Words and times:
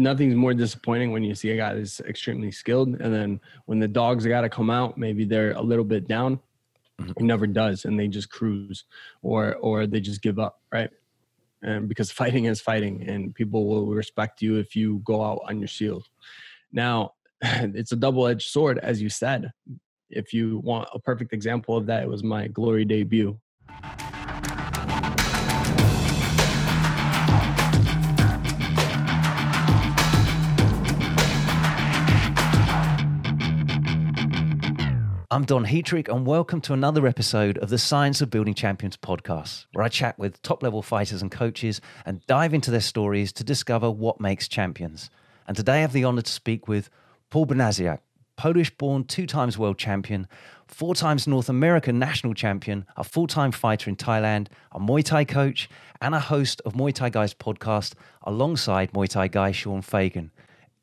nothing's 0.00 0.34
more 0.34 0.54
disappointing 0.54 1.12
when 1.12 1.22
you 1.22 1.34
see 1.34 1.50
a 1.50 1.56
guy 1.56 1.74
that's 1.74 2.00
extremely 2.00 2.50
skilled, 2.50 2.88
and 3.00 3.14
then 3.14 3.40
when 3.66 3.78
the 3.78 3.86
dogs 3.88 4.26
got 4.26 4.40
to 4.40 4.48
come 4.48 4.70
out, 4.70 4.96
maybe 4.96 5.24
they're 5.24 5.52
a 5.52 5.60
little 5.62 5.84
bit 5.84 6.08
down. 6.08 6.40
Mhm. 7.00 7.10
It 7.10 7.22
never 7.22 7.46
does, 7.46 7.84
and 7.84 7.98
they 7.98 8.08
just 8.08 8.30
cruise, 8.30 8.84
or 9.22 9.54
or 9.56 9.86
they 9.86 10.00
just 10.00 10.22
give 10.22 10.38
up, 10.38 10.60
right? 10.72 10.90
And 11.62 11.88
because 11.88 12.10
fighting 12.22 12.46
is 12.46 12.60
fighting, 12.60 13.08
and 13.08 13.34
people 13.34 13.66
will 13.66 13.86
respect 13.86 14.42
you 14.42 14.56
if 14.56 14.74
you 14.74 15.00
go 15.04 15.22
out 15.22 15.42
on 15.48 15.58
your 15.60 15.68
shield. 15.68 16.08
Now, 16.72 17.14
it's 17.42 17.92
a 17.92 17.96
double-edged 17.96 18.48
sword, 18.48 18.78
as 18.78 19.00
you 19.00 19.08
said. 19.08 19.52
If 20.10 20.32
you 20.34 20.58
want 20.64 20.88
a 20.92 20.98
perfect 20.98 21.32
example 21.32 21.76
of 21.76 21.86
that, 21.86 22.02
it 22.02 22.08
was 22.08 22.24
my 22.24 22.48
glory 22.48 22.84
debut. 22.84 23.38
I'm 35.32 35.44
Don 35.44 35.64
Heatrick, 35.64 36.08
and 36.08 36.26
welcome 36.26 36.60
to 36.62 36.72
another 36.72 37.06
episode 37.06 37.56
of 37.58 37.68
the 37.68 37.78
Science 37.78 38.20
of 38.20 38.30
Building 38.30 38.52
Champions 38.52 38.96
podcast, 38.96 39.66
where 39.72 39.84
I 39.84 39.88
chat 39.88 40.18
with 40.18 40.42
top 40.42 40.60
level 40.60 40.82
fighters 40.82 41.22
and 41.22 41.30
coaches 41.30 41.80
and 42.04 42.26
dive 42.26 42.52
into 42.52 42.72
their 42.72 42.80
stories 42.80 43.32
to 43.34 43.44
discover 43.44 43.92
what 43.92 44.20
makes 44.20 44.48
champions. 44.48 45.08
And 45.46 45.56
today 45.56 45.74
I 45.74 45.80
have 45.82 45.92
the 45.92 46.02
honor 46.02 46.22
to 46.22 46.32
speak 46.32 46.66
with 46.66 46.90
Paul 47.30 47.46
Banasiak, 47.46 48.00
Polish 48.36 48.76
born 48.76 49.04
two 49.04 49.24
times 49.24 49.56
world 49.56 49.78
champion, 49.78 50.26
four 50.66 50.96
times 50.96 51.28
North 51.28 51.48
American 51.48 52.00
national 52.00 52.34
champion, 52.34 52.84
a 52.96 53.04
full 53.04 53.28
time 53.28 53.52
fighter 53.52 53.88
in 53.88 53.94
Thailand, 53.94 54.48
a 54.72 54.80
Muay 54.80 55.04
Thai 55.04 55.24
coach, 55.24 55.70
and 56.00 56.12
a 56.12 56.18
host 56.18 56.60
of 56.64 56.72
Muay 56.72 56.92
Thai 56.92 57.08
Guys 57.08 57.34
podcast 57.34 57.94
alongside 58.22 58.92
Muay 58.94 59.08
Thai 59.08 59.28
guy 59.28 59.52
Sean 59.52 59.80
Fagan. 59.80 60.32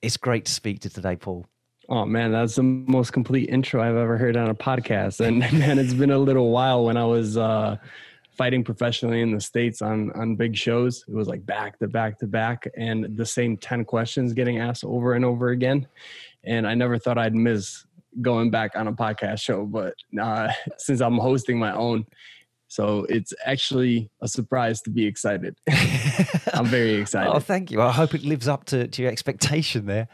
It's 0.02 0.16
great 0.16 0.46
to 0.46 0.54
speak 0.54 0.80
to 0.80 0.90
today, 0.90 1.18
Paul. 1.18 1.48
Oh 1.90 2.06
man, 2.06 2.34
that's 2.34 2.56
the 2.56 2.64
most 2.64 3.14
complete 3.14 3.50
intro 3.50 3.82
I've 3.82 3.96
ever 3.96 4.18
heard 4.18 4.36
on 4.36 4.50
a 4.50 4.56
podcast. 4.56 5.26
And 5.26 5.40
man, 5.60 5.80
it's 5.80 5.94
been 5.94 6.12
a 6.12 6.18
little 6.18 6.52
while 6.52 6.84
when 6.84 6.98
I 6.98 7.06
was 7.06 7.38
uh, 7.38 7.78
fighting 8.32 8.64
professionally 8.64 9.22
in 9.22 9.32
the 9.32 9.40
states 9.40 9.82
on 9.82 10.12
on 10.12 10.36
big 10.36 10.56
shows. 10.56 11.06
It 11.08 11.14
was 11.14 11.28
like 11.28 11.46
back 11.46 11.80
to 11.80 11.88
back 11.88 12.20
to 12.20 12.28
back, 12.28 12.68
and 12.76 13.16
the 13.16 13.26
same 13.26 13.58
ten 13.58 13.86
questions 13.86 14.34
getting 14.34 14.60
asked 14.60 14.84
over 14.84 15.14
and 15.14 15.24
over 15.24 15.50
again. 15.50 15.88
And 16.44 16.68
I 16.68 16.76
never 16.76 16.98
thought 16.98 17.18
I'd 17.18 17.36
miss 17.36 17.86
going 18.22 18.52
back 18.52 18.76
on 18.76 18.88
a 18.88 18.94
podcast 18.94 19.42
show, 19.42 19.66
but 19.66 19.94
uh, 20.20 20.52
since 20.78 21.02
I'm 21.02 21.18
hosting 21.18 21.58
my 21.58 21.74
own, 21.74 22.06
so 22.68 23.06
it's 23.10 23.34
actually 23.46 24.10
a 24.22 24.28
surprise 24.28 24.82
to 24.82 24.90
be 24.90 25.06
excited. 25.06 25.58
I'm 26.54 26.66
very 26.66 26.96
excited. 26.96 27.32
Oh, 27.32 27.40
thank 27.40 27.72
you. 27.72 27.82
I 27.82 27.92
hope 27.92 28.14
it 28.14 28.24
lives 28.24 28.48
up 28.48 28.66
to, 28.66 28.88
to 28.88 29.02
your 29.02 29.12
expectation 29.12 29.86
there. 29.86 30.10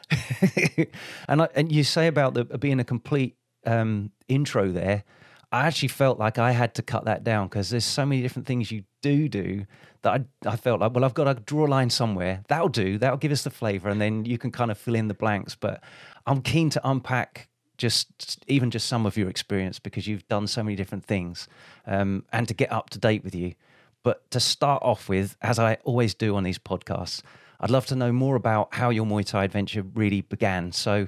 and 1.27 1.41
I, 1.41 1.49
and 1.55 1.71
you 1.71 1.83
say 1.83 2.07
about 2.07 2.35
the 2.35 2.45
being 2.45 2.79
a 2.79 2.83
complete 2.83 3.35
um, 3.65 4.11
intro 4.27 4.71
there. 4.71 5.03
I 5.51 5.67
actually 5.67 5.89
felt 5.89 6.17
like 6.17 6.39
I 6.39 6.51
had 6.51 6.73
to 6.75 6.81
cut 6.81 7.05
that 7.05 7.23
down 7.23 7.47
because 7.47 7.69
there's 7.69 7.85
so 7.85 8.05
many 8.05 8.23
different 8.23 8.47
things 8.47 8.71
you 8.71 8.85
do 9.03 9.29
do 9.29 9.65
that 10.01 10.21
I, 10.45 10.49
I 10.49 10.55
felt 10.55 10.81
like, 10.81 10.93
well, 10.93 11.05
I've 11.05 11.13
got 11.13 11.25
to 11.25 11.35
draw 11.35 11.65
a 11.65 11.69
line 11.69 11.89
somewhere. 11.89 12.43
That'll 12.47 12.69
do. 12.69 12.97
That'll 12.97 13.17
give 13.17 13.31
us 13.31 13.43
the 13.43 13.51
flavor, 13.51 13.89
and 13.89 14.01
then 14.01 14.25
you 14.25 14.37
can 14.37 14.51
kind 14.51 14.71
of 14.71 14.77
fill 14.77 14.95
in 14.95 15.07
the 15.07 15.13
blanks. 15.13 15.55
But 15.55 15.83
I'm 16.25 16.41
keen 16.41 16.69
to 16.71 16.81
unpack 16.87 17.49
just 17.83 18.45
even 18.47 18.71
just 18.71 18.87
some 18.87 19.05
of 19.05 19.17
your 19.17 19.29
experience 19.29 19.77
because 19.77 20.07
you've 20.07 20.25
done 20.29 20.47
so 20.47 20.63
many 20.63 20.75
different 20.77 21.03
things, 21.03 21.49
um, 21.85 22.23
and 22.31 22.47
to 22.47 22.53
get 22.53 22.71
up 22.71 22.89
to 22.91 22.97
date 22.97 23.23
with 23.25 23.35
you. 23.35 23.55
But 24.03 24.29
to 24.31 24.39
start 24.39 24.81
off 24.83 25.09
with, 25.09 25.35
as 25.41 25.59
I 25.59 25.75
always 25.83 26.13
do 26.13 26.35
on 26.37 26.43
these 26.43 26.57
podcasts, 26.59 27.21
I'd 27.59 27.69
love 27.69 27.85
to 27.87 27.95
know 27.95 28.13
more 28.13 28.35
about 28.37 28.73
how 28.75 28.89
your 28.89 29.05
Muay 29.05 29.25
Thai 29.25 29.43
adventure 29.43 29.83
really 29.83 30.21
began. 30.21 30.71
So, 30.71 31.07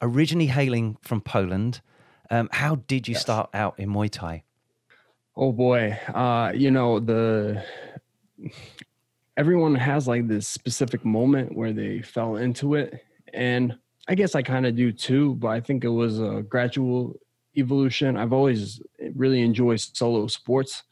originally 0.00 0.46
hailing 0.46 0.96
from 1.02 1.20
Poland, 1.20 1.82
um, 2.30 2.48
how 2.52 2.76
did 2.76 3.06
you 3.06 3.14
Yes. 3.14 3.20
start 3.20 3.50
out 3.52 3.78
in 3.78 3.90
Muay 3.90 4.10
Thai? 4.10 4.44
Oh 5.36 5.52
boy, 5.52 5.98
uh, 6.14 6.52
you 6.54 6.70
know 6.70 7.00
the 7.00 7.62
everyone 9.36 9.74
has 9.74 10.06
like 10.06 10.28
this 10.28 10.46
specific 10.48 11.04
moment 11.04 11.54
where 11.56 11.72
they 11.72 12.02
fell 12.02 12.36
into 12.36 12.74
it, 12.74 13.04
and 13.32 13.78
I 14.08 14.14
guess 14.14 14.34
I 14.34 14.42
kind 14.42 14.66
of 14.66 14.76
do 14.76 14.92
too. 14.92 15.34
But 15.36 15.48
I 15.48 15.60
think 15.60 15.84
it 15.84 15.88
was 15.88 16.20
a 16.20 16.42
gradual 16.48 17.18
evolution. 17.56 18.16
I've 18.16 18.32
always 18.32 18.80
really 19.14 19.42
enjoyed 19.42 19.80
solo 19.80 20.26
sports. 20.26 20.82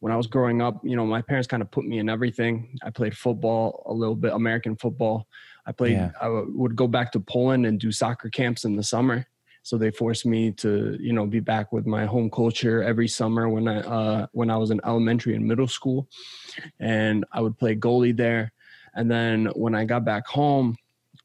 When 0.00 0.12
I 0.12 0.16
was 0.16 0.26
growing 0.26 0.62
up, 0.62 0.80
you 0.82 0.96
know, 0.96 1.04
my 1.04 1.20
parents 1.20 1.46
kind 1.46 1.62
of 1.62 1.70
put 1.70 1.84
me 1.84 1.98
in 1.98 2.08
everything. 2.08 2.78
I 2.82 2.90
played 2.90 3.16
football 3.16 3.82
a 3.86 3.92
little 3.92 4.14
bit, 4.14 4.32
American 4.32 4.76
football. 4.76 5.26
I 5.66 5.72
played. 5.72 5.92
Yeah. 5.92 6.10
I 6.20 6.24
w- 6.24 6.52
would 6.56 6.74
go 6.74 6.88
back 6.88 7.12
to 7.12 7.20
Poland 7.20 7.66
and 7.66 7.78
do 7.78 7.92
soccer 7.92 8.30
camps 8.30 8.64
in 8.64 8.76
the 8.76 8.82
summer 8.82 9.26
so 9.62 9.76
they 9.76 9.90
forced 9.90 10.26
me 10.26 10.50
to 10.50 10.96
you 11.00 11.12
know 11.12 11.26
be 11.26 11.40
back 11.40 11.72
with 11.72 11.86
my 11.86 12.06
home 12.06 12.30
culture 12.30 12.82
every 12.82 13.08
summer 13.08 13.48
when 13.48 13.68
i 13.68 13.80
uh, 13.80 14.26
when 14.32 14.50
i 14.50 14.56
was 14.56 14.70
in 14.70 14.80
elementary 14.84 15.34
and 15.34 15.46
middle 15.46 15.68
school 15.68 16.08
and 16.78 17.24
i 17.32 17.40
would 17.40 17.58
play 17.58 17.76
goalie 17.76 18.16
there 18.16 18.52
and 18.94 19.10
then 19.10 19.46
when 19.54 19.74
i 19.74 19.84
got 19.84 20.04
back 20.04 20.26
home 20.26 20.76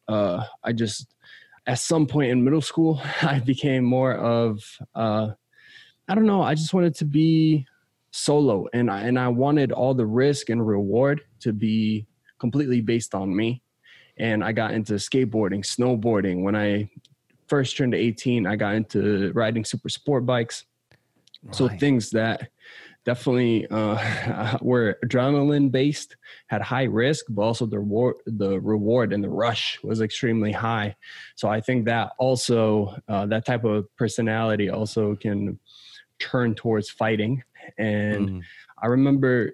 uh, 0.08 0.44
i 0.64 0.72
just 0.72 1.15
at 1.68 1.80
some 1.80 2.06
point 2.06 2.32
in 2.32 2.44
middle 2.44 2.62
school 2.62 3.02
i 3.22 3.40
became 3.40 3.84
more 3.84 4.14
of 4.14 4.64
uh, 4.96 5.30
i 6.08 6.16
don't 6.16 6.26
know 6.26 6.42
i 6.42 6.54
just 6.54 6.74
wanted 6.74 6.96
to 6.96 7.06
be 7.06 7.66
solo 8.12 8.66
and 8.74 8.90
I, 8.90 9.02
and 9.02 9.20
i 9.20 9.28
wanted 9.28 9.72
all 9.72 9.94
the 9.94 10.06
risk 10.06 10.50
and 10.50 10.66
reward 10.66 11.22
to 11.42 11.54
be 11.54 12.08
completely 12.40 12.82
based 12.82 13.16
on 13.16 13.36
me. 13.36 13.62
And 14.18 14.44
i 14.44 14.52
got 14.52 14.74
into 14.74 14.94
skateboarding 14.94 15.64
snowboarding. 15.64 16.44
When 16.44 16.56
i 16.56 16.90
first 17.48 17.78
turned 17.78 17.94
18, 17.94 18.48
I 18.48 18.56
got 18.56 18.76
into 18.76 19.32
riding 19.34 19.66
super 19.66 19.90
sport 19.90 20.26
bikes. 20.26 20.66
So 21.52 21.68
things 21.68 22.10
that 22.10 22.50
definitely 23.06 23.68
uh, 23.68 24.58
were 24.62 24.98
adrenaline 25.06 25.72
based, 25.72 26.18
had 26.48 26.62
high 26.62 26.84
risk, 26.84 27.26
but 27.30 27.44
also 27.44 27.66
the 27.66 27.80
reward, 27.80 28.16
the 28.26 28.60
reward 28.60 29.14
and 29.14 29.24
the 29.24 29.30
rush 29.30 29.80
was 29.84 30.02
extremely 30.02 30.52
high. 30.52 30.96
So 31.36 31.48
I 31.48 31.62
think 31.62 31.86
that 31.86 32.12
also 32.18 32.96
uh, 33.08 33.28
that 33.28 33.46
type 33.46 33.64
of 33.64 33.86
personality 33.96 34.70
also 34.70 35.16
can 35.16 35.60
turn 36.20 36.56
towards 36.56 36.90
fighting. 36.90 37.44
And 37.78 38.30
Mm. 38.30 38.42
I 38.82 38.88
remember 38.88 39.54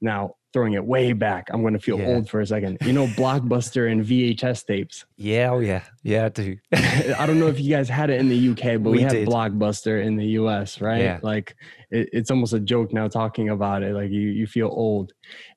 now 0.00 0.34
throwing 0.52 0.72
it 0.72 0.84
way 0.84 1.12
back. 1.12 1.46
I'm 1.52 1.60
going 1.60 1.74
to 1.74 1.78
feel 1.78 1.96
Yeah. 2.00 2.08
old 2.08 2.28
for 2.28 2.40
a 2.40 2.46
second. 2.46 2.78
You 2.84 2.92
know, 2.92 3.06
Blockbuster 3.06 3.90
and 3.90 4.04
VHS 4.04 4.66
tapes. 4.66 5.04
Yeah, 5.16 5.50
oh 5.52 5.60
yeah, 5.60 5.82
yeah, 6.02 6.24
I 6.24 6.28
do. 6.30 6.56
I 6.72 7.24
don't 7.24 7.38
know 7.38 7.46
if 7.46 7.60
you 7.60 7.70
guys 7.70 7.88
had 7.88 8.10
it 8.10 8.18
in 8.18 8.28
the 8.28 8.48
UK, 8.50 8.82
but 8.82 8.90
we, 8.90 8.98
We 8.98 9.02
had 9.02 9.12
did. 9.12 9.28
Blockbuster 9.28 10.04
in 10.04 10.16
the 10.16 10.26
US, 10.40 10.80
right? 10.80 11.02
Yeah. 11.02 11.20
Like 11.22 11.54
it, 11.92 12.08
it's 12.12 12.32
almost 12.32 12.52
a 12.52 12.58
joke 12.58 12.92
now 12.92 13.06
talking 13.06 13.50
about 13.50 13.84
it. 13.84 13.94
Like 13.94 14.10
you, 14.10 14.22
you 14.22 14.48
feel 14.48 14.68
old. 14.72 15.12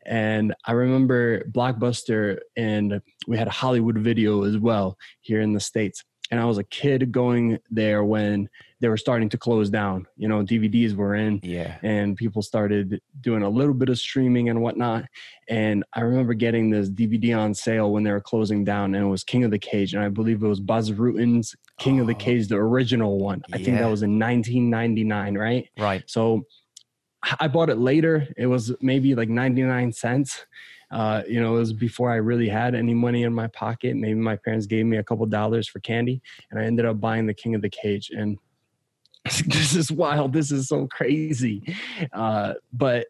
And 0.06 0.54
I 0.66 0.74
remember 0.74 1.44
Blockbuster 1.46 2.38
and 2.56 3.02
we 3.28 3.36
had 3.38 3.48
Hollywood 3.48 3.98
video 3.98 4.44
as 4.44 4.60
well 4.60 4.98
here 5.22 5.42
in 5.42 5.54
the 5.54 5.60
States. 5.60 6.04
And 6.30 6.40
I 6.40 6.46
was 6.46 6.58
a 6.60 6.64
kid 6.64 7.12
going 7.12 7.58
there 7.72 8.04
when 8.04 8.48
they 8.84 8.90
were 8.90 8.98
starting 8.98 9.30
to 9.30 9.38
close 9.38 9.70
down. 9.70 10.06
You 10.18 10.28
know, 10.28 10.44
DVDs 10.44 10.94
were 10.94 11.16
in 11.16 11.40
yeah, 11.42 11.78
and 11.84 12.18
people 12.18 12.42
started 12.42 13.00
doing 13.22 13.42
a 13.42 13.50
little 13.50 13.74
bit 13.74 13.88
of 13.88 13.98
streaming 13.98 14.50
and 14.50 14.62
whatnot. 14.62 15.06
And 15.48 15.86
I 15.94 16.02
remember 16.02 16.34
getting 16.34 16.70
this 16.70 16.90
DVD 16.90 17.38
on 17.40 17.54
sale 17.54 17.94
when 17.94 18.04
they 18.04 18.12
were 18.12 18.20
closing 18.20 18.66
down, 18.66 18.94
and 18.94 19.06
it 19.06 19.08
was 19.08 19.24
King 19.24 19.46
of 19.46 19.52
the 19.52 19.58
Cage, 19.60 19.94
and 19.94 20.04
I 20.04 20.10
believe 20.10 20.44
it 20.44 20.48
was 20.48 20.60
Bas 20.60 20.90
Rutten's 20.92 21.56
King 21.80 22.02
of 22.02 22.08
the 22.08 22.14
Oh. 22.14 22.18
Cage, 22.18 22.50
the 22.50 22.58
original 22.58 23.20
one. 23.20 23.42
I 23.54 23.58
think 23.58 23.80
that 23.80 23.90
was 23.90 24.04
in 24.04 24.20
1999, 24.20 25.38
right? 25.38 25.70
right. 25.80 26.04
So 26.08 26.44
I 27.40 27.48
bought 27.48 27.70
it 27.70 27.78
later. 27.78 28.28
It 28.36 28.48
was 28.48 28.76
maybe 28.82 29.16
like 29.16 29.30
99 29.30 29.94
cents. 29.94 30.46
Uh, 30.92 31.24
you 31.28 31.42
know, 31.42 31.56
it 31.56 31.60
was 31.60 31.74
before 31.74 32.12
I 32.12 32.18
really 32.18 32.50
had 32.50 32.76
any 32.76 32.94
money 32.94 33.24
in 33.24 33.34
my 33.34 33.48
pocket. 33.48 33.96
Maybe 33.96 34.20
my 34.20 34.36
parents 34.36 34.68
gave 34.68 34.86
me 34.86 34.98
a 34.98 35.04
couple 35.04 35.26
dollars 35.26 35.68
for 35.70 35.80
candy, 35.80 36.22
and 36.52 36.60
I 36.60 36.66
ended 36.66 36.86
up 36.86 37.00
buying 37.00 37.26
the 37.26 37.34
King 37.34 37.56
of 37.56 37.62
the 37.64 37.70
Cage. 37.70 38.12
And 38.12 38.38
this 39.48 39.76
is 39.76 39.92
wild. 39.92 40.34
This 40.34 40.52
is 40.52 40.68
so 40.68 40.88
crazy. 40.88 41.64
Uh, 42.12 42.54
but 42.74 43.08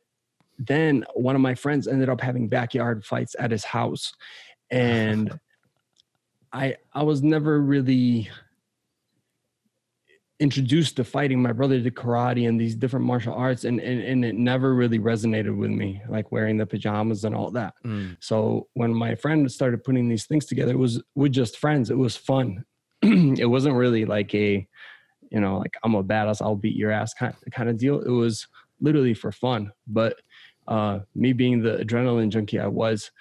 then 0.60 1.04
one 1.16 1.36
of 1.36 1.42
my 1.42 1.56
friends 1.56 1.88
ended 1.88 2.10
up 2.10 2.22
having 2.22 2.48
backyard 2.48 3.04
fights 3.04 3.36
at 3.40 3.52
his 3.52 3.64
house, 3.64 4.14
and 4.70 5.40
I 6.54 6.76
I 6.94 7.04
was 7.04 7.24
never 7.24 7.60
really 7.60 8.30
introduced 10.40 10.98
to 10.98 11.04
fighting 11.04 11.42
my 11.42 11.52
brother 11.54 11.80
to 11.82 11.92
karate 11.92 12.48
and 12.50 12.60
these 12.60 12.76
different 12.76 13.06
martial 13.06 13.34
arts 13.34 13.64
and, 13.64 13.80
and 13.80 14.02
and 14.02 14.26
it 14.26 14.36
never 14.36 14.74
really 14.74 15.00
resonated 15.00 15.56
with 15.56 15.70
me 15.70 16.02
like 16.10 16.32
wearing 16.32 16.58
the 16.58 16.66
pajamas 16.66 17.24
and 17.24 17.34
all 17.36 17.50
that 17.52 17.74
Mm. 17.86 18.18
so 18.20 18.68
when 18.74 18.94
my 18.94 19.16
friend 19.16 19.50
started 19.52 19.84
putting 19.84 20.10
these 20.10 20.26
things 20.26 20.46
together 20.46 20.72
it 20.74 20.78
was 20.78 21.02
with 21.16 21.32
just 21.32 21.58
friends 21.58 21.90
it 21.92 21.98
was 21.98 22.18
fun 22.18 22.66
it 23.02 23.48
wasn't 23.50 23.74
really 23.76 24.06
like 24.06 24.34
a 24.36 24.68
you 25.34 25.42
know 25.42 25.58
like 25.58 25.76
i'm 25.84 25.96
a 25.96 26.04
badass 26.04 26.42
i'll 26.42 26.56
beat 26.56 26.76
your 26.76 26.92
ass 26.92 27.14
kind, 27.14 27.36
kind 27.52 27.70
of 27.70 27.78
deal 27.78 28.00
it 28.02 28.10
was 28.10 28.48
literally 28.80 29.14
for 29.14 29.32
fun 29.32 29.72
but 29.88 30.22
uh 30.68 31.00
me 31.16 31.34
being 31.34 31.62
the 31.62 31.78
adrenaline 31.78 32.30
junkie 32.30 32.60
i 32.60 32.68
was 32.68 33.12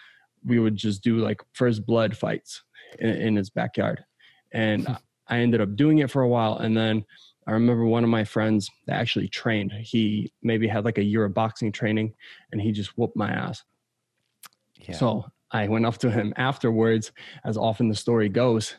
we 0.45 0.59
would 0.59 0.77
just 0.77 1.03
do 1.03 1.19
like 1.19 1.41
first 1.53 1.87
blood 1.87 2.17
fights 2.17 2.63
in, 2.99 3.11
in 3.11 3.37
his 3.37 3.51
backyard, 3.51 4.05
and 4.53 4.87
I 5.29 5.39
ended 5.39 5.61
up 5.61 5.77
doing 5.77 5.99
it 5.99 6.11
for 6.11 6.23
a 6.23 6.29
while, 6.29 6.59
and 6.59 6.77
then 6.77 7.05
I 7.47 7.53
remember 7.53 7.85
one 7.85 8.05
of 8.05 8.11
my 8.11 8.25
friends 8.25 8.69
that 8.87 9.01
actually 9.01 9.29
trained. 9.29 9.73
He 9.73 10.33
maybe 10.43 10.69
had 10.69 10.85
like 10.85 10.99
a 10.99 11.05
year 11.05 11.25
of 11.25 11.35
boxing 11.35 11.73
training, 11.73 12.15
and 12.51 12.61
he 12.61 12.73
just 12.73 12.97
whooped 12.97 13.17
my 13.17 13.31
ass. 13.31 13.63
Yeah. 14.77 14.97
So 14.97 15.25
I 15.51 15.69
went 15.69 15.87
up 15.87 15.99
to 15.99 16.11
him 16.11 16.33
afterwards, 16.37 17.13
as 17.45 17.57
often 17.57 17.89
the 17.89 17.95
story 17.95 18.29
goes, 18.29 18.77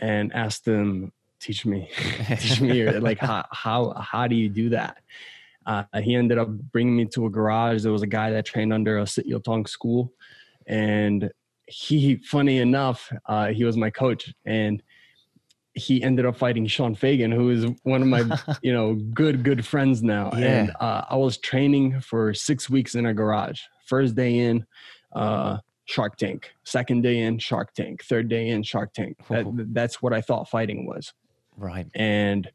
and 0.00 0.32
asked 0.34 0.66
him, 0.66 1.12
"Teach 1.40 1.66
me, 1.66 1.90
teach 2.38 2.60
me, 2.60 2.88
like 3.00 3.18
how 3.18 3.46
how 3.50 3.94
how 3.94 4.26
do 4.26 4.34
you 4.34 4.48
do 4.48 4.70
that?" 4.70 4.98
Uh, 5.66 5.84
he 6.02 6.14
ended 6.14 6.38
up 6.38 6.48
bringing 6.48 6.96
me 6.96 7.04
to 7.04 7.26
a 7.26 7.30
garage. 7.30 7.82
There 7.82 7.92
was 7.92 8.02
a 8.02 8.06
guy 8.06 8.30
that 8.30 8.46
trained 8.46 8.72
under 8.72 8.98
a 8.98 9.02
Sityodtong 9.02 9.68
school, 9.68 10.12
and 10.66 11.30
he, 11.66 12.16
funny 12.16 12.58
enough, 12.58 13.12
uh, 13.26 13.48
he 13.48 13.64
was 13.64 13.76
my 13.76 13.90
coach, 13.90 14.32
and 14.46 14.82
he 15.74 16.02
ended 16.02 16.26
up 16.26 16.36
fighting 16.36 16.66
Sean 16.66 16.94
Fagan, 16.94 17.30
who 17.30 17.50
is 17.50 17.66
one 17.82 18.02
of 18.02 18.08
my, 18.08 18.24
you 18.62 18.72
know, 18.72 18.94
good 18.94 19.44
good 19.44 19.64
friends 19.64 20.02
now. 20.02 20.30
Yeah. 20.32 20.46
And 20.46 20.72
uh, 20.80 21.04
I 21.10 21.16
was 21.16 21.36
training 21.36 22.00
for 22.00 22.34
six 22.34 22.70
weeks 22.70 22.94
in 22.94 23.06
a 23.06 23.14
garage. 23.14 23.60
First 23.84 24.14
day 24.14 24.38
in, 24.38 24.66
uh, 25.14 25.58
Shark 25.84 26.16
Tank. 26.16 26.52
Second 26.64 27.02
day 27.02 27.20
in, 27.20 27.38
Shark 27.38 27.72
Tank. 27.72 28.04
Third 28.04 28.28
day 28.28 28.48
in, 28.48 28.62
Shark 28.62 28.92
Tank. 28.92 29.16
That, 29.30 29.46
that's 29.72 30.02
what 30.02 30.12
I 30.12 30.20
thought 30.20 30.48
fighting 30.48 30.86
was. 30.86 31.14
Right. 31.58 31.86
And 31.94 32.50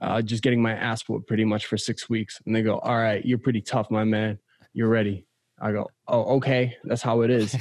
uh, 0.00 0.22
just 0.22 0.42
getting 0.42 0.62
my 0.62 0.72
ass 0.72 1.02
whooped 1.08 1.26
pretty 1.26 1.44
much 1.44 1.66
for 1.66 1.76
six 1.76 2.08
weeks. 2.08 2.40
And 2.46 2.54
they 2.54 2.62
go, 2.62 2.78
"All 2.78 2.96
right, 2.96 3.24
you're 3.24 3.38
pretty 3.38 3.60
tough, 3.60 3.90
my 3.90 4.04
man. 4.04 4.38
You're 4.72 4.88
ready." 4.88 5.26
I 5.60 5.72
go, 5.72 5.88
oh, 6.08 6.36
okay, 6.36 6.76
that's 6.84 7.00
how 7.00 7.22
it 7.22 7.30
is. 7.30 7.56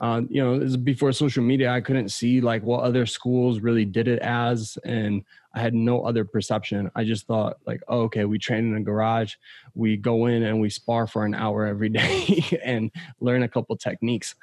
um, 0.00 0.28
you 0.30 0.42
know, 0.42 0.76
before 0.78 1.12
social 1.12 1.42
media, 1.42 1.70
I 1.70 1.80
couldn't 1.80 2.10
see 2.10 2.40
like 2.40 2.62
what 2.62 2.82
other 2.82 3.04
schools 3.04 3.60
really 3.60 3.84
did 3.84 4.06
it 4.08 4.20
as, 4.20 4.78
and 4.84 5.24
I 5.52 5.60
had 5.60 5.74
no 5.74 6.02
other 6.02 6.24
perception. 6.24 6.90
I 6.94 7.04
just 7.04 7.26
thought 7.26 7.58
like, 7.66 7.82
oh, 7.88 8.02
okay, 8.02 8.24
we 8.24 8.38
train 8.38 8.68
in 8.68 8.76
a 8.76 8.80
garage, 8.80 9.34
we 9.74 9.96
go 9.96 10.26
in 10.26 10.44
and 10.44 10.60
we 10.60 10.70
spar 10.70 11.06
for 11.06 11.24
an 11.24 11.34
hour 11.34 11.66
every 11.66 11.88
day 11.90 12.44
and 12.64 12.90
learn 13.20 13.42
a 13.42 13.48
couple 13.48 13.76
techniques. 13.76 14.34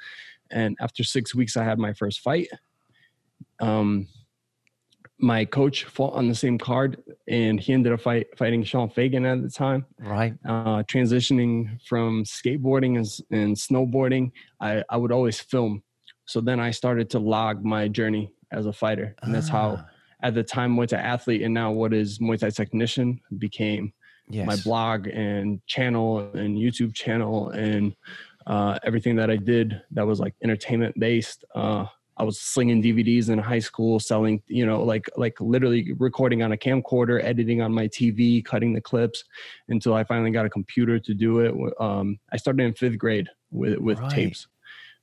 And 0.50 0.76
after 0.80 1.02
six 1.02 1.34
weeks, 1.34 1.56
I 1.56 1.64
had 1.64 1.78
my 1.78 1.94
first 1.94 2.20
fight. 2.20 2.48
Um, 3.60 4.08
my 5.20 5.44
coach 5.44 5.84
fought 5.84 6.14
on 6.14 6.28
the 6.28 6.34
same 6.34 6.58
card 6.58 7.02
and 7.28 7.60
he 7.60 7.72
ended 7.72 7.92
up 7.92 8.00
fight, 8.00 8.26
fighting 8.36 8.64
Sean 8.64 8.88
Fagan 8.88 9.26
at 9.26 9.42
the 9.42 9.50
time. 9.50 9.84
Right. 9.98 10.34
Uh, 10.46 10.82
transitioning 10.84 11.80
from 11.82 12.24
skateboarding 12.24 12.96
and, 12.96 13.38
and 13.38 13.56
snowboarding, 13.56 14.32
I, 14.60 14.82
I 14.88 14.96
would 14.96 15.12
always 15.12 15.40
film. 15.40 15.82
So 16.26 16.40
then 16.40 16.60
I 16.60 16.70
started 16.70 17.10
to 17.10 17.18
log 17.18 17.64
my 17.64 17.88
journey 17.88 18.32
as 18.52 18.66
a 18.66 18.72
fighter. 18.72 19.14
And 19.22 19.34
that's 19.34 19.50
ah. 19.50 19.52
how, 19.52 19.84
at 20.22 20.34
the 20.34 20.42
time, 20.42 20.76
Muay 20.76 20.88
Thai 20.88 20.98
athlete 20.98 21.42
and 21.42 21.54
now 21.54 21.70
what 21.70 21.92
is 21.92 22.18
Muay 22.18 22.38
Thai 22.38 22.50
technician 22.50 23.20
became 23.38 23.92
yes. 24.28 24.46
my 24.46 24.56
blog 24.56 25.06
and 25.08 25.60
channel 25.66 26.30
and 26.34 26.56
YouTube 26.56 26.94
channel 26.94 27.50
and 27.50 27.94
uh, 28.46 28.78
everything 28.84 29.16
that 29.16 29.30
I 29.30 29.36
did 29.36 29.80
that 29.92 30.06
was 30.06 30.20
like 30.20 30.34
entertainment 30.42 30.98
based. 30.98 31.44
Uh, 31.54 31.86
I 32.20 32.22
was 32.22 32.38
slinging 32.38 32.82
DVDs 32.82 33.30
in 33.30 33.38
high 33.38 33.60
school, 33.60 33.98
selling, 33.98 34.42
you 34.46 34.66
know, 34.66 34.82
like 34.82 35.08
like 35.16 35.40
literally 35.40 35.94
recording 35.94 36.42
on 36.42 36.52
a 36.52 36.56
camcorder, 36.56 37.24
editing 37.24 37.62
on 37.62 37.72
my 37.72 37.88
TV, 37.88 38.44
cutting 38.44 38.74
the 38.74 38.80
clips, 38.82 39.24
until 39.70 39.94
I 39.94 40.04
finally 40.04 40.30
got 40.30 40.44
a 40.44 40.50
computer 40.50 40.98
to 40.98 41.14
do 41.14 41.38
it. 41.40 41.54
Um, 41.80 42.18
I 42.30 42.36
started 42.36 42.62
in 42.62 42.74
fifth 42.74 42.98
grade 42.98 43.28
with 43.50 43.78
with 43.78 44.00
right. 44.00 44.10
tapes. 44.10 44.46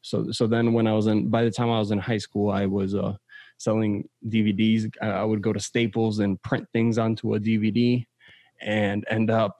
So 0.03 0.31
so 0.31 0.45
then 0.45 0.73
when 0.73 0.85
I 0.85 0.93
was 0.93 1.07
in, 1.07 1.27
by 1.27 1.43
the 1.43 1.49
time 1.49 1.71
I 1.71 1.79
was 1.79 1.89
in 1.89 1.97
high 1.97 2.19
school, 2.19 2.51
I 2.51 2.67
was 2.67 2.93
uh, 2.93 3.15
selling 3.57 4.07
DVDs. 4.27 4.87
I 5.01 5.23
would 5.23 5.41
go 5.41 5.53
to 5.53 5.59
Staples 5.59 6.19
and 6.19 6.39
print 6.43 6.67
things 6.71 6.99
onto 6.99 7.33
a 7.33 7.39
DVD, 7.39 8.05
and 8.61 9.03
end 9.09 9.31
up 9.31 9.59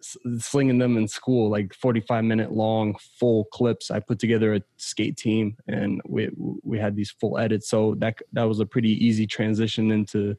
slinging 0.00 0.78
them 0.78 0.96
in 0.96 1.08
school, 1.08 1.50
like 1.50 1.74
45 1.74 2.24
minute 2.24 2.52
long 2.52 2.96
full 3.18 3.44
clips. 3.46 3.90
I 3.90 4.00
put 4.00 4.18
together 4.18 4.54
a 4.54 4.62
skate 4.76 5.16
team 5.16 5.56
and 5.66 6.00
we, 6.06 6.30
we 6.62 6.78
had 6.78 6.96
these 6.96 7.10
full 7.10 7.38
edits. 7.38 7.68
So 7.68 7.94
that, 7.98 8.18
that 8.32 8.44
was 8.44 8.60
a 8.60 8.66
pretty 8.66 8.92
easy 9.04 9.26
transition 9.26 9.90
into 9.90 10.36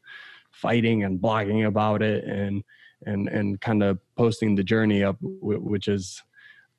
fighting 0.52 1.04
and 1.04 1.20
blogging 1.20 1.68
about 1.68 2.02
it 2.02 2.24
and, 2.26 2.64
and, 3.06 3.28
and 3.28 3.60
kind 3.62 3.84
of 3.84 4.00
posting 4.16 4.56
the 4.56 4.64
journey 4.64 5.04
up, 5.04 5.18
which 5.22 5.88
is 5.88 6.24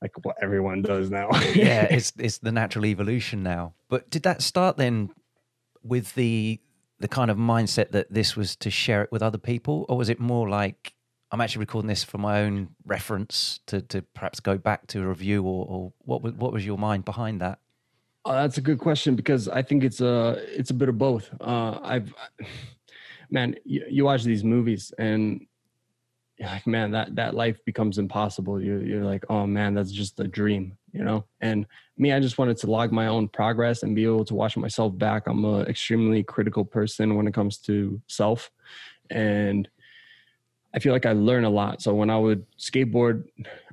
like 0.00 0.12
what 0.24 0.36
everyone 0.40 0.82
does 0.82 1.10
now. 1.10 1.28
yeah. 1.54 1.86
It's, 1.90 2.12
it's 2.18 2.38
the 2.38 2.52
natural 2.52 2.86
evolution 2.86 3.42
now. 3.42 3.74
But 3.88 4.08
did 4.10 4.22
that 4.22 4.42
start 4.42 4.76
then 4.76 5.10
with 5.82 6.14
the, 6.14 6.60
the 7.00 7.08
kind 7.08 7.30
of 7.30 7.36
mindset 7.36 7.90
that 7.90 8.12
this 8.12 8.36
was 8.36 8.56
to 8.56 8.70
share 8.70 9.02
it 9.02 9.12
with 9.12 9.22
other 9.22 9.38
people 9.38 9.86
or 9.88 9.96
was 9.96 10.08
it 10.08 10.20
more 10.20 10.48
like 10.48 10.94
I'm 11.30 11.40
actually 11.40 11.60
recording 11.60 11.88
this 11.88 12.04
for 12.04 12.18
my 12.18 12.42
own 12.42 12.70
reference 12.86 13.60
to, 13.66 13.82
to 13.82 14.02
perhaps 14.02 14.40
go 14.40 14.56
back 14.56 14.86
to 14.88 15.02
a 15.02 15.06
review 15.06 15.42
or, 15.42 15.66
or 15.68 15.92
what 15.98 16.22
was 16.22 16.32
what 16.34 16.52
was 16.52 16.64
your 16.64 16.78
mind 16.78 17.04
behind 17.04 17.40
that? 17.40 17.58
Oh, 18.24 18.32
that's 18.32 18.58
a 18.58 18.62
good 18.62 18.78
question 18.78 19.14
because 19.14 19.48
I 19.48 19.62
think 19.62 19.84
it's 19.84 20.00
a 20.00 20.42
it's 20.48 20.70
a 20.70 20.74
bit 20.74 20.88
of 20.88 20.96
both. 20.96 21.30
Uh, 21.40 21.78
I've 21.82 22.14
man, 23.30 23.56
you, 23.64 23.84
you, 23.90 24.04
watch 24.04 24.24
these 24.24 24.42
movies 24.42 24.90
and 24.98 25.46
you're 26.38 26.48
like 26.48 26.66
man, 26.66 26.92
that 26.92 27.14
that 27.16 27.34
life 27.34 27.62
becomes 27.66 27.98
impossible. 27.98 28.60
You 28.60 28.80
you're 28.80 29.04
like, 29.04 29.26
oh 29.28 29.46
man, 29.46 29.74
that's 29.74 29.92
just 29.92 30.18
a 30.20 30.26
dream, 30.26 30.78
you 30.92 31.04
know. 31.04 31.26
And 31.42 31.66
me, 31.98 32.12
I 32.12 32.20
just 32.20 32.38
wanted 32.38 32.56
to 32.58 32.70
log 32.70 32.90
my 32.90 33.08
own 33.08 33.28
progress 33.28 33.82
and 33.82 33.94
be 33.94 34.04
able 34.04 34.24
to 34.24 34.34
watch 34.34 34.56
myself 34.56 34.96
back. 34.96 35.26
I'm 35.26 35.44
an 35.44 35.66
extremely 35.66 36.22
critical 36.22 36.64
person 36.64 37.16
when 37.16 37.26
it 37.26 37.34
comes 37.34 37.58
to 37.58 38.00
self, 38.06 38.50
and 39.10 39.68
I 40.74 40.78
feel 40.80 40.92
like 40.92 41.06
I 41.06 41.12
learn 41.12 41.44
a 41.44 41.50
lot. 41.50 41.80
So 41.80 41.94
when 41.94 42.10
I 42.10 42.18
would 42.18 42.44
skateboard, 42.58 43.24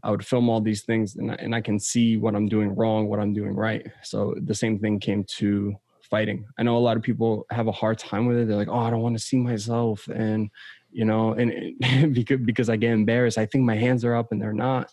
I 0.04 0.12
would 0.12 0.26
film 0.26 0.50
all 0.50 0.62
these 0.62 0.84
things 0.84 1.16
and 1.16 1.32
I, 1.32 1.36
and 1.36 1.54
I 1.54 1.62
can 1.62 1.80
see 1.80 2.18
what 2.18 2.36
I'm 2.36 2.48
doing 2.48 2.74
wrong, 2.74 3.08
what 3.08 3.20
I'm 3.20 3.34
doing 3.34 3.54
right. 3.54 3.86
So 4.04 4.36
the 4.42 4.56
same 4.56 4.80
thing 4.80 5.00
came 5.00 5.26
to 5.38 5.76
fighting. 6.02 6.46
I 6.58 6.64
know 6.64 6.78
a 6.78 6.80
lot 6.80 6.96
of 6.96 7.04
people 7.04 7.46
have 7.52 7.68
a 7.68 7.72
hard 7.72 8.00
time 8.00 8.28
with 8.28 8.38
it. 8.38 8.48
They're 8.48 8.58
like, 8.58 8.70
"Oh, 8.70 8.80
I 8.80 8.90
don't 8.90 9.02
want 9.02 9.18
to 9.18 9.24
see 9.24 9.38
myself," 9.38 10.08
and 10.08 10.50
you 10.92 11.04
know, 11.04 11.34
and 11.34 12.14
because 12.14 12.40
because 12.40 12.70
I 12.70 12.78
get 12.78 12.92
embarrassed, 12.92 13.38
I 13.38 13.46
think 13.46 13.66
my 13.66 13.76
hands 13.76 14.06
are 14.06 14.16
up 14.16 14.32
and 14.32 14.42
they're 14.42 14.54
not. 14.54 14.90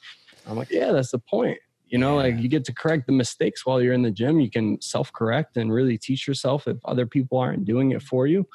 I'm 0.48 0.56
like, 0.56 0.70
yeah, 0.70 0.90
that's 0.90 1.12
the 1.12 1.20
point. 1.20 1.58
You 1.86 1.98
know, 1.98 2.16
yeah. 2.16 2.32
like 2.32 2.42
you 2.42 2.48
get 2.48 2.64
to 2.64 2.74
correct 2.74 3.06
the 3.06 3.12
mistakes 3.12 3.64
while 3.64 3.80
you're 3.80 3.92
in 3.92 4.02
the 4.02 4.10
gym. 4.10 4.40
You 4.40 4.50
can 4.50 4.80
self 4.80 5.12
correct 5.12 5.56
and 5.56 5.72
really 5.72 5.98
teach 5.98 6.26
yourself 6.26 6.66
if 6.66 6.78
other 6.84 7.06
people 7.06 7.38
aren't 7.38 7.64
doing 7.64 7.92
it 7.92 8.02
for 8.02 8.26
you 8.26 8.46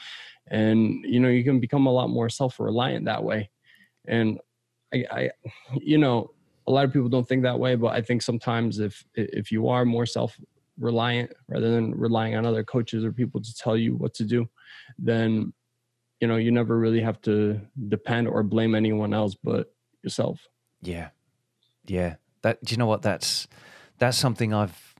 and 0.49 1.03
you 1.03 1.19
know 1.19 1.29
you 1.29 1.43
can 1.43 1.59
become 1.59 1.87
a 1.87 1.91
lot 1.91 2.09
more 2.09 2.29
self-reliant 2.29 3.05
that 3.05 3.23
way. 3.23 3.49
And 4.07 4.39
I, 4.93 5.05
I 5.11 5.29
you 5.75 5.97
know 5.97 6.31
a 6.67 6.71
lot 6.71 6.85
of 6.85 6.93
people 6.93 7.09
don't 7.09 7.27
think 7.27 7.43
that 7.43 7.59
way 7.59 7.75
but 7.75 7.95
i 7.95 8.01
think 8.01 8.21
sometimes 8.21 8.79
if 8.79 9.05
if 9.15 9.53
you 9.53 9.69
are 9.69 9.85
more 9.85 10.05
self-reliant 10.05 11.31
rather 11.47 11.71
than 11.71 11.95
relying 11.95 12.35
on 12.35 12.45
other 12.45 12.63
coaches 12.63 13.05
or 13.05 13.11
people 13.13 13.41
to 13.41 13.53
tell 13.55 13.77
you 13.77 13.95
what 13.95 14.13
to 14.15 14.25
do 14.25 14.49
then 14.99 15.53
you 16.19 16.27
know 16.27 16.35
you 16.35 16.51
never 16.51 16.77
really 16.77 17.01
have 17.01 17.21
to 17.21 17.59
depend 17.87 18.27
or 18.27 18.43
blame 18.43 18.75
anyone 18.75 19.13
else 19.13 19.35
but 19.43 19.71
yourself. 20.03 20.47
Yeah. 20.81 21.09
Yeah. 21.85 22.15
That 22.43 22.63
do 22.63 22.73
you 22.73 22.77
know 22.77 22.85
what? 22.85 23.01
That's 23.01 23.47
that's 23.97 24.17
something 24.17 24.53
i've 24.53 24.95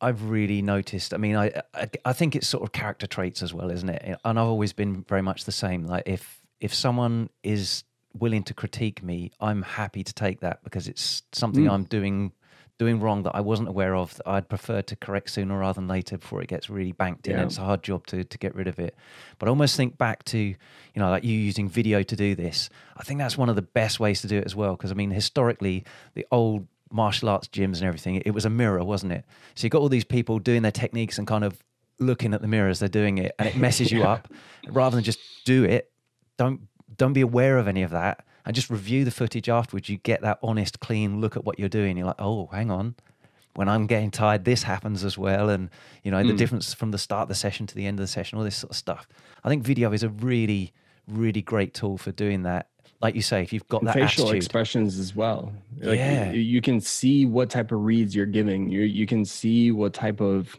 I've 0.00 0.30
really 0.30 0.62
noticed. 0.62 1.12
I 1.12 1.18
mean, 1.18 1.36
I, 1.36 1.62
I, 1.74 1.88
I 2.04 2.12
think 2.12 2.34
it's 2.34 2.48
sort 2.48 2.62
of 2.62 2.72
character 2.72 3.06
traits 3.06 3.42
as 3.42 3.52
well, 3.52 3.70
isn't 3.70 3.88
it? 3.88 4.18
And 4.24 4.38
I've 4.38 4.46
always 4.46 4.72
been 4.72 5.02
very 5.02 5.22
much 5.22 5.44
the 5.44 5.52
same. 5.52 5.86
Like 5.86 6.04
if 6.06 6.40
if 6.60 6.74
someone 6.74 7.30
is 7.42 7.84
willing 8.18 8.42
to 8.44 8.54
critique 8.54 9.02
me, 9.02 9.32
I'm 9.40 9.62
happy 9.62 10.02
to 10.02 10.12
take 10.12 10.40
that 10.40 10.62
because 10.64 10.88
it's 10.88 11.22
something 11.32 11.64
mm. 11.64 11.70
I'm 11.70 11.84
doing 11.84 12.32
doing 12.78 12.98
wrong 12.98 13.24
that 13.24 13.36
I 13.36 13.42
wasn't 13.42 13.68
aware 13.68 13.94
of 13.94 14.14
that 14.14 14.26
I'd 14.26 14.48
prefer 14.48 14.80
to 14.80 14.96
correct 14.96 15.28
sooner 15.28 15.58
rather 15.58 15.74
than 15.74 15.86
later 15.86 16.16
before 16.16 16.40
it 16.40 16.48
gets 16.48 16.70
really 16.70 16.92
banked 16.92 17.28
in. 17.28 17.36
Yeah. 17.36 17.44
It's 17.44 17.58
a 17.58 17.62
hard 17.62 17.82
job 17.82 18.06
to 18.06 18.24
to 18.24 18.38
get 18.38 18.54
rid 18.54 18.68
of 18.68 18.78
it. 18.78 18.96
But 19.38 19.46
I 19.46 19.50
almost 19.50 19.76
think 19.76 19.98
back 19.98 20.24
to, 20.24 20.38
you 20.38 20.56
know, 20.96 21.10
like 21.10 21.22
you 21.22 21.36
using 21.36 21.68
video 21.68 22.02
to 22.02 22.16
do 22.16 22.34
this. 22.34 22.70
I 22.96 23.02
think 23.02 23.18
that's 23.18 23.36
one 23.36 23.50
of 23.50 23.56
the 23.56 23.62
best 23.62 24.00
ways 24.00 24.22
to 24.22 24.28
do 24.28 24.38
it 24.38 24.46
as 24.46 24.56
well. 24.56 24.76
Because 24.76 24.90
I 24.90 24.94
mean, 24.94 25.10
historically, 25.10 25.84
the 26.14 26.26
old 26.30 26.66
martial 26.90 27.28
arts 27.28 27.48
gyms 27.48 27.78
and 27.78 27.84
everything, 27.84 28.16
it 28.16 28.32
was 28.32 28.44
a 28.44 28.50
mirror, 28.50 28.84
wasn't 28.84 29.12
it? 29.12 29.24
So 29.54 29.64
you 29.64 29.70
got 29.70 29.80
all 29.80 29.88
these 29.88 30.04
people 30.04 30.38
doing 30.38 30.62
their 30.62 30.72
techniques 30.72 31.18
and 31.18 31.26
kind 31.26 31.44
of 31.44 31.62
looking 31.98 32.34
at 32.34 32.40
the 32.40 32.48
mirror 32.48 32.68
as 32.68 32.78
they're 32.78 32.88
doing 32.88 33.18
it, 33.18 33.34
and 33.38 33.48
it 33.48 33.56
messes 33.56 33.92
you 33.92 34.02
up. 34.04 34.28
Rather 34.68 34.96
than 34.96 35.04
just 35.04 35.20
do 35.44 35.64
it, 35.64 35.90
don't 36.36 36.62
don't 36.96 37.12
be 37.12 37.20
aware 37.20 37.58
of 37.58 37.68
any 37.68 37.82
of 37.82 37.90
that, 37.90 38.24
and 38.44 38.54
just 38.54 38.70
review 38.70 39.04
the 39.04 39.10
footage 39.10 39.48
afterwards. 39.48 39.88
You 39.88 39.98
get 39.98 40.22
that 40.22 40.38
honest, 40.42 40.80
clean 40.80 41.20
look 41.20 41.36
at 41.36 41.44
what 41.44 41.58
you're 41.58 41.68
doing. 41.68 41.96
You're 41.96 42.06
like, 42.06 42.20
oh, 42.20 42.46
hang 42.52 42.70
on. 42.70 42.94
When 43.54 43.68
I'm 43.68 43.86
getting 43.86 44.10
tired, 44.10 44.44
this 44.44 44.62
happens 44.62 45.04
as 45.04 45.18
well, 45.18 45.48
and 45.48 45.70
you 46.02 46.10
know 46.10 46.18
mm. 46.18 46.26
the 46.26 46.32
hmm. 46.32 46.36
difference 46.36 46.72
from 46.72 46.92
the 46.92 46.98
start 46.98 47.22
of 47.22 47.28
the 47.28 47.34
session 47.34 47.66
to 47.66 47.74
the 47.74 47.86
end 47.86 47.98
of 47.98 48.04
the 48.04 48.08
session, 48.08 48.38
all 48.38 48.44
this 48.44 48.56
sort 48.56 48.70
of 48.70 48.76
stuff. 48.76 49.08
I 49.42 49.48
think 49.48 49.64
video 49.64 49.92
is 49.92 50.02
a 50.02 50.08
really 50.08 50.72
really 51.10 51.42
great 51.42 51.74
tool 51.74 51.98
for 51.98 52.12
doing 52.12 52.42
that. 52.42 52.68
Like 53.00 53.14
you 53.14 53.22
say, 53.22 53.42
if 53.42 53.52
you've 53.52 53.66
got 53.68 53.80
And 53.80 53.88
that 53.88 53.94
facial 53.94 54.26
attitude, 54.26 54.36
expressions 54.36 54.98
as 54.98 55.16
well. 55.16 55.52
Like 55.78 55.98
Yeah. 55.98 56.32
you, 56.32 56.40
you 56.40 56.60
can 56.60 56.80
see 56.80 57.24
what 57.24 57.48
type 57.48 57.72
of 57.72 57.80
reads 57.80 58.14
you're 58.14 58.26
giving. 58.26 58.70
You 58.70 58.82
you 58.82 59.06
can 59.06 59.24
see 59.24 59.72
what 59.72 59.94
type 59.94 60.20
of 60.20 60.54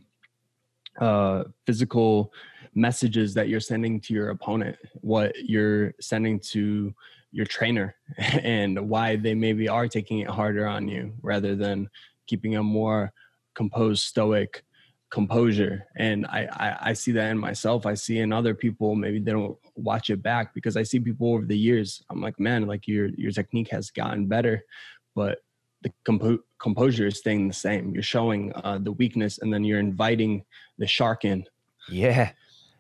uh 1.00 1.44
physical 1.66 2.34
messages 2.74 3.34
that 3.36 3.48
you're 3.50 3.60
sending 3.60 4.00
to 4.02 4.14
your 4.14 4.30
opponent, 4.30 4.78
what 5.02 5.36
you're 5.38 5.94
sending 6.00 6.40
to 6.40 6.94
your 7.32 7.46
trainer 7.46 7.96
and 8.18 8.90
why 8.90 9.16
they 9.16 9.36
maybe 9.36 9.68
are 9.70 9.88
taking 9.88 10.20
it 10.20 10.30
harder 10.30 10.68
on 10.68 10.88
you 10.88 11.14
rather 11.22 11.56
than 11.56 11.90
keeping 12.28 12.56
a 12.56 12.64
more 12.64 13.14
composed 13.54 14.04
stoic 14.04 14.64
composure. 15.12 15.86
And 15.98 16.26
I, 16.26 16.48
I 16.54 16.90
i 16.90 16.94
see 16.94 17.12
that 17.12 17.30
in 17.30 17.38
myself. 17.38 17.86
I 17.86 17.94
see 17.94 18.20
in 18.20 18.34
other 18.34 18.56
people 18.56 18.96
maybe 18.96 19.20
they 19.20 19.32
don't 19.32 19.58
watch 19.76 20.10
it 20.10 20.22
back 20.24 20.54
because 20.54 20.76
i 20.78 20.84
see 20.84 21.00
people 21.00 21.34
over 21.34 21.46
the 21.46 21.58
years 21.58 22.04
i'm 22.10 22.22
like 22.22 22.40
man 22.40 22.68
like 22.68 22.88
your 22.88 23.08
your 23.18 23.32
technique 23.32 23.70
has 23.70 23.92
gotten 23.92 24.26
better. 24.26 24.64
But 25.16 25.40
the 25.84 25.92
compo- 26.06 26.44
composure 26.60 27.08
is 27.08 27.18
staying 27.18 27.48
the 27.48 27.54
same. 27.54 27.94
You're 27.94 28.04
showing 28.04 28.54
uh, 28.56 28.80
the 28.82 28.92
weakness 28.92 29.40
and 29.40 29.54
then 29.54 29.64
you're 29.64 29.80
inviting 29.80 30.46
the 30.78 30.88
shark 30.88 31.26
in. 31.26 31.46
Yeah, 31.90 32.32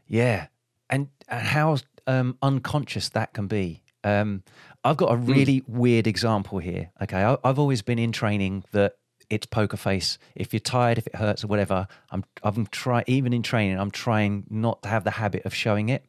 yeah, 0.07 0.47
and, 0.89 1.07
and 1.27 1.41
how 1.41 1.77
um, 2.07 2.37
unconscious 2.41 3.09
that 3.09 3.33
can 3.33 3.47
be. 3.47 3.83
Um, 4.03 4.43
I've 4.83 4.97
got 4.97 5.11
a 5.11 5.17
really 5.17 5.63
weird 5.67 6.07
example 6.07 6.59
here. 6.59 6.91
Okay, 7.01 7.23
I, 7.23 7.37
I've 7.43 7.59
always 7.59 7.81
been 7.81 7.99
in 7.99 8.11
training 8.11 8.63
that 8.71 8.95
it's 9.31 9.45
poker 9.45 9.77
face. 9.77 10.17
If 10.35 10.53
you're 10.53 10.59
tired, 10.59 10.97
if 10.97 11.07
it 11.07 11.15
hurts 11.15 11.43
or 11.43 11.47
whatever, 11.47 11.87
I'm 12.11 12.23
I'm 12.43 12.67
try 12.67 13.03
even 13.07 13.33
in 13.33 13.43
training, 13.43 13.79
I'm 13.79 13.91
trying 13.91 14.45
not 14.49 14.83
to 14.83 14.89
have 14.89 15.03
the 15.03 15.11
habit 15.11 15.45
of 15.45 15.55
showing 15.55 15.89
it. 15.89 16.05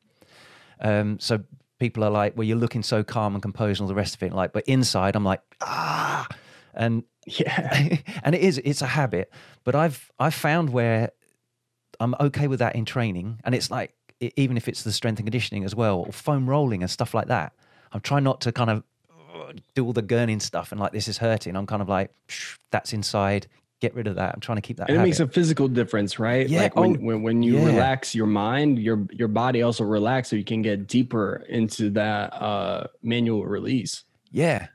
Um, 0.80 1.18
so 1.20 1.44
people 1.78 2.04
are 2.04 2.10
like, 2.10 2.36
"Well, 2.36 2.44
you're 2.44 2.56
looking 2.56 2.82
so 2.82 3.04
calm 3.04 3.34
and 3.34 3.42
composed 3.42 3.80
and 3.80 3.84
all 3.84 3.88
the 3.88 3.94
rest 3.94 4.14
of 4.16 4.22
it." 4.22 4.32
Like, 4.32 4.52
but 4.52 4.64
inside, 4.66 5.16
I'm 5.16 5.24
like, 5.24 5.40
ah, 5.60 6.26
and 6.74 7.04
yeah 7.26 7.96
and 8.22 8.34
it 8.34 8.40
is 8.40 8.60
it's 8.64 8.82
a 8.82 8.86
habit 8.86 9.30
but 9.64 9.74
i've 9.74 10.10
i've 10.18 10.34
found 10.34 10.70
where 10.70 11.10
i'm 12.00 12.14
okay 12.20 12.48
with 12.48 12.58
that 12.58 12.74
in 12.74 12.84
training 12.84 13.40
and 13.44 13.54
it's 13.54 13.70
like 13.70 13.94
even 14.36 14.56
if 14.56 14.68
it's 14.68 14.82
the 14.82 14.92
strength 14.92 15.18
and 15.18 15.26
conditioning 15.26 15.64
as 15.64 15.74
well 15.74 16.00
or 16.00 16.12
foam 16.12 16.48
rolling 16.48 16.82
and 16.82 16.90
stuff 16.90 17.14
like 17.14 17.28
that 17.28 17.52
i'm 17.92 18.00
trying 18.00 18.24
not 18.24 18.40
to 18.40 18.52
kind 18.52 18.70
of 18.70 18.82
do 19.74 19.84
all 19.84 19.92
the 19.92 20.02
gurning 20.02 20.40
stuff 20.40 20.72
and 20.72 20.80
like 20.80 20.92
this 20.92 21.08
is 21.08 21.18
hurting 21.18 21.56
i'm 21.56 21.66
kind 21.66 21.82
of 21.82 21.88
like 21.88 22.10
that's 22.70 22.92
inside 22.92 23.46
get 23.80 23.94
rid 23.94 24.06
of 24.06 24.14
that 24.16 24.32
i'm 24.34 24.40
trying 24.40 24.56
to 24.56 24.62
keep 24.62 24.76
that 24.76 24.88
and 24.88 24.94
it 24.94 24.98
habit. 24.98 25.08
makes 25.08 25.20
a 25.20 25.26
physical 25.26 25.66
difference 25.68 26.18
right 26.18 26.48
Yeah, 26.48 26.62
like 26.62 26.76
when, 26.76 26.96
oh, 26.96 27.00
when, 27.00 27.22
when 27.22 27.42
you 27.42 27.58
yeah. 27.58 27.66
relax 27.66 28.14
your 28.14 28.26
mind 28.28 28.78
your 28.78 29.06
your 29.10 29.28
body 29.28 29.62
also 29.62 29.82
relax 29.84 30.30
so 30.30 30.36
you 30.36 30.44
can 30.44 30.62
get 30.62 30.86
deeper 30.86 31.44
into 31.48 31.90
that 31.90 32.32
uh 32.34 32.86
manual 33.02 33.44
release 33.44 34.04
Yeah, 34.30 34.68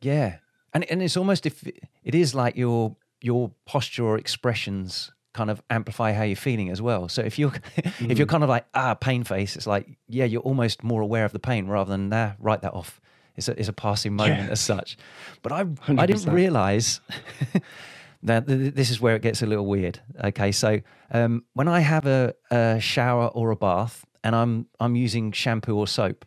yeah, 0.00 0.38
and 0.72 0.84
and 0.90 1.02
it's 1.02 1.16
almost 1.16 1.46
if 1.46 1.64
it 2.04 2.14
is 2.14 2.34
like 2.34 2.56
your 2.56 2.96
your 3.20 3.52
posture 3.66 4.04
or 4.04 4.18
expressions 4.18 5.12
kind 5.32 5.50
of 5.50 5.62
amplify 5.68 6.12
how 6.12 6.22
you're 6.22 6.34
feeling 6.34 6.70
as 6.70 6.80
well. 6.80 7.08
So 7.08 7.20
if 7.22 7.38
you're 7.38 7.52
if 8.00 8.16
you're 8.18 8.26
kind 8.26 8.42
of 8.42 8.48
like 8.48 8.66
ah 8.74 8.94
pain 8.94 9.22
face, 9.24 9.54
it's 9.56 9.66
like 9.66 9.98
yeah 10.08 10.24
you're 10.24 10.42
almost 10.42 10.82
more 10.82 11.02
aware 11.02 11.24
of 11.26 11.32
the 11.32 11.38
pain 11.38 11.66
rather 11.66 11.90
than 11.90 12.08
nah 12.08 12.32
write 12.40 12.62
that 12.62 12.72
off. 12.74 13.00
It's 13.36 13.48
a 13.48 13.58
it's 13.58 13.68
a 13.68 13.72
passing 13.72 14.14
moment 14.14 14.44
Yeah. 14.46 14.52
as 14.52 14.60
such. 14.60 14.96
But 15.42 15.52
I 15.52 15.64
I 15.88 16.06
didn't 16.06 16.32
realize. 16.32 17.00
That 18.22 18.46
th- 18.48 18.74
this 18.74 18.90
is 18.90 19.00
where 19.00 19.14
it 19.14 19.22
gets 19.22 19.42
a 19.42 19.46
little 19.46 19.66
weird. 19.66 20.00
Okay, 20.24 20.50
so 20.50 20.80
um, 21.12 21.44
when 21.52 21.68
I 21.68 21.80
have 21.80 22.06
a, 22.06 22.34
a 22.50 22.80
shower 22.80 23.28
or 23.28 23.50
a 23.50 23.56
bath 23.56 24.04
and 24.24 24.34
I'm 24.34 24.66
I'm 24.80 24.96
using 24.96 25.30
shampoo 25.32 25.76
or 25.76 25.86
soap, 25.86 26.24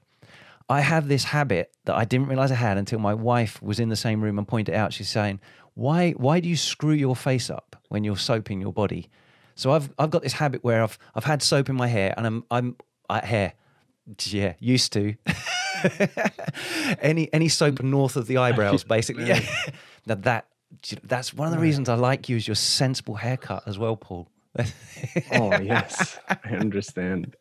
I 0.70 0.80
have 0.82 1.08
this 1.10 1.25
habit 1.25 1.72
that 1.86 1.96
I 1.96 2.06
didn't 2.06 2.28
realize 2.28 2.51
I 2.51 2.56
had 2.56 2.78
until 2.78 3.00
my 3.00 3.13
wife 3.13 3.62
was 3.62 3.80
in 3.80 3.89
the 3.89 3.96
same 3.98 4.22
room 4.22 4.38
and 4.38 4.48
pointed 4.48 4.75
out. 4.75 4.94
She's 4.94 5.10
saying, 5.10 5.42
"Why 5.74 6.12
why 6.12 6.39
do 6.39 6.48
you 6.48 6.56
screw 6.56 6.94
your 6.94 7.16
face 7.16 7.50
up 7.50 7.75
when 7.89 8.04
you're 8.06 8.18
soaping 8.18 8.62
your 8.62 8.72
body?" 8.72 9.10
So 9.56 9.72
I've 9.72 9.92
I've 9.98 10.12
got 10.12 10.22
this 10.22 10.34
habit 10.34 10.63
where 10.63 10.84
I've 10.84 10.98
I've 11.16 11.25
had 11.25 11.42
soap 11.42 11.70
in 11.70 11.75
my 11.75 11.88
hair 11.88 12.13
and 12.16 12.25
I'm 12.28 12.44
I'm 12.51 12.75
I, 13.10 13.25
hair, 13.25 13.54
yeah, 14.28 14.54
used 14.60 14.94
to 14.94 15.16
any 17.02 17.32
any 17.34 17.48
soap 17.50 17.82
north 17.82 18.16
of 18.16 18.28
the 18.28 18.38
eyebrows, 18.38 18.84
basically. 18.84 19.26
Yeah, 19.30 19.42
now 20.06 20.16
that 20.16 20.48
that's 21.04 21.34
one 21.34 21.48
of 21.48 21.54
the 21.54 21.60
reasons 21.60 21.90
I 21.90 21.96
like 21.96 22.30
you 22.30 22.38
is 22.38 22.48
your 22.48 22.56
sensible 22.56 23.16
haircut 23.16 23.64
as 23.66 23.78
well, 23.78 23.96
Paul. 23.96 24.30
oh 25.34 25.60
yes 25.62 26.18
i 26.28 26.50
understand 26.50 27.36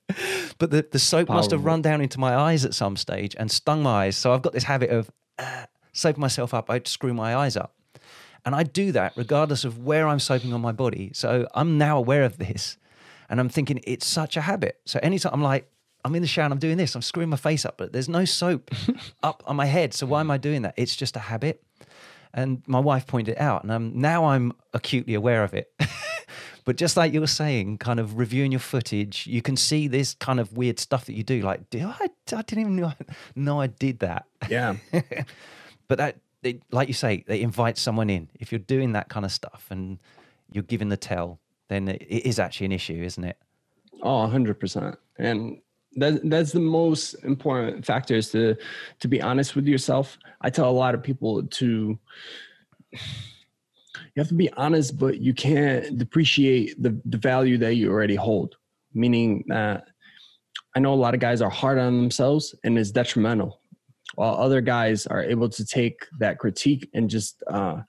But 0.59 0.71
the, 0.71 0.87
the 0.93 0.99
soap 0.99 1.31
must 1.31 1.51
have 1.53 1.65
run 1.65 1.81
down 1.81 2.01
into 2.03 2.21
my 2.21 2.37
eyes 2.37 2.67
at 2.67 2.75
some 2.75 2.97
stage 2.97 3.35
and 3.39 3.51
stung 3.51 3.83
my 3.83 4.05
eyes. 4.07 4.17
So 4.17 4.33
I've 4.33 4.43
got 4.43 4.53
this 4.53 4.65
habit 4.65 4.91
of 4.91 5.11
uh, 5.39 5.65
soaping 5.93 6.21
myself 6.21 6.53
up. 6.53 6.69
I'd 6.71 6.87
screw 6.87 7.15
my 7.15 7.35
eyes 7.35 7.57
up. 7.57 7.75
And 8.45 8.55
I 8.55 8.63
do 8.63 8.93
that 8.93 9.13
regardless 9.17 9.65
of 9.65 9.79
where 9.79 10.07
I'm 10.07 10.19
soaping 10.19 10.53
on 10.53 10.61
my 10.61 10.73
body. 10.73 11.11
So 11.15 11.47
I'm 11.55 11.79
now 11.79 11.99
aware 11.99 12.25
of 12.25 12.39
this. 12.39 12.77
And 13.29 13.41
I'm 13.41 13.49
thinking 13.49 13.81
it's 13.85 14.07
such 14.07 14.37
a 14.37 14.43
habit. 14.43 14.81
So 14.85 14.99
anytime 15.03 15.33
I'm 15.35 15.43
like, 15.43 15.71
I'm 16.09 16.15
in 16.15 16.23
the 16.23 16.29
shower 16.29 16.47
and 16.47 16.53
I'm 16.53 16.59
doing 16.59 16.77
this, 16.77 16.95
I'm 16.95 17.03
screwing 17.03 17.29
my 17.29 17.37
face 17.37 17.65
up, 17.65 17.77
but 17.79 17.93
there's 17.93 18.09
no 18.09 18.25
soap 18.25 18.71
up 19.23 19.43
on 19.47 19.57
my 19.57 19.67
head. 19.67 19.95
So 19.95 20.07
why 20.07 20.21
am 20.21 20.31
I 20.31 20.39
doing 20.39 20.63
that? 20.63 20.75
It's 20.77 20.97
just 20.97 21.17
a 21.17 21.21
habit. 21.21 21.63
And 22.35 22.63
my 22.67 22.81
wife 22.81 23.07
pointed 23.07 23.33
it 23.33 23.41
out. 23.41 23.63
And 23.63 23.73
I'm, 23.73 23.99
now 23.99 24.27
I'm 24.27 24.53
acutely 24.75 25.15
aware 25.15 25.45
of 25.45 25.55
it. 25.55 25.73
But 26.69 26.77
just 26.77 26.99
like 26.99 27.15
you 27.15 27.21
were 27.23 27.27
saying, 27.27 27.79
kind 27.79 27.99
of 27.99 28.19
reviewing 28.19 28.53
your 28.53 28.59
footage, 28.59 29.27
you 29.27 29.41
can 29.41 29.57
see 29.57 29.89
this 29.89 30.13
kind 30.13 30.39
of 30.39 30.53
weird 30.53 30.79
stuff 30.79 31.07
that 31.07 31.15
you 31.15 31.23
do. 31.23 31.41
Like, 31.41 31.71
did 31.71 31.83
I, 31.83 31.95
I 32.31 32.43
didn't 32.43 32.59
even 32.59 32.77
know, 32.77 32.93
know 33.35 33.59
I 33.59 33.69
did 33.69 34.01
that. 34.01 34.27
yeah 34.51 34.77
But 35.89 35.97
that, 35.97 36.17
it, 36.43 36.63
like 36.71 36.89
you 36.89 36.93
say, 36.93 37.25
they 37.27 37.41
invite 37.41 37.79
someone 37.79 38.11
in. 38.11 38.29
If 38.39 38.53
you're 38.53 38.59
doing 38.59 38.93
that 38.93 39.09
kind 39.09 39.25
of 39.25 39.33
stuff 39.33 39.65
and 39.71 39.99
you're 40.53 40.63
giving 40.63 40.91
the 40.91 40.99
tell, 40.99 41.41
then 41.69 41.89
it 41.89 42.03
it 42.03 42.27
is 42.27 42.39
actually 42.39 42.67
an 42.67 42.73
issue, 42.73 43.03
isn't 43.03 43.25
it? 43.25 43.39
Oh, 44.03 44.29
100%. 44.31 44.95
And 45.19 45.63
that, 45.97 46.29
that's 46.29 46.53
the 46.53 46.61
most 46.61 47.15
important 47.25 47.85
factor 47.85 48.15
is 48.15 48.31
to, 48.31 48.57
to 49.01 49.09
be 49.09 49.21
honest 49.21 49.57
with 49.57 49.67
yourself. 49.67 50.19
I 50.41 50.51
tell 50.51 50.69
a 50.69 50.73
lot 50.73 50.95
of 50.95 51.03
people 51.03 51.43
to, 51.43 51.99
you 52.93 52.99
have 54.17 54.29
to 54.29 54.35
be 54.35 54.53
honest, 54.53 54.99
but 54.99 55.21
you 55.21 55.35
can't 55.35 55.99
depreciate 55.99 56.81
the, 56.83 57.01
the 57.05 57.19
value 57.19 57.59
that 57.59 57.75
you 57.75 57.91
already 57.91 58.17
hold. 58.17 58.57
Meaning 58.95 59.45
that 59.49 59.89
I 60.75 60.81
know 60.81 60.95
a 60.95 60.97
lot 60.97 61.15
of 61.15 61.21
guys 61.21 61.43
are 61.43 61.51
hard 61.51 61.79
on 61.79 61.97
themselves 61.97 62.55
and 62.65 62.79
it's 62.79 62.91
detrimental, 62.91 63.61
while 64.15 64.35
other 64.35 64.61
guys 64.61 65.07
are 65.07 65.23
able 65.23 65.49
to 65.51 65.65
take 65.65 66.07
that 66.19 66.39
critique 66.39 66.89
and 66.95 67.11
just, 67.11 67.43
uh, 67.49 67.83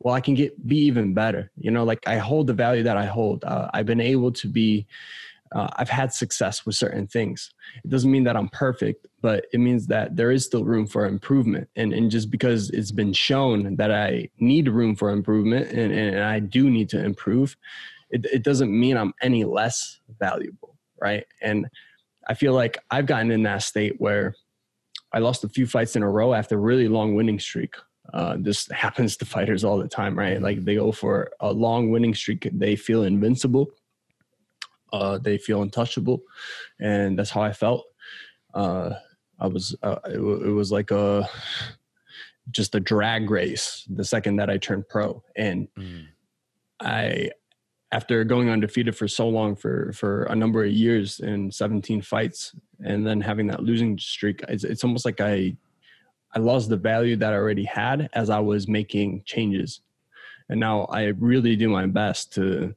well, 0.00 0.14
I 0.14 0.20
can 0.20 0.34
get 0.34 0.66
be 0.66 0.78
even 0.78 1.14
better. 1.14 1.50
You 1.56 1.70
know, 1.70 1.84
like 1.84 2.06
I 2.08 2.16
hold 2.16 2.48
the 2.48 2.54
value 2.54 2.82
that 2.82 2.96
I 2.96 3.06
hold. 3.06 3.44
Uh, 3.44 3.70
I've 3.72 3.86
been 3.86 4.00
able 4.00 4.32
to 4.32 4.48
be 4.48 4.86
uh, 5.54 5.68
I've 5.76 5.88
had 5.88 6.12
success 6.12 6.64
with 6.64 6.74
certain 6.74 7.06
things. 7.06 7.52
It 7.84 7.90
doesn't 7.90 8.10
mean 8.10 8.24
that 8.24 8.36
I'm 8.36 8.48
perfect, 8.48 9.06
but 9.20 9.46
it 9.52 9.58
means 9.58 9.86
that 9.88 10.16
there 10.16 10.30
is 10.30 10.44
still 10.44 10.64
room 10.64 10.86
for 10.86 11.06
improvement. 11.06 11.68
And, 11.76 11.92
and 11.92 12.10
just 12.10 12.30
because 12.30 12.70
it's 12.70 12.92
been 12.92 13.12
shown 13.12 13.76
that 13.76 13.92
I 13.92 14.28
need 14.38 14.68
room 14.68 14.96
for 14.96 15.10
improvement 15.10 15.70
and, 15.70 15.92
and 15.92 16.20
I 16.20 16.38
do 16.40 16.70
need 16.70 16.88
to 16.90 17.04
improve, 17.04 17.56
it, 18.10 18.24
it 18.26 18.42
doesn't 18.42 18.70
mean 18.70 18.96
I'm 18.96 19.12
any 19.20 19.44
less 19.44 20.00
valuable. 20.18 20.76
Right. 21.00 21.26
And 21.40 21.68
I 22.28 22.34
feel 22.34 22.54
like 22.54 22.78
I've 22.90 23.06
gotten 23.06 23.30
in 23.30 23.42
that 23.42 23.62
state 23.62 23.96
where 23.98 24.34
I 25.12 25.18
lost 25.18 25.44
a 25.44 25.48
few 25.48 25.66
fights 25.66 25.96
in 25.96 26.02
a 26.02 26.08
row 26.08 26.32
after 26.32 26.54
a 26.54 26.58
really 26.58 26.88
long 26.88 27.14
winning 27.14 27.40
streak. 27.40 27.74
Uh, 28.14 28.36
this 28.38 28.68
happens 28.72 29.16
to 29.18 29.26
fighters 29.26 29.64
all 29.64 29.78
the 29.78 29.88
time, 29.88 30.18
right? 30.18 30.40
Like 30.40 30.64
they 30.64 30.76
go 30.76 30.92
for 30.92 31.32
a 31.40 31.52
long 31.52 31.90
winning 31.90 32.14
streak, 32.14 32.48
they 32.52 32.76
feel 32.76 33.02
invincible 33.02 33.70
uh, 34.92 35.18
they 35.18 35.38
feel 35.38 35.62
untouchable, 35.62 36.22
and 36.80 37.18
that's 37.18 37.30
how 37.30 37.42
I 37.42 37.52
felt. 37.52 37.84
Uh, 38.54 38.90
I 39.40 39.46
was 39.46 39.74
uh, 39.82 39.96
it, 40.12 40.20
wa- 40.22 40.44
it 40.44 40.50
was 40.52 40.70
like 40.70 40.90
a 40.90 41.28
just 42.50 42.74
a 42.74 42.80
drag 42.80 43.30
race 43.30 43.86
the 43.88 44.04
second 44.04 44.36
that 44.36 44.50
I 44.50 44.58
turned 44.58 44.88
pro, 44.88 45.22
and 45.36 45.68
I 46.80 47.30
after 47.92 48.24
going 48.24 48.48
undefeated 48.48 48.96
for 48.96 49.06
so 49.06 49.28
long 49.28 49.54
for 49.54 49.92
for 49.92 50.24
a 50.24 50.34
number 50.34 50.64
of 50.64 50.72
years 50.72 51.20
and 51.20 51.52
17 51.54 52.00
fights 52.02 52.54
and 52.84 53.06
then 53.06 53.20
having 53.20 53.46
that 53.48 53.62
losing 53.62 53.98
streak 53.98 54.40
it's, 54.48 54.64
it's 54.64 54.82
almost 54.82 55.04
like 55.04 55.20
i 55.20 55.54
i 56.34 56.38
lost 56.38 56.70
the 56.70 56.76
value 56.76 57.16
that 57.16 57.34
i 57.34 57.36
already 57.36 57.64
had 57.64 58.08
as 58.14 58.30
i 58.30 58.38
was 58.38 58.66
making 58.66 59.22
changes. 59.26 59.82
And 60.48 60.58
now 60.58 60.84
i 60.86 61.04
really 61.18 61.54
do 61.54 61.68
my 61.68 61.86
best 61.86 62.32
to 62.34 62.74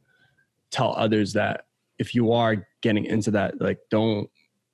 tell 0.70 0.94
others 0.98 1.32
that 1.34 1.66
if 2.00 2.14
you 2.14 2.32
are 2.32 2.68
getting 2.82 3.06
into 3.06 3.32
that 3.32 3.60
like 3.62 3.80
don't 3.90 4.30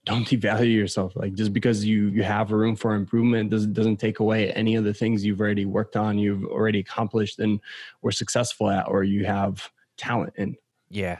don't 0.05 0.27
devalue 0.27 0.75
yourself 0.75 1.15
like 1.15 1.33
just 1.33 1.53
because 1.53 1.85
you 1.85 2.07
you 2.07 2.23
have 2.23 2.51
room 2.51 2.75
for 2.75 2.95
improvement 2.95 3.51
doesn't 3.51 3.73
doesn't 3.73 3.97
take 3.97 4.19
away 4.19 4.51
any 4.53 4.75
of 4.75 4.83
the 4.83 4.93
things 4.93 5.23
you've 5.23 5.39
already 5.39 5.65
worked 5.65 5.95
on 5.95 6.17
you've 6.17 6.45
already 6.45 6.79
accomplished 6.79 7.39
and 7.39 7.59
were 8.01 8.11
successful 8.11 8.69
at 8.69 8.87
or 8.87 9.03
you 9.03 9.25
have 9.25 9.69
talent 10.01 10.33
in 10.37 10.55
Yeah, 10.89 11.19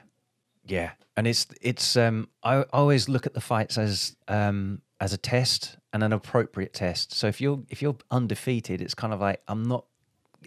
yeah, 0.65 0.91
and 1.15 1.27
it's 1.27 1.47
it's. 1.61 1.95
Um, 1.95 2.27
I 2.43 2.63
always 2.73 3.07
look 3.07 3.25
at 3.25 3.33
the 3.33 3.41
fights 3.41 3.77
as 3.77 4.15
um, 4.27 4.81
as 4.99 5.13
a 5.13 5.17
test 5.17 5.77
and 5.93 6.03
an 6.03 6.11
appropriate 6.11 6.73
test. 6.73 7.13
So 7.13 7.27
if 7.27 7.39
you're 7.39 7.63
if 7.69 7.81
you're 7.81 7.97
undefeated, 8.09 8.81
it's 8.81 8.95
kind 8.95 9.13
of 9.13 9.21
like 9.21 9.41
I'm 9.47 9.63
not 9.63 9.85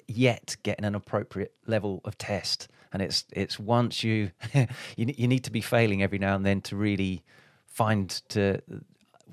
yet 0.06 0.56
getting 0.62 0.84
an 0.84 0.94
appropriate 0.94 1.54
level 1.66 2.00
of 2.04 2.18
test, 2.18 2.68
and 2.94 3.02
it's 3.02 3.24
it's 3.32 3.58
once 3.58 4.02
you 4.02 4.30
you 4.54 4.66
you 4.96 5.28
need 5.28 5.44
to 5.44 5.50
be 5.50 5.60
failing 5.60 6.02
every 6.02 6.18
now 6.18 6.34
and 6.36 6.46
then 6.46 6.62
to 6.62 6.76
really 6.76 7.22
find 7.66 8.08
to 8.28 8.62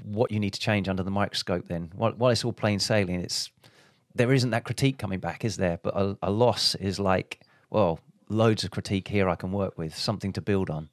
what 0.03 0.31
you 0.31 0.39
need 0.39 0.53
to 0.53 0.59
change 0.59 0.89
under 0.89 1.03
the 1.03 1.11
microscope. 1.11 1.67
Then 1.67 1.91
while, 1.95 2.11
while 2.13 2.31
it's 2.31 2.43
all 2.43 2.53
plain 2.53 2.79
sailing, 2.79 3.21
it's 3.21 3.51
there 4.15 4.33
isn't 4.33 4.49
that 4.49 4.65
critique 4.65 4.97
coming 4.97 5.19
back, 5.19 5.45
is 5.45 5.57
there? 5.57 5.79
But 5.81 5.95
a, 5.95 6.17
a 6.23 6.31
loss 6.31 6.75
is 6.75 6.99
like 6.99 7.41
well, 7.69 7.99
loads 8.27 8.63
of 8.63 8.71
critique 8.71 9.07
here 9.07 9.29
I 9.29 9.35
can 9.35 9.51
work 9.51 9.77
with, 9.77 9.95
something 9.95 10.33
to 10.33 10.41
build 10.41 10.69
on. 10.69 10.89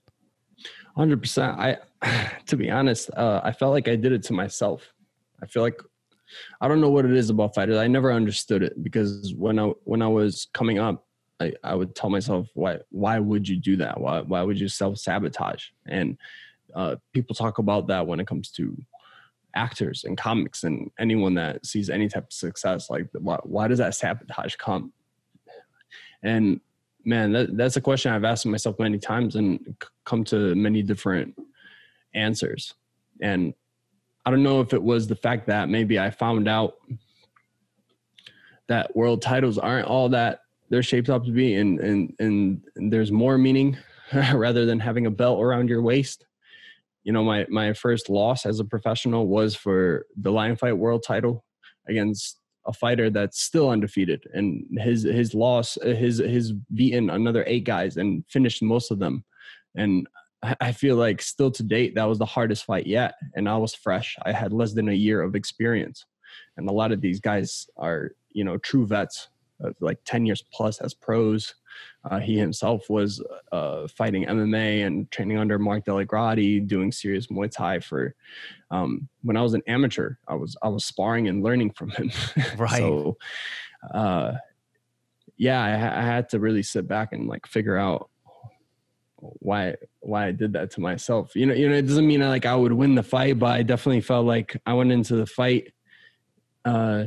Hundred 0.95 1.23
percent. 1.23 1.59
I, 1.59 1.79
to 2.47 2.57
be 2.57 2.71
honest, 2.71 3.11
uh, 3.17 3.41
I 3.43 3.53
felt 3.53 3.73
like 3.73 3.89
I 3.89 3.97
did 3.97 4.13
it 4.13 4.23
to 4.25 4.35
myself. 4.35 4.93
I 5.43 5.47
feel 5.47 5.63
like 5.63 5.81
I 6.61 6.69
don't 6.69 6.83
know 6.83 6.91
what 6.91 7.07
it 7.07 7.13
is 7.13 7.31
about 7.31 7.55
fighters. 7.55 7.79
I 7.79 7.87
never 7.87 8.13
understood 8.13 8.63
it 8.63 8.83
because 8.83 9.35
when 9.39 9.59
I 9.59 9.69
when 9.85 10.03
I 10.03 10.09
was 10.09 10.49
coming 10.53 10.79
up, 10.79 11.08
I, 11.41 11.53
I 11.63 11.75
would 11.75 11.95
tell 11.95 12.11
myself, 12.11 12.49
why 12.55 12.79
why 12.91 13.19
would 13.19 13.49
you 13.49 13.57
do 13.57 13.77
that? 13.77 14.01
Why 14.01 14.21
why 14.21 14.43
would 14.43 14.59
you 14.59 14.69
self 14.69 14.99
sabotage? 14.99 15.67
And 15.87 16.19
uh, 16.75 16.97
people 17.13 17.35
talk 17.35 17.59
about 17.59 17.87
that 17.89 18.07
when 18.07 18.21
it 18.21 18.27
comes 18.27 18.51
to 18.53 18.77
actors 19.55 20.05
and 20.05 20.17
comics 20.17 20.65
and 20.65 20.91
anyone 20.99 21.35
that 21.35 21.65
sees 21.65 21.91
any 21.91 22.09
type 22.09 22.25
of 22.25 22.33
success. 22.33 22.91
Like, 22.91 23.09
why 23.13 23.39
why 23.43 23.69
does 23.69 23.79
that 23.79 23.95
sabotage 23.95 24.57
come? 24.57 24.93
And 26.23 26.61
man, 27.05 27.33
that, 27.33 27.57
that's 27.57 27.77
a 27.77 27.81
question 27.81 28.13
I've 28.13 28.25
asked 28.25 28.47
myself 28.47 28.79
many 28.79 28.99
times 28.99 29.37
and 29.37 29.77
come 30.05 30.25
to 30.25 30.55
many 30.55 30.83
different 30.83 31.35
answers. 32.15 32.75
And 33.23 33.55
I 34.27 34.31
don't 34.31 34.43
know 34.43 34.61
if 34.61 34.75
it 34.75 34.83
was 34.83 35.07
the 35.07 35.17
fact 35.17 35.47
that 35.47 35.69
maybe 35.69 35.99
I 35.99 36.11
found 36.11 36.49
out 36.49 36.75
that 38.67 38.95
world 38.95 39.23
titles 39.23 39.57
aren't 39.57 39.87
all 39.87 40.11
that 40.11 40.41
they're 40.71 40.83
shaped 40.83 41.09
up 41.09 41.25
to 41.25 41.33
be, 41.33 41.55
and 41.55 41.81
and 41.81 42.15
and, 42.19 42.63
there's 42.93 43.13
more 43.13 43.39
meaning 43.39 43.77
rather 44.35 44.67
than 44.67 44.79
having 44.79 45.07
a 45.07 45.11
belt 45.11 45.43
around 45.43 45.69
your 45.69 45.83
waist. 45.83 46.27
You 47.05 47.13
know, 47.13 47.25
my 47.25 47.47
my 47.49 47.73
first 47.73 48.11
loss 48.11 48.47
as 48.47 48.61
a 48.61 48.65
professional 48.65 49.29
was 49.29 49.55
for 49.55 50.07
the 50.17 50.33
lion 50.33 50.57
fight 50.57 50.77
world 50.77 51.03
title 51.07 51.45
against 51.89 52.39
a 52.67 52.73
fighter 52.73 53.09
that's 53.09 53.41
still 53.41 53.71
undefeated 53.71 54.23
and 54.35 54.63
his 54.79 55.03
his 55.03 55.33
loss 55.33 55.79
his 55.83 56.19
his 56.19 56.53
beaten 56.75 57.09
another 57.09 57.43
eight 57.47 57.65
guys 57.65 57.97
and 57.97 58.25
finished 58.29 58.63
most 58.63 58.91
of 58.91 58.99
them. 58.99 59.25
And 59.75 60.07
I 60.61 60.71
feel 60.73 60.97
like 60.97 61.21
still 61.23 61.51
to 61.53 61.63
date 61.63 61.95
that 61.95 62.05
was 62.05 62.19
the 62.19 62.27
hardest 62.27 62.65
fight 62.65 62.87
yet 62.87 63.15
and 63.35 63.49
I 63.49 63.57
was 63.57 63.75
fresh. 63.75 64.17
I 64.23 64.33
had 64.33 64.53
less 64.53 64.75
than 64.75 64.91
a 64.91 64.93
year 64.93 65.23
of 65.23 65.35
experience. 65.35 66.05
And 66.57 66.69
a 66.69 66.73
lot 66.73 66.93
of 66.93 67.01
these 67.01 67.21
guys 67.21 67.69
are 67.79 68.11
you 68.33 68.45
know 68.45 68.59
true 68.59 68.87
vets 68.87 69.29
like 69.81 69.99
10 70.05 70.27
years 70.27 70.43
plus 70.53 70.81
as 70.81 70.95
pros 70.95 71.55
uh, 72.05 72.19
he 72.19 72.39
himself 72.39 72.89
was 72.89 73.23
uh, 73.53 73.87
fighting 73.89 74.25
MMA 74.25 74.87
and 74.87 75.11
training 75.11 75.39
under 75.39 75.59
Mark 75.59 75.85
DellaGrotte, 75.85 76.67
doing 76.67 76.93
serious 76.93 77.27
Muay 77.27 77.51
Thai 77.51 77.81
for. 77.81 78.15
Um, 78.71 79.09
when 79.23 79.37
I 79.37 79.43
was 79.43 79.55
an 79.55 79.63
amateur, 79.67 80.15
I 80.27 80.35
was 80.35 80.57
I 80.63 80.69
was 80.69 80.85
sparring 80.85 81.29
and 81.29 81.43
learning 81.43 81.71
from 81.71 81.91
him. 81.91 82.11
Right. 82.57 82.79
so, 82.79 83.17
uh, 83.93 84.35
yeah, 85.37 85.63
I, 85.63 86.01
I 86.01 86.03
had 86.03 86.29
to 86.31 86.41
really 86.41 86.63
sit 86.63 86.89
back 86.89 87.13
and 87.13 87.29
like 87.29 87.47
figure 87.47 87.77
out 87.77 88.11
why 89.17 89.75
why 90.01 90.27
I 90.27 90.33
did 90.33 90.53
that 90.55 90.71
to 90.73 90.81
myself. 90.81 91.35
You 91.35 91.47
know, 91.47 91.55
you 91.55 91.69
know, 91.69 91.77
it 91.77 91.87
doesn't 91.87 92.07
mean 92.07 92.23
I, 92.23 92.29
like 92.29 92.47
I 92.47 92.55
would 92.55 92.73
win 92.73 92.95
the 92.95 93.03
fight, 93.03 93.39
but 93.39 93.51
I 93.51 93.63
definitely 93.63 94.03
felt 94.03 94.27
like 94.27 94.57
I 94.67 94.75
went 94.75 94.93
into 94.93 95.17
the 95.17 95.27
fight 95.27 95.73
uh 96.65 97.05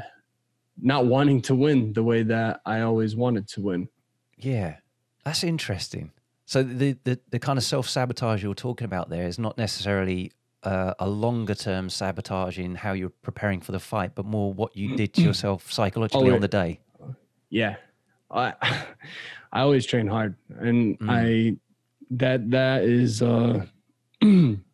not 0.80 1.06
wanting 1.06 1.42
to 1.44 1.56
win 1.56 1.94
the 1.94 2.04
way 2.04 2.24
that 2.24 2.62
I 2.66 2.82
always 2.82 3.16
wanted 3.16 3.48
to 3.50 3.62
win. 3.62 3.90
Yeah, 4.38 4.78
that's 5.24 5.44
interesting. 5.44 6.12
So 6.46 6.64
the 6.64 6.98
the, 7.04 7.20
the 7.30 7.40
kind 7.40 7.58
of 7.58 7.64
self 7.64 7.88
sabotage 7.88 8.44
you're 8.44 8.54
talking 8.54 8.86
about 8.86 9.10
there 9.10 9.26
is 9.26 9.40
not 9.40 9.58
necessarily 9.58 10.32
uh, 10.64 10.94
a 11.00 11.08
longer 11.08 11.56
term 11.56 11.90
sabotage 11.90 12.60
in 12.60 12.76
how 12.76 12.94
you're 12.94 13.14
preparing 13.22 13.62
for 13.62 13.72
the 13.72 13.80
fight, 13.80 14.16
but 14.16 14.26
more 14.26 14.54
what 14.54 14.76
you 14.76 14.96
did 14.96 15.14
to 15.14 15.22
yourself 15.30 15.72
psychologically 15.72 16.32
oh, 16.32 16.36
on 16.36 16.42
the 16.42 16.48
day. 16.48 16.80
Yeah, 17.50 17.76
I 18.30 18.54
I 19.52 19.62
always 19.62 19.86
train 19.86 20.08
hard, 20.08 20.36
and 20.50 21.00
mm. 21.00 21.10
I 21.10 21.58
that 22.12 22.50
that 22.52 22.84
is 22.84 23.22
uh, 23.22 23.66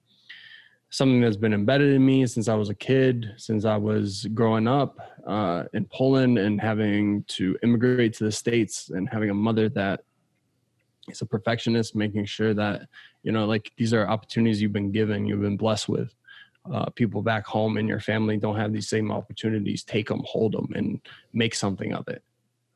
something 0.89 1.21
that's 1.21 1.38
been 1.38 1.54
embedded 1.54 1.93
in 1.93 2.06
me 2.06 2.26
since 2.28 2.47
I 2.47 2.56
was 2.56 2.69
a 2.69 2.76
kid, 2.76 3.34
since 3.38 3.65
I 3.65 3.76
was 3.76 4.26
growing 4.34 4.67
up 4.67 4.97
uh, 5.26 5.63
in 5.73 5.86
Poland 5.86 6.38
and 6.38 6.62
having 6.62 7.23
to 7.30 7.58
immigrate 7.62 8.13
to 8.15 8.23
the 8.23 8.32
States 8.32 8.89
and 8.89 9.10
having 9.10 9.30
a 9.30 9.34
mother 9.34 9.67
that 9.69 10.02
is 11.10 11.21
a 11.21 11.26
perfectionist, 11.26 11.95
making 11.95 12.26
sure 12.26 12.54
that, 12.54 12.88
you 13.23 13.32
know, 13.32 13.45
like 13.45 13.71
these 13.78 13.93
are 13.93 14.08
opportunities 14.08 14.62
you've 14.62 14.73
been 14.73 14.91
given, 14.91 15.26
you've 15.26 15.41
been 15.41 15.58
blessed 15.58 15.89
with. 15.89 16.13
Uh, 16.71 16.89
people 16.91 17.21
back 17.21 17.45
home 17.45 17.78
in 17.78 17.88
your 17.88 18.00
family 18.00 18.38
don't 18.38 18.58
have 18.58 18.73
these 18.73 18.89
same 18.89 19.12
opportunities. 19.12 19.84
Take 19.84 20.10
them, 20.10 20.21
hold 20.26 20.54
them, 20.54 20.67
and 20.76 21.00
make 21.32 21.56
something 21.56 21.93
of 21.93 22.08
it. 22.10 22.23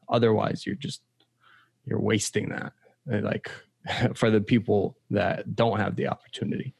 Otherwise, 0.07 0.65
you're 0.65 0.75
just 0.75 1.01
you're 1.85 1.99
wasting 1.99 2.49
that. 2.49 2.73
Like 3.05 3.51
for 4.15 4.29
the 4.29 4.41
people 4.41 4.97
that 5.09 5.55
don't 5.55 5.79
have 5.79 5.95
the 5.95 6.07
opportunity. 6.07 6.73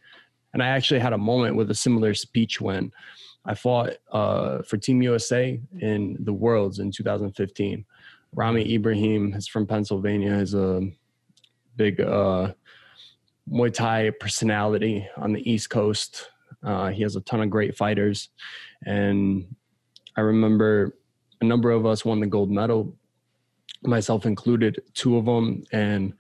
And 0.53 0.61
I 0.61 0.67
actually 0.67 0.99
had 0.99 1.13
a 1.13 1.17
moment 1.17 1.55
with 1.55 1.71
a 1.71 1.75
similar 1.75 2.13
speech 2.13 2.59
when 2.59 2.91
I 3.45 3.55
fought 3.55 3.91
uh, 4.11 4.61
for 4.63 4.77
Team 4.77 5.01
USA 5.01 5.59
in 5.79 6.17
the 6.19 6.33
Worlds 6.33 6.79
in 6.79 6.91
2015. 6.91 7.85
Rami 8.33 8.73
Ibrahim 8.73 9.33
is 9.33 9.47
from 9.47 9.65
Pennsylvania. 9.65 10.33
is 10.33 10.53
a 10.53 10.89
big 11.75 11.99
uh, 11.99 12.53
Muay 13.49 13.73
Thai 13.73 14.11
personality 14.19 15.07
on 15.17 15.33
the 15.33 15.49
East 15.49 15.69
Coast. 15.69 16.29
Uh, 16.63 16.89
he 16.89 17.01
has 17.01 17.15
a 17.15 17.21
ton 17.21 17.41
of 17.41 17.49
great 17.49 17.75
fighters, 17.75 18.29
and 18.85 19.55
I 20.15 20.21
remember 20.21 20.95
a 21.41 21.45
number 21.45 21.71
of 21.71 21.85
us 21.85 22.05
won 22.05 22.19
the 22.19 22.27
gold 22.27 22.51
medal, 22.51 22.95
myself 23.83 24.25
included, 24.25 24.81
two 24.93 25.17
of 25.17 25.25
them, 25.25 25.63
and 25.71 26.13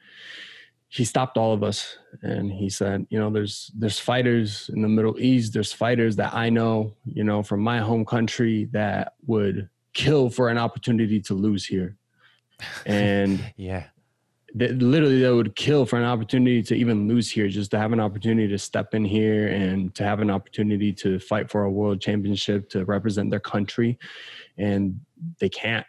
he 0.91 1.05
stopped 1.05 1.37
all 1.37 1.53
of 1.53 1.63
us. 1.63 1.97
And 2.21 2.51
he 2.51 2.69
said 2.69 3.07
you 3.09 3.17
know 3.17 3.29
there's 3.29 3.71
there's 3.73 3.97
fighters 3.97 4.69
in 4.73 4.81
the 4.81 4.89
middle 4.89 5.17
east. 5.19 5.53
There's 5.53 5.71
fighters 5.71 6.17
that 6.17 6.33
i 6.33 6.49
know 6.49 6.93
you 7.05 7.23
know 7.23 7.41
from 7.41 7.61
my 7.61 7.79
home 7.79 8.05
country 8.05 8.65
that 8.73 9.13
would 9.25 9.69
kill 9.93 10.29
for 10.29 10.49
an 10.49 10.57
opportunity 10.57 11.19
to 11.21 11.33
lose 11.33 11.65
here. 11.65 11.97
And 12.85 13.43
yeah. 13.57 13.85
that 14.53 14.77
literally 14.77 15.21
they 15.21 15.31
would 15.31 15.55
kill 15.55 15.87
for 15.87 15.97
an 15.97 16.05
opportunity 16.05 16.61
to 16.61 16.75
even 16.75 17.07
lose 17.07 17.31
here 17.31 17.47
just 17.47 17.71
to 17.71 17.79
have 17.79 17.91
an 17.91 17.99
opportunity 17.99 18.47
to 18.49 18.59
step 18.59 18.93
in 18.93 19.03
here 19.03 19.47
and 19.47 19.95
to 19.95 20.03
have 20.03 20.19
an 20.19 20.29
opportunity 20.29 20.93
to 20.93 21.17
fight 21.17 21.49
for 21.49 21.63
a 21.63 21.71
world 21.71 22.01
championship 22.01 22.69
to 22.69 22.85
represent 22.85 23.31
their 23.31 23.39
country. 23.39 23.97
And 24.59 24.99
they 25.39 25.49
can't. 25.49 25.87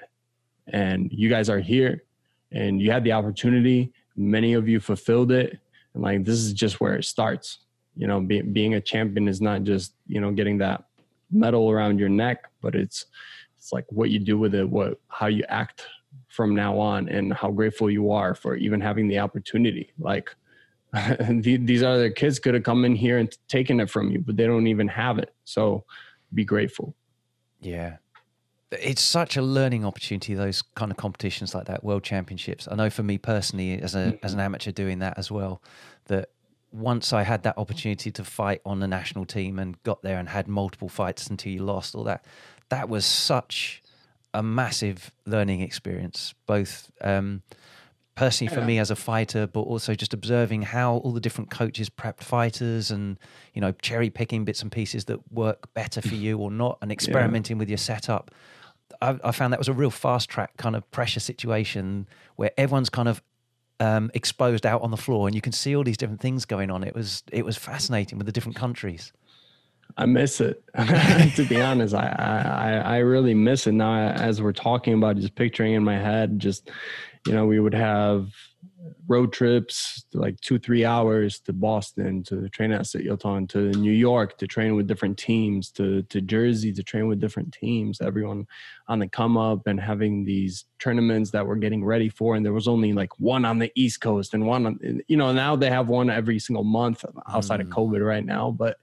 And 0.69 1.13
you 1.13 1.29
guys 1.29 1.51
are 1.51 1.61
here 1.61 2.05
and 2.51 2.81
you 2.81 2.91
had 2.91 3.05
the 3.05 3.13
opportunity 3.13 3.93
many 4.17 4.55
of 4.55 4.69
you 4.69 4.81
fulfilled 4.81 5.33
it. 5.33 5.59
And 5.95 6.03
like 6.03 6.25
this 6.25 6.39
is 6.39 6.53
just 6.53 6.81
where 6.81 6.95
it 6.95 7.05
starts. 7.05 7.59
You 7.97 8.07
know 8.07 8.21
be, 8.21 8.41
being 8.41 8.75
a 8.75 8.81
champion 8.81 9.29
is 9.29 9.41
not 9.41 9.65
just 9.65 9.95
you 10.07 10.21
know 10.21 10.33
getting 10.33 10.59
that 10.59 10.85
medal 11.31 11.71
around 11.71 11.99
your 11.99 12.09
neck 12.09 12.51
but 12.61 12.75
it's 12.75 13.07
it's 13.57 13.73
like 13.73 13.85
what 13.91 14.11
you 14.11 14.19
do 14.19 14.39
with 14.39 14.55
it 14.55 14.69
what 14.69 14.99
how 15.09 15.27
you 15.27 15.45
act 15.49 15.87
from 16.29 16.55
now 16.55 16.79
on 16.79 17.09
and 17.09 17.33
how 17.33 17.51
grateful 17.51 17.91
you 17.91 18.11
are 18.11 18.35
for 18.35 18.57
even 18.57 18.81
having 18.81 19.09
the 19.09 19.19
opportunity. 19.19 19.93
Like 19.99 20.35
these 21.29 21.83
other 21.83 22.11
kids 22.11 22.39
could 22.39 22.55
have 22.55 22.63
come 22.63 22.85
in 22.85 22.95
here 22.95 23.19
and 23.19 23.37
taken 23.49 23.81
it 23.81 23.91
from 23.91 24.11
you 24.11 24.21
but 24.21 24.37
they 24.37 24.47
don't 24.47 24.67
even 24.67 24.89
have 24.89 25.19
it. 25.19 25.35
So 25.45 25.85
be 26.33 26.45
grateful. 26.45 26.95
Yeah 27.61 27.97
it's 28.81 29.03
such 29.03 29.37
a 29.37 29.43
learning 29.43 29.85
opportunity 29.85 30.35
those 30.35 30.63
kind 30.75 30.91
of 30.91 30.97
competitions 30.97 31.55
like 31.55 31.67
that 31.67 31.85
world 31.85 32.03
championships 32.03 32.69
i 32.71 32.75
know 32.75 32.91
for 32.91 33.03
me 33.03 33.19
personally 33.19 33.81
as 33.81 33.95
a 33.95 33.99
mm-hmm. 33.99 34.25
as 34.25 34.33
an 34.33 34.41
amateur 34.41 34.71
doing 34.71 34.99
that 34.99 35.19
as 35.19 35.31
well 35.31 35.61
that 36.07 36.31
once 36.73 37.13
i 37.13 37.23
had 37.23 37.43
that 37.43 37.57
opportunity 37.59 38.11
to 38.11 38.25
fight 38.25 38.61
on 38.65 38.81
the 38.81 38.89
national 38.89 39.25
team 39.25 39.59
and 39.59 39.83
got 39.83 40.03
there 40.03 40.19
and 40.19 40.29
had 40.29 40.49
multiple 40.49 40.89
fights 40.89 41.27
until 41.29 41.53
you 41.53 41.63
lost 41.63 41.95
all 41.95 42.05
that 42.05 42.25
that 42.69 42.89
was 42.89 43.05
such 43.05 43.83
a 44.35 44.43
massive 44.43 45.11
learning 45.27 45.61
experience 45.61 46.35
both 46.47 46.91
um, 47.03 47.43
personally 48.15 48.55
for 48.55 48.61
me 48.61 48.79
as 48.79 48.91
a 48.91 48.97
fighter, 48.97 49.47
but 49.47 49.61
also 49.61 49.95
just 49.95 50.13
observing 50.13 50.63
how 50.63 50.97
all 50.97 51.13
the 51.13 51.21
different 51.21 51.51
coaches 51.51 51.89
prepped 51.89 52.23
fighters 52.23 52.91
and, 52.91 53.19
you 53.55 53.61
know, 53.61 53.73
cherry 53.81 54.11
picking 54.11 54.45
bits 54.45 54.63
and 54.63 54.71
pieces 54.71 55.07
that 55.07 55.19
work 55.33 55.73
better 55.75 56.03
for 56.03 56.15
you 56.15 56.39
or 56.39 56.51
not 56.51 56.79
and 56.83 56.93
experimenting 56.93 57.57
yeah. 57.57 57.61
with 57.61 57.69
your 57.69 57.79
setup. 57.79 58.31
I, 59.03 59.19
I, 59.25 59.33
found 59.33 59.53
that 59.53 59.59
was 59.59 59.69
a 59.69 59.73
real 59.73 59.91
fast 59.91 60.31
track 60.31 60.57
kind 60.57 60.77
of 60.77 60.89
pressure 60.91 61.21
situation 61.21 62.07
where 62.37 62.53
everyone's 62.57 62.89
kind 62.89 63.09
of 63.09 63.23
um, 63.81 64.11
exposed 64.15 64.65
out 64.65 64.81
on 64.83 64.91
the 64.91 64.97
floor, 64.97 65.27
and 65.27 65.35
you 65.35 65.41
can 65.41 65.53
see 65.53 65.75
all 65.75 65.83
these 65.83 65.97
different 65.97 66.21
things 66.21 66.45
going 66.45 66.71
on. 66.71 66.85
It 66.85 66.95
was 66.95 67.25
it 67.33 67.45
was 67.45 67.57
fascinating 67.57 68.17
with 68.17 68.27
the 68.27 68.33
different 68.33 68.57
countries. 68.57 69.13
I 69.97 70.07
miss 70.07 70.41
it. 70.41 70.63
to 71.37 71.47
be 71.49 71.61
honest, 71.61 71.95
I, 71.95 72.07
I 72.87 72.95
I 72.95 72.97
really 72.99 73.35
miss 73.35 73.67
it 73.67 73.73
now. 73.73 74.11
As 74.13 74.41
we're 74.41 74.53
talking 74.53 74.95
about, 74.95 75.17
just 75.17 75.35
picturing 75.35 75.75
in 75.75 75.83
my 75.83 75.99
head, 75.99 76.39
just 76.39 76.71
you 77.27 77.33
know, 77.33 77.45
we 77.45 77.59
would 77.59 77.75
have 77.75 78.29
road 79.07 79.33
trips 79.33 80.05
like 80.13 80.41
two 80.41 80.59
three 80.59 80.85
hours 80.85 81.41
to 81.41 81.53
boston 81.53 82.23
to 82.23 82.49
train 82.49 82.73
at 82.73 82.83
Yoton, 82.83 83.49
to 83.49 83.71
new 83.79 83.93
york 83.93 84.39
to 84.39 84.47
train 84.47 84.75
with 84.75 84.87
different 84.87 85.19
teams 85.19 85.71
to 85.71 86.03
to 86.05 86.21
jersey 86.21 86.73
to 86.73 86.83
train 86.83 87.07
with 87.07 87.21
different 87.21 87.53
teams 87.53 88.01
everyone 88.01 88.47
on 88.89 88.99
the 88.99 89.09
come 89.09 89.37
up 89.37 89.67
and 89.67 89.81
having 89.81 90.25
these 90.25 90.65
tournaments 90.79 91.31
that 91.31 91.47
we're 91.47 91.57
getting 91.57 91.85
ready 91.85 92.09
for 92.09 92.35
and 92.35 92.45
there 92.45 92.53
was 92.53 92.69
only 92.69 92.93
like 92.93 93.19
one 93.21 93.45
on 93.45 93.59
the 93.59 93.71
east 93.77 94.01
coast 94.01 94.35
and 94.35 94.47
one 94.47 94.67
on 94.67 95.01
you 95.09 95.17
know 95.17 95.33
now 95.33 95.55
they 95.55 95.71
have 95.71 95.89
one 95.89 96.11
every 96.11 96.39
single 96.39 96.65
month 96.65 97.05
outside 97.29 97.61
mm. 97.61 97.65
of 97.65 97.69
covid 97.69 98.05
right 98.05 98.25
now 98.25 98.51
but 98.51 98.79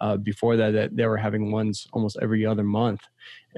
uh, 0.00 0.16
before 0.16 0.56
that, 0.56 0.72
that, 0.72 0.96
they 0.96 1.06
were 1.06 1.16
having 1.16 1.50
ones 1.50 1.86
almost 1.92 2.16
every 2.20 2.44
other 2.44 2.64
month. 2.64 3.00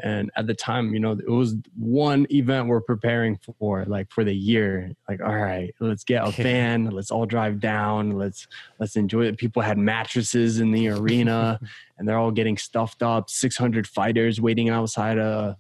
And 0.03 0.31
at 0.37 0.47
the 0.47 0.55
time 0.55 0.93
you 0.93 1.01
know 1.01 1.13
it 1.13 1.29
was 1.29 1.55
one 1.75 2.27
event 2.31 2.69
we're 2.69 2.83
preparing 2.83 3.39
for 3.59 3.85
like 3.87 4.11
for 4.11 4.25
the 4.25 4.35
year. 4.35 4.93
Like 5.09 5.21
all 5.23 5.35
right 5.35 5.75
let's 5.81 6.05
get 6.05 6.27
a 6.27 6.31
van 6.43 6.91
let's 6.91 7.11
all 7.11 7.27
drive 7.27 7.61
down. 7.61 8.11
Let's 8.11 8.47
let's 8.79 8.97
enjoy 8.97 9.27
it. 9.27 9.39
People 9.39 9.63
had 9.63 9.79
mattresses 9.79 10.61
in 10.61 10.71
the 10.71 10.89
arena 10.89 11.59
and 11.99 12.07
they're 12.07 12.19
all 12.19 12.31
getting 12.31 12.59
stuffed 12.59 13.03
up 13.03 13.31
600 13.31 13.87
fighters 13.87 14.41
waiting 14.41 14.69
outside 14.69 15.19
a 15.19 15.57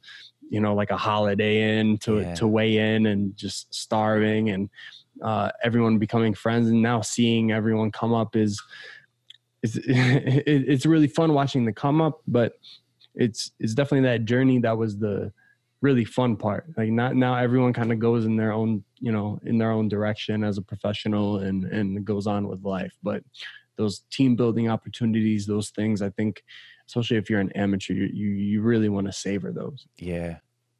you 0.48 0.60
know 0.60 0.74
like 0.74 0.90
a 0.90 0.96
holiday 0.96 1.78
inn 1.78 1.98
to 1.98 2.20
yeah. 2.20 2.34
to 2.34 2.46
weigh 2.46 2.76
in 2.76 3.06
and 3.06 3.36
just 3.36 3.74
starving 3.74 4.50
and 4.50 4.68
uh, 5.22 5.50
everyone 5.62 5.98
becoming 5.98 6.34
friends. 6.34 6.68
And 6.68 6.82
now 6.82 7.00
seeing 7.00 7.52
everyone 7.52 7.90
come 7.90 8.12
up 8.12 8.36
is 8.36 8.62
it's 9.74 9.78
it's 9.86 10.86
really 10.86 11.08
fun 11.08 11.32
watching 11.32 11.64
the 11.64 11.72
come 11.72 12.00
up, 12.00 12.22
but 12.26 12.54
it's 13.14 13.50
it's 13.58 13.74
definitely 13.74 14.08
that 14.08 14.24
journey 14.24 14.60
that 14.60 14.76
was 14.76 14.98
the 14.98 15.32
really 15.80 16.04
fun 16.04 16.36
part. 16.36 16.66
Like 16.76 16.90
not 16.90 17.16
now 17.16 17.36
everyone 17.36 17.72
kind 17.72 17.92
of 17.92 17.98
goes 17.98 18.24
in 18.24 18.36
their 18.36 18.52
own, 18.52 18.84
you 19.00 19.12
know, 19.12 19.38
in 19.44 19.58
their 19.58 19.70
own 19.70 19.88
direction 19.88 20.44
as 20.44 20.58
a 20.58 20.62
professional 20.62 21.38
and 21.38 21.64
and 21.64 22.04
goes 22.04 22.26
on 22.26 22.48
with 22.48 22.62
life. 22.62 22.94
But 23.02 23.22
those 23.76 24.00
team 24.10 24.36
building 24.36 24.68
opportunities, 24.70 25.46
those 25.46 25.70
things, 25.70 26.00
I 26.02 26.10
think, 26.10 26.42
especially 26.86 27.18
if 27.18 27.28
you're 27.28 27.40
an 27.40 27.52
amateur, 27.52 27.92
you 27.92 28.08
you, 28.12 28.28
you 28.28 28.62
really 28.62 28.88
want 28.88 29.06
to 29.06 29.12
savor 29.12 29.52
those. 29.52 29.86
Yeah. 29.98 30.38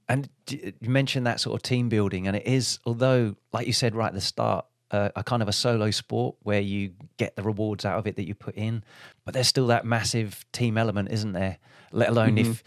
And 0.09 0.29
you 0.49 0.73
mentioned 0.83 1.27
that 1.27 1.41
sort 1.41 1.57
of 1.57 1.63
team 1.63 1.89
building, 1.89 2.29
and 2.29 2.37
it 2.37 2.47
is, 2.47 2.79
although, 2.87 3.35
like 3.53 3.67
you 3.67 3.73
said 3.73 3.97
right 3.97 4.07
at 4.07 4.15
the 4.15 4.21
start, 4.21 4.65
a, 4.91 5.11
a, 5.17 5.25
kind 5.25 5.43
of 5.43 5.49
a 5.49 5.53
solo 5.53 5.91
sport 5.91 6.37
where 6.43 6.61
you 6.61 6.93
get 7.17 7.37
the 7.37 7.43
rewards 7.43 7.85
out 7.85 7.99
of 7.99 8.07
it 8.07 8.17
that 8.17 8.27
you 8.27 8.35
put 8.35 8.55
in, 8.55 8.85
but 9.25 9.35
there's 9.35 9.49
still 9.49 9.67
that 9.69 9.85
massive 9.85 10.45
team 10.53 10.79
element, 10.79 11.11
isn't 11.11 11.33
there? 11.33 11.59
Let 11.93 12.09
alone 12.09 12.37
mm-hmm. 12.37 12.51
if 12.51 12.65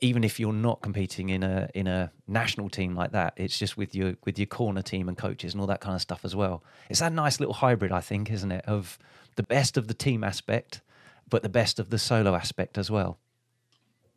even 0.00 0.24
if 0.24 0.40
you're 0.40 0.52
not 0.52 0.80
competing 0.80 1.28
in 1.28 1.42
a 1.42 1.68
in 1.74 1.86
a 1.86 2.10
national 2.26 2.70
team 2.70 2.94
like 2.94 3.12
that, 3.12 3.34
it's 3.36 3.58
just 3.58 3.76
with 3.76 3.94
your 3.94 4.14
with 4.24 4.38
your 4.38 4.46
corner 4.46 4.82
team 4.82 5.08
and 5.08 5.16
coaches 5.16 5.52
and 5.52 5.60
all 5.60 5.66
that 5.66 5.80
kind 5.80 5.94
of 5.94 6.00
stuff 6.00 6.24
as 6.24 6.34
well. 6.34 6.64
It's 6.88 7.00
that 7.00 7.12
nice 7.12 7.38
little 7.38 7.54
hybrid, 7.54 7.92
I 7.92 8.00
think, 8.00 8.30
isn't 8.30 8.50
it, 8.50 8.64
of 8.66 8.98
the 9.36 9.42
best 9.42 9.76
of 9.76 9.88
the 9.88 9.94
team 9.94 10.24
aspect, 10.24 10.80
but 11.28 11.42
the 11.42 11.48
best 11.48 11.78
of 11.78 11.90
the 11.90 11.98
solo 11.98 12.34
aspect 12.34 12.78
as 12.78 12.90
well. 12.90 13.18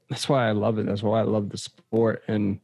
That's 0.09 0.29
why 0.29 0.47
I 0.47 0.51
love 0.51 0.79
it. 0.79 0.85
That's 0.85 1.03
why 1.03 1.19
I 1.19 1.23
love 1.23 1.49
the 1.49 1.57
sport 1.57 2.23
and 2.27 2.59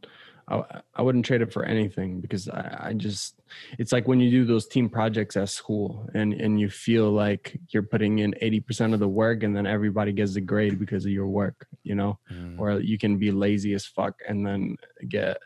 I, 0.50 0.82
I 0.96 1.02
wouldn't 1.02 1.26
trade 1.26 1.42
it 1.42 1.54
for 1.54 1.64
anything 1.64 2.22
because 2.22 2.50
I, 2.50 2.88
I 2.88 2.94
just 2.94 3.40
it's 3.78 3.92
like 3.92 4.08
when 4.08 4.20
you 4.20 4.32
do 4.32 4.46
those 4.46 4.68
team 4.68 4.90
projects 4.90 5.38
at 5.38 5.50
school 5.50 6.10
and 6.14 6.34
and 6.34 6.60
you 6.60 6.70
feel 6.70 7.12
like 7.12 7.60
you're 7.70 7.84
putting 7.84 8.20
in 8.20 8.34
80% 8.42 8.94
of 8.94 9.00
the 9.00 9.08
work 9.08 9.44
and 9.44 9.56
then 9.56 9.68
everybody 9.68 10.12
gets 10.12 10.36
a 10.36 10.42
grade 10.42 10.80
because 10.80 11.06
of 11.06 11.12
your 11.12 11.28
work 11.28 11.68
you 11.84 11.96
know? 11.96 12.20
Mm. 12.32 12.60
or 12.60 12.80
you 12.80 12.98
can 12.98 13.18
be 13.18 13.32
lazy 13.32 13.74
as 13.74 13.86
fuck 13.86 14.16
and 14.28 14.46
then 14.46 14.78
get 15.08 15.38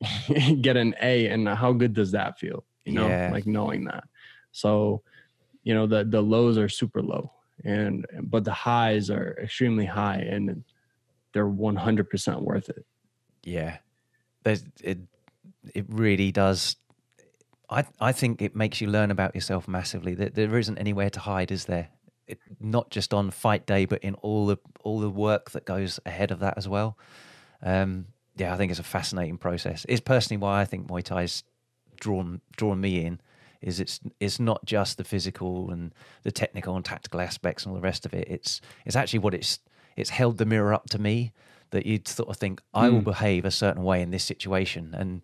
get 0.60 0.76
an 0.76 0.94
a 1.00 1.28
and 1.28 1.48
how 1.48 1.72
good 1.72 1.94
does 1.94 2.12
that 2.12 2.38
feel 2.38 2.64
you 2.84 2.92
know? 2.92 3.08
Yeah. 3.08 3.30
like 3.32 3.46
knowing 3.46 3.84
that. 3.84 4.04
So 4.52 5.02
you 5.62 5.74
know 5.74 5.86
the 5.86 6.04
the 6.04 6.22
lows 6.22 6.58
are 6.58 6.68
super 6.68 7.02
low 7.02 7.32
and 7.64 8.06
but 8.22 8.44
the 8.44 8.52
highs 8.52 9.08
are 9.08 9.38
extremely 9.42 9.86
high 9.86 10.18
and 10.18 10.64
they're 11.32 11.48
100% 11.48 12.42
worth 12.42 12.68
it. 12.70 12.84
Yeah 13.44 13.78
there's 14.46 14.64
it 14.82 14.98
it 15.74 15.84
really 15.88 16.30
does 16.30 16.76
I 17.68 17.84
I 18.00 18.12
think 18.12 18.40
it 18.40 18.54
makes 18.54 18.80
you 18.80 18.86
learn 18.88 19.10
about 19.10 19.34
yourself 19.34 19.66
massively. 19.66 20.14
That 20.14 20.34
there 20.36 20.56
isn't 20.56 20.78
anywhere 20.78 21.10
to 21.10 21.20
hide, 21.20 21.50
is 21.50 21.64
there? 21.64 21.88
It, 22.28 22.38
not 22.60 22.90
just 22.90 23.12
on 23.12 23.30
fight 23.30 23.66
day, 23.66 23.84
but 23.86 24.02
in 24.04 24.14
all 24.14 24.46
the 24.46 24.58
all 24.84 25.00
the 25.00 25.10
work 25.10 25.50
that 25.50 25.64
goes 25.64 25.98
ahead 26.06 26.30
of 26.30 26.38
that 26.38 26.56
as 26.56 26.68
well. 26.68 26.96
Um, 27.62 28.06
yeah, 28.36 28.54
I 28.54 28.56
think 28.56 28.70
it's 28.70 28.80
a 28.80 28.84
fascinating 28.84 29.38
process. 29.38 29.84
It's 29.88 30.00
personally 30.00 30.40
why 30.40 30.60
I 30.60 30.64
think 30.64 30.86
Muay 30.86 31.02
Thai's 31.02 31.42
drawn 31.98 32.40
drawn 32.56 32.80
me 32.80 33.04
in. 33.04 33.20
Is 33.60 33.80
it's 33.80 33.98
it's 34.20 34.38
not 34.38 34.64
just 34.64 34.96
the 34.96 35.04
physical 35.04 35.72
and 35.72 35.92
the 36.22 36.30
technical 36.30 36.76
and 36.76 36.84
tactical 36.84 37.20
aspects 37.20 37.64
and 37.64 37.70
all 37.70 37.80
the 37.80 37.82
rest 37.82 38.06
of 38.06 38.14
it. 38.14 38.28
It's 38.28 38.60
it's 38.84 38.94
actually 38.94 39.20
what 39.20 39.34
it's 39.34 39.58
it's 39.96 40.10
held 40.10 40.38
the 40.38 40.46
mirror 40.46 40.72
up 40.72 40.88
to 40.90 41.00
me 41.00 41.32
that 41.76 41.86
you'd 41.86 42.08
sort 42.08 42.28
of 42.28 42.36
think 42.36 42.60
I 42.74 42.88
will 42.88 42.98
hmm. 42.98 43.04
behave 43.04 43.44
a 43.44 43.50
certain 43.50 43.84
way 43.84 44.02
in 44.02 44.10
this 44.10 44.24
situation, 44.24 44.94
and 44.96 45.22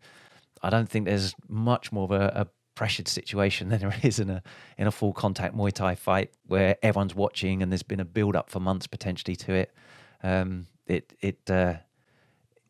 I 0.62 0.70
don't 0.70 0.88
think 0.88 1.06
there's 1.06 1.34
much 1.48 1.90
more 1.90 2.04
of 2.04 2.12
a, 2.12 2.32
a 2.42 2.46
pressured 2.74 3.08
situation 3.08 3.68
than 3.70 3.80
there 3.80 3.94
is 4.02 4.18
in 4.18 4.30
a 4.30 4.42
in 4.78 4.86
a 4.86 4.92
full 4.92 5.12
contact 5.12 5.56
Muay 5.56 5.72
Thai 5.72 5.94
fight 5.94 6.30
where 6.46 6.76
everyone's 6.82 7.14
watching 7.14 7.62
and 7.62 7.72
there's 7.72 7.82
been 7.82 8.00
a 8.00 8.04
build 8.04 8.36
up 8.36 8.50
for 8.50 8.60
months 8.60 8.86
potentially 8.86 9.36
to 9.36 9.52
it. 9.52 9.72
Um, 10.22 10.66
it 10.86 11.12
it 11.20 11.50
uh, 11.50 11.74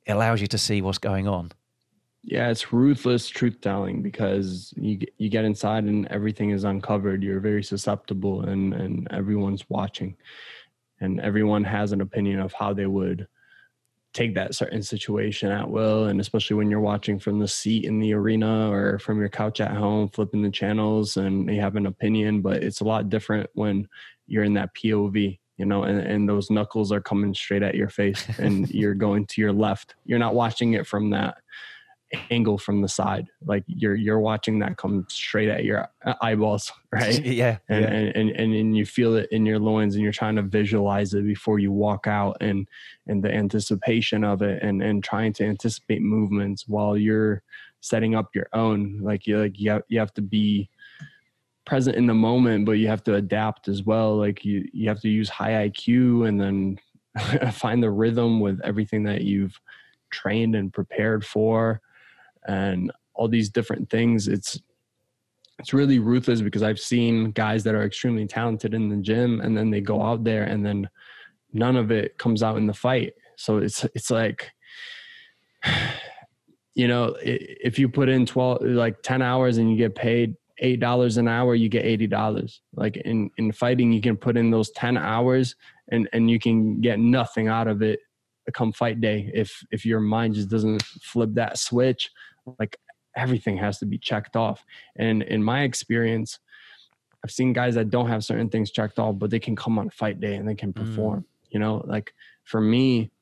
allows 0.07 0.41
you 0.41 0.47
to 0.49 0.59
see 0.59 0.83
what's 0.83 0.99
going 0.99 1.29
on. 1.29 1.53
Yeah, 2.25 2.51
it's 2.51 2.73
ruthless 2.73 3.29
truth 3.29 3.61
telling 3.61 4.01
because 4.01 4.73
you 4.77 5.01
you 5.19 5.29
get 5.29 5.45
inside 5.45 5.85
and 5.85 6.07
everything 6.09 6.51
is 6.51 6.65
uncovered. 6.65 7.23
You're 7.23 7.41
very 7.41 7.65
susceptible 7.65 8.43
and 8.43 8.73
and 8.75 9.09
everyone's 9.11 9.69
watching, 9.69 10.17
and 11.01 11.21
everyone 11.21 11.65
has 11.65 11.93
an 11.93 12.01
opinion 12.01 12.39
of 12.41 12.53
how 12.53 12.73
they 12.73 12.87
would 12.87 13.27
take 14.13 14.35
that 14.35 14.55
certain 14.55 14.83
situation 14.83 15.51
at 15.51 15.69
will 15.69 16.05
and 16.07 16.21
especially 16.21 16.55
when 16.55 16.71
you're 16.71 16.81
watching 16.81 17.19
from 17.19 17.39
the 17.39 17.49
seat 17.49 17.85
in 17.85 17.99
the 17.99 18.13
arena 18.13 18.71
or 18.71 18.99
from 18.99 19.19
your 19.19 19.29
couch 19.29 19.61
at 19.61 19.75
home 19.75 20.09
flipping 20.09 20.43
the 20.43 20.51
channels 20.51 21.17
and 21.17 21.49
you 21.49 21.61
have 21.61 21.77
an 21.77 21.87
opinion 21.87 22.43
but 22.43 22.63
it's 22.63 22.81
a 22.81 22.85
lot 22.85 23.09
different 23.09 23.49
when 23.55 23.89
you're 24.27 24.45
in 24.45 24.55
that 24.55 24.75
pov 24.75 25.39
you 25.63 25.67
know 25.67 25.85
and, 25.85 26.01
and 26.01 26.29
those 26.29 26.51
knuckles 26.51 26.91
are 26.91 27.01
coming 27.01 27.33
straight 27.33 27.63
at 27.63 27.75
your 27.75 27.89
face 27.89 28.27
and 28.39 28.69
you're 28.75 28.95
going 28.95 29.27
to 29.27 29.41
your 29.41 29.53
left. 29.53 29.95
You're 30.05 30.19
not 30.19 30.35
watching 30.35 30.73
it 30.73 30.87
from 30.87 31.11
that 31.11 31.37
angle 32.31 32.59
from 32.59 32.83
the 32.83 32.89
side. 32.89 33.29
Like 33.45 33.65
you're 33.67 33.95
you're 33.95 34.21
watching 34.21 34.59
that 34.61 34.77
come 34.77 35.07
straight 35.09 35.49
at 35.49 35.65
your 35.65 35.89
uh, 36.05 36.15
eyeballs 36.21 36.73
right? 36.93 37.25
Yeah, 37.25 37.59
and, 37.69 37.85
yeah. 37.85 37.91
And, 37.91 38.09
and 38.17 38.31
and 38.31 38.55
and 38.55 38.77
you 38.77 38.85
feel 38.85 39.17
it 39.17 39.29
in 39.31 39.47
your 39.47 39.59
loins 39.59 39.95
and 39.95 40.03
you're 40.03 40.13
trying 40.13 40.37
to 40.37 40.43
visualize 40.43 41.15
it 41.15 41.25
before 41.25 41.59
you 41.59 41.73
walk 41.73 42.07
out 42.07 42.37
and 42.41 42.69
and 43.07 43.23
the 43.23 43.33
anticipation 43.33 44.25
of 44.25 44.43
it 44.43 44.63
and 44.63 44.83
and 44.83 45.03
trying 45.03 45.33
to 45.35 45.45
anticipate 45.45 46.03
movements 46.03 46.69
while 46.69 46.97
you're 46.97 47.43
setting 47.81 48.15
up 48.15 48.35
your 48.35 48.49
own. 48.53 49.01
Like 49.03 49.27
you 49.27 49.39
like 49.39 49.59
you 49.59 49.71
have, 49.71 49.83
you 49.89 49.99
have 49.99 50.15
to 50.15 50.23
be 50.23 50.69
present 51.65 51.97
in 51.97 52.07
the 52.07 52.15
moment 52.15 52.67
but 52.67 52.73
you 52.73 52.89
have 52.89 53.05
to 53.05 53.15
adapt 53.15 53.69
as 53.69 53.83
well. 53.83 54.17
Like 54.17 54.45
you 54.45 54.69
you 54.73 54.89
have 54.89 55.01
to 55.01 55.09
use 55.09 55.29
high 55.29 55.69
IQ 55.69 56.29
and 56.29 56.41
then 56.41 56.79
find 57.53 57.83
the 57.83 57.91
rhythm 57.91 58.41
with 58.41 58.61
everything 58.65 59.05
that 59.05 59.23
you've 59.23 59.59
trained 60.11 60.55
and 60.55 60.73
prepared 60.73 61.25
for 61.25 61.81
and 62.47 62.93
all 63.15 63.29
these 63.29 63.51
different 63.51 63.89
things 63.91 64.29
it's 64.29 64.61
it's 65.59 65.73
really 65.73 65.99
ruthless 65.99 66.41
because 66.41 66.63
i've 66.63 66.81
seen 66.81 67.31
guys 67.33 67.63
that 67.63 67.75
are 67.75 67.85
extremely 67.85 68.27
talented 68.27 68.75
in 68.75 68.89
the 68.89 68.97
gym 68.97 69.41
and 69.41 69.57
then 69.57 69.71
they 69.71 69.81
go 69.81 70.03
out 70.03 70.25
there 70.25 70.45
and 70.45 70.65
then 70.65 70.89
none 71.53 71.77
of 71.77 71.91
it 71.91 72.19
comes 72.19 72.43
out 72.43 72.57
in 72.57 72.67
the 72.67 72.75
fight. 72.75 73.15
So 73.37 73.59
it's 73.59 73.85
it's 73.95 74.11
like 74.11 74.51
you 76.75 76.89
know 76.89 77.15
if 77.21 77.79
you 77.79 77.89
put 77.89 78.09
in 78.09 78.25
12 78.25 78.63
like 78.63 79.03
10 79.03 79.21
hours 79.21 79.59
and 79.59 79.71
you 79.71 79.77
get 79.77 79.95
paid 79.95 80.35
eight 80.59 80.81
dollars 80.81 81.17
an 81.17 81.29
hour 81.29 81.55
you 81.55 81.69
get 81.69 81.85
eighty 81.85 82.07
dollars. 82.07 82.63
Like 82.75 82.97
in 82.97 83.31
in 83.37 83.53
fighting 83.53 83.93
you 83.93 84.01
can 84.01 84.17
put 84.17 84.37
in 84.37 84.51
those 84.51 84.71
10 84.73 84.97
hours 84.97 85.55
and 85.91 86.09
and 86.13 86.31
you 86.31 86.39
can 86.39 86.81
get 86.81 86.99
nothing 86.99 87.49
out 87.49 87.69
of 87.69 87.83
it 87.83 88.01
come 88.53 88.73
fight 88.73 89.01
day 89.01 89.31
if 89.33 89.63
if 89.71 89.87
your 89.87 90.01
mind 90.01 90.35
just 90.35 90.49
doesn't 90.49 90.83
flip 90.83 91.31
that 91.33 91.57
switch 91.59 92.11
like 92.59 92.77
everything 93.17 93.57
has 93.57 93.79
to 93.79 93.87
be 93.87 93.99
checked 93.99 94.37
off. 94.37 94.65
And 94.97 95.23
in 95.23 95.43
my 95.43 95.63
experience 95.63 96.39
i've 97.25 97.31
seen 97.31 97.53
guys 97.53 97.77
that 97.77 97.89
don't 97.89 98.09
have 98.09 98.25
certain 98.25 98.49
things 98.49 98.73
checked 98.73 98.99
off 98.99 99.17
but 99.17 99.31
they 99.31 99.39
can 99.39 99.55
come 99.55 99.79
on 99.79 99.89
fight 99.91 100.19
day 100.19 100.35
and 100.35 100.49
they 100.49 100.57
can 100.57 100.73
perform 100.73 101.21
mm. 101.21 101.25
you 101.51 101.61
know? 101.61 101.81
Like 101.87 102.13
for 102.43 102.61
me 102.61 103.13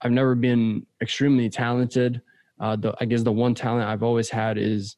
i've 0.00 0.10
never 0.10 0.34
been 0.34 0.84
extremely 1.00 1.48
talented. 1.48 2.20
Uh 2.58 2.74
the 2.74 2.94
i 3.00 3.04
guess 3.04 3.22
the 3.22 3.32
one 3.32 3.54
talent 3.54 3.88
i've 3.88 4.02
always 4.02 4.28
had 4.28 4.58
is 4.58 4.96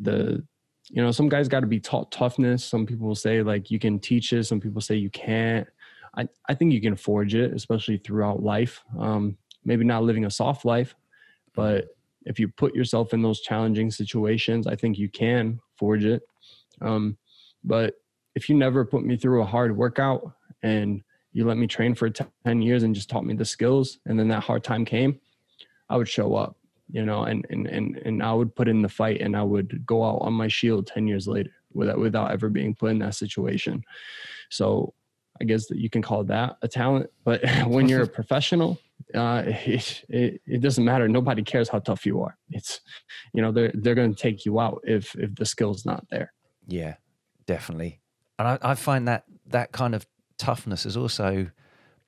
the 0.00 0.42
you 0.90 1.02
know 1.02 1.10
some 1.10 1.28
guys 1.28 1.48
got 1.48 1.60
to 1.60 1.66
be 1.66 1.80
taught 1.80 2.12
toughness. 2.12 2.64
Some 2.64 2.86
people 2.86 3.14
say 3.14 3.42
like 3.42 3.70
you 3.70 3.78
can 3.78 3.98
teach 3.98 4.32
it. 4.32 4.44
Some 4.44 4.60
people 4.60 4.80
say 4.80 4.96
you 4.96 5.10
can't. 5.10 5.66
I, 6.16 6.28
I 6.48 6.54
think 6.54 6.72
you 6.72 6.80
can 6.80 6.94
forge 6.94 7.34
it, 7.34 7.52
especially 7.52 7.98
throughout 7.98 8.42
life. 8.42 8.84
Um, 8.98 9.36
maybe 9.64 9.84
not 9.84 10.04
living 10.04 10.24
a 10.26 10.30
soft 10.30 10.64
life, 10.64 10.94
but 11.54 11.96
if 12.24 12.38
you 12.38 12.48
put 12.48 12.74
yourself 12.74 13.12
in 13.12 13.22
those 13.22 13.40
challenging 13.40 13.90
situations, 13.90 14.66
I 14.66 14.76
think 14.76 14.98
you 14.98 15.08
can 15.08 15.60
forge 15.76 16.04
it. 16.04 16.22
Um, 16.80 17.16
but 17.62 17.94
if 18.34 18.48
you 18.48 18.56
never 18.56 18.84
put 18.84 19.04
me 19.04 19.16
through 19.16 19.42
a 19.42 19.46
hard 19.46 19.76
workout 19.76 20.32
and 20.62 21.02
you 21.32 21.46
let 21.46 21.56
me 21.56 21.66
train 21.66 21.94
for 21.94 22.10
10 22.10 22.62
years 22.62 22.82
and 22.82 22.94
just 22.94 23.10
taught 23.10 23.24
me 23.24 23.34
the 23.34 23.44
skills 23.44 23.98
and 24.06 24.18
then 24.18 24.28
that 24.28 24.42
hard 24.42 24.64
time 24.64 24.84
came, 24.84 25.20
I 25.88 25.96
would 25.96 26.08
show 26.08 26.34
up, 26.34 26.56
you 26.90 27.04
know, 27.04 27.24
and, 27.24 27.46
and, 27.50 27.66
and, 27.66 27.96
and 27.98 28.22
I 28.22 28.32
would 28.32 28.54
put 28.54 28.68
in 28.68 28.82
the 28.82 28.88
fight 28.88 29.20
and 29.20 29.36
I 29.36 29.42
would 29.42 29.84
go 29.86 30.04
out 30.04 30.18
on 30.22 30.32
my 30.32 30.48
shield 30.48 30.86
10 30.86 31.06
years 31.06 31.28
later 31.28 31.50
without, 31.72 31.98
without 31.98 32.30
ever 32.30 32.48
being 32.48 32.74
put 32.74 32.90
in 32.90 32.98
that 33.00 33.14
situation. 33.14 33.82
So 34.50 34.94
I 35.40 35.44
guess 35.44 35.66
that 35.66 35.78
you 35.78 35.90
can 35.90 36.02
call 36.02 36.24
that 36.24 36.56
a 36.62 36.68
talent, 36.68 37.10
but 37.24 37.42
when 37.66 37.88
you're 37.88 38.02
a 38.02 38.08
professional, 38.20 38.78
uh, 39.14 39.42
it, 39.46 40.04
it, 40.08 40.40
it, 40.46 40.60
doesn't 40.60 40.84
matter. 40.84 41.08
Nobody 41.08 41.42
cares 41.42 41.68
how 41.68 41.78
tough 41.78 42.06
you 42.06 42.22
are. 42.22 42.36
It's, 42.50 42.80
you 43.32 43.42
know, 43.42 43.52
they're, 43.52 43.72
they're 43.74 43.94
going 43.94 44.14
to 44.14 44.20
take 44.20 44.44
you 44.44 44.60
out 44.60 44.80
if, 44.84 45.14
if 45.16 45.34
the 45.34 45.46
skill's 45.46 45.84
not 45.84 46.04
there. 46.10 46.32
Yeah, 46.66 46.94
definitely. 47.46 48.00
And 48.38 48.48
I, 48.48 48.58
I 48.62 48.74
find 48.74 49.06
that 49.08 49.24
that 49.46 49.72
kind 49.72 49.94
of 49.94 50.06
toughness 50.38 50.86
is 50.86 50.96
also 50.96 51.50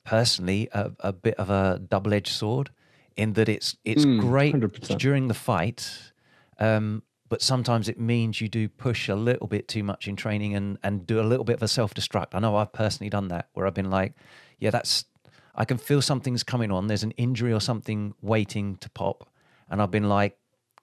personally 0.05 0.68
a, 0.72 0.92
a 1.01 1.12
bit 1.12 1.35
of 1.35 1.51
a 1.51 1.81
double-edged 1.88 2.33
sword 2.33 2.70
in 3.16 3.33
that 3.33 3.49
it's 3.49 3.77
it's 3.85 4.05
mm, 4.05 4.20
great 4.20 4.55
100%. 4.55 4.99
during 4.99 5.29
the 5.29 5.35
fight 5.35 6.12
um, 6.59 7.03
but 7.29 7.42
sometimes 7.42 7.88
it 7.88 7.99
means 7.99 8.40
you 8.40 8.49
do 8.49 8.68
push 8.68 9.09
a 9.09 9.14
little 9.14 9.49
bit 9.49 9.66
too 9.66 9.83
much 9.83 10.07
in 10.07 10.14
training 10.14 10.55
and 10.55 10.79
and 10.83 11.07
do 11.07 11.20
a 11.20 11.22
little 11.22 11.44
bit 11.44 11.57
of 11.57 11.62
a 11.62 11.68
self-destruct 11.68 12.29
i 12.35 12.38
know 12.38 12.57
i've 12.57 12.72
personally 12.72 13.11
done 13.11 13.29
that 13.29 13.49
where 13.55 13.66
i've 13.66 13.75
been 13.75 13.90
like 13.90 14.14
yeah 14.59 14.70
that's 14.70 15.07
i 15.56 15.64
can 15.64 15.78
feel 15.78 16.00
something's 16.00 16.42
coming 16.42 16.70
on 16.70 16.86
there's 16.86 17.02
an 17.02 17.12
injury 17.12 17.52
or 17.52 17.60
something 17.60 18.14
waiting 18.22 18.76
to 18.76 18.88
pop 18.90 19.28
and 19.70 19.82
i've 19.82 19.90
been 19.90 20.08
like 20.08 20.36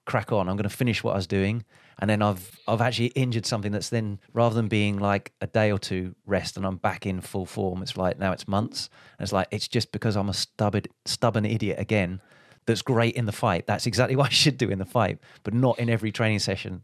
crack 0.04 0.32
on 0.32 0.48
i'm 0.48 0.56
going 0.56 0.68
to 0.68 0.76
finish 0.76 1.02
what 1.02 1.12
i 1.12 1.16
was 1.16 1.26
doing 1.26 1.64
and 1.98 2.10
then 2.10 2.22
I've 2.22 2.60
I've 2.66 2.80
actually 2.80 3.08
injured 3.08 3.46
something 3.46 3.72
that's 3.72 3.88
then 3.88 4.18
rather 4.32 4.54
than 4.54 4.68
being 4.68 4.98
like 4.98 5.32
a 5.40 5.46
day 5.46 5.70
or 5.70 5.78
two 5.78 6.14
rest 6.26 6.56
and 6.56 6.66
I'm 6.66 6.76
back 6.76 7.06
in 7.06 7.20
full 7.20 7.46
form, 7.46 7.82
it's 7.82 7.96
like 7.96 8.18
now 8.18 8.32
it's 8.32 8.48
months. 8.48 8.88
And 9.18 9.24
it's 9.24 9.32
like 9.32 9.48
it's 9.50 9.68
just 9.68 9.92
because 9.92 10.16
I'm 10.16 10.28
a 10.28 10.34
stubborn 10.34 10.84
stubborn 11.04 11.44
idiot 11.44 11.78
again. 11.78 12.20
That's 12.66 12.82
great 12.82 13.14
in 13.14 13.26
the 13.26 13.32
fight. 13.32 13.66
That's 13.66 13.86
exactly 13.86 14.16
what 14.20 14.26
I 14.26 14.30
should 14.30 14.58
do 14.58 14.70
in 14.70 14.78
the 14.78 14.84
fight, 14.84 15.18
but 15.42 15.54
not 15.54 15.78
in 15.78 15.88
every 15.88 16.12
training 16.12 16.40
session. 16.40 16.82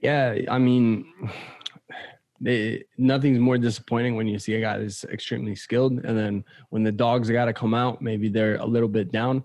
Yeah, 0.00 0.36
I 0.50 0.58
mean, 0.58 1.06
it, 2.44 2.88
nothing's 2.98 3.38
more 3.38 3.58
disappointing 3.58 4.16
when 4.16 4.26
you 4.26 4.38
see 4.38 4.54
a 4.54 4.60
guy 4.60 4.78
that's 4.78 5.04
extremely 5.04 5.54
skilled, 5.54 5.92
and 6.04 6.18
then 6.18 6.44
when 6.70 6.82
the 6.82 6.92
dogs 6.92 7.30
got 7.30 7.46
to 7.46 7.52
come 7.52 7.74
out, 7.74 8.02
maybe 8.02 8.28
they're 8.28 8.56
a 8.56 8.66
little 8.66 8.88
bit 8.88 9.10
down. 9.10 9.44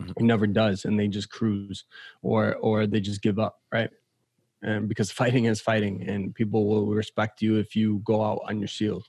Mm-hmm. 0.00 0.12
It 0.16 0.22
never 0.22 0.46
does, 0.46 0.84
and 0.84 0.98
they 0.98 1.08
just 1.08 1.30
cruise, 1.30 1.84
or 2.22 2.56
or 2.56 2.86
they 2.86 3.00
just 3.00 3.22
give 3.22 3.38
up, 3.38 3.60
right? 3.72 3.90
and 4.62 4.88
because 4.88 5.10
fighting 5.20 5.46
is 5.46 5.60
fighting 5.60 6.08
and 6.08 6.34
people 6.34 6.66
will 6.66 6.86
respect 6.86 7.42
you 7.42 7.56
if 7.56 7.74
you 7.74 8.00
go 8.04 8.22
out 8.22 8.40
on 8.48 8.58
your 8.58 8.68
shield 8.68 9.06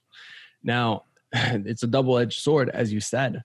now 0.63 1.03
it's 1.33 1.83
a 1.83 1.87
double-edged 1.87 2.39
sword 2.39 2.69
as 2.69 2.91
you 2.91 2.99
said 2.99 3.41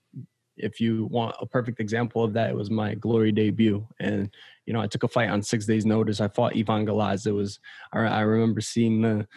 if 0.59 0.79
you 0.81 1.05
want 1.11 1.35
a 1.39 1.45
perfect 1.45 1.79
example 1.79 2.23
of 2.23 2.33
that 2.33 2.49
it 2.49 2.55
was 2.55 2.71
my 2.71 2.95
glory 2.95 3.31
debut 3.31 3.85
and 3.99 4.33
you 4.65 4.73
know 4.73 4.81
i 4.81 4.87
took 4.87 5.03
a 5.03 5.07
fight 5.07 5.29
on 5.29 5.41
six 5.41 5.65
days 5.65 5.85
notice 5.85 6.19
i 6.19 6.27
fought 6.27 6.57
ivan 6.57 6.85
galaz 6.85 7.27
it 7.27 7.31
was 7.31 7.59
i 7.93 8.21
remember 8.21 8.59
seeing 8.59 9.01
the 9.01 9.27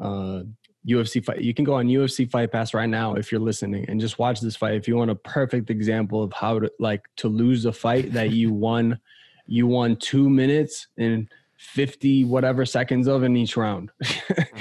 uh, 0.00 0.42
UFC 0.86 1.24
fight. 1.24 1.40
You 1.40 1.52
can 1.52 1.64
go 1.64 1.74
on 1.74 1.86
UFC 1.86 2.30
Fight 2.30 2.52
Pass 2.52 2.72
right 2.72 2.88
now 2.88 3.14
if 3.14 3.32
you're 3.32 3.40
listening 3.40 3.84
and 3.88 4.00
just 4.00 4.18
watch 4.18 4.40
this 4.40 4.54
fight. 4.54 4.74
If 4.74 4.86
you 4.86 4.96
want 4.96 5.10
a 5.10 5.16
perfect 5.16 5.70
example 5.70 6.22
of 6.22 6.32
how 6.32 6.60
to 6.60 6.70
like 6.78 7.02
to 7.16 7.28
lose 7.28 7.64
a 7.64 7.72
fight 7.72 8.12
that 8.12 8.30
you 8.30 8.52
won, 8.52 8.98
you 9.46 9.66
won 9.66 9.96
two 9.96 10.30
minutes 10.30 10.88
and 10.96 11.28
50 11.58 12.24
whatever 12.24 12.64
seconds 12.66 13.08
of 13.08 13.24
in 13.24 13.36
each 13.36 13.56
round. 13.56 13.90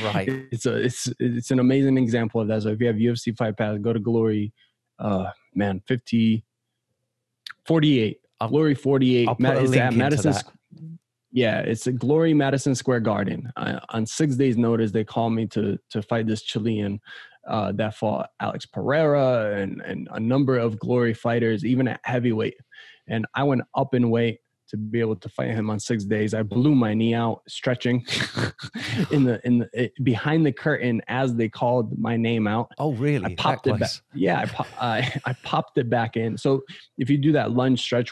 Right. 0.03 0.27
it's 0.51 0.65
a 0.65 0.75
it's 0.77 1.09
it's 1.19 1.51
an 1.51 1.59
amazing 1.59 1.97
example 1.97 2.41
of 2.41 2.47
that. 2.47 2.63
So 2.63 2.69
if 2.69 2.79
you 2.79 2.87
have 2.87 2.95
UFC 2.95 3.35
fight 3.37 3.57
pass, 3.57 3.77
go 3.79 3.93
to 3.93 3.99
Glory 3.99 4.53
uh 4.97 5.29
man 5.53 5.81
50 5.87 6.43
48. 7.65 8.19
I'll, 8.39 8.49
Glory 8.49 8.75
48. 8.75 9.27
I'll 9.27 9.35
put 9.35 9.45
a 9.45 9.61
link 9.61 9.77
at 9.77 9.93
Madison 9.93 10.31
that. 10.31 10.43
Yeah, 11.35 11.59
it's 11.59 11.85
a 11.85 11.91
Glory 11.91 12.33
Madison 12.33 12.75
Square 12.75 13.01
Garden. 13.01 13.51
Uh, 13.57 13.81
on 13.89 14.05
6 14.05 14.37
days 14.37 14.55
notice 14.55 14.91
they 14.91 15.03
called 15.03 15.33
me 15.33 15.45
to 15.47 15.77
to 15.89 16.01
fight 16.01 16.27
this 16.27 16.41
Chilean 16.41 17.01
uh, 17.45 17.73
that 17.73 17.95
fought 17.95 18.29
Alex 18.39 18.65
Pereira 18.65 19.61
and 19.61 19.81
and 19.81 20.07
a 20.13 20.19
number 20.19 20.57
of 20.57 20.79
Glory 20.79 21.13
fighters 21.13 21.65
even 21.65 21.89
at 21.89 21.99
heavyweight. 22.05 22.55
And 23.09 23.25
I 23.35 23.43
went 23.43 23.63
up 23.75 23.93
in 23.93 24.09
weight 24.09 24.39
to 24.69 24.77
be 24.77 25.01
able 25.01 25.17
to 25.17 25.29
fight 25.29 25.49
him 25.49 25.69
on 25.69 25.79
six 25.79 26.05
days. 26.05 26.33
I 26.33 26.41
blew 26.41 26.73
my 26.73 26.93
knee 26.93 27.13
out 27.13 27.41
stretching 27.49 28.05
in 29.11 29.25
the 29.25 29.39
in 29.43 29.59
the 29.59 29.69
it, 29.73 29.91
behind 30.03 30.45
the 30.45 30.53
curtain 30.53 31.01
as 31.09 31.35
they 31.35 31.49
called 31.49 31.99
my 31.99 32.15
name 32.15 32.47
out. 32.47 32.71
Oh, 32.77 32.93
really? 32.93 33.33
I 33.33 33.35
popped 33.35 33.65
that 33.65 33.75
it 33.75 33.79
back. 33.81 33.91
Yeah, 34.13 34.39
I, 34.39 34.45
po- 34.45 34.65
I, 34.79 35.21
I 35.25 35.33
popped 35.43 35.77
it 35.77 35.89
back 35.89 36.15
in. 36.15 36.37
So 36.37 36.61
if 36.97 37.09
you 37.09 37.17
do 37.17 37.33
that 37.33 37.51
lunge 37.51 37.81
stretch, 37.81 38.11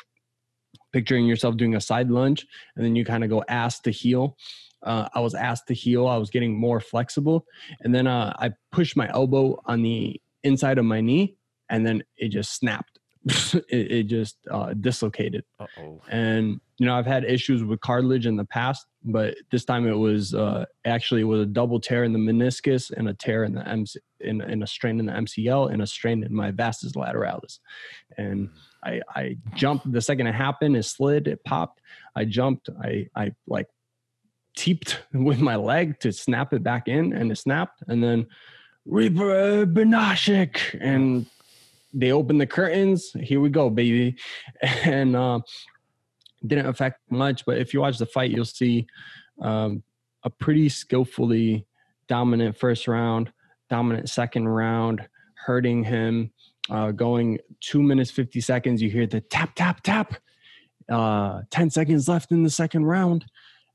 picturing 0.93 1.25
yourself 1.25 1.57
doing 1.57 1.75
a 1.75 1.81
side 1.81 2.09
lunge, 2.09 2.47
and 2.75 2.85
then 2.85 2.95
you 2.95 3.03
kind 3.03 3.23
of 3.23 3.29
go 3.29 3.43
ass 3.49 3.79
to 3.81 3.91
heel. 3.91 4.37
Uh, 4.83 5.07
I 5.13 5.19
was 5.19 5.33
asked 5.33 5.67
to 5.67 5.73
heel. 5.73 6.07
I 6.07 6.17
was 6.17 6.29
getting 6.29 6.57
more 6.57 6.79
flexible, 6.79 7.45
and 7.81 7.93
then 7.93 8.07
uh, 8.07 8.33
I 8.37 8.51
pushed 8.71 8.95
my 8.95 9.09
elbow 9.09 9.61
on 9.65 9.81
the 9.81 10.21
inside 10.43 10.77
of 10.77 10.85
my 10.85 11.01
knee, 11.01 11.35
and 11.69 11.85
then 11.85 12.03
it 12.17 12.29
just 12.29 12.55
snapped 12.55 12.92
it, 13.69 13.91
it, 13.91 14.03
just 14.03 14.37
uh, 14.51 14.73
dislocated. 14.73 15.45
Uh-oh. 15.59 16.01
And 16.09 16.59
you 16.77 16.85
know, 16.85 16.95
I've 16.95 17.05
had 17.05 17.23
issues 17.23 17.63
with 17.63 17.79
cartilage 17.79 18.25
in 18.25 18.35
the 18.35 18.43
past, 18.43 18.85
but 19.03 19.35
this 19.51 19.63
time 19.63 19.87
it 19.87 19.97
was 19.97 20.33
uh, 20.33 20.65
actually 20.83 21.21
it 21.21 21.25
was 21.25 21.41
a 21.41 21.45
double 21.45 21.79
tear 21.79 22.03
in 22.03 22.11
the 22.11 22.19
meniscus 22.19 22.91
and 22.91 23.07
a 23.07 23.13
tear 23.13 23.45
in 23.45 23.53
the 23.53 23.65
MC, 23.65 23.99
in, 24.19 24.41
in 24.41 24.63
a 24.63 24.67
strain 24.67 24.99
in 24.99 25.05
the 25.05 25.13
MCL 25.13 25.71
and 25.71 25.81
a 25.81 25.87
strain 25.87 26.23
in 26.23 26.35
my 26.35 26.51
vastus 26.51 26.93
lateralis. 26.93 27.59
And 28.17 28.49
I, 28.83 28.99
I 29.15 29.37
jumped 29.55 29.89
the 29.89 30.01
second 30.01 30.27
it 30.27 30.35
happened, 30.35 30.75
it 30.75 30.83
slid, 30.83 31.27
it 31.27 31.43
popped. 31.45 31.79
I 32.15 32.25
jumped, 32.25 32.69
I, 32.83 33.07
I 33.15 33.31
like 33.47 33.67
teeped 34.57 35.01
with 35.13 35.39
my 35.39 35.55
leg 35.55 35.99
to 36.01 36.11
snap 36.11 36.53
it 36.53 36.63
back 36.63 36.87
in, 36.87 37.13
and 37.13 37.31
it 37.31 37.37
snapped. 37.37 37.83
And 37.87 38.03
then 38.03 38.27
Reaper 38.85 39.65
Banasiak 39.65 40.77
and 40.81 41.25
they 41.93 42.11
opened 42.11 42.41
the 42.41 42.47
curtains. 42.47 43.11
Here 43.21 43.39
we 43.39 43.49
go, 43.49 43.69
baby. 43.69 44.17
And 44.83 45.15
uh, 45.15 45.39
didn't 46.45 46.67
affect 46.67 46.99
much, 47.09 47.45
but 47.45 47.57
if 47.57 47.73
you 47.73 47.81
watch 47.81 47.97
the 47.97 48.05
fight, 48.05 48.31
you'll 48.31 48.45
see 48.45 48.87
um, 49.41 49.83
a 50.23 50.29
pretty 50.29 50.69
skillfully 50.69 51.65
dominant 52.07 52.57
first 52.57 52.87
round, 52.87 53.31
dominant 53.69 54.09
second 54.09 54.47
round, 54.47 55.07
hurting 55.35 55.83
him. 55.83 56.31
Uh, 56.69 56.91
going 56.91 57.39
two 57.59 57.81
minutes, 57.81 58.09
50 58.09 58.39
seconds, 58.39 58.81
you 58.81 58.89
hear 58.89 59.05
the 59.05 59.21
tap, 59.21 59.53
tap, 59.55 59.81
tap. 59.83 60.15
Uh, 60.89 61.41
10 61.51 61.69
seconds 61.69 62.07
left 62.07 62.31
in 62.31 62.43
the 62.43 62.49
second 62.49 62.85
round. 62.85 63.25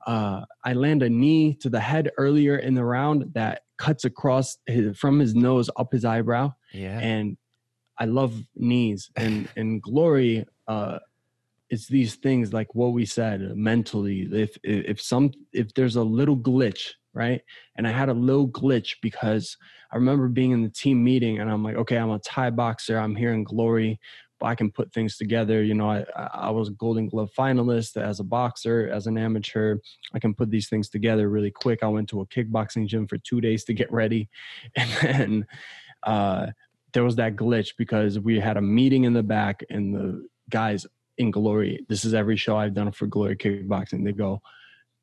Uh, 0.07 0.43
I 0.65 0.73
land 0.73 1.03
a 1.03 1.11
knee 1.11 1.55
to 1.61 1.69
the 1.69 1.81
head 1.81 2.11
earlier 2.17 2.57
in 2.57 2.75
the 2.75 2.85
round 2.85 3.33
that 3.35 3.63
cuts 3.77 4.05
across 4.05 4.57
his, 4.67 4.97
from 4.97 5.19
his 5.19 5.35
nose 5.35 5.69
up 5.77 5.93
his 5.93 6.05
eyebrow. 6.05 6.53
Yeah. 6.73 6.99
And 6.99 7.37
I 7.99 8.05
love 8.05 8.35
knees 8.57 9.11
and 9.17 9.49
and 9.57 9.83
glory. 9.83 10.47
Uh, 10.67 10.99
it's 11.71 11.87
these 11.87 12.15
things 12.15 12.53
like 12.53 12.75
what 12.75 12.93
we 12.93 13.05
said 13.05 13.57
mentally. 13.57 14.29
If 14.33 14.57
if 14.63 15.01
some 15.01 15.33
if 15.53 15.75
there's 15.75 15.97
a 15.97 16.03
little 16.03 16.37
glitch, 16.37 16.93
right? 17.13 17.43
And 17.77 17.87
I 17.87 17.91
had 17.91 18.09
a 18.09 18.15
little 18.15 18.49
glitch 18.49 18.97
because 19.03 19.57
I 19.91 19.97
remember 19.97 20.29
being 20.29 20.53
in 20.53 20.63
the 20.63 20.69
team 20.69 21.03
meeting 21.03 21.41
and 21.41 21.51
I'm 21.51 21.63
like, 21.63 21.77
okay, 21.77 21.97
I'm 21.97 22.11
a 22.11 22.19
Thai 22.21 22.51
boxer. 22.51 22.99
I'm 22.99 23.17
here 23.17 23.33
in 23.33 23.45
glory. 23.45 23.99
But 24.39 24.47
I 24.47 24.55
can 24.55 24.71
put 24.71 24.93
things 24.93 25.17
together. 25.17 25.65
You 25.65 25.75
know, 25.75 25.91
I, 25.91 26.05
I 26.33 26.51
was 26.51 26.69
a 26.69 26.73
Golden 26.73 27.09
Glove 27.09 27.31
finalist 27.37 28.01
as 28.01 28.21
a 28.21 28.25
boxer, 28.25 28.89
as 28.89 29.09
an 29.09 29.19
amateur. 29.19 29.79
I 30.15 30.21
can 30.21 30.33
put 30.33 30.49
these 30.49 30.69
things 30.69 30.89
together 30.89 31.29
really 31.29 31.51
quick. 31.51 31.81
I 31.83 31.89
went 31.89 32.09
to 32.11 32.21
a 32.21 32.27
kickboxing 32.27 32.87
gym 32.87 33.09
for 33.09 33.19
two 33.19 33.41
days 33.41 33.65
to 33.65 33.75
get 33.75 33.91
ready, 33.91 34.29
and 34.77 34.91
then 35.03 35.47
uh, 36.05 36.47
there 36.93 37.05
was 37.05 37.17
that 37.17 37.37
glitch 37.37 37.71
because 37.77 38.19
we 38.19 38.41
had 38.41 38.57
a 38.57 38.63
meeting 38.63 39.05
in 39.05 39.13
the 39.13 39.23
back 39.23 39.63
and 39.71 39.95
the 39.95 40.27
guys 40.51 40.87
in 41.19 41.31
glory 41.31 41.85
this 41.89 42.05
is 42.05 42.15
every 42.15 42.37
show 42.37 42.57
i've 42.57 42.75
done 42.75 42.91
for 42.93 43.07
glory 43.07 43.37
kickboxing 43.37 44.05
they 44.05 44.13
go 44.13 44.41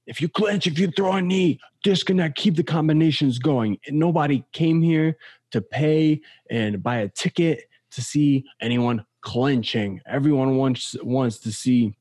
if 0.07 0.21
you 0.21 0.29
clinch 0.29 0.67
if 0.67 0.79
you 0.79 0.87
throw 0.91 1.13
a 1.13 1.21
knee 1.21 1.59
disconnect 1.85 2.35
keep 2.35 2.55
the 2.55 2.63
combinations 2.63 3.37
going. 3.37 3.77
And 3.85 3.99
nobody 3.99 4.43
came 4.51 4.81
here 4.81 5.17
to 5.51 5.61
pay 5.61 6.19
and 6.49 6.81
buy 6.81 6.97
a 6.97 7.09
ticket 7.09 7.69
to 7.91 8.01
see 8.01 8.43
anyone 8.59 9.05
clinching. 9.21 10.01
Everyone 10.07 10.57
wants 10.57 10.95
wants 11.03 11.37
to 11.39 11.51
see 11.51 11.95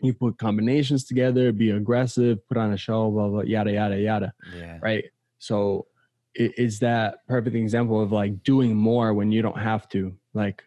you 0.00 0.14
put 0.14 0.38
combinations 0.38 1.04
together 1.04 1.50
be 1.50 1.72
aggressive 1.72 2.46
put 2.46 2.56
on 2.56 2.72
a 2.72 2.76
show 2.76 3.10
blah 3.10 3.28
blah 3.28 3.42
yada 3.42 3.72
yada 3.72 3.98
yada. 3.98 4.32
Yeah. 4.56 4.78
right? 4.80 5.04
So 5.38 5.86
is 6.34 6.78
that 6.80 7.26
perfect 7.26 7.56
example 7.56 8.00
of 8.00 8.12
like 8.12 8.42
doing 8.42 8.74
more 8.74 9.14
when 9.14 9.32
you 9.32 9.42
don't 9.42 9.58
have 9.58 9.88
to. 9.90 10.14
Like 10.34 10.62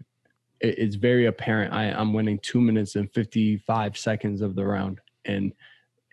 it's 0.61 0.95
very 0.95 1.25
apparent. 1.25 1.73
I, 1.73 1.91
I'm 1.91 2.13
winning 2.13 2.39
two 2.39 2.61
minutes 2.61 2.95
and 2.95 3.11
55 3.11 3.97
seconds 3.97 4.41
of 4.41 4.55
the 4.55 4.65
round. 4.65 4.99
And 5.25 5.53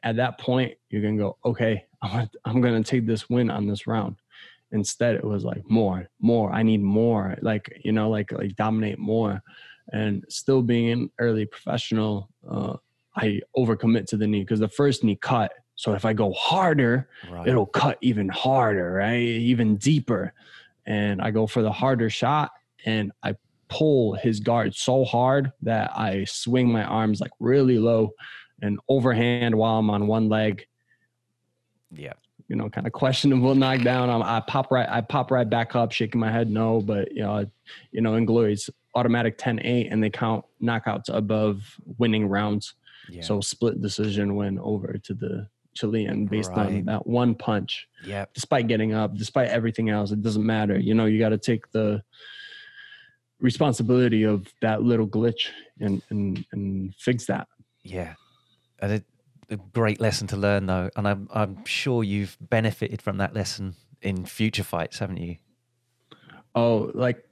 at 0.03 0.17
that 0.17 0.39
point, 0.39 0.75
you're 0.91 1.03
to 1.17 1.23
go, 1.23 1.37
okay, 1.45 1.85
I'm, 2.03 2.63
to 2.83 2.83
take 2.83 3.07
this 3.07 3.29
win 3.29 3.51
on 3.51 3.67
this 3.67 3.87
round. 3.87 4.17
Instead, 4.73 5.17
it 5.17 5.25
was 5.25 5.45
like 5.45 5.63
more, 5.69 6.09
more. 6.21 6.53
I 6.53 6.63
need 6.63 6.83
more. 6.83 7.37
Like, 7.41 7.81
you 7.85 7.93
know, 7.93 8.11
like, 8.11 8.33
like 8.33 8.57
dominate 8.57 8.99
more. 8.99 9.43
And 9.93 10.25
still 10.29 10.63
being 10.63 10.91
an 10.93 11.11
early 11.19 11.47
professional, 11.47 12.29
uh, 12.49 12.77
I 13.17 13.41
overcommit 13.57 14.07
to 14.09 14.17
the 14.17 14.27
knee 14.27 14.41
because 14.41 14.61
the 14.61 14.69
first 14.69 15.05
knee 15.05 15.17
cut. 15.17 15.53
So 15.79 15.95
if 15.95 16.05
I 16.05 16.13
go 16.13 16.33
harder, 16.33 17.09
right. 17.31 17.47
it'll 17.47 17.65
cut 17.65 17.99
even 18.01 18.29
harder, 18.29 18.95
right? 18.95 19.21
Even 19.21 19.77
deeper. 19.77 20.33
And 20.87 21.23
I 21.23 21.31
go 21.31 21.47
for 21.47 21.63
the 21.63 21.71
harder 21.71 22.11
shot 22.11 22.51
and 22.85 23.13
I 23.23 23.37
pull 23.69 24.15
his 24.15 24.41
guard 24.41 24.75
so 24.75 25.05
hard 25.05 25.53
that 25.63 25.97
I 25.97 26.25
swing 26.25 26.73
my 26.73 26.83
arms 26.83 27.21
like 27.21 27.31
really 27.39 27.79
low 27.79 28.11
and 28.61 28.81
overhand 28.89 29.55
while 29.55 29.79
I'm 29.79 29.89
on 29.89 30.09
one 30.09 30.29
leg. 30.29 30.67
Yeah. 31.93 32.15
You 32.49 32.57
know, 32.57 32.69
kind 32.69 32.89
of 32.89 32.93
questionable 32.93 33.55
knockdown. 33.55 34.11
I'm, 34.11 34.25
I 34.25 34.41
pop 34.41 34.73
right, 34.73 34.89
I 34.89 35.01
pop 35.01 35.31
right 35.31 35.49
back 35.49 35.77
up, 35.77 35.93
shaking 35.93 36.21
my 36.21 36.33
head 36.33 36.51
no, 36.51 36.81
but 36.81 37.13
you 37.13 37.23
know, 37.23 37.47
you 37.93 38.01
know, 38.01 38.17
in 38.17 38.25
glory 38.25 38.55
it's 38.55 38.69
automatic 38.97 39.39
10-8 39.39 39.93
and 39.93 40.03
they 40.03 40.11
count 40.11 40.45
knockouts 40.61 41.09
above 41.09 41.63
winning 41.99 42.27
rounds. 42.27 42.75
Yeah. 43.09 43.23
So 43.23 43.41
split 43.41 43.81
decision 43.81 44.35
win 44.35 44.59
over 44.59 44.99
to 45.05 45.15
the 45.15 45.49
Chilean 45.79 46.27
based 46.27 46.51
right. 46.51 46.67
on 46.67 46.85
that 46.87 47.07
one 47.07 47.35
punch. 47.35 47.89
Yeah. 48.05 48.27
Despite 48.35 48.67
getting 48.67 48.93
up, 48.93 49.17
despite 49.17 49.49
everything 49.49 49.91
else, 49.91 50.11
it 50.11 50.23
doesn't 50.23 50.45
matter. 50.45 50.79
You 50.79 50.95
know, 50.95 51.07
you 51.07 51.19
got 51.19 51.31
to 51.31 51.39
take 51.39 51.71
the 51.73 52.03
responsibility 53.41 54.25
of 54.25 54.53
that 54.63 54.83
little 54.83 55.07
glitch 55.07 55.51
and 55.81 56.03
and 56.11 56.45
and 56.53 56.95
fix 56.97 57.27
that. 57.27 57.49
Yeah, 57.83 58.15
and 58.81 58.93
it, 58.93 59.05
a 59.51 59.57
great 59.57 60.01
lesson 60.01 60.27
to 60.29 60.37
learn 60.37 60.67
though, 60.67 60.91
and 60.97 61.07
I'm 61.07 61.29
I'm 61.33 61.65
sure 61.65 62.05
you've 62.05 62.37
benefited 62.41 63.01
from 63.01 63.19
that 63.19 63.35
lesson 63.35 63.75
in 64.03 64.27
future 64.27 64.65
fights, 64.65 64.99
haven't 64.99 65.19
you? 65.19 65.37
Oh, 66.55 66.91
like 66.95 67.25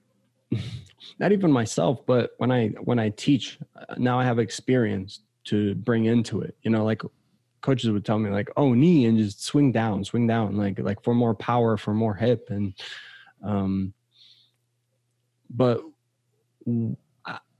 not 1.19 1.33
even 1.33 1.51
myself, 1.51 2.05
but 2.07 2.31
when 2.39 2.51
I 2.51 2.69
when 2.85 2.99
I 2.99 3.11
teach 3.11 3.59
uh, 3.77 3.95
now, 3.99 4.19
I 4.19 4.25
have 4.25 4.39
experience 4.39 5.21
to 5.45 5.75
bring 5.75 6.07
into 6.07 6.41
it. 6.41 6.57
You 6.63 6.71
know, 6.71 6.85
like 6.85 7.03
coaches 7.67 7.91
would 7.91 8.05
tell 8.05 8.19
me 8.19 8.31
like, 8.31 8.49
"Oh, 8.57 8.75
knee 8.75 9.07
and 9.07 9.19
just 9.19 9.43
swing 9.43 9.73
down, 9.73 10.05
swing 10.05 10.27
down, 10.29 10.57
like 10.57 10.79
like 10.79 11.03
for 11.03 11.15
more 11.15 11.35
power, 11.35 11.77
for 11.77 11.93
more 11.93 12.15
hip." 12.15 12.49
And 12.49 12.75
um, 13.43 13.93
but 15.51 15.83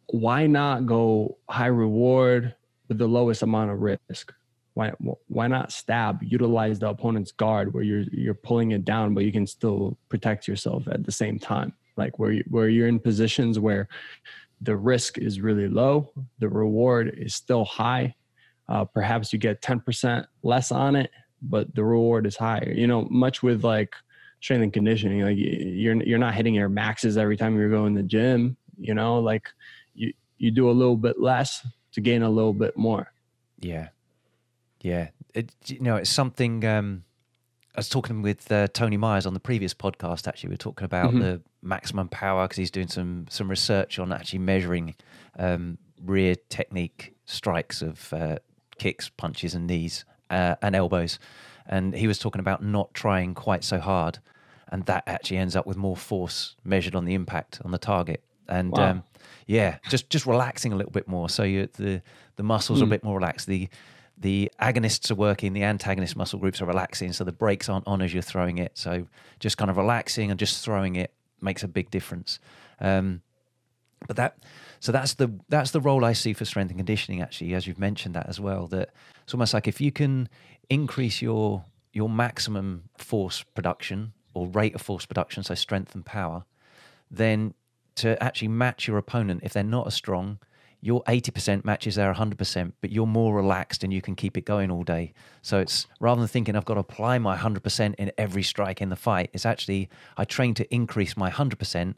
why 0.07 0.47
not 0.47 0.87
go 0.87 1.39
high 1.51 1.67
reward 1.67 2.55
with 2.89 2.99
the 2.99 3.09
lowest 3.09 3.43
amount 3.43 3.73
of 3.73 3.81
risk? 3.81 4.33
Why 4.75 4.93
why 5.27 5.49
not 5.49 5.73
stab? 5.73 6.23
Utilize 6.23 6.79
the 6.79 6.89
opponent's 6.89 7.33
guard 7.33 7.75
where 7.75 7.83
you're 7.83 8.05
you're 8.13 8.35
pulling 8.49 8.71
it 8.71 8.85
down, 8.85 9.13
but 9.13 9.25
you 9.25 9.33
can 9.33 9.47
still 9.47 9.99
protect 10.09 10.47
yourself 10.47 10.87
at 10.89 11.05
the 11.05 11.13
same 11.13 11.39
time. 11.39 11.73
Like 11.97 12.19
where 12.21 12.31
you, 12.31 12.45
where 12.49 12.69
you're 12.69 12.89
in 12.89 13.01
positions 13.01 13.59
where 13.59 13.89
the 14.61 14.77
risk 14.77 15.19
is 15.19 15.41
really 15.41 15.69
low, 15.69 16.13
the 16.39 16.49
reward 16.49 17.15
is 17.19 17.35
still 17.35 17.65
high. 17.65 18.15
Uh, 18.69 18.85
perhaps 18.85 19.33
you 19.33 19.39
get 19.39 19.63
10% 19.63 20.27
less 20.43 20.73
on 20.73 20.97
it, 20.97 21.11
but 21.43 21.73
the 21.75 21.85
reward 21.85 22.27
is 22.27 22.37
higher. 22.37 22.73
You 22.73 22.87
know, 22.87 23.07
much 23.11 23.43
with 23.43 23.65
like 23.65 23.95
strength 24.41 24.63
and 24.63 24.73
conditioning, 24.73 25.23
like 25.23 25.37
you're 25.39 26.03
you're 26.03 26.19
not 26.19 26.35
hitting 26.35 26.55
your 26.55 26.69
maxes 26.69 27.17
every 27.17 27.37
time 27.37 27.57
you're 27.57 27.71
going 27.71 27.95
to 27.95 28.03
the 28.03 28.09
gym. 28.09 28.57
You 28.79 28.95
know, 28.95 29.21
like 29.21 29.49
you 29.95 30.13
you 30.39 30.51
do 30.51 30.71
a 30.71 30.73
little 30.73 30.97
bit 30.97 31.21
less 31.21 31.67
to 31.93 32.01
gain 32.01 32.23
a 32.23 32.31
little 32.31 32.53
bit 32.53 32.77
more. 32.77 33.13
Yeah, 33.61 33.89
yeah. 34.81 35.09
It, 35.35 35.53
you 35.67 35.81
know, 35.81 35.97
it's 35.97 36.11
something. 36.11 36.65
Um, 36.65 37.05
I 37.75 37.81
was 37.81 37.89
talking 37.89 38.23
with 38.23 38.51
uh, 38.51 38.69
Tony 38.69 38.97
Myers 38.97 39.27
on 39.27 39.35
the 39.35 39.41
previous 39.41 39.75
podcast. 39.75 40.27
Actually, 40.27 40.49
we 40.49 40.55
are 40.55 40.59
talking 40.59 40.87
about 40.87 41.11
mm-hmm. 41.11 41.21
the 41.21 41.43
maximum 41.63 42.09
power 42.09 42.45
because 42.45 42.57
he's 42.57 42.71
doing 42.71 42.89
some 42.89 43.27
some 43.29 43.49
research 43.49 43.99
on 43.99 44.13
actually 44.13 44.39
measuring 44.39 44.95
um, 45.39 45.79
rear 46.03 46.37
technique 46.49 47.15
strikes 47.27 47.83
of 47.83 48.13
uh, 48.13 48.39
kicks, 48.79 49.09
punches, 49.09 49.55
and 49.55 49.67
knees 49.67 50.05
uh, 50.31 50.57
and 50.63 50.75
elbows. 50.75 51.19
And 51.67 51.95
he 51.95 52.07
was 52.07 52.19
talking 52.19 52.41
about 52.41 52.63
not 52.63 52.95
trying 52.95 53.35
quite 53.35 53.65
so 53.65 53.79
hard, 53.81 54.19
and 54.71 54.85
that 54.87 55.05
actually 55.07 55.39
ends 55.39 55.57
up 55.57 55.67
with 55.67 55.77
more 55.77 55.97
force 55.97 56.57
measured 56.65 56.95
on 56.95 57.05
the 57.05 57.15
impact 57.15 57.61
on 57.65 57.71
the 57.71 57.79
target. 57.79 58.23
And 58.49 58.71
wow. 58.71 58.91
um, 58.91 59.05
yeah, 59.47 59.79
just 59.89 60.09
just 60.11 60.27
relaxing 60.27 60.73
a 60.73 60.77
little 60.77 60.93
bit 60.93 61.09
more. 61.09 61.29
So 61.29 61.43
you 61.43 61.69
the 61.75 62.03
the 62.37 62.43
muscles 62.43 62.79
mm. 62.79 62.83
are 62.83 62.85
a 62.85 62.87
hmm. 62.87 62.91
bit 62.91 63.05
more 63.05 63.17
relaxed. 63.17 63.47
The 63.47 63.69
the 64.19 64.51
agonists 64.61 65.11
are 65.11 65.15
working, 65.15 65.53
the 65.53 65.65
antagonist 65.65 66.17
muscle 66.17 66.39
groups 66.39 66.63
are 66.63 66.67
relaxing, 66.67 67.13
so 67.13 67.23
the 67.23 67.33
brakes 67.33 67.69
aren't 67.69 67.87
on 67.87 68.01
as 68.01 68.15
you're 68.15 68.23
throwing 68.23 68.59
it. 68.59 68.73
So 68.75 69.07
just 69.41 69.59
kind 69.59 69.71
of 69.71 69.77
relaxing 69.77 70.31
and 70.31 70.41
just 70.41 70.65
throwing 70.65 70.97
it 70.97 71.13
makes 71.41 71.63
a 71.63 71.69
big 71.69 71.91
difference. 71.91 72.39
Um, 72.81 73.21
but 74.07 74.17
that 74.17 74.39
so 74.87 74.93
that's 74.93 75.15
the 75.15 75.33
that's 75.49 75.73
the 75.73 75.81
role 75.81 76.05
I 76.05 76.13
see 76.13 76.33
for 76.33 76.45
strength 76.45 76.71
and 76.71 76.79
conditioning. 76.79 77.21
Actually, 77.21 77.55
as 77.55 77.67
you've 77.67 77.81
mentioned 77.81 78.15
that 78.15 78.29
as 78.29 78.39
well, 78.39 78.69
that 78.69 78.91
it's 79.25 79.35
almost 79.35 79.53
like 79.53 79.67
if 79.67 79.81
you 79.81 79.91
can 79.91 80.29
increase 80.71 81.21
your 81.21 81.65
your 81.93 82.09
maximum 82.09 82.85
force 82.97 83.43
production 83.43 84.13
or 84.33 84.47
rate 84.47 84.77
of 84.77 84.81
force 84.81 85.05
production, 85.05 85.43
so 85.43 85.57
strength 85.57 85.93
and 85.97 86.07
power, 86.07 86.45
then 87.11 87.53
to 87.97 88.23
actually 88.23 88.47
match 88.47 88.87
your 88.87 88.97
opponent 88.97 89.41
if 89.43 89.53
they're 89.53 89.65
not 89.65 89.89
as 89.89 89.95
strong, 89.95 90.39
your 90.81 91.03
80% 91.05 91.65
matches 91.65 91.97
their 91.97 92.15
100%, 92.15 92.73
but 92.81 92.93
you're 92.93 93.07
more 93.07 93.35
relaxed 93.35 93.83
and 93.83 93.93
you 93.93 94.01
can 94.01 94.15
keep 94.15 94.37
it 94.37 94.45
going 94.45 94.71
all 94.71 94.85
day. 94.85 95.15
So 95.43 95.59
it's 95.59 95.89
rather 95.99 96.21
than 96.21 96.29
thinking 96.29 96.55
I've 96.55 96.65
got 96.65 96.75
to 96.75 96.81
apply 96.81 97.19
my 97.19 97.37
100% 97.37 97.95
in 97.97 98.13
every 98.17 98.45
strike 98.45 98.81
in 98.81 98.91
the 98.91 98.95
fight, 98.95 99.31
it's 99.33 99.47
actually 99.47 99.89
I 100.17 100.25
train 100.25 100.55
to 100.55 100.73
increase 100.73 101.17
my 101.17 101.31
100%, 101.31 101.95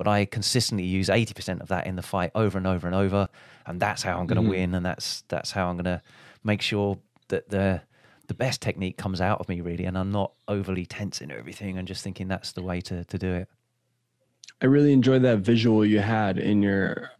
but 0.00 0.08
I 0.08 0.24
consistently 0.24 0.86
use 0.86 1.10
80% 1.10 1.60
of 1.60 1.68
that 1.68 1.86
in 1.86 1.94
the 1.94 2.00
fight 2.00 2.30
over 2.34 2.56
and 2.56 2.66
over 2.66 2.86
and 2.86 2.96
over, 2.96 3.28
and 3.66 3.78
that's 3.78 4.02
how 4.02 4.18
I'm 4.18 4.26
going 4.26 4.36
to 4.36 4.40
mm-hmm. 4.40 4.50
win 4.50 4.74
and 4.74 4.86
that's 4.86 5.24
that's 5.28 5.50
how 5.50 5.68
I'm 5.68 5.76
going 5.76 5.84
to 5.84 6.00
make 6.42 6.62
sure 6.62 6.98
that 7.28 7.50
the 7.50 7.82
the 8.26 8.32
best 8.32 8.62
technique 8.62 8.96
comes 8.96 9.20
out 9.20 9.40
of 9.40 9.48
me 9.50 9.60
really 9.60 9.84
and 9.84 9.98
I'm 9.98 10.10
not 10.10 10.32
overly 10.48 10.86
tensing 10.86 11.30
everything 11.30 11.76
and 11.76 11.86
just 11.86 12.02
thinking 12.02 12.28
that's 12.28 12.52
the 12.52 12.62
way 12.62 12.80
to 12.80 13.04
to 13.04 13.18
do 13.18 13.30
it. 13.30 13.48
I 14.62 14.66
really 14.66 14.94
enjoyed 14.94 15.20
that 15.20 15.40
visual 15.40 15.84
you 15.84 15.98
had 15.98 16.38
in 16.38 16.62
your 16.62 17.10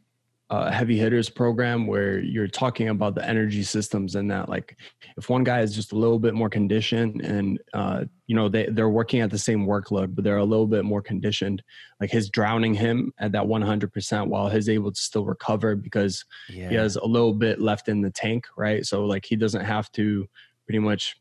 uh, 0.51 0.69
heavy 0.69 0.99
hitters 0.99 1.31
program 1.31 1.87
where 1.87 2.19
you're 2.19 2.49
talking 2.49 2.89
about 2.89 3.15
the 3.15 3.27
energy 3.27 3.63
systems 3.63 4.17
and 4.17 4.29
that 4.29 4.49
like 4.49 4.77
if 5.17 5.31
one 5.31 5.45
guy 5.45 5.61
is 5.61 5.73
just 5.73 5.93
a 5.93 5.97
little 5.97 6.19
bit 6.19 6.35
more 6.35 6.51
conditioned 6.51 7.21
and 7.21 7.61
uh, 7.73 8.05
you 8.27 8.35
know 8.35 8.49
they, 8.49 8.67
they're 8.67 8.89
working 8.89 9.21
at 9.21 9.31
the 9.31 9.39
same 9.39 9.65
workload 9.65 10.13
but 10.13 10.25
they're 10.25 10.39
a 10.39 10.45
little 10.45 10.67
bit 10.67 10.85
more 10.85 11.01
conditioned 11.01 11.63
like 12.01 12.11
his 12.11 12.29
drowning 12.29 12.75
him 12.75 13.13
at 13.21 13.31
that 13.31 13.45
100% 13.45 14.27
while 14.27 14.49
he's 14.49 14.69
able 14.69 14.91
to 14.91 15.01
still 15.01 15.25
recover 15.25 15.77
because 15.77 16.25
yeah. 16.49 16.69
he 16.69 16.75
has 16.75 16.97
a 16.97 17.07
little 17.07 17.33
bit 17.33 17.61
left 17.61 17.89
in 17.89 18.01
the 18.01 18.11
tank 18.11 18.45
right 18.57 18.85
so 18.85 19.05
like 19.05 19.25
he 19.25 19.37
doesn't 19.37 19.65
have 19.65 19.91
to 19.93 20.29
pretty 20.67 20.81
much 20.81 21.17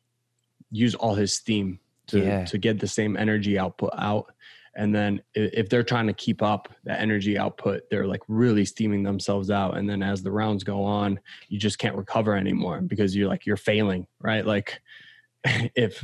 use 0.71 0.95
all 0.95 1.13
his 1.13 1.35
steam 1.35 1.79
to, 2.07 2.19
yeah. 2.19 2.45
to 2.45 2.57
get 2.57 2.79
the 2.79 2.87
same 2.87 3.15
energy 3.15 3.59
output 3.59 3.91
out 3.95 4.33
and 4.75 4.93
then 4.93 5.21
if 5.33 5.69
they're 5.69 5.83
trying 5.83 6.07
to 6.07 6.13
keep 6.13 6.41
up 6.41 6.69
the 6.83 6.99
energy 6.99 7.37
output 7.37 7.81
they're 7.89 8.07
like 8.07 8.21
really 8.27 8.65
steaming 8.65 9.03
themselves 9.03 9.51
out. 9.51 9.77
And 9.77 9.89
then 9.89 10.01
as 10.03 10.21
the 10.21 10.31
rounds 10.31 10.63
go 10.63 10.83
on 10.83 11.19
you 11.47 11.59
just 11.59 11.79
can't 11.79 11.95
recover 11.95 12.35
anymore 12.35 12.81
because 12.81 13.15
you're 13.15 13.27
like 13.27 13.45
you're 13.45 13.57
failing 13.57 14.07
right? 14.19 14.45
Like 14.45 14.81
if 15.75 16.03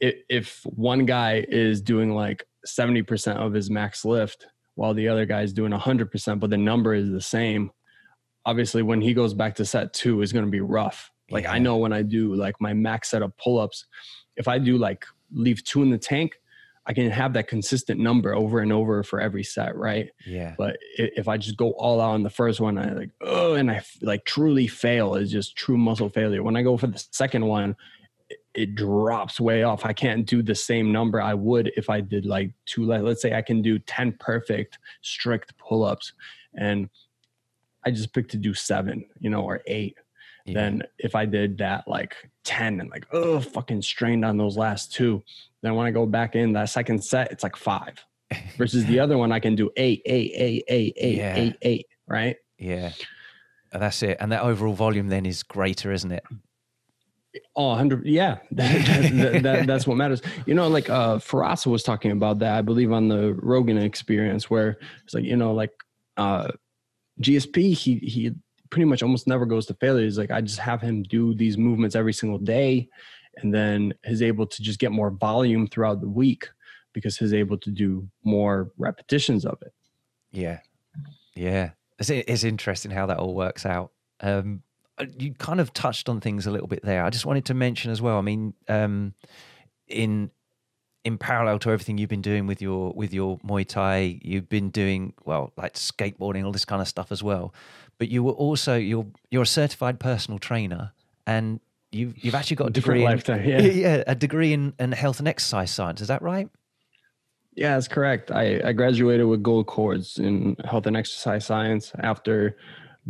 if 0.00 0.60
one 0.64 1.06
guy 1.06 1.44
is 1.48 1.80
doing 1.80 2.14
like 2.14 2.46
70% 2.66 3.36
of 3.36 3.52
his 3.52 3.70
max 3.70 4.04
lift 4.04 4.46
while 4.74 4.92
the 4.92 5.08
other 5.08 5.24
guy 5.24 5.42
is 5.42 5.52
doing 5.52 5.72
100% 5.72 6.40
but 6.40 6.50
the 6.50 6.58
number 6.58 6.94
is 6.94 7.10
the 7.10 7.20
same 7.20 7.70
obviously 8.46 8.82
when 8.82 9.00
he 9.00 9.14
goes 9.14 9.32
back 9.32 9.54
to 9.54 9.64
set 9.64 9.92
2 9.94 10.20
is 10.20 10.32
going 10.32 10.44
to 10.44 10.50
be 10.50 10.60
rough. 10.60 11.10
Like 11.30 11.44
yeah. 11.44 11.52
i 11.52 11.58
know 11.58 11.76
when 11.78 11.92
i 11.92 12.02
do 12.02 12.34
like 12.34 12.54
my 12.60 12.74
max 12.74 13.10
set 13.10 13.22
of 13.22 13.34
pull-ups 13.38 13.86
if 14.36 14.46
i 14.46 14.58
do 14.58 14.76
like 14.76 15.06
leave 15.32 15.64
2 15.64 15.82
in 15.82 15.88
the 15.90 15.96
tank 15.96 16.38
I 16.86 16.92
can 16.92 17.10
have 17.10 17.32
that 17.32 17.48
consistent 17.48 17.98
number 17.98 18.34
over 18.34 18.60
and 18.60 18.72
over 18.72 19.02
for 19.02 19.20
every 19.20 19.42
set, 19.42 19.74
right? 19.76 20.10
Yeah. 20.26 20.54
But 20.58 20.76
if 20.96 21.28
I 21.28 21.38
just 21.38 21.56
go 21.56 21.70
all 21.72 22.00
out 22.00 22.10
on 22.10 22.22
the 22.22 22.30
first 22.30 22.60
one, 22.60 22.76
I 22.76 22.92
like 22.92 23.10
oh, 23.22 23.54
and 23.54 23.70
I 23.70 23.82
like 24.02 24.24
truly 24.24 24.66
fail 24.66 25.14
is 25.14 25.30
just 25.30 25.56
true 25.56 25.78
muscle 25.78 26.10
failure. 26.10 26.42
When 26.42 26.56
I 26.56 26.62
go 26.62 26.76
for 26.76 26.86
the 26.86 27.02
second 27.10 27.46
one, 27.46 27.74
it 28.54 28.74
drops 28.74 29.40
way 29.40 29.62
off. 29.62 29.84
I 29.84 29.92
can't 29.92 30.26
do 30.26 30.42
the 30.42 30.54
same 30.54 30.92
number 30.92 31.20
I 31.20 31.34
would 31.34 31.72
if 31.76 31.88
I 31.88 32.00
did 32.00 32.26
like 32.26 32.52
two. 32.66 32.84
Let's 32.86 33.22
say 33.22 33.34
I 33.34 33.42
can 33.42 33.62
do 33.62 33.78
ten 33.80 34.12
perfect 34.20 34.78
strict 35.00 35.56
pull 35.56 35.84
ups, 35.84 36.12
and 36.54 36.90
I 37.84 37.90
just 37.90 38.12
pick 38.12 38.28
to 38.30 38.36
do 38.36 38.52
seven, 38.52 39.06
you 39.20 39.30
know, 39.30 39.42
or 39.42 39.62
eight 39.66 39.96
yeah. 40.44 40.54
than 40.54 40.82
if 40.98 41.14
I 41.14 41.24
did 41.24 41.58
that 41.58 41.88
like 41.88 42.16
10 42.44 42.80
and 42.80 42.90
like, 42.90 43.06
oh, 43.12 43.40
fucking 43.40 43.82
strained 43.82 44.24
on 44.24 44.36
those 44.36 44.56
last 44.56 44.92
two. 44.92 45.22
Then 45.62 45.74
when 45.74 45.86
I 45.86 45.90
go 45.90 46.06
back 46.06 46.36
in 46.36 46.52
that 46.52 46.68
second 46.68 47.02
set, 47.02 47.32
it's 47.32 47.42
like 47.42 47.56
five. 47.56 48.04
Versus 48.58 48.84
the 48.86 49.00
other 49.00 49.18
one, 49.18 49.32
I 49.32 49.40
can 49.40 49.54
do 49.54 49.70
eight, 49.76 50.02
eight, 50.04 50.32
eight, 50.34 50.64
eight, 50.68 50.94
eight, 50.96 51.16
yeah. 51.16 51.36
eight, 51.36 51.56
eight, 51.62 51.86
right? 52.06 52.36
Yeah. 52.58 52.92
That's 53.72 54.02
it. 54.02 54.18
And 54.20 54.30
that 54.32 54.42
overall 54.42 54.74
volume 54.74 55.08
then 55.08 55.26
is 55.26 55.42
greater, 55.42 55.92
isn't 55.92 56.12
it? 56.12 56.24
Oh, 57.56 57.68
100. 57.70 58.06
Yeah. 58.06 58.38
that, 58.52 59.40
that, 59.42 59.66
that's 59.66 59.86
what 59.86 59.96
matters. 59.96 60.22
You 60.46 60.54
know, 60.54 60.68
like 60.68 60.88
uh 60.88 61.18
Firas 61.18 61.66
was 61.66 61.82
talking 61.82 62.12
about 62.12 62.38
that, 62.40 62.56
I 62.56 62.62
believe, 62.62 62.92
on 62.92 63.08
the 63.08 63.34
Rogan 63.34 63.78
experience, 63.78 64.48
where 64.48 64.78
it's 65.04 65.14
like, 65.14 65.24
you 65.24 65.36
know, 65.36 65.52
like 65.52 65.72
uh 66.16 66.48
GSP, 67.20 67.74
he 67.74 67.96
he 67.96 68.34
pretty 68.74 68.86
much 68.86 69.04
almost 69.04 69.28
never 69.28 69.46
goes 69.46 69.66
to 69.66 69.74
failure. 69.74 70.02
He's 70.02 70.18
like, 70.18 70.32
I 70.32 70.40
just 70.40 70.58
have 70.58 70.80
him 70.80 71.04
do 71.04 71.32
these 71.32 71.56
movements 71.56 71.94
every 71.94 72.12
single 72.12 72.38
day, 72.40 72.88
and 73.36 73.54
then 73.54 73.94
he's 74.04 74.20
able 74.20 74.48
to 74.48 74.62
just 74.62 74.80
get 74.80 74.90
more 74.90 75.10
volume 75.10 75.68
throughout 75.68 76.00
the 76.00 76.08
week 76.08 76.48
because 76.92 77.16
he's 77.16 77.32
able 77.32 77.56
to 77.58 77.70
do 77.70 78.08
more 78.24 78.72
repetitions 78.76 79.46
of 79.46 79.58
it. 79.62 79.72
Yeah, 80.32 80.58
yeah, 81.36 81.70
it's, 82.00 82.10
it's 82.10 82.42
interesting 82.42 82.90
how 82.90 83.06
that 83.06 83.18
all 83.18 83.36
works 83.36 83.64
out. 83.64 83.92
Um, 84.20 84.64
uh, 84.98 85.06
you 85.16 85.34
kind 85.34 85.60
of 85.60 85.72
touched 85.72 86.08
on 86.08 86.20
things 86.20 86.48
a 86.48 86.50
little 86.50 86.66
bit 86.66 86.82
there. 86.82 87.04
I 87.04 87.10
just 87.10 87.26
wanted 87.26 87.44
to 87.44 87.54
mention 87.54 87.92
as 87.92 88.02
well. 88.02 88.18
I 88.18 88.22
mean, 88.22 88.54
um, 88.66 89.14
in 89.86 90.32
in 91.04 91.18
parallel 91.18 91.58
to 91.60 91.70
everything 91.70 91.98
you've 91.98 92.08
been 92.08 92.22
doing 92.22 92.48
with 92.48 92.60
your 92.60 92.92
with 92.92 93.14
your 93.14 93.38
Muay 93.38 93.68
Thai, 93.68 94.18
you've 94.20 94.48
been 94.48 94.70
doing 94.70 95.12
well, 95.24 95.52
like 95.56 95.74
skateboarding, 95.74 96.44
all 96.44 96.50
this 96.50 96.64
kind 96.64 96.82
of 96.82 96.88
stuff 96.88 97.12
as 97.12 97.22
well. 97.22 97.54
But 97.98 98.08
you 98.08 98.22
were 98.22 98.32
also 98.32 98.76
you're 98.76 99.06
you're 99.30 99.42
a 99.42 99.46
certified 99.46 100.00
personal 100.00 100.38
trainer, 100.38 100.92
and 101.26 101.60
you've 101.92 102.22
you've 102.24 102.34
actually 102.34 102.56
got 102.56 102.68
a 102.68 102.72
degree, 102.72 103.04
lifetime, 103.04 103.40
in, 103.40 103.48
yeah. 103.48 103.60
yeah, 103.72 104.04
a 104.06 104.14
degree 104.14 104.52
in, 104.52 104.74
in 104.78 104.92
health 104.92 105.18
and 105.18 105.28
exercise 105.28 105.70
science. 105.70 106.00
Is 106.00 106.08
that 106.08 106.22
right? 106.22 106.48
Yeah, 107.56 107.74
that's 107.74 107.86
correct. 107.86 108.32
I, 108.32 108.60
I 108.64 108.72
graduated 108.72 109.26
with 109.26 109.42
gold 109.42 109.66
cords 109.66 110.18
in 110.18 110.56
health 110.64 110.86
and 110.86 110.96
exercise 110.96 111.46
science 111.46 111.92
after 112.00 112.56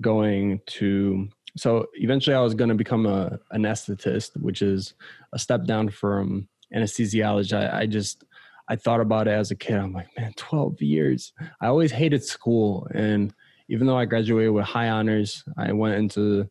going 0.01 0.61
to 0.67 1.29
so 1.57 1.87
eventually 1.95 2.35
I 2.35 2.41
was 2.41 2.55
going 2.55 2.69
to 2.69 2.75
become 2.75 3.07
a 3.07 3.39
anesthetist, 3.53 4.37
which 4.41 4.61
is 4.61 4.95
a 5.33 5.39
step 5.39 5.67
down 5.67 5.89
from 5.89 6.49
anesthesiology. 6.75 7.55
I, 7.55 7.81
I 7.81 7.87
just 7.87 8.25
I 8.69 8.77
thought 8.77 9.01
about 9.01 9.29
it 9.29 9.33
as 9.33 9.51
a 9.51 9.57
kid. 9.57 9.77
I'm 9.77 9.93
like, 9.93 10.09
man, 10.19 10.33
12 10.37 10.83
years. 10.83 11.33
I 11.61 11.67
always 11.67 11.93
hated 11.93 12.25
school, 12.25 12.89
and 12.93 13.33
even 13.69 13.87
though 13.87 13.97
I 13.97 14.05
graduated 14.05 14.53
with 14.53 14.65
high 14.65 14.91
honors, 14.91 15.43
I 15.57 15.73
went 15.73 15.95
into 15.95 16.49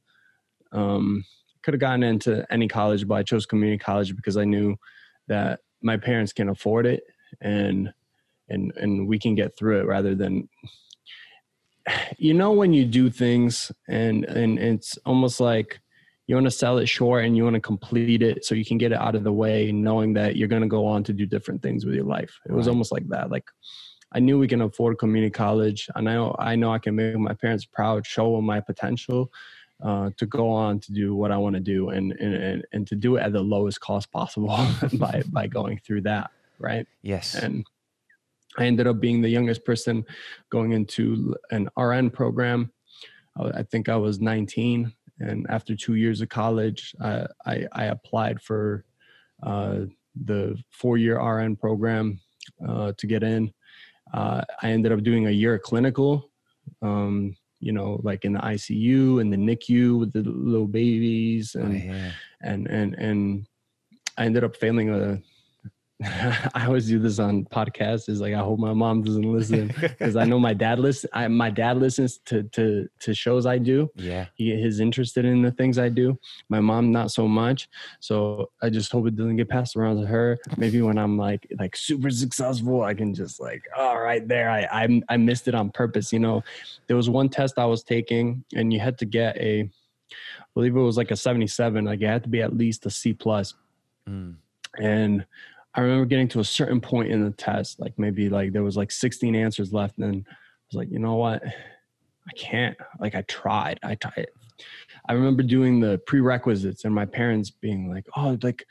um, 0.72 1.24
could 1.64 1.74
have 1.74 1.82
gotten 1.82 2.04
into 2.04 2.46
any 2.52 2.68
college, 2.68 3.08
but 3.08 3.16
I 3.16 3.24
chose 3.24 3.46
community 3.46 3.78
college 3.78 4.16
because 4.16 4.38
I 4.38 4.44
knew 4.44 4.76
that 5.28 5.60
my 5.82 5.98
parents 5.98 6.34
can 6.34 6.50
afford 6.50 6.86
it 6.86 7.04
and 7.42 7.94
and 8.50 8.74
and 8.76 9.08
we 9.08 9.18
can 9.18 9.36
get 9.36 9.58
through 9.58 9.80
it 9.80 9.88
rather 9.88 10.16
than 10.16 10.50
you 12.18 12.34
know 12.34 12.52
when 12.52 12.74
you 12.74 12.86
do 12.86 13.10
things 13.10 13.72
and 13.88 14.26
and 14.26 14.60
it's 14.60 14.98
almost 15.06 15.40
like 15.40 15.80
you 16.28 16.36
want 16.36 16.48
to 16.48 16.52
sell 16.52 16.78
it 16.78 16.88
short 16.88 17.26
and 17.26 17.36
you 17.36 17.44
want 17.44 17.56
to 17.56 17.60
complete 17.60 18.22
it 18.22 18.46
so 18.46 18.56
you 18.56 18.64
can 18.64 18.78
get 18.78 18.94
it 18.94 18.98
out 18.98 19.16
of 19.16 19.24
the 19.24 19.32
way 19.32 19.72
knowing 19.72 20.14
that 20.14 20.38
you're 20.38 20.48
going 20.48 20.62
to 20.62 20.68
go 20.70 20.86
on 20.86 21.04
to 21.04 21.12
do 21.12 21.26
different 21.26 21.62
things 21.62 21.86
with 21.86 21.96
your 21.96 22.06
life. 22.06 22.40
It 22.48 22.54
was 22.54 22.70
almost 22.70 22.94
like 22.94 23.06
that 23.10 23.30
like 23.30 23.44
i 24.14 24.20
knew 24.20 24.40
we 24.40 24.48
can 24.48 24.62
afford 24.62 24.98
community 24.98 25.32
college 25.32 25.90
and 25.96 26.10
i 26.10 26.14
know 26.14 26.36
i 26.40 26.56
know 26.56 26.72
i 26.72 26.80
can 26.80 26.96
make 26.96 27.18
my 27.18 27.34
parents 27.34 27.66
proud 27.66 28.06
show 28.06 28.36
them 28.36 28.46
my 28.46 28.60
potential 28.60 29.32
uh, 29.84 30.10
to 30.18 30.26
go 30.26 30.50
on 30.50 30.80
to 30.80 30.94
do 30.94 31.14
what 31.16 31.32
i 31.32 31.38
want 31.38 31.56
to 31.56 31.60
do 31.60 31.90
and, 31.90 32.14
and 32.14 32.64
and 32.72 32.88
to 32.88 32.96
do 32.96 33.18
it 33.18 33.22
at 33.22 33.34
the 33.34 33.42
lowest 33.42 33.80
cost 33.82 34.12
possible 34.12 34.48
by 34.94 35.22
by 35.28 35.48
going 35.48 35.80
through 35.86 36.02
that 36.02 36.32
right 36.60 36.88
yes 37.02 37.36
and 37.36 37.66
I 38.58 38.66
ended 38.66 38.88
up 38.88 39.00
being 39.00 39.22
the 39.22 39.30
youngest 39.30 39.66
person 39.66 40.06
going 40.50 40.74
into 40.74 41.36
an 41.52 41.70
RN 41.78 42.10
program. 42.10 42.72
I 43.36 43.64
think 43.64 43.90
I 43.90 43.96
was 43.96 44.20
19, 44.20 44.94
and 45.20 45.48
after 45.50 45.76
two 45.76 45.96
years 45.96 46.22
of 46.22 46.30
college, 46.30 46.94
I, 47.02 47.26
I, 47.46 47.68
I 47.72 47.86
applied 47.86 48.42
for 48.42 48.86
uh, 49.42 49.82
the 50.24 50.56
four-year 50.70 51.20
RN 51.20 51.56
program 51.56 52.20
uh, 52.68 52.94
to 52.98 53.08
get 53.08 53.24
in. 53.24 53.52
Uh, 54.12 54.42
I 54.62 54.72
ended 54.72 54.92
up 54.92 55.04
doing 55.04 55.28
a 55.28 55.32
year 55.32 55.60
clinical, 55.60 56.30
um, 56.82 57.36
you 57.60 57.72
know, 57.72 58.00
like 58.04 58.26
in 58.26 58.34
the 58.34 58.40
ICU 58.40 59.22
and 59.22 59.32
the 59.32 59.38
NICU 59.38 60.00
with 60.00 60.14
the 60.14 60.22
little 60.24 60.68
babies, 60.68 61.56
and 61.56 61.74
oh, 61.74 61.86
yeah. 61.94 62.12
and 62.42 62.68
and 62.68 62.96
and 62.96 63.48
I 64.18 64.26
ended 64.26 64.44
up 64.44 64.56
failing 64.56 64.90
a 64.90 65.22
I 66.04 66.66
always 66.66 66.88
do 66.88 67.00
this 67.00 67.20
on 67.20 67.46
podcasts. 67.46 68.10
Is 68.10 68.20
like 68.20 68.34
I 68.34 68.40
hope 68.40 68.60
my 68.60 68.74
mom 68.74 69.04
doesn't 69.04 69.22
listen 69.22 69.68
because 69.80 70.16
I 70.16 70.26
know 70.26 70.40
my 70.40 70.54
dad 70.54 70.80
listen. 70.80 71.10
I, 71.14 71.28
my 71.28 71.50
dad 71.50 71.78
listens 71.78 72.18
to 72.26 72.44
to 72.44 72.90
to 73.02 73.14
shows 73.14 73.46
I 73.46 73.58
do. 73.58 73.90
Yeah, 73.96 74.26
he 74.36 74.52
is 74.52 74.80
interested 74.80 75.24
in 75.24 75.42
the 75.42 75.52
things 75.52 75.78
I 75.78 75.90
do. 75.90 76.18
My 76.50 76.60
mom 76.60 76.92
not 76.92 77.12
so 77.12 77.28
much. 77.28 77.70
So 78.00 78.50
I 78.62 78.70
just 78.70 78.92
hope 78.92 79.08
it 79.08 79.16
doesn't 79.16 79.38
get 79.38 79.50
passed 79.50 79.76
around 79.76 80.02
to 80.02 80.08
her. 80.08 80.40
Maybe 80.58 80.82
when 80.82 80.98
I'm 80.98 81.18
like 81.18 81.48
like 81.60 81.76
super 81.76 82.10
successful, 82.10 82.82
I 82.82 82.94
can 82.96 83.14
just 83.14 83.40
like 83.40 83.64
oh 83.78 83.96
right 83.96 84.28
there. 84.28 84.50
I 84.50 84.68
I 84.72 85.02
I 85.10 85.18
missed 85.18 85.48
it 85.48 85.56
on 85.56 85.70
purpose. 85.70 86.12
You 86.12 86.20
know, 86.20 86.44
there 86.88 86.98
was 86.98 87.10
one 87.10 87.30
test 87.30 87.60
I 87.60 87.66
was 87.66 87.84
taking, 87.84 88.44
and 88.56 88.74
you 88.74 88.80
had 88.80 88.98
to 88.98 89.06
get 89.06 89.38
a, 89.38 89.62
I 89.62 90.46
believe 90.56 90.76
it 90.76 90.80
was 90.80 90.98
like 90.98 91.12
a 91.12 91.16
77. 91.16 91.86
Like 91.86 92.02
it 92.02 92.08
had 92.08 92.24
to 92.24 92.30
be 92.30 92.42
at 92.42 92.58
least 92.58 92.86
a 92.88 92.90
C 92.90 93.14
plus. 93.14 93.54
Mm. 94.10 94.36
And 94.80 95.26
I 95.76 95.82
remember 95.82 96.06
getting 96.06 96.28
to 96.30 96.40
a 96.40 96.46
certain 96.46 96.80
point 96.80 97.12
in 97.12 97.24
the 97.24 97.32
test, 97.32 97.80
like 97.80 97.98
maybe 97.98 98.30
like 98.30 98.54
there 98.54 98.64
was 98.64 98.78
like 98.78 98.92
16 98.92 99.36
answers 99.36 99.74
left, 99.74 99.98
and 99.98 100.26
I 100.28 100.34
was 100.70 100.78
like, 100.78 100.92
you 100.92 101.00
know 101.00 101.16
what, 101.16 101.44
I 101.46 102.32
can't. 102.38 102.78
Like 103.00 103.16
I 103.16 103.24
tried, 103.24 103.80
I 103.84 103.96
tried. 103.96 104.28
I 105.10 105.14
remember 105.14 105.44
doing 105.44 105.80
the 105.80 106.00
prerequisites 106.06 106.86
and 106.86 106.94
my 106.94 107.06
parents 107.06 107.50
being 107.50 107.90
like, 107.90 108.06
"Oh, 108.16 108.38
like 108.42 108.66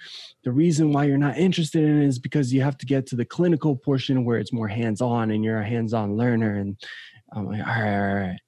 the 0.45 0.53
reason 0.53 0.93
why 0.93 1.05
you're 1.05 1.19
not 1.19 1.37
interested 1.37 1.83
in 1.83 2.03
it 2.03 2.07
is 2.07 2.19
because 2.19 2.53
you 2.53 2.63
have 2.63 2.79
to 2.79 2.87
get 2.87 3.07
to 3.09 3.17
the 3.17 3.25
clinical 3.25 3.77
portion 3.77 4.25
where 4.25 4.39
it's 4.39 4.53
more 4.53 4.69
hands-on 4.69 5.31
and 5.31 5.45
you're 5.45 5.59
a 5.59 5.67
hands-on 5.67 6.17
learner." 6.17 6.57
And 6.57 6.77
I'm 7.33 7.47
like, 7.47 7.67
"All 7.67 7.83
right, 7.83 8.09
all 8.09 8.15
right." 8.15 8.39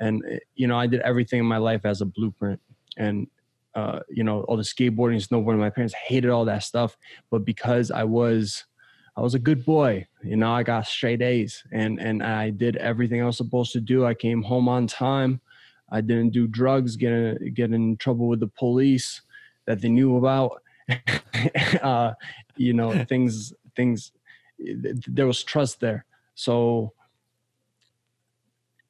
And 0.00 0.22
eh, 0.28 0.38
you 0.54 0.66
know, 0.66 0.78
I 0.78 0.86
did 0.86 1.00
everything 1.00 1.40
in 1.40 1.46
my 1.46 1.58
life 1.58 1.82
as 1.84 2.00
a 2.00 2.06
blueprint, 2.06 2.60
and 2.98 3.26
uh, 3.74 4.00
you 4.08 4.24
know, 4.24 4.42
all 4.42 4.56
the 4.56 4.62
skateboarding, 4.62 5.26
snowboarding. 5.26 5.58
My 5.58 5.70
parents 5.70 5.94
hated 5.94 6.30
all 6.30 6.44
that 6.46 6.62
stuff, 6.62 6.96
but 7.30 7.44
because 7.44 7.90
I 7.90 8.04
was, 8.04 8.64
I 9.16 9.20
was 9.20 9.34
a 9.34 9.38
good 9.38 9.64
boy. 9.64 10.06
You 10.22 10.36
know, 10.36 10.52
I 10.52 10.62
got 10.62 10.86
straight 10.86 11.22
A's, 11.22 11.62
and 11.72 12.00
and 12.00 12.22
I 12.22 12.50
did 12.50 12.76
everything 12.76 13.22
I 13.22 13.26
was 13.26 13.36
supposed 13.36 13.72
to 13.72 13.80
do. 13.80 14.04
I 14.04 14.14
came 14.14 14.42
home 14.42 14.68
on 14.68 14.86
time. 14.86 15.40
I 15.90 16.00
didn't 16.00 16.30
do 16.30 16.46
drugs, 16.46 16.96
get 16.96 17.12
in, 17.12 17.54
get 17.54 17.72
in 17.72 17.96
trouble 17.96 18.28
with 18.28 18.40
the 18.40 18.46
police 18.46 19.22
that 19.66 19.80
they 19.80 19.88
knew 19.88 20.16
about. 20.16 20.62
uh, 21.82 22.14
you 22.56 22.72
know, 22.72 23.04
things 23.08 23.52
things. 23.76 24.12
There 24.58 25.26
was 25.26 25.42
trust 25.42 25.80
there. 25.80 26.04
So, 26.34 26.92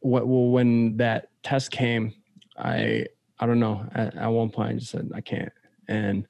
what 0.00 0.26
well, 0.26 0.48
when 0.48 0.96
that 0.96 1.28
test 1.42 1.70
came, 1.70 2.14
I 2.56 3.06
I 3.40 3.46
don't 3.46 3.60
know. 3.60 3.88
At, 3.94 4.14
at 4.16 4.26
one 4.28 4.50
point, 4.50 4.70
I 4.70 4.72
just 4.74 4.90
said 4.90 5.10
I 5.14 5.20
can't, 5.20 5.52
and 5.88 6.26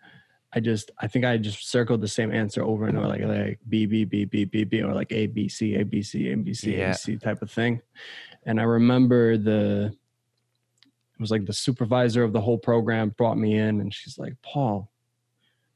I 0.53 0.61
just 0.61 0.91
I 0.99 1.07
think 1.07 1.25
I 1.25 1.37
just 1.37 1.71
circled 1.71 2.01
the 2.01 2.09
same 2.09 2.33
answer 2.33 2.63
over 2.63 2.87
and 2.87 2.97
over, 2.97 3.09
like 3.09 3.23
like 3.23 3.59
B 3.69 3.87
B 3.87 4.05
B 4.05 4.25
B 4.25 4.45
B 4.45 4.65
B 4.65 4.83
or 4.83 4.95
like 4.95 5.13
A 5.13 5.27
B 5.27 5.49
C 5.49 5.75
A 5.77 5.85
B 5.85 6.03
C 6.03 6.31
A 6.31 6.37
B 6.37 6.55
C 6.55 6.81
A 6.81 6.89
B 6.89 6.93
C 6.95 7.17
type 7.17 7.43
of 7.43 7.51
thing. 7.51 7.83
And 8.47 8.61
I 8.61 8.65
remember 8.65 9.37
the 9.37 9.95
it 11.15 11.21
was 11.21 11.31
like 11.31 11.45
the 11.45 11.53
supervisor 11.53 12.23
of 12.23 12.33
the 12.33 12.41
whole 12.41 12.59
program 12.59 13.11
brought 13.11 13.37
me 13.37 13.59
in, 13.59 13.81
and 13.81 13.93
she's 13.93 14.19
like, 14.19 14.35
"Paul, 14.43 14.91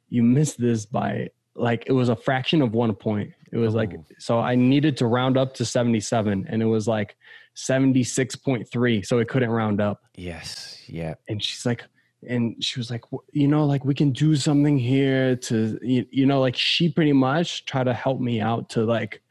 you 0.09 0.23
missed 0.23 0.59
this 0.59 0.87
by 0.87 1.29
like 1.55 1.85
it 1.87 1.93
was 1.93 2.09
a 2.09 2.17
fraction 2.17 2.63
of 2.63 2.73
one 2.73 2.95
point. 2.95 3.33
It 3.55 3.59
was 3.59 3.75
oh. 3.75 3.79
like 3.79 3.93
so 4.19 4.41
I 4.41 4.55
needed 4.55 4.99
to 4.99 5.07
round 5.07 5.39
up 5.39 5.55
to 5.55 5.65
seventy 5.65 6.01
seven, 6.01 6.47
and 6.49 6.61
it 6.61 6.67
was 6.67 6.87
like 6.87 7.17
76.3 7.57 9.07
so 9.07 9.21
it 9.21 9.29
couldn't 9.29 9.51
round 9.51 9.81
up. 9.81 10.03
Yes 10.17 10.75
yeah 10.89 11.15
and 11.29 11.43
she's 11.43 11.65
like 11.67 11.85
and 12.27 12.63
she 12.63 12.81
was 12.81 12.91
like 12.91 13.05
you 13.33 13.49
know 13.49 13.67
like 13.67 13.85
we 13.85 13.95
can 13.95 14.11
do 14.11 14.35
something 14.37 14.79
here 14.79 15.37
to 15.37 15.79
you, 15.83 16.07
you 16.11 16.27
know 16.27 16.41
like 16.41 16.57
she 16.57 16.89
pretty 16.89 17.13
much 17.13 17.65
tried 17.67 17.85
to 17.85 17.95
help 17.95 18.21
me 18.21 18.41
out 18.41 18.69
to 18.71 18.85
like 18.85 19.23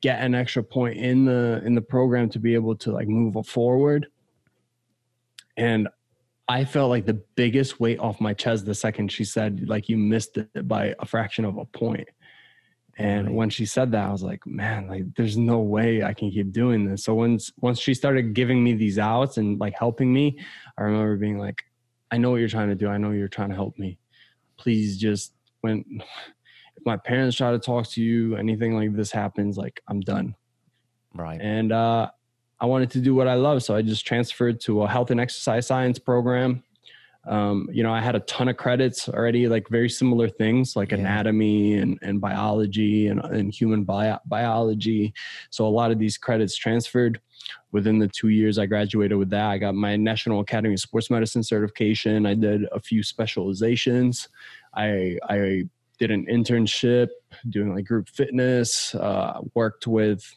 get 0.00 0.20
an 0.22 0.34
extra 0.34 0.62
point 0.62 0.96
in 0.96 1.24
the 1.24 1.60
in 1.64 1.74
the 1.74 1.82
program 1.82 2.28
to 2.30 2.38
be 2.38 2.54
able 2.54 2.74
to 2.74 2.90
like 2.90 3.06
move 3.08 3.34
forward. 3.46 4.06
And 5.56 5.88
i 6.48 6.64
felt 6.64 6.90
like 6.90 7.06
the 7.06 7.22
biggest 7.36 7.78
weight 7.78 7.98
off 7.98 8.20
my 8.20 8.32
chest 8.32 8.64
the 8.64 8.74
second 8.74 9.12
she 9.12 9.24
said 9.24 9.68
like 9.68 9.88
you 9.88 9.96
missed 9.96 10.36
it 10.36 10.66
by 10.66 10.94
a 10.98 11.06
fraction 11.06 11.44
of 11.44 11.58
a 11.58 11.64
point 11.64 12.08
and 13.00 13.28
right. 13.28 13.34
when 13.34 13.48
she 13.48 13.64
said 13.64 13.92
that, 13.92 14.08
I 14.08 14.12
was 14.12 14.22
like, 14.22 14.46
man, 14.46 14.86
like 14.86 15.14
there's 15.14 15.38
no 15.38 15.60
way 15.60 16.02
I 16.02 16.12
can 16.12 16.30
keep 16.30 16.52
doing 16.52 16.84
this. 16.84 17.02
So 17.04 17.14
once 17.14 17.50
once 17.56 17.80
she 17.80 17.94
started 17.94 18.34
giving 18.34 18.62
me 18.62 18.74
these 18.74 18.98
outs 18.98 19.38
and 19.38 19.58
like 19.58 19.74
helping 19.78 20.12
me, 20.12 20.38
I 20.76 20.82
remember 20.82 21.16
being 21.16 21.38
like, 21.38 21.64
I 22.10 22.18
know 22.18 22.30
what 22.30 22.40
you're 22.40 22.48
trying 22.48 22.68
to 22.68 22.74
do. 22.74 22.88
I 22.88 22.98
know 22.98 23.12
you're 23.12 23.26
trying 23.26 23.48
to 23.48 23.54
help 23.54 23.78
me. 23.78 23.98
Please 24.58 24.98
just 24.98 25.32
when 25.62 25.82
if 26.76 26.84
my 26.84 26.98
parents 26.98 27.38
try 27.38 27.52
to 27.52 27.58
talk 27.58 27.88
to 27.92 28.02
you, 28.02 28.36
anything 28.36 28.76
like 28.76 28.94
this 28.94 29.10
happens, 29.10 29.56
like 29.56 29.80
I'm 29.88 30.00
done. 30.00 30.34
Right. 31.14 31.40
And 31.40 31.72
uh, 31.72 32.10
I 32.60 32.66
wanted 32.66 32.90
to 32.90 33.00
do 33.00 33.14
what 33.14 33.28
I 33.28 33.34
love, 33.34 33.62
so 33.62 33.74
I 33.74 33.80
just 33.80 34.06
transferred 34.06 34.60
to 34.62 34.82
a 34.82 34.88
health 34.88 35.10
and 35.10 35.18
exercise 35.18 35.66
science 35.66 35.98
program. 35.98 36.62
Um, 37.26 37.68
you 37.70 37.82
know, 37.82 37.92
I 37.92 38.00
had 38.00 38.16
a 38.16 38.20
ton 38.20 38.48
of 38.48 38.56
credits 38.56 39.08
already, 39.08 39.46
like 39.46 39.68
very 39.68 39.90
similar 39.90 40.28
things 40.28 40.74
like 40.74 40.90
yeah. 40.90 40.98
anatomy 40.98 41.74
and, 41.74 41.98
and 42.02 42.20
biology 42.20 43.08
and, 43.08 43.20
and 43.20 43.52
human 43.52 43.84
bio- 43.84 44.20
biology. 44.26 45.12
So 45.50 45.66
a 45.66 45.68
lot 45.68 45.90
of 45.90 45.98
these 45.98 46.16
credits 46.16 46.56
transferred 46.56 47.20
within 47.72 47.98
the 47.98 48.08
two 48.08 48.28
years 48.28 48.58
I 48.58 48.66
graduated 48.66 49.18
with 49.18 49.30
that. 49.30 49.50
I 49.50 49.58
got 49.58 49.74
my 49.74 49.96
National 49.96 50.40
Academy 50.40 50.74
of 50.74 50.80
Sports 50.80 51.10
Medicine 51.10 51.42
certification. 51.42 52.24
I 52.24 52.34
did 52.34 52.64
a 52.72 52.80
few 52.80 53.02
specializations. 53.02 54.28
I, 54.74 55.18
I 55.28 55.64
did 55.98 56.10
an 56.10 56.26
internship 56.26 57.08
doing 57.50 57.74
like 57.74 57.84
group 57.84 58.08
fitness, 58.08 58.94
uh, 58.94 59.40
worked 59.54 59.86
with 59.86 60.34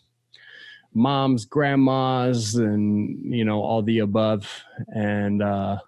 moms, 0.94 1.46
grandmas, 1.46 2.56
and 2.56 3.34
you 3.34 3.46
know 3.46 3.62
all 3.62 3.82
the 3.82 4.00
above. 4.00 4.64
And 4.94 5.42
uh, 5.42 5.80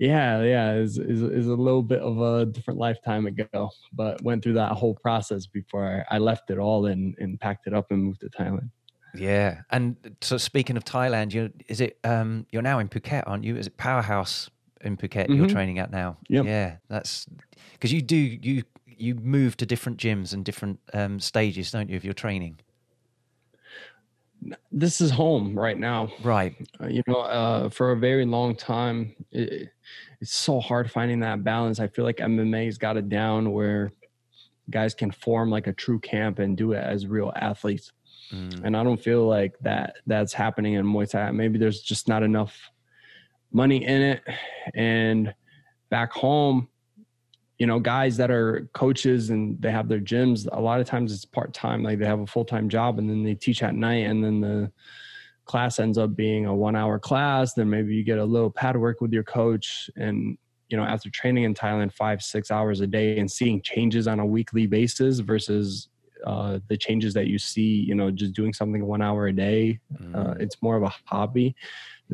yeah, 0.00 0.42
yeah, 0.42 0.76
is 0.76 0.96
is 0.96 1.20
is 1.20 1.46
a 1.46 1.54
little 1.54 1.82
bit 1.82 2.00
of 2.00 2.22
a 2.22 2.46
different 2.46 2.80
lifetime 2.80 3.26
ago, 3.26 3.68
but 3.92 4.22
went 4.22 4.42
through 4.42 4.54
that 4.54 4.72
whole 4.72 4.94
process 4.94 5.44
before 5.44 6.04
I, 6.10 6.16
I 6.16 6.18
left 6.18 6.50
it 6.50 6.58
all 6.58 6.86
and 6.86 7.14
and 7.18 7.38
packed 7.38 7.66
it 7.66 7.74
up 7.74 7.90
and 7.90 8.04
moved 8.04 8.22
to 8.22 8.30
Thailand. 8.30 8.70
Yeah, 9.14 9.60
and 9.68 9.96
so 10.22 10.38
speaking 10.38 10.78
of 10.78 10.84
Thailand, 10.84 11.34
you 11.34 11.52
is 11.68 11.82
it 11.82 11.98
um 12.02 12.46
you're 12.50 12.62
now 12.62 12.78
in 12.78 12.88
Phuket, 12.88 13.24
aren't 13.26 13.44
you? 13.44 13.56
Is 13.56 13.66
it 13.66 13.76
Powerhouse 13.76 14.48
in 14.80 14.96
Phuket 14.96 15.24
mm-hmm. 15.24 15.34
you're 15.34 15.48
training 15.48 15.78
at 15.78 15.90
now? 15.90 16.16
Yep. 16.30 16.46
Yeah, 16.46 16.76
that's 16.88 17.26
because 17.74 17.92
you 17.92 18.00
do 18.00 18.16
you 18.16 18.62
you 18.86 19.16
move 19.16 19.58
to 19.58 19.66
different 19.66 19.98
gyms 19.98 20.32
and 20.32 20.46
different 20.46 20.80
um, 20.94 21.20
stages, 21.20 21.70
don't 21.70 21.90
you, 21.90 21.96
of 21.96 22.04
your 22.04 22.14
training? 22.14 22.58
This 24.72 25.00
is 25.00 25.10
home 25.10 25.58
right 25.58 25.78
now. 25.78 26.10
Right. 26.22 26.54
Uh, 26.80 26.86
you 26.88 27.02
know, 27.06 27.20
uh, 27.20 27.68
for 27.68 27.92
a 27.92 27.96
very 27.96 28.24
long 28.24 28.54
time, 28.54 29.14
it, 29.30 29.70
it's 30.20 30.34
so 30.34 30.60
hard 30.60 30.90
finding 30.90 31.20
that 31.20 31.44
balance. 31.44 31.80
I 31.80 31.88
feel 31.88 32.04
like 32.04 32.18
MMA's 32.18 32.78
got 32.78 32.96
it 32.96 33.08
down 33.08 33.52
where 33.52 33.92
guys 34.70 34.94
can 34.94 35.10
form 35.10 35.50
like 35.50 35.66
a 35.66 35.72
true 35.72 35.98
camp 35.98 36.38
and 36.38 36.56
do 36.56 36.72
it 36.72 36.82
as 36.82 37.06
real 37.06 37.32
athletes. 37.36 37.92
Mm. 38.32 38.64
And 38.64 38.76
I 38.76 38.84
don't 38.84 39.02
feel 39.02 39.26
like 39.26 39.58
that 39.60 39.96
that's 40.06 40.32
happening 40.32 40.74
in 40.74 40.86
Muay 40.86 41.10
Thai. 41.10 41.30
Maybe 41.32 41.58
there's 41.58 41.80
just 41.80 42.08
not 42.08 42.22
enough 42.22 42.70
money 43.52 43.84
in 43.84 44.02
it. 44.02 44.22
And 44.74 45.34
back 45.90 46.12
home, 46.12 46.68
you 47.60 47.66
know 47.66 47.78
guys 47.78 48.16
that 48.16 48.30
are 48.30 48.68
coaches 48.72 49.30
and 49.30 49.60
they 49.60 49.70
have 49.70 49.86
their 49.86 50.00
gyms 50.00 50.48
a 50.50 50.60
lot 50.60 50.80
of 50.80 50.86
times 50.86 51.12
it's 51.12 51.26
part-time 51.26 51.82
like 51.82 51.98
they 51.98 52.06
have 52.06 52.20
a 52.20 52.26
full-time 52.26 52.68
job 52.68 52.98
and 52.98 53.08
then 53.08 53.22
they 53.22 53.34
teach 53.34 53.62
at 53.62 53.74
night 53.74 54.06
and 54.06 54.24
then 54.24 54.40
the 54.40 54.72
class 55.50 55.80
ends 55.80 55.98
up 55.98 56.14
being 56.14 56.46
a 56.46 56.54
one 56.54 56.76
hour 56.76 56.96
class. 56.96 57.54
Then 57.54 57.68
maybe 57.68 57.92
you 57.92 58.04
get 58.04 58.18
a 58.18 58.24
little 58.24 58.50
pad 58.50 58.76
work 58.76 59.00
with 59.00 59.12
your 59.12 59.24
coach 59.24 59.90
and 59.96 60.38
you 60.68 60.76
know 60.76 60.84
after 60.84 61.10
training 61.10 61.42
in 61.42 61.52
thailand 61.52 61.92
five 61.92 62.22
six 62.22 62.52
hours 62.52 62.80
a 62.80 62.86
day 62.86 63.18
and 63.18 63.28
seeing 63.28 63.60
changes 63.60 64.06
on 64.06 64.20
a 64.20 64.24
weekly 64.24 64.68
basis 64.68 65.18
versus 65.18 65.88
uh, 66.24 66.60
the 66.68 66.76
changes 66.76 67.12
that 67.14 67.26
you 67.26 67.36
see 67.36 67.84
you 67.88 67.96
know 67.96 68.12
just 68.12 68.32
doing 68.32 68.52
something 68.52 68.86
one 68.86 69.02
hour 69.02 69.26
a 69.26 69.32
day 69.32 69.80
uh, 69.96 70.02
mm. 70.04 70.14
uh, 70.14 70.34
it's 70.38 70.62
more 70.62 70.76
of 70.76 70.84
a 70.84 70.92
hobby. 71.06 71.56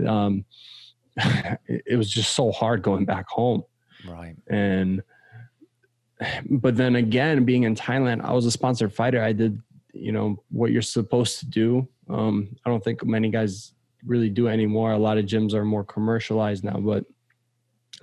Um, 0.06 0.46
it, 1.16 1.82
it 1.84 1.96
was 1.96 2.10
just 2.10 2.34
so 2.34 2.50
hard 2.50 2.82
going 2.82 3.04
back 3.04 3.28
home. 3.28 3.62
Right. 4.08 4.36
And 4.48 5.02
but 6.50 6.76
then 6.76 6.96
again, 6.96 7.44
being 7.44 7.64
in 7.64 7.74
Thailand, 7.74 8.22
I 8.22 8.32
was 8.32 8.46
a 8.46 8.50
sponsored 8.50 8.92
fighter. 8.92 9.22
I 9.22 9.32
did, 9.32 9.60
you 9.92 10.12
know, 10.12 10.42
what 10.50 10.70
you're 10.70 10.82
supposed 10.82 11.38
to 11.40 11.46
do. 11.46 11.88
Um, 12.08 12.56
I 12.64 12.70
don't 12.70 12.82
think 12.82 13.04
many 13.04 13.30
guys 13.30 13.72
really 14.04 14.30
do 14.30 14.48
anymore. 14.48 14.92
A 14.92 14.98
lot 14.98 15.18
of 15.18 15.26
gyms 15.26 15.52
are 15.52 15.64
more 15.64 15.84
commercialized 15.84 16.64
now, 16.64 16.78
but 16.78 17.04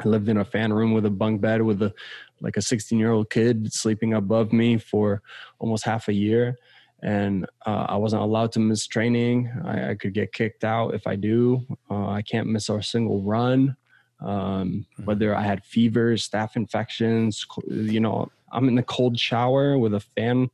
I 0.03 0.07
lived 0.07 0.29
in 0.29 0.37
a 0.37 0.45
fan 0.45 0.73
room 0.73 0.93
with 0.93 1.05
a 1.05 1.09
bunk 1.09 1.41
bed 1.41 1.61
with 1.61 1.81
a 1.81 1.93
like 2.41 2.57
a 2.57 2.61
16 2.61 2.99
year 2.99 3.11
old 3.11 3.29
kid 3.29 3.71
sleeping 3.71 4.13
above 4.13 4.51
me 4.51 4.77
for 4.77 5.21
almost 5.59 5.85
half 5.85 6.07
a 6.07 6.13
year. 6.13 6.57
And 7.01 7.45
uh, 7.65 7.85
I 7.89 7.97
wasn't 7.97 8.21
allowed 8.21 8.51
to 8.53 8.59
miss 8.59 8.87
training. 8.87 9.51
I, 9.65 9.91
I, 9.91 9.95
could 9.95 10.13
get 10.13 10.31
kicked 10.31 10.63
out 10.63 10.93
if 10.93 11.05
I 11.05 11.17
do. 11.17 11.65
Uh, 11.89 12.07
I 12.07 12.21
can't 12.21 12.47
miss 12.47 12.69
a 12.69 12.81
single 12.81 13.21
run 13.21 13.75
um, 14.23 14.85
mm-hmm. 14.97 15.05
whether 15.05 15.35
I 15.35 15.43
had 15.43 15.63
fevers, 15.65 16.27
staph 16.27 16.55
infections, 16.55 17.45
you 17.67 17.99
know, 17.99 18.31
I'm 18.51 18.67
in 18.67 18.75
the 18.75 18.83
cold 18.83 19.19
shower 19.19 19.77
with 19.77 19.93
a 19.93 19.99
fan 19.99 20.49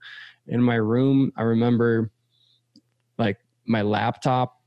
in 0.47 0.61
my 0.61 0.75
room. 0.75 1.31
I 1.35 1.43
remember 1.43 2.11
like 3.17 3.37
my 3.65 3.81
laptop 3.81 4.59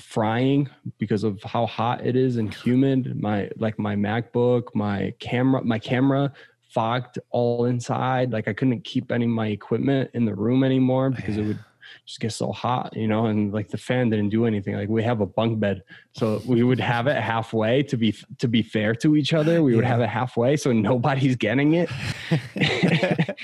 frying 0.00 0.68
because 0.98 1.24
of 1.24 1.42
how 1.42 1.64
hot 1.64 2.04
it 2.04 2.16
is 2.16 2.36
and 2.36 2.52
humid. 2.52 3.20
My 3.20 3.50
like 3.56 3.78
my 3.78 3.94
MacBook, 3.94 4.74
my 4.74 5.14
camera, 5.20 5.62
my 5.64 5.78
camera 5.78 6.32
fogged 6.68 7.18
all 7.30 7.66
inside. 7.66 8.32
Like 8.32 8.48
I 8.48 8.52
couldn't 8.52 8.82
keep 8.84 9.12
any 9.12 9.24
of 9.24 9.30
my 9.30 9.48
equipment 9.48 10.10
in 10.14 10.24
the 10.24 10.34
room 10.34 10.64
anymore 10.64 11.10
because 11.10 11.36
it 11.36 11.44
would 11.44 11.58
just 12.06 12.20
get 12.20 12.32
so 12.32 12.52
hot, 12.52 12.96
you 12.96 13.08
know, 13.08 13.26
and 13.26 13.52
like 13.52 13.68
the 13.68 13.78
fan 13.78 14.10
didn't 14.10 14.30
do 14.30 14.46
anything. 14.46 14.74
Like 14.74 14.88
we 14.88 15.02
have 15.02 15.20
a 15.20 15.26
bunk 15.26 15.60
bed, 15.60 15.82
so 16.12 16.42
we 16.46 16.62
would 16.62 16.80
have 16.80 17.06
it 17.06 17.20
halfway 17.20 17.82
to 17.84 17.96
be 17.96 18.14
to 18.38 18.48
be 18.48 18.62
fair 18.62 18.94
to 18.96 19.16
each 19.16 19.32
other. 19.32 19.62
We 19.62 19.74
would 19.76 19.84
have 19.84 20.00
it 20.00 20.08
halfway, 20.08 20.56
so 20.56 20.72
nobody's 20.72 21.36
getting 21.36 21.74
it. 21.74 21.90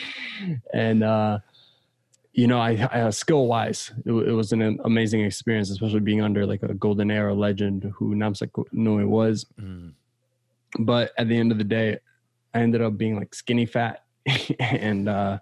and 0.72 1.02
uh, 1.02 1.38
you 2.38 2.46
know, 2.46 2.60
I, 2.60 2.88
I 2.92 3.10
skill 3.10 3.48
wise, 3.48 3.92
it, 4.06 4.12
it, 4.12 4.32
was 4.32 4.52
an 4.52 4.78
amazing 4.84 5.22
experience, 5.22 5.70
especially 5.70 5.98
being 5.98 6.22
under 6.22 6.46
like 6.46 6.62
a 6.62 6.72
golden 6.72 7.10
era 7.10 7.34
legend 7.34 7.92
who 7.96 8.14
Namsaknoi 8.14 9.08
was. 9.08 9.44
Mm. 9.60 9.94
But 10.78 11.10
at 11.18 11.28
the 11.28 11.36
end 11.36 11.50
of 11.50 11.58
the 11.58 11.64
day, 11.64 11.98
I 12.54 12.60
ended 12.60 12.80
up 12.80 12.96
being 12.96 13.16
like 13.16 13.34
skinny 13.34 13.66
fat 13.66 14.04
and 14.60 15.08
uh, 15.08 15.38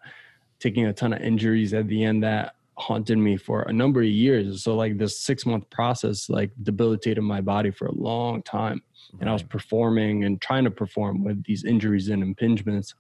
taking 0.59 0.87
a 0.87 0.93
ton 0.95 1.13
of 1.13 1.21
injuries 1.21 1.75
at 1.75 1.87
the 1.87 2.03
end 2.03 2.23
that 2.23 2.56
haunted 2.79 3.19
me 3.19 3.37
for 3.37 3.63
a 3.63 3.73
number 3.73 4.01
of 4.01 4.09
years. 4.09 4.63
So 4.63 4.75
like 4.75 4.99
this 4.99 5.21
six 5.21 5.47
month 5.47 5.69
process 5.71 6.29
like 6.29 6.51
debilitated 6.63 7.25
my 7.25 7.41
body 7.41 7.71
for 7.71 7.87
a 7.87 7.95
long 7.95 8.43
time. 8.43 8.83
Right. 9.13 9.21
And 9.21 9.31
I 9.31 9.33
was 9.33 9.43
performing 9.43 10.25
and 10.25 10.41
trying 10.41 10.65
to 10.65 10.71
perform 10.71 11.25
with 11.25 11.43
these 11.45 11.65
injuries 11.65 12.09
and 12.09 12.23
impingements 12.23 12.95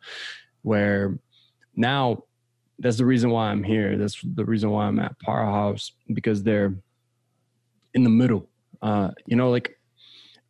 where 0.62 1.18
now 1.74 2.24
that's 2.78 2.96
the 2.96 3.04
reason 3.04 3.30
why 3.30 3.48
I'm 3.48 3.62
here. 3.62 3.96
That's 3.96 4.20
the 4.22 4.44
reason 4.44 4.70
why 4.70 4.86
I'm 4.86 4.98
at 4.98 5.18
Powerhouse 5.20 5.92
because 6.12 6.42
they're 6.42 6.74
in 7.94 8.02
the 8.02 8.10
middle. 8.10 8.48
Uh, 8.82 9.10
you 9.26 9.36
know, 9.36 9.50
like 9.50 9.78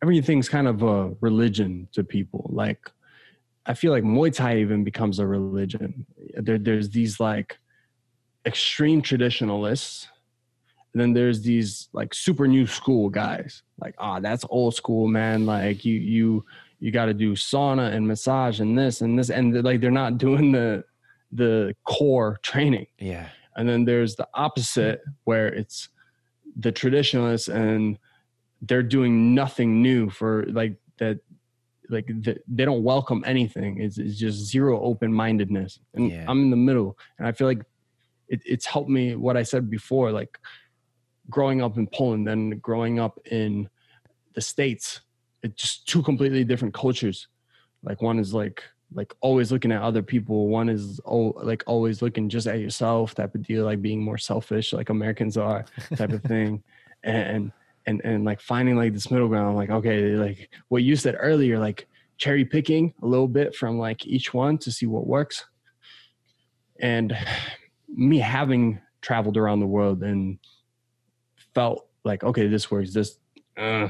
everything's 0.01 0.49
kind 0.49 0.67
of 0.67 0.83
a 0.83 1.11
religion 1.21 1.87
to 1.93 2.03
people. 2.03 2.49
Like 2.53 2.89
I 3.65 3.73
feel 3.73 3.91
like 3.91 4.03
Muay 4.03 4.33
Thai 4.33 4.57
even 4.59 4.83
becomes 4.83 5.19
a 5.19 5.27
religion. 5.27 6.05
There, 6.35 6.57
there's 6.57 6.89
these 6.89 7.19
like 7.19 7.57
extreme 8.47 9.01
traditionalists. 9.01 10.07
And 10.93 11.01
then 11.01 11.13
there's 11.13 11.41
these 11.41 11.89
like 11.93 12.13
super 12.13 12.47
new 12.47 12.65
school 12.65 13.09
guys. 13.09 13.61
Like 13.79 13.95
ah 13.99 14.17
oh, 14.17 14.21
that's 14.21 14.45
old 14.49 14.73
school 14.73 15.07
man. 15.07 15.45
Like 15.45 15.85
you 15.85 15.95
you 15.99 16.45
you 16.79 16.91
got 16.91 17.05
to 17.05 17.13
do 17.13 17.33
sauna 17.33 17.93
and 17.93 18.07
massage 18.07 18.59
and 18.59 18.77
this 18.77 19.01
and 19.01 19.19
this. 19.19 19.29
And 19.29 19.63
like 19.63 19.81
they're 19.81 19.91
not 19.91 20.17
doing 20.17 20.51
the 20.51 20.83
the 21.31 21.75
core 21.83 22.39
training. 22.41 22.87
Yeah. 22.97 23.29
And 23.57 23.67
then 23.67 23.85
there's 23.85 24.15
the 24.15 24.27
opposite 24.33 25.01
where 25.25 25.47
it's 25.47 25.89
the 26.55 26.71
traditionalists 26.71 27.47
and 27.47 27.99
they're 28.61 28.83
doing 28.83 29.35
nothing 29.35 29.81
new 29.81 30.09
for 30.09 30.45
like 30.47 30.75
that 30.97 31.19
like 31.89 32.07
the, 32.07 32.37
they 32.47 32.65
don't 32.65 32.83
welcome 32.83 33.23
anything. 33.25 33.79
It's, 33.81 33.97
it's 33.97 34.17
just 34.17 34.39
zero 34.39 34.81
open-mindedness. 34.81 35.79
And 35.93 36.09
yeah. 36.11 36.25
i'm 36.27 36.41
in 36.43 36.49
the 36.49 36.57
middle. 36.57 36.97
And 37.17 37.27
i 37.27 37.31
feel 37.31 37.47
like 37.47 37.61
it, 38.29 38.41
it's 38.45 38.65
helped 38.65 38.89
me 38.89 39.15
what 39.15 39.37
I 39.37 39.43
said 39.43 39.69
before, 39.69 40.11
like 40.11 40.37
growing 41.29 41.61
up 41.61 41.77
in 41.77 41.87
Poland 41.87 42.27
and 42.27 42.61
growing 42.61 42.99
up 42.99 43.19
in 43.31 43.69
the 44.33 44.41
States. 44.41 45.01
It's 45.43 45.61
just 45.61 45.87
two 45.87 46.01
completely 46.01 46.43
different 46.43 46.73
cultures. 46.73 47.27
Like 47.83 48.01
one 48.01 48.19
is 48.19 48.33
like 48.33 48.63
like 48.93 49.13
always 49.19 49.51
looking 49.51 49.71
at 49.71 49.81
other 49.81 50.01
people. 50.01 50.47
One 50.47 50.69
is 50.69 50.99
oh 51.05 51.33
like 51.41 51.63
always 51.67 52.01
looking 52.01 52.29
just 52.29 52.47
at 52.47 52.59
yourself 52.59 53.15
type 53.15 53.35
of 53.35 53.43
deal, 53.43 53.65
like 53.65 53.81
being 53.81 54.01
more 54.01 54.17
selfish, 54.17 54.73
like 54.73 54.89
Americans 54.89 55.37
are 55.37 55.65
type 55.95 56.11
of 56.11 56.23
thing. 56.23 56.63
And 57.03 57.51
and 57.85 58.01
and 58.03 58.25
like 58.25 58.41
finding 58.41 58.75
like 58.75 58.91
this 58.91 59.11
middle 59.11 59.27
ground, 59.27 59.55
like 59.55 59.69
okay, 59.69 60.15
like 60.15 60.49
what 60.69 60.81
you 60.81 60.95
said 60.95 61.15
earlier, 61.19 61.59
like 61.59 61.87
cherry 62.17 62.43
picking 62.43 62.93
a 63.03 63.05
little 63.05 63.27
bit 63.27 63.55
from 63.55 63.77
like 63.77 64.05
each 64.05 64.33
one 64.33 64.57
to 64.57 64.71
see 64.71 64.87
what 64.87 65.05
works. 65.05 65.45
And 66.81 67.15
me 67.97 68.19
having 68.19 68.79
traveled 69.01 69.35
around 69.35 69.59
the 69.59 69.67
world 69.67 70.03
and 70.03 70.39
felt 71.53 71.87
like 72.03 72.23
okay 72.23 72.47
this 72.47 72.71
works 72.71 72.93
this 72.93 73.17
uh, 73.57 73.89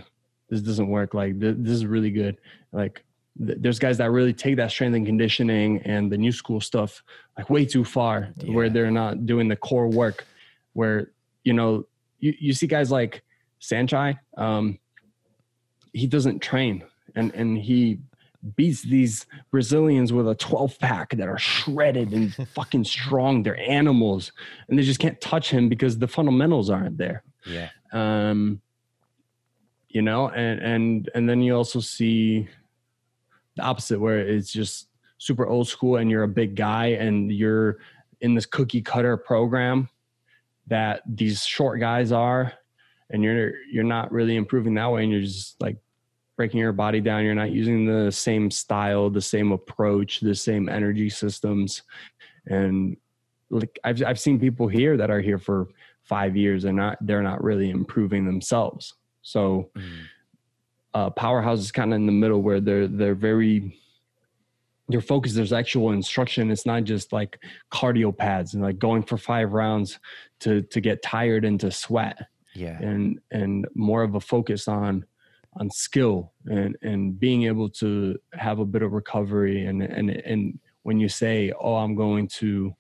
this 0.50 0.62
doesn't 0.62 0.88
work. 0.88 1.14
Like 1.14 1.40
th- 1.40 1.56
this 1.60 1.74
is 1.74 1.86
really 1.86 2.12
good. 2.12 2.38
Like 2.72 3.04
th- 3.46 3.58
there's 3.60 3.80
guys 3.80 3.98
that 3.98 4.12
really 4.12 4.34
take 4.34 4.58
that 4.58 4.72
strength 4.72 4.96
and 4.96 5.06
conditioning 5.06 5.82
and 5.84 6.12
the 6.12 6.18
new 6.18 6.32
school 6.32 6.62
stuff 6.62 7.04
like 7.38 7.50
way 7.50 7.66
too 7.66 7.84
far, 7.84 8.30
yeah. 8.38 8.54
where 8.54 8.70
they're 8.70 8.92
not 8.92 9.26
doing 9.26 9.48
the 9.48 9.56
core 9.56 9.88
work. 9.88 10.26
Where 10.74 11.12
you 11.44 11.54
know 11.54 11.86
you 12.20 12.34
you 12.40 12.54
see 12.54 12.68
guys 12.68 12.92
like 12.92 13.24
Saenchai, 13.62 14.18
um, 14.38 14.80
he 15.94 16.08
doesn't 16.08 16.40
train 16.40 16.84
and 17.16 17.34
and 17.34 17.58
he 17.58 18.00
beats 18.56 18.84
these 18.84 19.26
Brazilians 19.52 20.14
with 20.14 20.28
a 20.28 20.36
12 20.36 20.80
pack 20.80 21.12
that 21.12 21.28
are 21.28 21.38
shredded 21.38 22.14
and 22.14 22.34
fucking 22.56 22.84
strong. 22.84 23.44
They're 23.44 23.60
animals, 23.60 24.32
and 24.68 24.78
they 24.78 24.84
just 24.84 25.00
can't 25.00 25.20
touch 25.22 25.50
him 25.50 25.70
because 25.70 25.98
the 25.98 26.08
fundamentals 26.08 26.70
aren't 26.70 26.98
there. 26.98 27.24
Yeah. 27.46 27.70
Um, 27.92 28.62
you 29.90 30.02
know, 30.02 30.30
and 30.30 30.60
and 30.62 31.10
and 31.16 31.30
then 31.30 31.42
you 31.42 31.56
also 31.56 31.80
see 31.80 32.48
the 33.56 33.64
opposite 33.64 34.00
where 34.00 34.20
it's 34.20 34.52
just 34.52 34.90
super 35.18 35.48
old 35.48 35.68
school, 35.68 35.98
and 35.98 36.12
you're 36.12 36.24
a 36.24 36.28
big 36.28 36.56
guy, 36.56 36.88
and 36.88 37.32
you're 37.32 37.78
in 38.22 38.36
this 38.36 38.46
cookie 38.46 38.82
cutter 38.82 39.18
program 39.18 39.90
that 40.68 41.02
these 41.08 41.46
short 41.46 41.80
guys 41.80 42.12
are, 42.12 42.54
and 43.10 43.24
you're 43.24 43.54
you're 43.72 43.84
not 43.84 44.12
really 44.12 44.36
improving 44.36 44.74
that 44.76 44.92
way, 44.92 45.04
and 45.04 45.12
you're 45.12 45.22
just 45.22 45.60
like 45.62 45.78
breaking 46.38 46.60
your 46.60 46.72
body 46.72 47.02
down. 47.02 47.26
You're 47.26 47.36
not 47.36 47.52
using 47.52 47.86
the 47.86 48.12
same 48.12 48.50
style, 48.50 49.10
the 49.10 49.22
same 49.22 49.52
approach, 49.52 50.22
the 50.22 50.36
same 50.36 50.70
energy 50.70 51.10
systems. 51.10 51.82
And 52.46 52.96
like 53.50 53.78
I've 53.84 54.02
I've 54.04 54.20
seen 54.20 54.40
people 54.40 54.68
here 54.68 54.96
that 54.96 55.10
are 55.10 55.20
here 55.20 55.40
for 55.40 55.68
five 56.04 56.38
years 56.38 56.64
and 56.64 56.78
not 56.78 56.98
they're 57.02 57.24
not 57.24 57.44
really 57.44 57.70
improving 57.70 58.26
themselves. 58.26 58.94
So 59.24 59.72
mm. 59.76 59.84
uh, 60.94 61.10
powerhouse 61.10 61.60
is 61.60 61.72
kind 61.72 61.92
of 61.92 61.98
in 61.98 62.06
the 62.06 62.12
middle 62.12 62.42
where 62.42 62.62
they're 62.62 62.88
they're 62.88 63.16
very 63.16 63.78
their 64.90 65.02
focus 65.02 65.34
there's 65.34 65.52
actual 65.52 65.92
instruction 65.92 66.50
it's 66.50 66.66
not 66.66 66.86
just 66.86 67.12
like 67.12 67.40
cardio 67.74 68.16
pads 68.16 68.54
and 68.54 68.64
like 68.64 68.80
going 68.80 69.04
for 69.04 69.18
five 69.18 69.52
rounds 69.52 70.00
to 70.40 70.62
to 70.62 70.80
get 70.80 71.04
tired 71.04 71.44
and 71.44 71.60
to 71.60 71.70
sweat 71.70 72.18
yeah 72.56 72.80
and 72.82 73.20
and 73.32 73.68
more 73.76 74.02
of 74.02 74.16
a 74.16 74.22
focus 74.22 74.66
on 74.66 75.06
on 75.60 75.70
skill 75.70 76.34
and 76.46 76.76
and 76.82 77.20
being 77.20 77.44
able 77.44 77.70
to 77.70 78.18
have 78.34 78.60
a 78.60 78.66
bit 78.66 78.82
of 78.82 78.92
recovery. 78.92 79.66
And 79.66 79.82
and 79.82 80.10
and 80.10 80.60
when 80.84 81.00
you 81.02 81.10
say 81.10 81.52
oh 81.60 81.76
i'm 81.76 81.96
going 81.96 82.30
to 82.30 82.74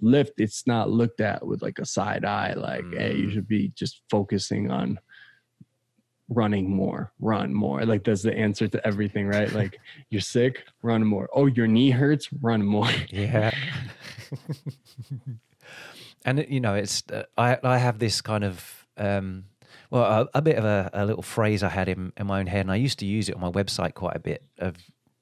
lift 0.00 0.34
it's 0.38 0.68
not 0.68 0.88
looked 0.88 1.20
at 1.20 1.44
with 1.44 1.60
like 1.62 1.80
a 1.80 1.84
side 1.84 2.24
eye 2.24 2.54
like 2.54 2.84
mm. 2.84 2.96
hey 2.96 3.16
you 3.16 3.26
mm. 3.26 3.32
should 3.32 3.48
be 3.48 3.72
just 3.74 4.02
focusing 4.08 4.70
on 4.70 4.98
running 6.30 6.70
more 6.70 7.12
run 7.18 7.52
more. 7.52 7.84
Like 7.84 8.04
that's 8.04 8.22
the 8.22 8.32
answer 8.32 8.68
to 8.68 8.86
everything 8.86 9.26
right? 9.26 9.52
Like 9.60 9.80
you're 10.10 10.20
sick 10.20 10.64
run 10.82 11.04
more. 11.04 11.28
Oh 11.34 11.46
your 11.46 11.66
knee 11.66 11.90
hurts 11.90 12.32
run 12.40 12.62
more. 12.64 12.88
Yeah. 13.10 13.50
And 16.24 16.44
you 16.50 16.60
know 16.60 16.74
it's 16.74 17.02
uh, 17.10 17.22
i 17.38 17.56
i 17.64 17.78
have 17.78 17.98
this 17.98 18.20
kind 18.20 18.44
of 18.44 18.86
um 18.98 19.44
well, 19.90 20.28
a, 20.34 20.38
a 20.38 20.42
bit 20.42 20.56
of 20.56 20.64
a, 20.64 20.90
a, 20.92 21.04
little 21.04 21.22
phrase 21.22 21.62
I 21.62 21.68
had 21.68 21.88
in, 21.88 22.12
in 22.16 22.26
my 22.26 22.40
own 22.40 22.46
head, 22.46 22.60
and 22.62 22.72
I 22.72 22.76
used 22.76 23.00
to 23.00 23.06
use 23.06 23.28
it 23.28 23.34
on 23.34 23.40
my 23.40 23.50
website 23.50 23.94
quite 23.94 24.16
a 24.16 24.20
bit 24.20 24.42
of 24.58 24.76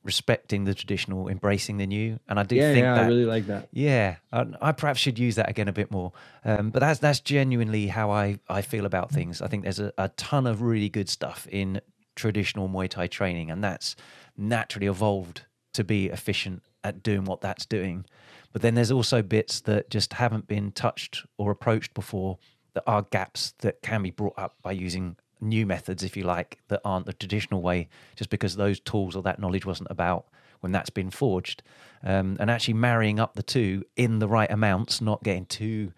respecting 0.05 0.65
the 0.65 0.75
traditional, 0.75 1.29
embracing 1.29 1.79
the 1.79 1.87
new. 1.87 2.19
And 2.29 2.39
I 2.39 2.43
do 2.43 2.57
yeah, 2.57 2.73
think 2.73 2.83
yeah, 2.85 2.95
that, 2.95 3.05
I 3.05 3.09
really 3.09 3.25
like 3.25 3.47
that. 3.47 3.69
Yeah, 3.73 4.17
I, 4.33 4.47
I 4.61 4.73
perhaps 4.73 5.01
should 5.01 5.19
use 5.19 5.35
that 5.37 5.49
again 5.49 5.69
a 5.69 5.73
bit 5.73 5.91
more. 5.91 6.13
Um, 6.45 6.71
but 6.71 6.81
that's 6.81 7.01
that's 7.01 7.21
genuinely 7.21 7.89
how 7.89 8.11
I, 8.11 8.39
I 8.49 8.63
feel 8.63 8.87
about 8.87 9.11
things. 9.11 9.43
I 9.43 9.49
think 9.49 9.65
there's 9.65 9.81
a, 9.81 9.93
a 9.99 10.09
ton 10.11 10.47
of 10.47 10.63
really 10.63 10.89
good 10.89 11.09
stuff 11.09 11.47
in 11.51 11.81
traditional 12.15 12.69
Muay 12.69 12.89
Thai 12.89 13.07
training, 13.07 13.51
and 13.51 13.63
that's 13.65 13.97
naturally 14.37 14.87
evolved 14.87 15.43
to 15.75 15.85
be 15.85 16.07
efficient 16.07 16.63
at 16.85 17.03
doing 17.03 17.25
what 17.25 17.41
that's 17.41 17.67
doing. 17.67 18.05
But 18.53 18.63
then 18.63 18.75
there's 18.75 18.91
also 18.91 19.23
bits 19.23 19.61
that 19.63 19.91
just 19.91 20.15
haven't 20.15 20.47
been 20.47 20.73
touched 20.73 21.25
or 21.37 21.51
approached 21.51 21.95
before 21.95 22.39
that 22.79 22.85
are 22.87 23.03
gaps 23.03 23.55
that 23.59 23.83
can 23.83 24.03
be 24.05 24.11
brought 24.13 24.39
up 24.39 24.55
by 24.63 24.71
using 24.71 25.17
new 25.41 25.67
methods, 25.67 26.05
if 26.05 26.17
you 26.17 26.23
like, 26.23 26.61
that 26.69 26.81
aren't 26.85 27.07
the 27.07 27.13
traditional 27.13 27.61
way, 27.61 27.89
just 28.15 28.31
because 28.31 28.55
those 28.55 28.79
tools 28.79 29.17
or 29.17 29.23
that 29.23 29.41
knowledge 29.41 29.67
wasn't 29.67 29.91
about 29.91 30.27
when 30.61 30.71
that's 30.71 30.91
been 30.91 31.11
forged. 31.11 31.63
Um, 32.05 32.37
and 32.39 32.51
actually 32.51 32.75
marrying 32.75 33.19
up 33.19 33.35
the 33.35 33.43
two 33.43 33.85
in 33.97 34.21
the 34.21 34.29
right 34.29 34.51
amounts, 34.51 35.01
not 35.01 35.25
getting 35.25 35.47
too 35.47 35.93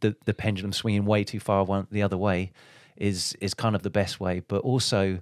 the, 0.00 0.16
the 0.24 0.32
pendulum 0.32 0.72
swinging 0.72 1.04
way 1.04 1.22
too 1.22 1.38
far 1.38 1.64
one 1.64 1.86
the 1.90 2.02
other 2.02 2.16
way, 2.16 2.52
is 2.96 3.36
is 3.42 3.52
kind 3.52 3.76
of 3.76 3.82
the 3.82 3.90
best 3.90 4.18
way. 4.18 4.40
But 4.40 4.62
also 4.62 5.20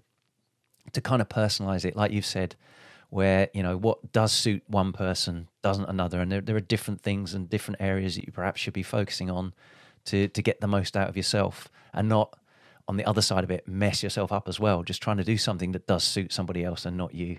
to 0.92 1.00
kind 1.00 1.20
of 1.20 1.28
personalize 1.28 1.84
it, 1.84 1.96
like 1.96 2.12
you've 2.12 2.24
said, 2.24 2.54
where 3.08 3.48
you 3.52 3.64
know 3.64 3.76
what 3.76 4.12
does 4.12 4.30
suit 4.30 4.62
one 4.68 4.92
person 4.92 5.48
doesn't 5.62 5.86
another, 5.86 6.20
and 6.20 6.30
there, 6.30 6.40
there 6.40 6.56
are 6.56 6.61
different 6.61 7.00
things 7.00 7.34
and 7.34 7.50
different 7.50 7.80
areas 7.80 8.14
that 8.14 8.26
you 8.26 8.32
perhaps 8.32 8.61
should 8.61 8.74
be 8.74 8.84
focusing 8.84 9.28
on 9.28 9.52
to 10.11 10.28
to 10.28 10.42
get 10.42 10.61
the 10.61 10.66
most 10.66 10.96
out 10.96 11.08
of 11.08 11.16
yourself 11.16 11.68
and 11.92 12.08
not 12.08 12.36
on 12.88 12.96
the 12.96 13.04
other 13.04 13.22
side 13.22 13.44
of 13.44 13.50
it 13.50 13.66
mess 13.68 14.02
yourself 14.02 14.32
up 14.32 14.48
as 14.48 14.58
well 14.58 14.82
just 14.82 15.02
trying 15.02 15.16
to 15.16 15.24
do 15.24 15.36
something 15.36 15.72
that 15.72 15.86
does 15.86 16.02
suit 16.02 16.32
somebody 16.32 16.64
else 16.64 16.84
and 16.84 16.96
not 16.96 17.14
you. 17.14 17.38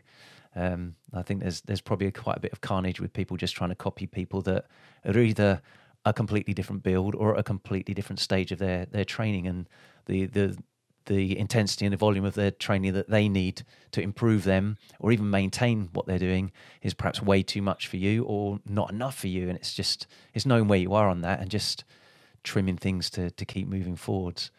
Um, 0.56 0.96
I 1.14 1.22
think 1.22 1.42
there's 1.42 1.62
there's 1.62 1.82
probably 1.82 2.12
quite 2.12 2.38
a 2.38 2.42
bit 2.42 2.52
of 2.52 2.62
carnage 2.62 3.00
with 3.00 3.14
people 3.14 3.38
just 3.38 3.56
trying 3.56 3.70
to 3.70 3.76
copy 3.76 4.06
people 4.08 4.42
that 4.44 4.66
are 5.06 5.18
either 5.18 5.62
a 6.06 6.14
completely 6.14 6.54
different 6.54 6.84
build 6.84 7.16
or 7.16 7.36
a 7.36 7.44
completely 7.44 7.94
different 7.94 8.20
stage 8.20 8.52
of 8.52 8.60
their 8.60 8.86
their 8.86 9.06
training 9.06 9.48
and 9.48 9.70
the 10.06 10.26
the 10.26 10.58
the 11.06 11.38
intensity 11.38 11.86
and 11.86 11.94
the 11.94 11.98
volume 11.98 12.26
of 12.26 12.36
their 12.36 12.52
training 12.52 12.94
that 12.94 13.10
they 13.10 13.28
need 13.28 13.64
to 13.92 14.02
improve 14.02 14.44
them 14.44 14.78
or 15.00 15.12
even 15.12 15.30
maintain 15.30 15.90
what 15.94 16.06
they're 16.06 16.20
doing 16.20 16.52
is 16.82 16.94
perhaps 16.94 17.22
way 17.22 17.42
too 17.42 17.62
much 17.62 17.88
for 17.88 17.98
you 17.98 18.24
or 18.24 18.60
not 18.66 18.92
enough 18.92 19.18
for 19.18 19.28
you. 19.28 19.50
And 19.50 19.58
it's 19.58 19.74
just 19.74 20.08
it's 20.34 20.46
knowing 20.46 20.68
where 20.68 20.80
you 20.80 20.94
are 20.94 21.10
on 21.10 21.22
that 21.22 21.40
and 21.40 21.50
just 21.50 21.84
trimming 22.44 22.78
things 22.78 23.10
to 23.12 23.32
to 23.32 23.46
keep 23.46 23.68
moving 23.68 23.96
forwards. 23.96 24.52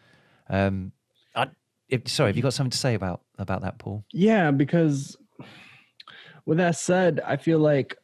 Um, 0.49 0.91
I, 1.35 1.47
if, 1.89 2.07
sorry, 2.07 2.29
have 2.29 2.37
you 2.37 2.43
got 2.43 2.53
something 2.53 2.71
to 2.71 2.77
say 2.77 2.93
about 2.93 3.21
about 3.37 3.61
that, 3.61 3.79
Paul? 3.79 4.03
Yeah, 4.11 4.51
because 4.51 5.17
with 6.45 6.57
that 6.57 6.75
said, 6.75 7.21
I 7.25 7.37
feel 7.37 7.59
like 7.59 7.97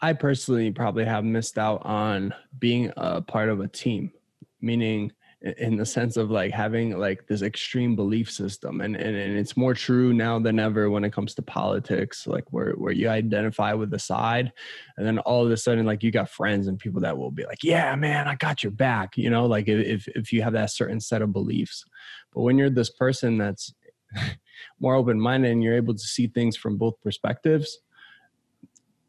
I 0.00 0.12
personally 0.12 0.70
probably 0.70 1.04
have 1.04 1.24
missed 1.24 1.58
out 1.58 1.84
on 1.84 2.34
being 2.58 2.92
a 2.96 3.22
part 3.22 3.48
of 3.48 3.60
a 3.60 3.68
team, 3.68 4.12
meaning 4.60 5.12
in 5.58 5.76
the 5.76 5.86
sense 5.86 6.16
of 6.16 6.30
like 6.30 6.52
having 6.52 6.98
like 6.98 7.26
this 7.26 7.42
extreme 7.42 7.94
belief 7.94 8.30
system 8.30 8.80
and, 8.80 8.96
and 8.96 9.16
and 9.16 9.36
it's 9.38 9.56
more 9.56 9.74
true 9.74 10.12
now 10.12 10.38
than 10.38 10.58
ever 10.58 10.90
when 10.90 11.04
it 11.04 11.12
comes 11.12 11.34
to 11.34 11.42
politics 11.42 12.26
like 12.26 12.44
where 12.50 12.72
where 12.72 12.92
you 12.92 13.08
identify 13.08 13.72
with 13.72 13.90
the 13.90 13.98
side 13.98 14.52
and 14.96 15.06
then 15.06 15.18
all 15.20 15.44
of 15.44 15.50
a 15.50 15.56
sudden 15.56 15.86
like 15.86 16.02
you 16.02 16.10
got 16.10 16.28
friends 16.28 16.66
and 16.66 16.78
people 16.78 17.00
that 17.00 17.16
will 17.16 17.30
be 17.30 17.44
like 17.44 17.62
yeah 17.62 17.94
man 17.94 18.26
i 18.26 18.34
got 18.36 18.62
your 18.62 18.72
back 18.72 19.16
you 19.16 19.30
know 19.30 19.46
like 19.46 19.68
if 19.68 20.08
if 20.08 20.32
you 20.32 20.42
have 20.42 20.52
that 20.52 20.70
certain 20.70 21.00
set 21.00 21.22
of 21.22 21.32
beliefs. 21.32 21.84
But 22.32 22.42
when 22.42 22.58
you're 22.58 22.70
this 22.70 22.90
person 22.90 23.38
that's 23.38 23.72
more 24.80 24.94
open-minded 24.94 25.50
and 25.50 25.62
you're 25.62 25.76
able 25.76 25.94
to 25.94 26.00
see 26.00 26.26
things 26.26 26.56
from 26.56 26.76
both 26.76 27.00
perspectives 27.02 27.78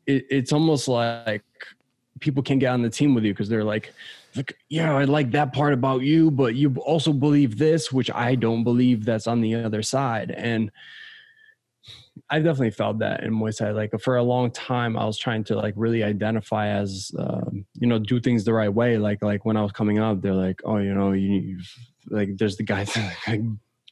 it, 0.05 0.25
it's 0.29 0.53
almost 0.53 0.87
like 0.87 1.43
people 2.19 2.41
can 2.41 2.57
get 2.57 2.69
on 2.69 2.81
the 2.81 2.89
team 2.89 3.13
with 3.13 3.23
you 3.23 3.33
because 3.33 3.49
they're 3.49 3.63
like 3.63 3.93
like, 4.37 4.57
yeah, 4.69 4.95
I 4.95 5.03
like 5.05 5.31
that 5.31 5.53
part 5.53 5.73
about 5.73 6.01
you, 6.01 6.31
but 6.31 6.55
you 6.55 6.75
also 6.85 7.13
believe 7.13 7.57
this, 7.57 7.91
which 7.91 8.11
I 8.11 8.35
don't 8.35 8.63
believe 8.63 9.05
that's 9.05 9.27
on 9.27 9.41
the 9.41 9.55
other 9.55 9.81
side. 9.81 10.31
And 10.31 10.71
I've 12.29 12.43
definitely 12.43 12.71
felt 12.71 12.99
that 12.99 13.23
in 13.23 13.33
Muay. 13.33 13.75
Like 13.75 13.91
for 14.01 14.17
a 14.17 14.23
long 14.23 14.51
time, 14.51 14.97
I 14.97 15.05
was 15.05 15.17
trying 15.17 15.43
to 15.45 15.55
like 15.55 15.73
really 15.77 16.03
identify 16.03 16.67
as, 16.67 17.11
um, 17.17 17.65
you 17.73 17.87
know, 17.87 17.99
do 17.99 18.19
things 18.19 18.43
the 18.43 18.53
right 18.53 18.73
way. 18.73 18.97
Like, 18.97 19.21
like 19.21 19.45
when 19.45 19.57
I 19.57 19.61
was 19.61 19.71
coming 19.71 19.99
up, 19.99 20.21
they're 20.21 20.33
like, 20.33 20.61
oh, 20.65 20.77
you 20.77 20.93
know, 20.93 21.11
you 21.11 21.59
like, 22.09 22.37
there's 22.37 22.57
the 22.57 22.63
guys 22.63 22.95
like 23.27 23.41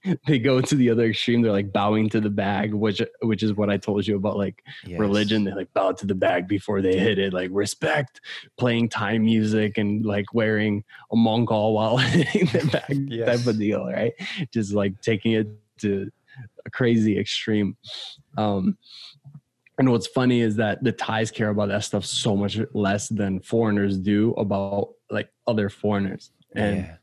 they 0.28 0.40
go 0.40 0.62
to 0.62 0.76
the 0.76 0.90
other 0.90 1.06
extreme. 1.06 1.42
They're 1.42 1.52
like 1.52 1.72
bowing 1.72 2.10
to 2.10 2.22
the 2.22 2.30
bag, 2.30 2.74
which 2.74 3.02
which 3.22 3.44
is 3.44 3.54
what 3.54 3.70
I 3.70 3.78
told 3.78 4.06
you 4.06 4.16
about 4.16 4.38
like 4.38 4.64
yes. 4.86 5.00
religion. 5.00 5.44
They 5.44 5.54
like 5.54 5.74
bow 5.74 5.92
to 5.94 6.06
the 6.06 6.16
bag 6.16 6.48
before 6.48 6.82
they 6.82 6.98
hit 6.98 7.20
it. 7.20 7.34
Like 7.34 7.50
respect, 7.52 8.22
playing 8.58 8.90
Thai 8.90 9.18
music 9.18 9.78
and 9.78 10.06
like 10.06 10.34
wearing 10.34 10.84
a 11.12 11.16
Mongkol 11.16 11.74
while 11.74 11.98
hitting 11.98 12.46
the 12.54 12.68
bag 12.72 13.08
yes. 13.12 13.28
type 13.28 13.48
of 13.48 13.60
deal, 13.60 13.86
right? 13.86 14.14
Just 14.54 14.74
like 14.74 15.00
taking 15.02 15.34
it 15.34 15.48
to 15.80 16.10
a 16.66 16.70
crazy 16.70 17.18
extreme. 17.18 17.78
Um, 18.38 18.78
and 19.78 19.92
what's 19.92 20.08
funny 20.08 20.42
is 20.42 20.56
that 20.56 20.84
the 20.84 20.92
Thais 20.92 21.32
care 21.32 21.50
about 21.50 21.68
that 21.68 21.84
stuff 21.84 22.06
so 22.06 22.36
much 22.36 22.58
less 22.74 23.10
than 23.10 23.42
foreigners 23.42 23.98
do 23.98 24.32
about 24.34 24.94
like 25.10 25.30
other 25.48 25.70
foreigners. 25.70 26.32
And 26.56 26.78
yeah. 26.78 26.96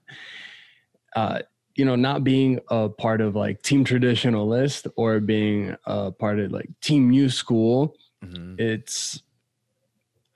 uh, 1.14 1.38
you 1.74 1.84
know 1.84 1.96
not 1.96 2.24
being 2.24 2.60
a 2.68 2.88
part 2.88 3.20
of 3.20 3.34
like 3.34 3.62
team 3.62 3.84
traditionalist 3.84 4.90
or 4.96 5.20
being 5.20 5.76
a 5.86 6.10
part 6.12 6.38
of 6.38 6.52
like 6.52 6.68
team 6.80 7.08
new 7.10 7.28
school 7.28 7.96
mm-hmm. 8.24 8.54
it's 8.58 9.22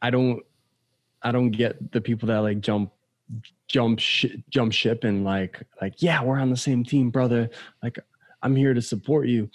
i 0.00 0.10
don't 0.10 0.42
i 1.22 1.30
don't 1.30 1.50
get 1.50 1.92
the 1.92 2.00
people 2.00 2.28
that 2.28 2.38
like 2.38 2.60
jump 2.60 2.90
jump 3.68 3.98
sh- 3.98 4.36
jump 4.48 4.72
ship 4.72 5.04
and 5.04 5.24
like 5.24 5.62
like 5.80 5.94
yeah 5.98 6.22
we're 6.22 6.38
on 6.38 6.50
the 6.50 6.56
same 6.56 6.84
team 6.84 7.10
brother. 7.10 7.50
Like 7.82 7.98
i'm 8.42 8.56
here 8.56 8.74
to 8.74 8.82
support 8.82 9.28
you. 9.28 9.50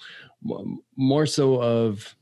More 0.96 1.26
so 1.26 1.62
of 1.62 2.16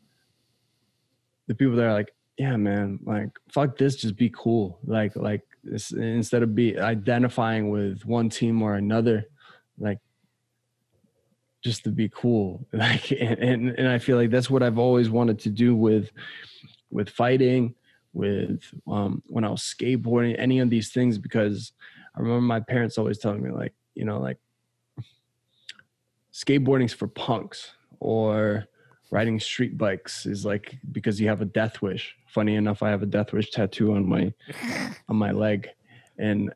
the 1.48 1.56
people 1.56 1.76
that 1.76 1.86
are 1.86 1.94
like 1.94 2.14
yeah 2.38 2.56
man 2.56 3.00
like 3.04 3.30
fuck 3.50 3.78
this 3.78 3.96
just 3.96 4.16
be 4.16 4.32
cool. 4.36 4.80
Like 4.86 5.16
like 5.16 5.42
this, 5.64 5.92
instead 5.92 6.44
of 6.44 6.56
be 6.56 6.80
identifying 6.80 7.70
with 7.70 8.06
one 8.06 8.30
team 8.30 8.62
or 8.62 8.76
another 8.76 9.26
like 9.80 10.00
just 11.64 11.84
to 11.84 11.90
be 11.90 12.10
cool 12.10 12.66
like 12.74 13.12
and, 13.12 13.40
and, 13.40 13.70
and 13.70 13.88
i 13.88 13.98
feel 13.98 14.18
like 14.18 14.30
that's 14.30 14.50
what 14.50 14.64
i've 14.64 14.78
always 14.78 15.10
wanted 15.10 15.40
to 15.40 15.50
do 15.50 15.76
with 15.76 16.12
with 16.92 17.10
fighting 17.10 17.76
with 18.14 18.64
um, 18.88 19.22
when 19.28 19.44
I 19.44 19.50
was 19.50 19.62
skateboarding, 19.62 20.36
any 20.38 20.60
of 20.60 20.70
these 20.70 20.92
things, 20.92 21.18
because 21.18 21.74
I 22.16 22.20
remember 22.20 22.42
my 22.42 22.60
parents 22.60 22.98
always 22.98 23.20
telling 23.20 23.44
me, 23.44 23.52
like, 23.52 23.74
you 23.96 24.06
know, 24.06 24.20
like 24.20 24.38
skateboarding's 26.34 26.94
for 26.94 27.08
punks 27.08 27.72
or 28.00 28.66
riding 29.12 29.40
street 29.40 29.78
bikes 29.78 30.26
is 30.26 30.46
like 30.46 30.78
because 30.92 31.20
you 31.20 31.28
have 31.28 31.42
a 31.42 31.46
death 31.46 31.82
wish. 31.82 32.16
Funny 32.28 32.56
enough, 32.56 32.84
I 32.84 32.90
have 32.90 33.04
a 33.04 33.08
death 33.08 33.34
wish 33.34 33.52
tattoo 33.52 33.94
on 33.94 34.08
my 34.08 34.34
on 35.10 35.16
my 35.16 35.32
leg, 35.32 35.70
and 36.18 36.54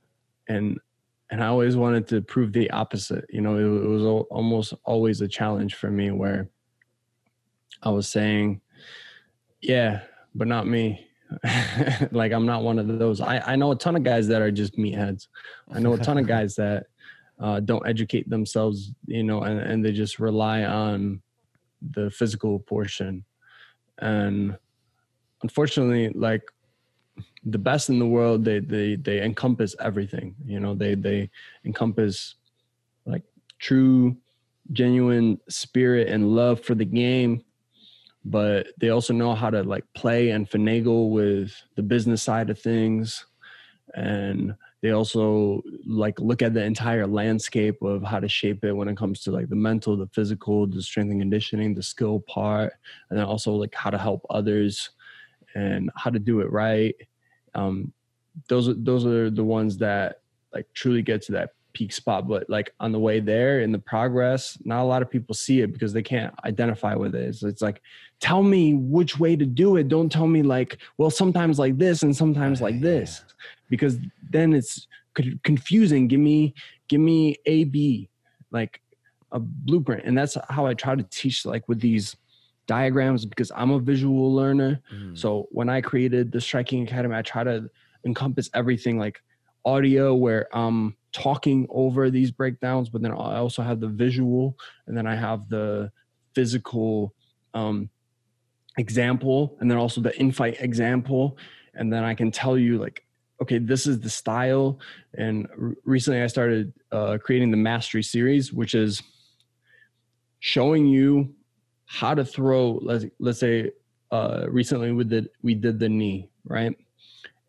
and 0.47 0.79
and 1.33 1.43
I 1.43 1.47
always 1.47 1.75
wanted 1.75 2.07
to 2.09 2.21
prove 2.21 2.53
the 2.53 2.69
opposite. 2.69 3.25
You 3.27 3.41
know, 3.41 3.55
it, 3.55 3.63
it 3.63 3.87
was 3.87 4.03
almost 4.29 4.75
always 4.85 5.19
a 5.21 5.27
challenge 5.27 5.73
for 5.73 5.89
me 5.89 6.11
where 6.11 6.47
I 7.81 7.89
was 7.89 8.07
saying, 8.07 8.61
yeah, 9.59 10.01
but 10.35 10.47
not 10.47 10.67
me 10.67 11.07
like 12.11 12.33
I'm 12.33 12.45
not 12.45 12.61
one 12.61 12.77
of 12.77 12.99
those. 12.99 13.19
I, 13.19 13.39
I 13.39 13.55
know 13.55 13.71
a 13.71 13.75
ton 13.75 13.95
of 13.95 14.03
guys 14.03 14.27
that 14.27 14.43
are 14.43 14.51
just 14.51 14.77
meatheads. 14.77 15.25
I 15.71 15.79
know 15.79 15.93
a 15.93 15.97
ton 15.97 16.19
of 16.19 16.27
guys 16.27 16.53
that 16.57 16.85
uh, 17.39 17.61
don't 17.61 17.87
educate 17.87 18.29
themselves, 18.29 18.91
you 19.07 19.23
know, 19.23 19.41
and, 19.41 19.59
and 19.59 19.83
they 19.83 19.91
just 19.91 20.19
rely 20.19 20.65
on 20.65 21.19
the 21.81 22.11
physical 22.11 22.59
portion. 22.59 23.25
And 23.97 24.55
unfortunately, 25.41 26.09
like 26.09 26.43
the 27.43 27.57
best 27.57 27.89
in 27.89 27.99
the 27.99 28.07
world, 28.07 28.45
they 28.45 28.59
they 28.59 28.95
they 28.95 29.21
encompass 29.21 29.75
everything. 29.79 30.35
You 30.45 30.59
know, 30.59 30.75
they 30.75 30.95
they 30.95 31.29
encompass 31.65 32.35
like 33.05 33.23
true, 33.59 34.17
genuine 34.71 35.39
spirit 35.49 36.07
and 36.07 36.35
love 36.35 36.61
for 36.61 36.75
the 36.75 36.85
game 36.85 37.43
but 38.25 38.67
they 38.79 38.89
also 38.89 39.13
know 39.13 39.35
how 39.35 39.49
to 39.49 39.63
like 39.63 39.83
play 39.93 40.29
and 40.29 40.49
finagle 40.49 41.09
with 41.09 41.53
the 41.75 41.83
business 41.83 42.21
side 42.21 42.49
of 42.49 42.59
things 42.59 43.25
and 43.95 44.55
they 44.81 44.91
also 44.91 45.61
like 45.85 46.19
look 46.19 46.41
at 46.41 46.53
the 46.53 46.63
entire 46.63 47.05
landscape 47.05 47.81
of 47.81 48.01
how 48.03 48.19
to 48.19 48.27
shape 48.27 48.63
it 48.63 48.73
when 48.73 48.87
it 48.87 48.97
comes 48.97 49.21
to 49.21 49.31
like 49.31 49.49
the 49.49 49.55
mental 49.55 49.97
the 49.97 50.07
physical 50.07 50.65
the 50.65 50.81
strength 50.81 51.11
and 51.11 51.21
conditioning 51.21 51.73
the 51.73 51.83
skill 51.83 52.21
part 52.21 52.73
and 53.09 53.19
then 53.19 53.25
also 53.25 53.51
like 53.51 53.75
how 53.75 53.89
to 53.89 53.97
help 53.97 54.25
others 54.29 54.91
and 55.55 55.89
how 55.95 56.09
to 56.09 56.19
do 56.19 56.41
it 56.41 56.51
right. 56.51 56.95
Um 57.55 57.93
those 58.47 58.67
are 58.67 58.73
those 58.73 59.05
are 59.05 59.29
the 59.29 59.43
ones 59.43 59.77
that 59.77 60.21
like 60.53 60.67
truly 60.73 61.01
get 61.01 61.21
to 61.23 61.31
that 61.33 61.51
peak 61.73 61.91
spot. 61.91 62.27
But 62.27 62.49
like 62.49 62.73
on 62.79 62.91
the 62.91 62.99
way 62.99 63.19
there 63.19 63.61
in 63.61 63.71
the 63.71 63.79
progress 63.79 64.57
not 64.63 64.81
a 64.81 64.85
lot 64.85 65.01
of 65.01 65.09
people 65.09 65.33
see 65.33 65.61
it 65.61 65.73
because 65.73 65.93
they 65.93 66.03
can't 66.03 66.33
identify 66.45 66.95
with 66.95 67.15
it. 67.15 67.23
It's, 67.23 67.43
it's 67.43 67.61
like 67.61 67.81
tell 68.19 68.43
me 68.43 68.75
which 68.75 69.19
way 69.19 69.35
to 69.35 69.45
do 69.45 69.77
it. 69.77 69.87
Don't 69.87 70.11
tell 70.11 70.27
me 70.27 70.43
like 70.43 70.77
well 70.97 71.09
sometimes 71.09 71.59
like 71.59 71.77
this 71.77 72.03
and 72.03 72.15
sometimes 72.15 72.61
like 72.61 72.79
this. 72.79 73.23
because 73.69 73.97
then 74.29 74.53
it's 74.53 74.87
confusing. 75.43 76.07
Give 76.07 76.19
me 76.19 76.53
give 76.87 77.01
me 77.01 77.37
a 77.45 77.63
b 77.65 78.09
like 78.51 78.81
a 79.31 79.39
blueprint. 79.39 80.05
And 80.05 80.17
that's 80.17 80.37
how 80.49 80.65
i 80.65 80.73
try 80.73 80.95
to 80.95 81.03
teach 81.03 81.45
like 81.45 81.67
with 81.67 81.79
these 81.79 82.15
diagrams 82.67 83.25
because 83.25 83.51
i'm 83.55 83.71
a 83.71 83.79
visual 83.79 84.33
learner 84.33 84.81
mm. 84.93 85.17
so 85.17 85.47
when 85.51 85.69
i 85.69 85.81
created 85.81 86.31
the 86.31 86.39
striking 86.39 86.83
academy 86.83 87.15
i 87.15 87.21
try 87.21 87.43
to 87.43 87.69
encompass 88.05 88.49
everything 88.53 88.97
like 88.97 89.21
audio 89.65 90.13
where 90.13 90.47
I'm 90.55 90.95
talking 91.11 91.67
over 91.69 92.09
these 92.09 92.31
breakdowns, 92.31 92.89
but 92.89 93.01
then 93.01 93.11
I 93.11 93.37
also 93.37 93.61
have 93.61 93.79
the 93.79 93.87
visual 93.87 94.57
and 94.87 94.97
then 94.97 95.07
I 95.07 95.15
have 95.15 95.47
the 95.49 95.91
physical 96.33 97.13
um, 97.53 97.89
example 98.77 99.55
and 99.59 99.69
then 99.69 99.77
also 99.77 100.01
the 100.01 100.11
infight 100.11 100.61
example. 100.61 101.37
And 101.75 101.91
then 101.91 102.03
I 102.03 102.13
can 102.13 102.31
tell 102.31 102.57
you 102.57 102.77
like, 102.77 103.05
okay, 103.41 103.57
this 103.57 103.87
is 103.87 103.99
the 103.99 104.09
style. 104.09 104.79
And 105.15 105.47
recently 105.83 106.21
I 106.21 106.27
started 106.27 106.73
uh, 106.91 107.17
creating 107.21 107.51
the 107.51 107.57
mastery 107.57 108.03
series, 108.03 108.51
which 108.51 108.75
is 108.75 109.01
showing 110.39 110.85
you 110.85 111.33
how 111.85 112.13
to 112.13 112.25
throw, 112.25 112.79
let's, 112.81 113.05
let's 113.19 113.39
say 113.39 113.71
uh, 114.11 114.45
recently 114.49 114.91
we 114.91 115.03
did, 115.03 115.29
we 115.41 115.53
did 115.55 115.79
the 115.79 115.89
knee, 115.89 116.29
right? 116.45 116.75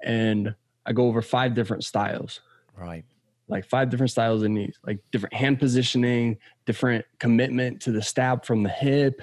And 0.02 0.54
I 0.86 0.92
go 0.92 1.06
over 1.06 1.22
five 1.22 1.54
different 1.54 1.84
styles. 1.84 2.40
Right 2.76 3.04
like 3.48 3.64
five 3.64 3.90
different 3.90 4.10
styles 4.10 4.42
of 4.42 4.50
knees, 4.50 4.78
like 4.86 4.98
different 5.10 5.34
hand 5.34 5.58
positioning, 5.58 6.38
different 6.64 7.04
commitment 7.18 7.80
to 7.82 7.92
the 7.92 8.02
stab 8.02 8.44
from 8.44 8.62
the 8.62 8.70
hip. 8.70 9.22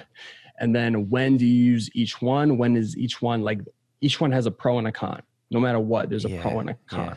And 0.60 0.74
then 0.74 1.10
when 1.10 1.36
do 1.36 1.46
you 1.46 1.64
use 1.64 1.90
each 1.94 2.22
one? 2.22 2.56
When 2.56 2.76
is 2.76 2.96
each 2.96 3.20
one 3.20 3.42
like 3.42 3.60
each 4.00 4.20
one 4.20 4.32
has 4.32 4.46
a 4.46 4.50
pro 4.50 4.78
and 4.78 4.86
a 4.86 4.92
con. 4.92 5.22
No 5.50 5.60
matter 5.60 5.80
what, 5.80 6.08
there's 6.08 6.24
a 6.24 6.30
yeah, 6.30 6.42
pro 6.42 6.60
and 6.60 6.70
a 6.70 6.76
con. 6.86 7.06
Yeah. 7.06 7.16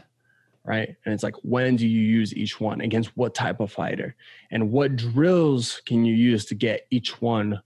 Right. 0.64 0.96
And 1.06 1.14
it's 1.14 1.22
like, 1.22 1.36
when 1.44 1.76
do 1.76 1.88
you 1.88 2.02
use 2.02 2.34
each 2.36 2.60
one 2.60 2.82
against 2.82 3.16
what 3.16 3.36
type 3.36 3.60
of 3.60 3.72
fighter? 3.72 4.16
And 4.50 4.72
what 4.72 4.96
drills 4.96 5.82
can 5.86 6.06
you 6.06 6.16
use 6.16 6.46
to 6.46 6.56
get 6.56 6.88
each 6.90 7.22
one 7.22 7.62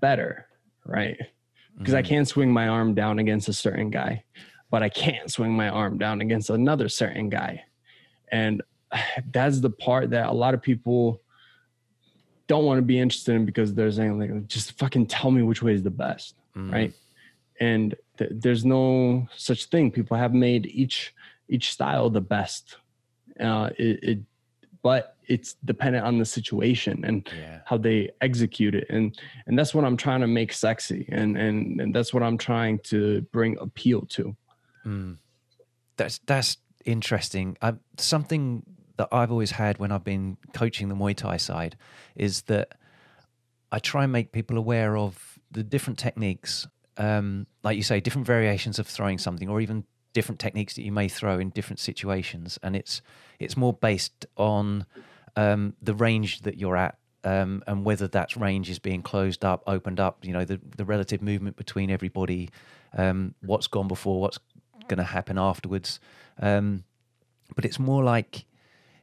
better? 0.00 0.46
Right. 0.84 1.18
Because 1.78 1.94
mm-hmm. 1.94 1.98
I 1.98 2.02
can't 2.02 2.28
swing 2.28 2.52
my 2.52 2.68
arm 2.68 2.94
down 2.94 3.18
against 3.18 3.48
a 3.48 3.52
certain 3.52 3.90
guy, 3.90 4.24
but 4.70 4.82
I 4.82 4.88
can't 4.88 5.30
swing 5.30 5.52
my 5.52 5.68
arm 5.68 5.98
down 5.98 6.20
against 6.20 6.50
another 6.50 6.88
certain 6.88 7.28
guy. 7.28 7.64
And 8.30 8.62
that's 9.32 9.60
the 9.60 9.70
part 9.70 10.10
that 10.10 10.28
a 10.28 10.32
lot 10.32 10.54
of 10.54 10.62
people 10.62 11.22
don't 12.50 12.64
want 12.64 12.78
to 12.78 12.82
be 12.82 12.98
interested 12.98 13.36
in 13.36 13.44
because 13.44 13.74
they're 13.74 13.92
saying 13.92 14.18
like 14.18 14.48
just 14.48 14.76
fucking 14.76 15.06
tell 15.06 15.30
me 15.30 15.40
which 15.40 15.62
way 15.62 15.72
is 15.72 15.84
the 15.84 15.90
best 15.90 16.34
mm. 16.56 16.72
right 16.72 16.92
and 17.60 17.94
th- 18.18 18.32
there's 18.34 18.64
no 18.64 19.24
such 19.36 19.66
thing 19.66 19.88
people 19.88 20.16
have 20.16 20.34
made 20.34 20.66
each 20.66 21.14
each 21.48 21.70
style 21.70 22.10
the 22.10 22.20
best 22.20 22.78
uh 23.38 23.70
it, 23.78 24.02
it 24.02 24.18
but 24.82 25.14
it's 25.30 25.54
dependent 25.64 26.04
on 26.04 26.18
the 26.18 26.24
situation 26.24 27.04
and 27.04 27.28
yeah. 27.38 27.60
how 27.64 27.78
they 27.78 28.10
execute 28.20 28.74
it 28.74 28.86
and 28.90 29.18
and 29.46 29.58
that's 29.58 29.74
what 29.74 29.84
i'm 29.84 29.96
trying 29.96 30.20
to 30.20 30.26
make 30.26 30.52
sexy 30.52 31.06
and 31.10 31.36
and, 31.36 31.80
and 31.80 31.94
that's 31.94 32.12
what 32.12 32.22
i'm 32.22 32.36
trying 32.36 32.78
to 32.80 33.20
bring 33.32 33.56
appeal 33.58 34.02
to 34.02 34.36
mm. 34.84 35.16
that's 35.96 36.18
that's 36.26 36.56
interesting 36.84 37.56
uh, 37.62 37.72
something 37.98 38.62
that 39.00 39.08
I've 39.12 39.30
always 39.30 39.52
had 39.52 39.78
when 39.78 39.92
I've 39.92 40.04
been 40.04 40.36
coaching 40.52 40.90
the 40.90 40.94
Muay 40.94 41.16
Thai 41.16 41.38
side 41.38 41.74
is 42.16 42.42
that 42.42 42.74
I 43.72 43.78
try 43.78 44.02
and 44.02 44.12
make 44.12 44.30
people 44.30 44.58
aware 44.58 44.94
of 44.94 45.38
the 45.50 45.62
different 45.62 45.98
techniques, 45.98 46.66
um, 46.98 47.46
like 47.62 47.78
you 47.78 47.82
say, 47.82 48.00
different 48.00 48.26
variations 48.26 48.78
of 48.78 48.86
throwing 48.86 49.16
something, 49.16 49.48
or 49.48 49.62
even 49.62 49.84
different 50.12 50.38
techniques 50.38 50.74
that 50.74 50.82
you 50.82 50.92
may 50.92 51.08
throw 51.08 51.38
in 51.38 51.48
different 51.48 51.78
situations, 51.80 52.58
and 52.62 52.76
it's 52.76 53.00
it's 53.38 53.56
more 53.56 53.72
based 53.72 54.26
on 54.36 54.84
um, 55.36 55.74
the 55.82 55.94
range 55.94 56.42
that 56.42 56.58
you're 56.58 56.76
at. 56.76 56.96
Um, 57.22 57.62
and 57.66 57.84
whether 57.84 58.08
that 58.08 58.34
range 58.34 58.70
is 58.70 58.78
being 58.78 59.02
closed 59.02 59.44
up, 59.44 59.62
opened 59.66 60.00
up, 60.00 60.24
you 60.24 60.32
know, 60.32 60.46
the, 60.46 60.58
the 60.76 60.86
relative 60.86 61.20
movement 61.20 61.56
between 61.56 61.90
everybody, 61.90 62.48
um, 62.96 63.34
what's 63.42 63.66
gone 63.66 63.88
before, 63.88 64.22
what's 64.22 64.38
going 64.88 64.96
to 64.96 65.04
happen 65.04 65.36
afterwards. 65.36 66.00
Um, 66.40 66.84
but 67.54 67.66
it's 67.66 67.78
more 67.78 68.02
like 68.02 68.46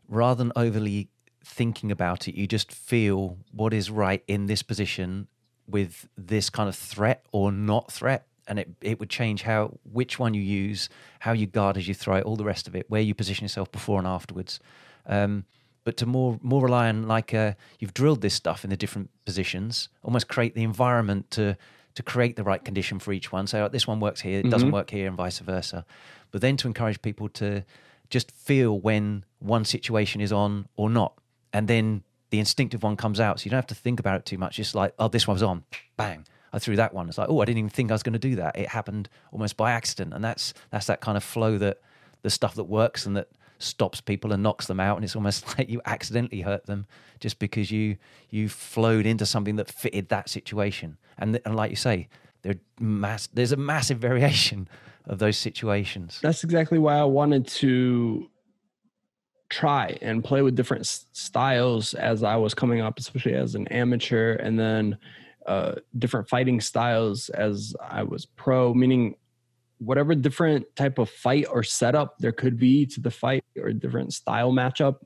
rather 0.07 0.43
than 0.43 0.51
overly 0.55 1.09
thinking 1.45 1.91
about 1.91 2.27
it, 2.27 2.35
you 2.35 2.47
just 2.47 2.71
feel 2.71 3.37
what 3.51 3.73
is 3.73 3.91
right 3.91 4.23
in 4.27 4.47
this 4.47 4.63
position 4.63 5.27
with 5.67 6.07
this 6.17 6.49
kind 6.49 6.69
of 6.69 6.75
threat 6.75 7.25
or 7.31 7.51
not 7.51 7.91
threat. 7.91 8.25
And 8.47 8.59
it, 8.59 8.69
it 8.81 8.99
would 8.99 9.09
change 9.09 9.43
how 9.43 9.77
which 9.83 10.17
one 10.17 10.33
you 10.33 10.41
use, 10.41 10.89
how 11.19 11.33
you 11.33 11.45
guard 11.45 11.77
as 11.77 11.87
you 11.87 11.93
throw 11.93 12.15
it, 12.15 12.23
all 12.23 12.37
the 12.37 12.45
rest 12.45 12.67
of 12.67 12.75
it, 12.75 12.89
where 12.89 13.01
you 13.01 13.13
position 13.13 13.43
yourself 13.43 13.71
before 13.71 13.99
and 13.99 14.07
afterwards. 14.07 14.59
Um, 15.05 15.45
but 15.87 15.95
to 15.95 16.05
more 16.05 16.37
more 16.41 16.61
rely 16.61 16.89
on 16.89 17.07
like 17.07 17.33
uh, 17.33 17.53
you've 17.79 17.93
drilled 17.93 18.19
this 18.19 18.33
stuff 18.33 18.65
in 18.65 18.69
the 18.69 18.75
different 18.75 19.09
positions, 19.23 19.87
almost 20.03 20.27
create 20.27 20.53
the 20.53 20.63
environment 20.63 21.31
to 21.31 21.55
to 21.95 22.03
create 22.03 22.35
the 22.35 22.43
right 22.43 22.61
condition 22.65 22.99
for 22.99 23.13
each 23.13 23.31
one. 23.31 23.47
So 23.47 23.61
like, 23.61 23.71
this 23.71 23.87
one 23.87 24.01
works 24.01 24.19
here, 24.19 24.39
it 24.39 24.41
mm-hmm. 24.41 24.49
doesn't 24.49 24.71
work 24.71 24.89
here, 24.89 25.07
and 25.07 25.15
vice 25.15 25.39
versa. 25.39 25.85
But 26.31 26.41
then 26.41 26.57
to 26.57 26.67
encourage 26.67 27.01
people 27.01 27.29
to 27.29 27.63
just 28.09 28.31
feel 28.31 28.77
when 28.77 29.23
one 29.39 29.63
situation 29.63 30.19
is 30.19 30.33
on 30.33 30.67
or 30.75 30.89
not. 30.89 31.13
And 31.53 31.69
then 31.69 32.03
the 32.31 32.39
instinctive 32.39 32.83
one 32.83 32.97
comes 32.97 33.21
out. 33.21 33.39
So 33.39 33.45
you 33.45 33.51
don't 33.51 33.59
have 33.59 33.67
to 33.67 33.75
think 33.75 34.01
about 34.01 34.19
it 34.19 34.25
too 34.25 34.37
much. 34.37 34.59
It's 34.59 34.75
like, 34.75 34.93
oh, 34.99 35.07
this 35.07 35.25
one's 35.25 35.41
on. 35.41 35.63
Bang. 35.95 36.25
I 36.51 36.59
threw 36.59 36.75
that 36.75 36.93
one. 36.93 37.07
It's 37.07 37.17
like, 37.17 37.29
oh, 37.29 37.39
I 37.39 37.45
didn't 37.45 37.59
even 37.59 37.69
think 37.69 37.91
I 37.91 37.93
was 37.93 38.03
going 38.03 38.11
to 38.11 38.19
do 38.19 38.35
that. 38.35 38.57
It 38.57 38.67
happened 38.67 39.07
almost 39.31 39.55
by 39.55 39.71
accident. 39.71 40.13
And 40.13 40.21
that's 40.21 40.53
that's 40.69 40.87
that 40.87 40.99
kind 40.99 41.15
of 41.15 41.23
flow 41.23 41.57
that 41.59 41.79
the 42.23 42.29
stuff 42.29 42.55
that 42.55 42.65
works 42.65 43.05
and 43.05 43.15
that 43.15 43.29
stops 43.59 44.01
people 44.01 44.31
and 44.31 44.43
knocks 44.43 44.67
them 44.67 44.79
out, 44.79 44.97
and 44.97 45.03
it's 45.03 45.15
almost 45.15 45.45
like 45.57 45.69
you 45.69 45.81
accidentally 45.85 46.41
hurt 46.41 46.65
them 46.65 46.85
just 47.19 47.39
because 47.39 47.71
you 47.71 47.97
you 48.29 48.49
flowed 48.49 49.05
into 49.05 49.25
something 49.25 49.55
that 49.57 49.69
fitted 49.69 50.09
that 50.09 50.29
situation. 50.29 50.97
And 51.17 51.39
and 51.45 51.55
like 51.55 51.69
you 51.69 51.75
say, 51.75 52.09
mass 52.79 53.27
there's 53.27 53.51
a 53.51 53.57
massive 53.57 53.97
variation 54.09 54.67
of 55.05 55.19
those 55.19 55.37
situations. 55.37 56.19
That's 56.21 56.43
exactly 56.43 56.79
why 56.79 56.97
I 56.97 57.05
wanted 57.05 57.47
to 57.47 58.29
try 59.49 59.97
and 60.01 60.23
play 60.23 60.41
with 60.41 60.55
different 60.55 60.85
styles 60.85 61.93
as 61.93 62.23
I 62.23 62.35
was 62.35 62.53
coming 62.53 62.81
up, 62.81 62.99
especially 62.99 63.33
as 63.33 63.55
an 63.55 63.67
amateur, 63.69 64.33
and 64.35 64.59
then 64.59 64.97
uh, 65.45 65.75
different 65.97 66.27
fighting 66.27 66.59
styles 66.59 67.29
as 67.29 67.73
I 67.81 68.03
was 68.03 68.25
pro, 68.25 68.73
meaning 68.73 69.15
whatever 69.79 70.15
different 70.15 70.65
type 70.75 70.97
of 70.97 71.09
fight 71.09 71.45
or 71.51 71.63
setup 71.63 72.17
there 72.19 72.31
could 72.31 72.57
be 72.57 72.85
to 72.85 72.99
the 72.99 73.11
fight 73.11 73.43
or 73.59 73.71
different 73.71 74.13
style 74.13 74.51
matchup, 74.51 74.97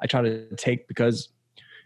I 0.00 0.06
try 0.06 0.22
to 0.22 0.46
take 0.56 0.86
because 0.88 1.30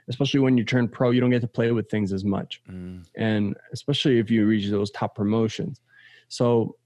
especially 0.08 0.40
when 0.40 0.58
you 0.58 0.64
turn 0.64 0.88
pro, 0.88 1.10
you 1.10 1.20
don't 1.20 1.30
get 1.30 1.40
to 1.40 1.48
play 1.48 1.72
with 1.72 1.88
things 1.88 2.12
as 2.12 2.24
much. 2.24 2.60
Mm. 2.70 3.04
And 3.16 3.56
especially 3.72 4.18
if 4.18 4.30
you 4.30 4.46
reach 4.46 4.68
those 4.68 4.90
top 4.90 5.14
promotions. 5.14 5.80
So 6.28 6.76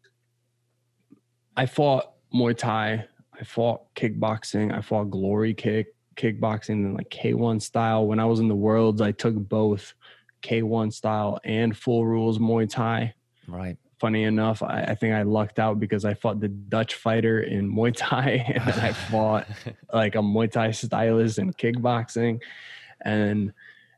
I 1.56 1.66
fought 1.66 2.12
Muay 2.32 2.56
Thai, 2.56 3.04
I 3.38 3.44
fought 3.44 3.92
kickboxing, 3.94 4.76
I 4.76 4.80
fought 4.80 5.10
glory 5.10 5.54
kick, 5.54 5.88
kickboxing 6.16 6.84
and 6.84 6.94
like 6.94 7.10
K1 7.10 7.60
style. 7.62 8.06
When 8.06 8.20
I 8.20 8.24
was 8.24 8.40
in 8.40 8.48
the 8.48 8.54
worlds, 8.54 9.00
I 9.00 9.12
took 9.12 9.34
both 9.34 9.94
K1 10.42 10.92
style 10.92 11.40
and 11.44 11.76
full 11.76 12.06
rules 12.06 12.38
Muay 12.38 12.68
Thai. 12.68 13.14
Right. 13.46 13.76
Funny 13.98 14.24
enough, 14.24 14.62
I, 14.62 14.82
I 14.82 14.94
think 14.94 15.14
I 15.14 15.22
lucked 15.22 15.58
out 15.58 15.80
because 15.80 16.04
I 16.04 16.14
fought 16.14 16.40
the 16.40 16.48
Dutch 16.48 16.94
fighter 16.94 17.42
in 17.42 17.72
Muay 17.72 17.92
Thai 17.96 18.44
and 18.54 18.80
I 18.80 18.92
fought 19.10 19.46
like 19.92 20.14
a 20.14 20.18
Muay 20.18 20.50
Thai 20.50 20.70
stylist 20.70 21.38
in 21.38 21.52
kickboxing. 21.52 22.40
And 23.04 23.52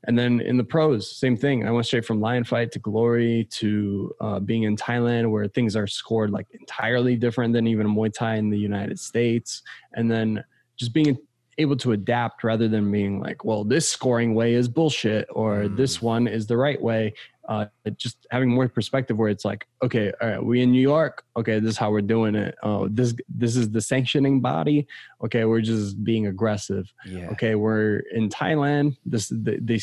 and 0.05 0.19
then 0.19 0.41
in 0.41 0.57
the 0.57 0.65
pros, 0.65 1.15
same 1.15 1.37
thing. 1.37 1.67
I 1.67 1.71
went 1.71 1.85
straight 1.85 2.07
from 2.07 2.21
lion 2.23 2.45
fight 2.45 2.73
to 2.73 2.79
glory 2.79 3.47
to 3.51 4.15
uh, 4.21 4.41
being 4.41 4.63
in 4.63 4.75
Thailand, 4.75 5.31
where 5.31 5.47
things 5.47 5.77
are 5.77 5.87
scored 5.87 6.31
like 6.31 6.47
entirely 6.59 7.17
different 7.17 7.53
than 7.53 7.67
even 7.67 7.87
Muay 7.87 8.13
Thai 8.13 8.37
in 8.37 8.49
the 8.49 8.59
United 8.59 8.99
States. 8.99 9.63
And 9.93 10.11
then 10.11 10.43
just 10.77 10.95
being 10.95 11.19
able 11.59 11.77
to 11.77 11.93
adapt 11.93 12.43
rather 12.43 12.69
than 12.69 12.91
being 12.91 13.21
like, 13.21 13.45
well, 13.45 13.65
this 13.65 13.89
scoring 13.89 14.35
way 14.35 14.55
is 14.55 14.69
bullshit 14.69 15.29
or 15.31 15.65
mm. 15.65 15.77
this 15.77 16.01
one 16.01 16.27
is 16.27 16.47
the 16.47 16.57
right 16.57 16.81
way 16.81 17.13
uh, 17.51 17.67
just 17.97 18.29
having 18.31 18.49
more 18.49 18.69
perspective 18.69 19.19
where 19.19 19.29
it's 19.29 19.45
like, 19.45 19.67
okay, 19.83 20.13
all 20.23 20.29
right, 20.29 20.43
we 20.43 20.63
in 20.63 20.71
New 20.71 20.81
York. 20.81 21.25
Okay, 21.37 21.59
this 21.59 21.73
is 21.73 21.77
how 21.77 21.91
we're 21.91 22.01
doing 22.01 22.37
it. 22.37 22.55
Oh, 22.63 22.87
this 22.87 23.13
this 23.29 23.57
is 23.57 23.71
the 23.71 23.81
sanctioning 23.81 24.41
body. 24.41 24.87
Okay, 25.25 25.45
we're 25.45 25.61
just 25.61 26.03
being 26.05 26.29
aggressive. 26.29 26.87
Yeah. 27.05 27.29
Okay, 27.31 27.57
we're 27.57 28.05
in 28.15 28.29
Thailand. 28.29 28.97
This 29.05 29.33
they 29.35 29.57
they, 29.57 29.81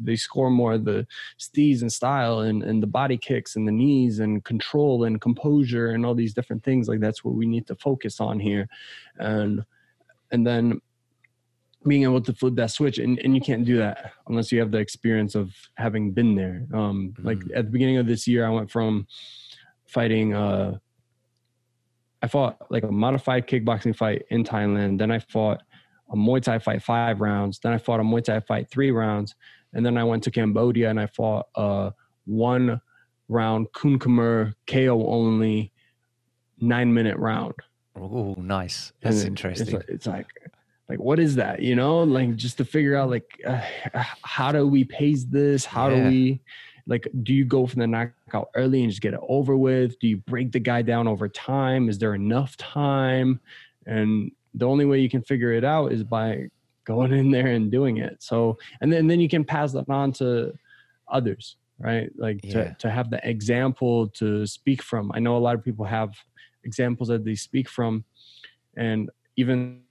they 0.00 0.16
score 0.16 0.50
more 0.50 0.76
the 0.76 1.06
stees 1.38 1.82
and 1.82 1.92
style 1.92 2.40
and 2.40 2.64
and 2.64 2.82
the 2.82 2.88
body 2.88 3.16
kicks 3.16 3.54
and 3.54 3.68
the 3.68 3.72
knees 3.72 4.18
and 4.18 4.44
control 4.44 5.04
and 5.04 5.20
composure 5.20 5.90
and 5.90 6.04
all 6.04 6.16
these 6.16 6.34
different 6.34 6.64
things. 6.64 6.88
Like 6.88 7.00
that's 7.00 7.22
what 7.22 7.34
we 7.34 7.46
need 7.46 7.68
to 7.68 7.76
focus 7.76 8.20
on 8.20 8.40
here, 8.40 8.68
and 9.20 9.64
and 10.32 10.44
then 10.44 10.80
being 11.86 12.02
able 12.02 12.20
to 12.20 12.32
flip 12.32 12.54
that 12.56 12.70
switch 12.70 12.98
and, 12.98 13.18
and 13.20 13.34
you 13.34 13.40
can't 13.40 13.64
do 13.64 13.76
that 13.76 14.12
unless 14.28 14.50
you 14.50 14.58
have 14.58 14.70
the 14.70 14.78
experience 14.78 15.34
of 15.34 15.52
having 15.76 16.12
been 16.12 16.34
there. 16.34 16.66
Um 16.72 17.12
mm-hmm. 17.12 17.26
like 17.26 17.38
at 17.54 17.66
the 17.66 17.70
beginning 17.70 17.98
of 17.98 18.06
this 18.06 18.26
year 18.26 18.46
i 18.46 18.50
went 18.50 18.70
from 18.70 19.06
fighting 19.86 20.34
uh 20.34 20.76
i 22.22 22.26
fought 22.26 22.56
like 22.70 22.84
a 22.84 22.90
modified 22.90 23.46
kickboxing 23.46 23.94
fight 23.94 24.24
in 24.30 24.42
thailand 24.42 24.98
then 24.98 25.10
i 25.10 25.18
fought 25.18 25.62
a 26.10 26.16
muay 26.16 26.42
thai 26.42 26.58
fight 26.58 26.82
five 26.82 27.20
rounds 27.20 27.60
then 27.60 27.72
i 27.72 27.78
fought 27.78 28.00
a 28.00 28.02
muay 28.02 28.24
thai 28.24 28.40
fight 28.40 28.68
three 28.70 28.90
rounds 28.90 29.34
and 29.74 29.84
then 29.86 29.96
i 29.96 30.02
went 30.02 30.22
to 30.22 30.30
cambodia 30.30 30.90
and 30.90 30.98
i 30.98 31.06
fought 31.06 31.46
a 31.54 31.92
one 32.24 32.80
round 33.28 33.66
kun 33.72 33.98
khmer 33.98 34.54
ko 34.66 35.06
only 35.06 35.72
nine 36.60 36.92
minute 36.92 37.16
round. 37.18 37.54
Oh 37.96 38.34
nice. 38.38 38.92
That's 39.02 39.24
interesting. 39.24 39.76
it's, 39.76 39.88
it's 39.88 40.06
like 40.06 40.26
like 40.88 40.98
what 40.98 41.18
is 41.18 41.36
that 41.36 41.60
you 41.60 41.74
know? 41.74 42.02
Like 42.02 42.36
just 42.36 42.58
to 42.58 42.64
figure 42.64 42.96
out 42.96 43.10
like 43.10 43.40
uh, 43.46 43.60
how 44.22 44.52
do 44.52 44.66
we 44.66 44.84
pace 44.84 45.24
this? 45.24 45.64
How 45.64 45.88
yeah. 45.88 45.96
do 45.96 46.08
we 46.08 46.40
like 46.86 47.08
do 47.22 47.32
you 47.32 47.44
go 47.44 47.66
for 47.66 47.76
the 47.76 47.86
knockout 47.86 48.50
early 48.54 48.82
and 48.82 48.90
just 48.90 49.02
get 49.02 49.14
it 49.14 49.20
over 49.28 49.56
with? 49.56 49.98
Do 49.98 50.08
you 50.08 50.18
break 50.18 50.52
the 50.52 50.60
guy 50.60 50.82
down 50.82 51.08
over 51.08 51.28
time? 51.28 51.88
Is 51.88 51.98
there 51.98 52.14
enough 52.14 52.56
time? 52.56 53.40
And 53.86 54.32
the 54.54 54.66
only 54.66 54.84
way 54.84 55.00
you 55.00 55.08
can 55.08 55.22
figure 55.22 55.52
it 55.52 55.64
out 55.64 55.92
is 55.92 56.04
by 56.04 56.48
going 56.84 57.12
in 57.12 57.30
there 57.30 57.48
and 57.48 57.70
doing 57.70 57.96
it. 57.98 58.22
So 58.22 58.58
and 58.80 58.92
then, 58.92 59.00
and 59.00 59.10
then 59.10 59.20
you 59.20 59.28
can 59.28 59.44
pass 59.44 59.72
that 59.72 59.88
on 59.88 60.12
to 60.14 60.52
others 61.08 61.56
right? 61.78 62.10
Like 62.16 62.40
yeah. 62.42 62.52
to, 62.52 62.76
to 62.80 62.90
have 62.90 63.10
the 63.10 63.26
example 63.28 64.08
to 64.10 64.46
speak 64.46 64.82
from. 64.82 65.10
I 65.14 65.18
know 65.18 65.36
a 65.36 65.38
lot 65.38 65.54
of 65.54 65.64
people 65.64 65.84
have 65.84 66.14
examples 66.64 67.08
that 67.08 67.24
they 67.24 67.34
speak 67.34 67.68
from. 67.68 68.04
And 68.76 69.10
even 69.36 69.82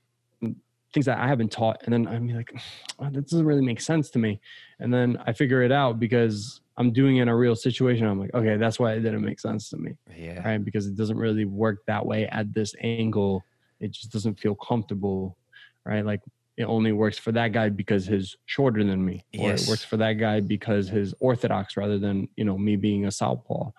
things 0.94 1.08
that 1.08 1.18
I 1.18 1.28
haven't 1.28 1.52
taught. 1.52 1.82
And 1.84 1.94
then 1.94 2.08
I'm 2.08 2.28
like, 2.28 2.54
oh, 3.00 3.10
that 3.10 3.30
doesn't 3.30 3.46
really 3.46 3.66
make 3.66 3.82
sense 3.82 4.10
to 4.12 4.20
me. 4.20 4.40
And 4.80 4.94
then 4.94 5.18
I 5.26 5.34
figure 5.34 5.62
it 5.64 5.72
out 5.72 6.00
because 6.00 6.62
I'm 6.78 6.92
doing 6.92 7.18
it 7.18 7.24
in 7.24 7.28
a 7.28 7.36
real 7.36 7.56
situation. 7.56 8.08
I'm 8.08 8.20
like, 8.20 8.34
okay, 8.34 8.58
that's 8.58 8.80
why 8.80 8.94
it 8.94 9.02
didn't 9.02 9.24
make 9.24 9.40
sense 9.40 9.70
to 9.70 9.78
me. 9.78 9.96
Yeah. 10.16 10.48
Right. 10.48 10.64
Because 10.64 10.88
it 10.88 10.96
doesn't 10.96 11.18
really 11.18 11.46
work 11.46 11.86
that 11.88 12.06
way 12.06 12.28
at 12.28 12.54
this 12.54 12.74
angle. 12.82 13.44
It 13.80 13.92
just 13.92 14.12
doesn't 14.12 14.40
feel 14.40 14.56
comfortable. 14.56 15.38
Right. 15.86 16.06
Like 16.06 16.22
it 16.58 16.64
only 16.64 16.92
works 16.92 17.18
for 17.18 17.32
that 17.32 17.52
guy 17.52 17.70
because 17.70 18.06
he's 18.06 18.36
shorter 18.46 18.84
than 18.84 19.04
me. 19.04 19.26
Or 19.38 19.50
yes. 19.50 19.64
it 19.64 19.70
works 19.70 19.84
for 19.84 19.98
that 19.98 20.14
guy 20.14 20.40
because 20.40 20.90
he's 20.90 21.14
orthodox 21.20 21.78
rather 21.78 21.98
than, 21.98 22.28
you 22.36 22.46
know, 22.46 22.58
me 22.58 22.76
being 22.76 23.06
a 23.06 23.12
southpaw. 23.12 23.72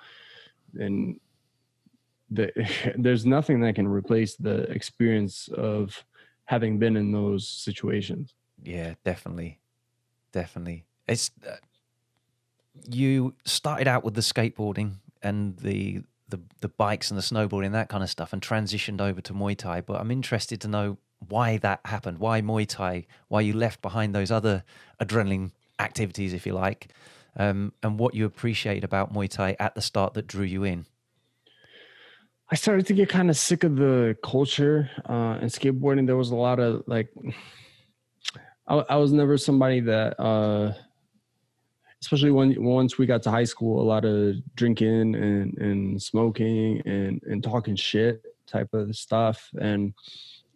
And 0.75 1.19
the, 2.31 2.51
there's 2.99 3.25
nothing 3.25 3.61
that 3.61 3.77
can 3.77 3.89
replace 3.89 4.37
the 4.37 4.63
experience 4.71 5.49
of 5.49 6.05
having 6.47 6.79
been 6.79 6.97
in 6.97 7.13
those 7.13 7.49
situations. 7.49 8.35
Yeah, 8.63 8.95
definitely, 9.05 9.61
definitely. 10.33 10.85
It's 11.07 11.31
uh, 11.47 11.57
you 12.89 13.35
started 13.45 13.89
out 13.89 14.05
with 14.05 14.15
the 14.15 14.21
skateboarding 14.21 14.97
and 15.23 15.57
the 15.59 16.03
the 16.29 16.41
the 16.61 16.69
bikes 16.69 17.11
and 17.11 17.19
the 17.19 17.23
snowboarding 17.23 17.73
that 17.73 17.89
kind 17.89 18.03
of 18.03 18.11
stuff, 18.11 18.33
and 18.33 18.43
transitioned 18.43 19.01
over 19.01 19.21
to 19.21 19.33
Muay 19.33 19.57
Thai. 19.57 19.81
But 19.81 20.01
I'm 20.01 20.11
interested 20.11 20.61
to 20.63 20.69
know 20.69 20.99
why 21.29 21.59
that 21.59 21.81
happened. 21.85 22.19
Why 22.19 22.41
Muay 22.41 22.67
Thai? 22.67 23.07
Why 23.29 23.41
you 23.41 23.53
left 23.53 23.83
behind 23.83 24.15
those 24.15 24.31
other 24.31 24.65
adrenaline 25.01 25.53
activities, 25.79 26.33
if 26.33 26.47
you 26.47 26.53
like, 26.53 26.89
um, 27.37 27.73
and 27.83 27.99
what 27.99 28.15
you 28.15 28.25
appreciate 28.25 28.85
about 28.85 29.13
Muay 29.13 29.29
Thai 29.29 29.57
at 29.59 29.75
the 29.75 29.83
start 29.83 30.15
that 30.15 30.27
drew 30.27 30.45
you 30.45 30.65
in. 30.65 30.87
I 32.51 32.57
started 32.57 32.87
to 32.87 32.93
get 32.93 33.09
kind 33.09 33.31
of 33.31 33.37
sick 33.37 33.65
of 33.65 33.77
the 33.77 34.17
culture 34.23 34.91
uh, 35.09 35.39
and 35.41 35.51
skateboarding. 35.51 36.07
There 36.07 36.17
was 36.17 36.31
a 36.31 36.37
lot 36.37 36.61
of 36.61 36.83
like, 36.87 37.09
I, 38.69 38.77
I 38.77 38.97
was 38.97 39.13
never 39.13 39.39
somebody 39.39 39.81
that, 39.81 40.21
uh, 40.21 40.75
especially 42.03 42.33
when 42.33 42.63
once 42.63 42.99
we 42.99 43.07
got 43.07 43.23
to 43.23 43.31
high 43.31 43.45
school, 43.45 43.81
a 43.81 43.87
lot 43.87 44.05
of 44.05 44.37
drinking 44.57 45.15
and 45.15 45.57
and 45.57 46.03
smoking 46.03 46.83
and 46.85 47.23
and 47.23 47.43
talking 47.43 47.77
shit 47.77 48.23
type 48.47 48.75
of 48.75 48.95
stuff. 48.95 49.49
And 49.59 49.95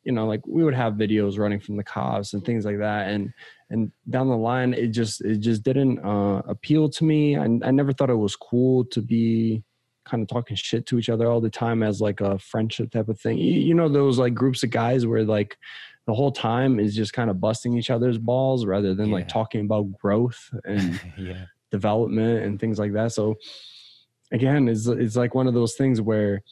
you 0.04 0.12
know, 0.12 0.26
like 0.26 0.46
we 0.46 0.62
would 0.62 0.74
have 0.74 0.94
videos 0.94 1.38
running 1.38 1.58
from 1.58 1.78
the 1.78 1.84
cops 1.84 2.34
and 2.34 2.44
things 2.44 2.66
like 2.66 2.78
that. 2.78 3.08
And 3.08 3.32
and 3.70 3.90
down 4.10 4.28
the 4.28 4.36
line, 4.36 4.74
it 4.74 4.88
just 4.88 5.22
it 5.22 5.38
just 5.38 5.62
didn't 5.62 6.00
uh, 6.00 6.42
appeal 6.46 6.90
to 6.90 7.04
me. 7.04 7.38
I, 7.38 7.44
I 7.44 7.70
never 7.70 7.94
thought 7.94 8.10
it 8.10 8.14
was 8.14 8.36
cool 8.36 8.84
to 8.86 9.00
be 9.00 9.64
kind 10.08 10.22
of 10.22 10.28
talking 10.28 10.56
shit 10.56 10.86
to 10.86 10.98
each 10.98 11.08
other 11.08 11.30
all 11.30 11.40
the 11.40 11.50
time 11.50 11.82
as 11.82 12.00
like 12.00 12.20
a 12.20 12.38
friendship 12.38 12.90
type 12.90 13.08
of 13.08 13.20
thing. 13.20 13.38
You, 13.38 13.52
you 13.52 13.74
know, 13.74 13.88
those 13.88 14.18
like 14.18 14.34
groups 14.34 14.62
of 14.62 14.70
guys 14.70 15.06
where 15.06 15.24
like 15.24 15.56
the 16.06 16.14
whole 16.14 16.32
time 16.32 16.80
is 16.80 16.96
just 16.96 17.12
kind 17.12 17.30
of 17.30 17.40
busting 17.40 17.76
each 17.76 17.90
other's 17.90 18.18
balls 18.18 18.64
rather 18.64 18.94
than 18.94 19.08
yeah. 19.08 19.14
like 19.14 19.28
talking 19.28 19.62
about 19.62 19.92
growth 19.92 20.50
and 20.64 21.00
yeah. 21.18 21.44
development 21.70 22.44
and 22.44 22.58
things 22.58 22.78
like 22.78 22.92
that. 22.94 23.12
So 23.12 23.36
again, 24.32 24.68
it's 24.68 24.86
it's 24.86 25.16
like 25.16 25.34
one 25.34 25.46
of 25.46 25.54
those 25.54 25.74
things 25.74 26.00
where 26.00 26.42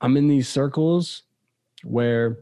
I'm 0.00 0.16
in 0.16 0.28
these 0.28 0.48
circles 0.48 1.22
where 1.84 2.38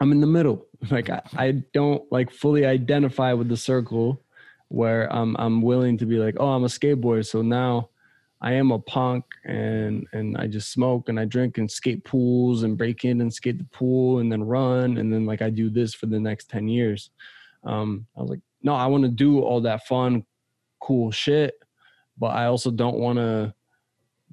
I'm 0.00 0.12
in 0.12 0.20
the 0.20 0.26
middle. 0.26 0.66
Like 0.90 1.10
I, 1.10 1.22
I 1.36 1.50
don't 1.72 2.02
like 2.10 2.32
fully 2.32 2.66
identify 2.66 3.34
with 3.34 3.48
the 3.48 3.56
circle 3.56 4.20
where 4.66 5.06
I'm 5.12 5.36
I'm 5.38 5.62
willing 5.62 5.96
to 5.98 6.06
be 6.06 6.16
like, 6.16 6.34
oh, 6.40 6.48
I'm 6.48 6.64
a 6.64 6.66
skateboarder, 6.66 7.24
so 7.24 7.40
now 7.40 7.90
I 8.42 8.54
am 8.54 8.72
a 8.72 8.78
punk 8.80 9.24
and 9.44 10.04
and 10.12 10.36
I 10.36 10.48
just 10.48 10.72
smoke 10.72 11.08
and 11.08 11.18
I 11.18 11.24
drink 11.24 11.58
and 11.58 11.70
skate 11.70 12.02
pools 12.04 12.64
and 12.64 12.76
break 12.76 13.04
in 13.04 13.20
and 13.20 13.32
skate 13.32 13.58
the 13.58 13.64
pool 13.64 14.18
and 14.18 14.30
then 14.30 14.42
run 14.42 14.98
and 14.98 15.12
then 15.12 15.24
like 15.24 15.42
I 15.42 15.48
do 15.48 15.70
this 15.70 15.94
for 15.94 16.06
the 16.06 16.18
next 16.18 16.50
10 16.50 16.66
years. 16.66 17.10
Um, 17.62 18.06
I 18.16 18.20
was 18.20 18.30
like, 18.30 18.40
no, 18.62 18.74
I 18.74 18.86
want 18.86 19.04
to 19.04 19.10
do 19.10 19.40
all 19.40 19.60
that 19.60 19.86
fun, 19.86 20.24
cool 20.80 21.12
shit, 21.12 21.54
but 22.18 22.34
I 22.34 22.46
also 22.46 22.72
don't 22.72 22.98
want 22.98 23.18
to 23.18 23.54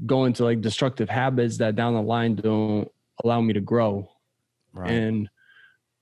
go 0.07 0.25
into 0.25 0.43
like 0.43 0.61
destructive 0.61 1.09
habits 1.09 1.57
that 1.59 1.75
down 1.75 1.93
the 1.93 2.01
line 2.01 2.35
don't 2.35 2.91
allow 3.23 3.41
me 3.41 3.53
to 3.53 3.61
grow. 3.61 4.09
Right. 4.73 4.89
And 4.89 5.29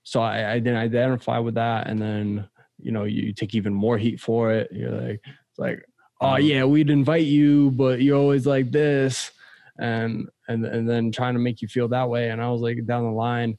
so 0.02 0.22
I, 0.22 0.52
I 0.52 0.58
didn't 0.60 0.78
identify 0.78 1.38
with 1.40 1.56
that 1.56 1.88
and 1.88 2.00
then 2.00 2.48
you 2.78 2.92
know 2.92 3.04
you 3.04 3.34
take 3.34 3.54
even 3.54 3.74
more 3.74 3.98
heat 3.98 4.20
for 4.20 4.52
it 4.52 4.70
you're 4.72 4.90
like 4.90 5.20
it's 5.24 5.58
like 5.58 5.84
oh 6.20 6.26
Mm. 6.36 6.48
yeah 6.48 6.64
we'd 6.64 6.90
invite 6.90 7.26
you 7.26 7.70
but 7.72 8.00
you're 8.02 8.16
always 8.18 8.46
like 8.46 8.70
this 8.72 9.30
and 9.78 10.28
and 10.48 10.64
and 10.66 10.88
then 10.88 11.12
trying 11.12 11.34
to 11.34 11.40
make 11.40 11.62
you 11.62 11.68
feel 11.68 11.88
that 11.88 12.08
way 12.08 12.30
and 12.30 12.42
i 12.42 12.50
was 12.50 12.60
like 12.60 12.84
down 12.86 13.04
the 13.04 13.10
line. 13.10 13.56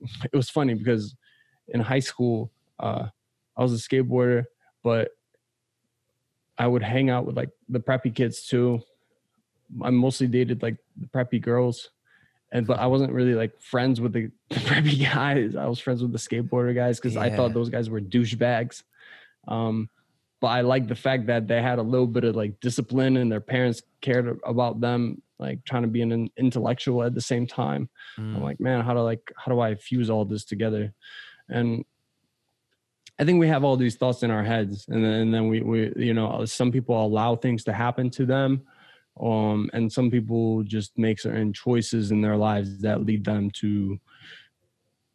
It 0.32 0.36
was 0.36 0.50
funny 0.50 0.74
because 0.74 1.14
in 1.68 1.80
high 1.80 2.00
school 2.00 2.50
uh 2.80 3.06
i 3.56 3.62
was 3.62 3.72
a 3.72 3.76
skateboarder 3.76 4.44
but 4.82 5.10
i 6.58 6.66
would 6.66 6.82
hang 6.82 7.08
out 7.10 7.24
with 7.26 7.36
like 7.36 7.50
the 7.68 7.78
preppy 7.80 8.14
kids 8.14 8.46
too. 8.46 8.80
I 9.80 9.90
mostly 9.90 10.26
dated 10.26 10.62
like 10.62 10.76
the 11.00 11.06
preppy 11.06 11.40
girls 11.40 11.90
and 12.52 12.66
but 12.66 12.78
i 12.78 12.86
wasn't 12.86 13.12
really 13.12 13.34
like 13.34 13.58
friends 13.60 14.00
with 14.00 14.12
the, 14.12 14.30
the 14.50 14.56
preppy 14.56 15.00
guys. 15.02 15.54
I 15.56 15.66
was 15.66 15.78
friends 15.78 16.02
with 16.02 16.12
the 16.12 16.18
skateboarder 16.18 16.74
guys 16.74 16.98
because 16.98 17.16
i 17.16 17.30
thought 17.36 17.54
those 17.54 17.70
guys 17.70 17.88
were 17.88 18.00
douchebags. 18.00 18.82
Um 19.48 19.88
but 20.42 20.48
i 20.48 20.60
like 20.60 20.86
the 20.88 20.94
fact 20.94 21.26
that 21.26 21.48
they 21.48 21.62
had 21.62 21.78
a 21.78 21.82
little 21.82 22.06
bit 22.06 22.24
of 22.24 22.36
like 22.36 22.60
discipline 22.60 23.16
and 23.16 23.32
their 23.32 23.40
parents 23.40 23.80
cared 24.02 24.38
about 24.44 24.80
them 24.80 25.22
like 25.38 25.64
trying 25.64 25.82
to 25.82 25.88
be 25.88 26.02
an 26.02 26.28
intellectual 26.36 27.02
at 27.02 27.14
the 27.14 27.20
same 27.20 27.46
time 27.46 27.88
Mm. 28.18 28.36
I'm 28.36 28.42
like, 28.42 28.60
man, 28.60 28.84
how 28.84 28.94
do 28.94 29.00
like 29.00 29.32
how 29.36 29.52
do 29.52 29.60
I 29.60 29.74
fuse 29.74 30.10
all 30.10 30.24
this 30.24 30.44
together? 30.44 30.92
And 31.48 31.84
I 33.18 33.24
think 33.24 33.40
we 33.40 33.48
have 33.48 33.64
all 33.64 33.76
these 33.76 33.96
thoughts 33.96 34.22
in 34.22 34.30
our 34.30 34.42
heads, 34.42 34.86
and 34.88 35.04
then, 35.04 35.12
and 35.12 35.34
then 35.34 35.48
we 35.48 35.60
we 35.60 35.92
you 35.96 36.14
know 36.14 36.44
some 36.44 36.72
people 36.72 37.04
allow 37.04 37.36
things 37.36 37.64
to 37.64 37.72
happen 37.72 38.10
to 38.10 38.26
them, 38.26 38.62
um, 39.20 39.70
and 39.72 39.92
some 39.92 40.10
people 40.10 40.62
just 40.64 40.98
make 40.98 41.20
certain 41.20 41.52
choices 41.52 42.10
in 42.10 42.20
their 42.20 42.36
lives 42.36 42.80
that 42.80 43.04
lead 43.04 43.24
them 43.24 43.50
to 43.52 43.98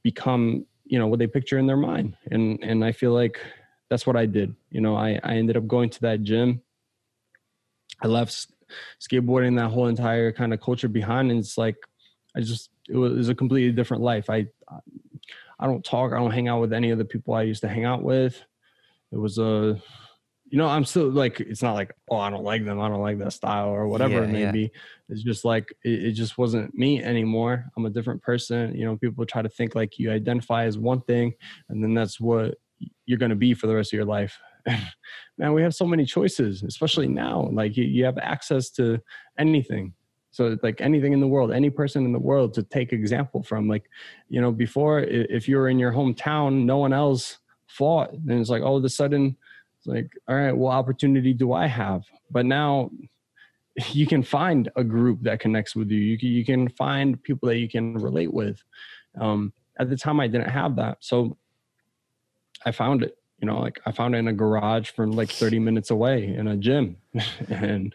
become 0.03 0.65
you 0.85 0.97
know 0.97 1.07
what 1.07 1.19
they 1.19 1.27
picture 1.27 1.57
in 1.57 1.67
their 1.67 1.77
mind, 1.77 2.15
and 2.31 2.59
and 2.63 2.83
I 2.83 2.91
feel 2.91 3.13
like 3.13 3.39
that's 3.89 4.05
what 4.05 4.15
I 4.15 4.25
did. 4.25 4.55
You 4.71 4.81
know, 4.81 4.95
I 4.95 5.19
I 5.23 5.35
ended 5.35 5.57
up 5.57 5.67
going 5.67 5.89
to 5.91 6.01
that 6.01 6.23
gym. 6.23 6.61
I 8.01 8.07
left 8.07 8.47
skateboarding 9.01 9.57
that 9.57 9.69
whole 9.69 9.87
entire 9.87 10.31
kind 10.31 10.53
of 10.53 10.61
culture 10.61 10.89
behind, 10.89 11.31
and 11.31 11.39
it's 11.39 11.57
like 11.57 11.77
I 12.35 12.41
just 12.41 12.69
it 12.89 12.95
was, 12.95 13.13
it 13.13 13.17
was 13.17 13.29
a 13.29 13.35
completely 13.35 13.71
different 13.71 14.03
life. 14.03 14.29
I 14.29 14.47
I 15.59 15.65
don't 15.65 15.83
talk. 15.83 16.13
I 16.13 16.17
don't 16.17 16.31
hang 16.31 16.47
out 16.47 16.61
with 16.61 16.73
any 16.73 16.91
of 16.91 16.97
the 16.97 17.05
people 17.05 17.33
I 17.33 17.43
used 17.43 17.61
to 17.61 17.67
hang 17.67 17.85
out 17.85 18.03
with. 18.03 18.41
It 19.11 19.17
was 19.17 19.37
a, 19.37 19.81
you 20.49 20.57
know, 20.57 20.67
I'm 20.67 20.85
still 20.85 21.09
like 21.09 21.39
it's 21.39 21.63
not 21.63 21.73
like 21.73 21.93
oh 22.09 22.17
I 22.17 22.29
don't 22.29 22.43
like 22.43 22.65
them. 22.65 22.79
I 22.79 22.89
don't 22.89 23.01
like 23.01 23.19
that 23.19 23.33
style 23.33 23.69
or 23.69 23.87
whatever 23.87 24.23
it 24.23 24.29
may 24.29 24.41
yeah. 24.41 24.51
be. 24.51 24.71
It's 25.09 25.23
just 25.23 25.45
like 25.45 25.73
it, 25.83 26.05
it 26.05 26.11
just 26.11 26.37
wasn't 26.37 26.75
me 26.75 27.01
anymore. 27.01 27.65
I'm 27.75 27.85
a 27.85 27.89
different 27.89 28.21
person. 28.21 28.75
You 28.75 28.85
know, 28.85 28.97
people 28.97 29.25
try 29.25 29.41
to 29.41 29.49
think 29.49 29.75
like 29.75 29.97
you 29.97 30.11
identify 30.11 30.65
as 30.65 30.77
one 30.77 31.01
thing, 31.01 31.33
and 31.69 31.83
then 31.83 31.93
that's 31.93 32.19
what 32.19 32.55
you're 33.05 33.17
going 33.17 33.29
to 33.29 33.35
be 33.35 33.53
for 33.53 33.67
the 33.67 33.75
rest 33.75 33.93
of 33.93 33.97
your 33.97 34.05
life. 34.05 34.39
Man, 35.37 35.53
we 35.53 35.61
have 35.61 35.75
so 35.75 35.85
many 35.85 36.05
choices, 36.05 36.63
especially 36.63 37.07
now. 37.07 37.49
Like 37.51 37.77
you, 37.77 37.83
you 37.83 38.05
have 38.05 38.17
access 38.17 38.69
to 38.71 39.01
anything. 39.37 39.93
So 40.31 40.57
like 40.61 40.81
anything 40.81 41.13
in 41.13 41.19
the 41.19 41.27
world, 41.27 41.51
any 41.51 41.69
person 41.69 42.05
in 42.05 42.11
the 42.11 42.19
world 42.19 42.53
to 42.55 42.63
take 42.63 42.93
example 42.93 43.43
from. 43.43 43.67
Like, 43.67 43.89
you 44.29 44.41
know, 44.41 44.51
before 44.51 44.99
if 44.99 45.47
you 45.47 45.57
were 45.57 45.69
in 45.69 45.79
your 45.79 45.91
hometown, 45.91 46.65
no 46.65 46.77
one 46.77 46.93
else 46.93 47.39
fought. 47.67 48.11
And 48.11 48.31
it's 48.31 48.49
like 48.49 48.61
all 48.61 48.77
of 48.77 48.83
a 48.83 48.89
sudden, 48.89 49.35
it's 49.77 49.87
like, 49.87 50.11
all 50.27 50.35
right, 50.35 50.55
what 50.55 50.71
opportunity 50.71 51.33
do 51.33 51.53
I 51.53 51.67
have? 51.67 52.03
But 52.29 52.45
now 52.45 52.91
you 53.91 54.05
can 54.05 54.21
find 54.21 54.69
a 54.75 54.83
group 54.83 55.21
that 55.21 55.39
connects 55.39 55.75
with 55.75 55.89
you. 55.89 55.99
You 55.99 56.17
can, 56.17 56.29
you 56.29 56.45
can 56.45 56.69
find 56.69 57.21
people 57.23 57.47
that 57.49 57.57
you 57.57 57.69
can 57.69 57.93
relate 57.95 58.33
with. 58.33 58.61
Um, 59.19 59.53
at 59.79 59.89
the 59.89 59.97
time, 59.97 60.19
I 60.19 60.27
didn't 60.27 60.49
have 60.49 60.75
that, 60.77 60.97
so 61.01 61.37
I 62.67 62.71
found 62.71 63.01
it. 63.01 63.17
You 63.39 63.47
know, 63.47 63.59
like 63.59 63.79
I 63.85 63.91
found 63.91 64.15
it 64.15 64.17
in 64.17 64.27
a 64.27 64.33
garage 64.33 64.89
from 64.89 65.11
like 65.11 65.31
30 65.31 65.59
minutes 65.59 65.89
away 65.89 66.33
in 66.33 66.47
a 66.47 66.57
gym, 66.57 66.97
and 67.49 67.93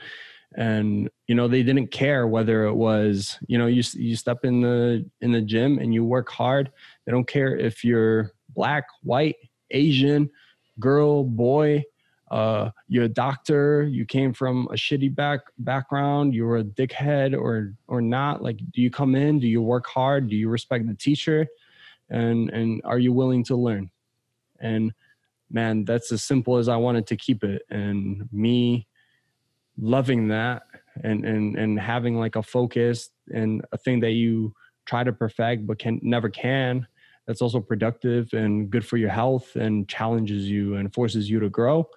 and 0.54 1.10
you 1.26 1.34
know 1.34 1.48
they 1.48 1.62
didn't 1.62 1.88
care 1.88 2.26
whether 2.26 2.64
it 2.64 2.74
was 2.74 3.38
you 3.48 3.58
know 3.58 3.66
you 3.66 3.82
you 3.94 4.16
step 4.16 4.44
in 4.44 4.60
the 4.60 5.04
in 5.20 5.32
the 5.32 5.40
gym 5.40 5.78
and 5.78 5.92
you 5.92 6.04
work 6.04 6.30
hard. 6.30 6.70
They 7.04 7.12
don't 7.12 7.26
care 7.26 7.56
if 7.56 7.84
you're 7.84 8.32
black, 8.50 8.84
white, 9.02 9.36
Asian, 9.70 10.30
girl, 10.78 11.24
boy. 11.24 11.84
Uh, 12.30 12.70
you're 12.88 13.04
a 13.04 13.08
doctor. 13.08 13.82
You 13.82 14.06
came 14.06 14.32
from 14.32 14.66
a 14.70 14.74
shitty 14.74 15.14
back 15.14 15.40
background. 15.58 16.34
You 16.34 16.46
were 16.46 16.58
a 16.58 16.64
dickhead 16.64 17.38
or 17.38 17.74
or 17.88 18.00
not. 18.00 18.42
Like, 18.42 18.56
do 18.72 18.80
you 18.80 18.90
come 18.90 19.14
in? 19.14 19.38
Do 19.38 19.46
you 19.46 19.60
work 19.60 19.86
hard? 19.86 20.30
Do 20.30 20.36
you 20.36 20.48
respect 20.48 20.86
the 20.86 20.94
teacher? 20.94 21.46
And 22.08 22.48
and 22.50 22.80
are 22.84 22.98
you 22.98 23.12
willing 23.12 23.44
to 23.44 23.56
learn? 23.56 23.90
And 24.62 24.92
man, 25.50 25.84
that's 25.84 26.10
as 26.12 26.24
simple 26.24 26.56
as 26.56 26.68
I 26.68 26.76
wanted 26.76 27.06
to 27.08 27.16
keep 27.16 27.44
it. 27.44 27.62
And 27.68 28.28
me 28.32 28.86
loving 29.78 30.28
that 30.28 30.62
and 31.02 31.24
and 31.24 31.56
and 31.56 31.78
having 31.78 32.18
like 32.18 32.36
a 32.36 32.42
focus 32.42 33.10
and 33.32 33.64
a 33.72 33.78
thing 33.78 34.00
that 34.00 34.12
you 34.12 34.54
try 34.84 35.02
to 35.02 35.12
perfect 35.12 35.66
but 35.66 35.78
can 35.78 35.98
never 36.02 36.28
can 36.28 36.86
that's 37.26 37.40
also 37.40 37.60
productive 37.60 38.32
and 38.32 38.70
good 38.70 38.84
for 38.84 38.96
your 38.96 39.08
health 39.08 39.56
and 39.56 39.88
challenges 39.88 40.48
you 40.48 40.74
and 40.74 40.92
forces 40.92 41.30
you 41.30 41.40
to 41.40 41.48
grow 41.48 41.88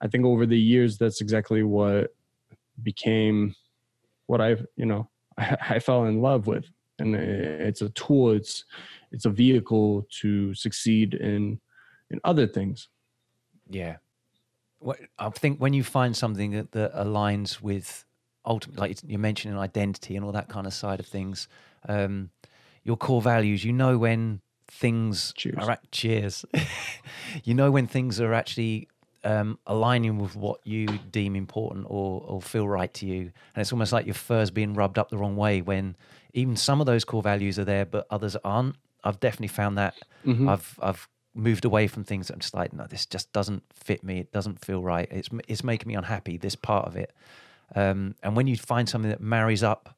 i 0.00 0.06
think 0.06 0.24
over 0.24 0.46
the 0.46 0.58
years 0.58 0.96
that's 0.96 1.20
exactly 1.20 1.62
what 1.62 2.14
became 2.82 3.54
what 4.26 4.40
i've 4.40 4.64
you 4.76 4.86
know 4.86 5.08
i, 5.36 5.56
I 5.70 5.78
fell 5.78 6.04
in 6.04 6.22
love 6.22 6.46
with 6.46 6.64
and 6.98 7.14
eh, 7.14 7.18
it's 7.18 7.82
a 7.82 7.90
tool 7.90 8.30
it's 8.30 8.64
it's 9.12 9.26
a 9.26 9.30
vehicle 9.30 10.06
to 10.20 10.54
succeed 10.54 11.14
in 11.14 11.60
other 12.24 12.46
things 12.46 12.88
Yeah. 13.68 13.96
What, 14.78 14.98
I 15.18 15.30
think 15.30 15.58
when 15.60 15.72
you 15.72 15.82
find 15.82 16.14
something 16.16 16.50
that, 16.50 16.72
that 16.72 16.94
aligns 16.94 17.60
with 17.62 18.04
ultimately, 18.44 18.88
like 18.88 18.98
you're 19.06 19.18
mentioning 19.18 19.56
identity 19.58 20.14
and 20.16 20.24
all 20.24 20.32
that 20.32 20.48
kind 20.50 20.66
of 20.66 20.74
side 20.74 21.00
of 21.00 21.06
things, 21.06 21.48
um, 21.88 22.30
your 22.82 22.96
core 22.98 23.22
values, 23.22 23.64
you 23.64 23.72
know 23.72 23.96
when 23.96 24.40
things 24.68 25.32
Cheers. 25.36 25.56
are 25.58 25.70
at, 25.70 25.90
cheers. 25.90 26.44
you 27.44 27.54
know 27.54 27.70
when 27.70 27.86
things 27.86 28.20
are 28.20 28.34
actually 28.34 28.88
um, 29.24 29.58
aligning 29.66 30.18
with 30.18 30.36
what 30.36 30.60
you 30.64 30.86
deem 30.86 31.34
important 31.34 31.86
or, 31.88 32.22
or 32.26 32.42
feel 32.42 32.68
right 32.68 32.92
to 32.94 33.06
you. 33.06 33.20
And 33.54 33.62
it's 33.62 33.72
almost 33.72 33.92
like 33.92 34.04
your 34.04 34.14
fur's 34.14 34.50
being 34.50 34.74
rubbed 34.74 34.98
up 34.98 35.08
the 35.08 35.16
wrong 35.16 35.36
way 35.36 35.62
when 35.62 35.96
even 36.34 36.56
some 36.56 36.80
of 36.80 36.86
those 36.86 37.04
core 37.04 37.22
values 37.22 37.58
are 37.58 37.64
there, 37.64 37.86
but 37.86 38.06
others 38.10 38.36
aren't. 38.44 38.76
I've 39.02 39.20
definitely 39.20 39.48
found 39.48 39.78
that. 39.78 39.94
Mhm. 40.26 40.50
I've 40.50 40.78
I've 40.82 41.08
moved 41.34 41.64
away 41.64 41.86
from 41.88 42.04
things 42.04 42.28
that 42.28 42.34
I'm 42.34 42.40
just 42.40 42.54
like, 42.54 42.72
no, 42.72 42.86
this 42.86 43.06
just 43.06 43.32
doesn't 43.32 43.62
fit 43.72 44.04
me. 44.04 44.18
It 44.20 44.32
doesn't 44.32 44.64
feel 44.64 44.82
right. 44.82 45.08
It's 45.10 45.28
it's 45.48 45.64
making 45.64 45.88
me 45.88 45.94
unhappy. 45.94 46.36
This 46.36 46.54
part 46.54 46.86
of 46.86 46.96
it. 46.96 47.12
Um, 47.74 48.14
and 48.22 48.36
when 48.36 48.46
you 48.46 48.56
find 48.56 48.88
something 48.88 49.10
that 49.10 49.20
marries 49.20 49.62
up 49.62 49.96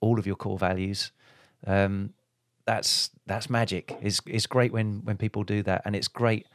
all 0.00 0.18
of 0.18 0.26
your 0.26 0.36
core 0.36 0.58
values, 0.58 1.10
um, 1.66 2.12
that's 2.66 3.10
that's 3.26 3.48
magic. 3.48 3.96
It's 4.02 4.20
it's 4.26 4.46
great 4.46 4.72
when 4.72 5.00
when 5.04 5.16
people 5.16 5.42
do 5.44 5.62
that, 5.62 5.82
and 5.84 5.96
it's 5.96 6.08
great. 6.08 6.46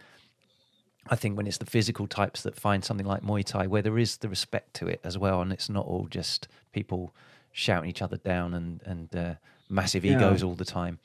I 1.11 1.15
think 1.15 1.37
when 1.37 1.47
it's 1.47 1.57
the 1.57 1.65
physical 1.65 2.05
types 2.07 2.43
that 2.43 2.55
find 2.55 2.85
something 2.85 3.05
like 3.07 3.23
Muay 3.23 3.43
Thai, 3.43 3.65
where 3.67 3.81
there 3.81 3.97
is 3.97 4.17
the 4.17 4.29
respect 4.29 4.75
to 4.75 4.87
it 4.87 4.99
as 5.03 5.17
well, 5.17 5.41
and 5.41 5.51
it's 5.51 5.69
not 5.69 5.85
all 5.87 6.07
just 6.09 6.47
people 6.71 7.15
shouting 7.51 7.89
each 7.89 8.01
other 8.01 8.17
down 8.17 8.53
and 8.53 8.81
and 8.85 9.15
uh, 9.15 9.33
massive 9.69 10.05
Yeah. 10.05 10.17
egos 10.17 10.43
all 10.43 10.55
the 10.55 10.65
time. 10.65 10.99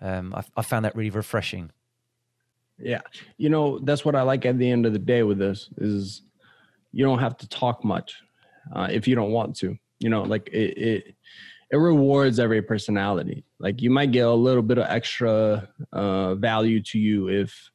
Um, 0.00 0.34
I, 0.34 0.42
I 0.56 0.62
found 0.62 0.84
that 0.84 0.96
really 0.96 1.10
refreshing. 1.10 1.70
Yeah. 2.78 3.00
You 3.36 3.48
know, 3.50 3.78
that's 3.78 4.04
what 4.04 4.14
I 4.16 4.22
like 4.22 4.44
at 4.46 4.58
the 4.58 4.70
end 4.70 4.86
of 4.86 4.92
the 4.92 4.98
day 4.98 5.22
with 5.22 5.38
this 5.38 5.68
is 5.78 6.22
you 6.92 7.04
don't 7.04 7.18
have 7.20 7.36
to 7.38 7.48
talk 7.48 7.84
much 7.84 8.14
uh, 8.72 8.88
if 8.90 9.06
you 9.08 9.14
don't 9.14 9.32
want 9.32 9.56
to. 9.56 9.76
You 10.00 10.10
know, 10.10 10.22
like 10.22 10.48
it, 10.48 10.76
it 10.78 11.14
it 11.70 11.76
rewards 11.76 12.38
every 12.38 12.62
personality. 12.62 13.44
Like 13.58 13.80
you 13.80 13.90
might 13.90 14.12
get 14.12 14.26
a 14.26 14.32
little 14.32 14.62
bit 14.62 14.78
of 14.78 14.86
extra 14.88 15.68
uh, 15.92 16.34
value 16.34 16.80
to 16.82 16.98
you 16.98 17.28
if 17.28 17.70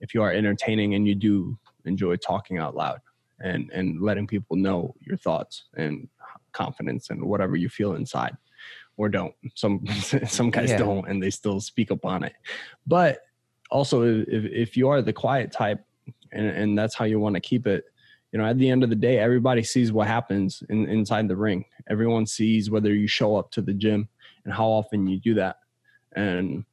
if 0.00 0.14
you 0.14 0.22
are 0.22 0.32
entertaining 0.32 0.94
and 0.94 1.06
you 1.06 1.14
do 1.14 1.58
enjoy 1.84 2.16
talking 2.16 2.58
out 2.58 2.76
loud 2.76 3.00
and 3.40 3.70
and 3.72 4.00
letting 4.00 4.26
people 4.26 4.56
know 4.56 4.94
your 5.00 5.16
thoughts 5.16 5.64
and 5.76 6.08
confidence 6.52 7.10
and 7.10 7.24
whatever 7.24 7.56
you 7.56 7.68
feel 7.68 7.94
inside 7.94 8.36
or 8.96 9.08
don't. 9.08 9.34
Some 9.54 9.84
some 10.26 10.50
guys 10.50 10.70
Yeah. 10.70 10.78
don't 10.78 11.08
and 11.08 11.22
they 11.22 11.30
still 11.30 11.60
speak 11.60 11.90
up 11.90 12.04
on 12.04 12.22
it. 12.24 12.34
But 12.86 13.20
also 13.72 14.02
if, 14.02 14.44
if 14.44 14.76
you 14.76 14.88
are 14.88 15.02
the 15.02 15.12
quiet 15.12 15.50
type 15.50 15.84
and, 16.32 16.46
and 16.46 16.78
that's 16.78 16.94
how 16.94 17.04
you 17.04 17.18
want 17.18 17.34
to 17.34 17.40
keep 17.40 17.66
it 17.66 17.84
you 18.32 18.38
know 18.38 18.46
at 18.46 18.58
the 18.58 18.68
end 18.68 18.82
of 18.82 18.90
the 18.90 18.96
day 18.96 19.18
everybody 19.18 19.62
sees 19.62 19.92
what 19.92 20.06
happens 20.06 20.62
in, 20.68 20.88
inside 20.88 21.28
the 21.28 21.36
ring. 21.36 21.64
Everyone 21.88 22.26
sees 22.26 22.70
whether 22.70 22.94
you 22.94 23.06
show 23.06 23.36
up 23.36 23.50
to 23.52 23.62
the 23.62 23.74
gym 23.74 24.08
and 24.44 24.52
how 24.52 24.66
often 24.66 25.06
you 25.06 25.18
do 25.18 25.34
that. 25.34 25.56
And 26.16 26.64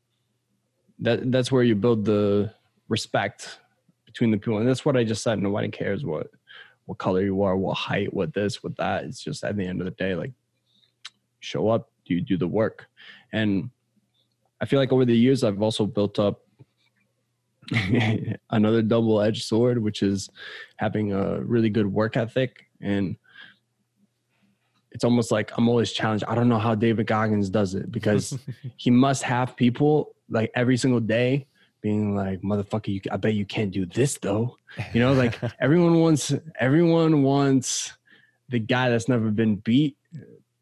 that 1.00 1.32
that's 1.32 1.52
where 1.52 1.64
you 1.64 1.76
build 1.76 2.06
the 2.06 2.54
respect 2.88 3.60
between 4.06 4.32
the 4.32 4.38
people. 4.38 4.58
And 4.60 4.68
that's 4.68 4.86
what 4.86 4.98
i 4.98 5.04
just 5.04 5.24
said 5.24 5.40
nobody 5.40 5.70
cares 5.70 6.04
what 6.06 6.28
what 6.86 6.98
color 6.98 7.22
you 7.22 7.44
are 7.44 7.56
what 7.56 7.76
height 7.76 8.14
what 8.14 8.34
this 8.34 8.64
what 8.64 8.76
that. 8.78 9.04
It's 9.04 9.22
just 9.22 9.44
at 9.44 9.56
the 9.56 9.66
end 9.66 9.82
of 9.82 9.86
the 9.86 9.92
day 9.92 10.16
like 10.16 10.32
show 11.40 11.70
up 11.70 11.90
do 12.06 12.14
you 12.16 12.22
do 12.22 12.38
the 12.38 12.48
work. 12.48 12.88
And 13.34 13.70
i 14.62 14.66
feel 14.66 14.80
like 14.80 14.92
over 14.92 15.06
the 15.06 15.16
years 15.16 15.44
i've 15.44 15.62
also 15.62 15.86
built 15.86 16.20
up 16.20 16.42
another 18.50 18.82
double-edged 18.82 19.44
sword, 19.44 19.82
which 19.82 20.02
is 20.02 20.30
having 20.78 21.14
a 21.14 21.40
really 21.42 21.70
good 21.70 21.88
work 21.88 22.18
ethic 22.18 22.66
and 22.82 23.18
it's 24.92 25.04
almost 25.04 25.32
like 25.32 25.52
I'm 25.58 25.70
always 25.70 25.92
challenged. 25.92 26.26
I 26.28 26.36
don't 26.36 26.50
know 26.50 26.60
how 26.60 26.76
David 26.76 27.08
Goggins 27.08 27.50
does 27.50 27.76
it 27.76 27.92
because 27.92 28.38
he 28.78 28.90
must 28.90 29.24
have 29.24 29.56
people 29.56 30.16
like 30.30 30.52
every 30.56 30.78
single 30.78 31.00
day 31.00 31.48
being 31.82 32.16
like, 32.16 32.42
motherfucker, 32.42 32.88
you, 32.88 33.02
I 33.12 33.18
bet 33.18 33.34
you 33.34 33.46
can't 33.46 33.72
do 33.72 33.86
this 33.86 34.18
though. 34.18 34.58
You 34.94 35.02
know, 35.02 35.14
like 35.14 35.40
everyone 35.60 36.00
wants, 36.00 36.34
everyone 36.60 37.24
wants 37.24 37.94
the 38.50 38.60
guy 38.60 38.90
that's 38.90 39.08
never 39.08 39.30
been 39.30 39.58
beat 39.58 39.96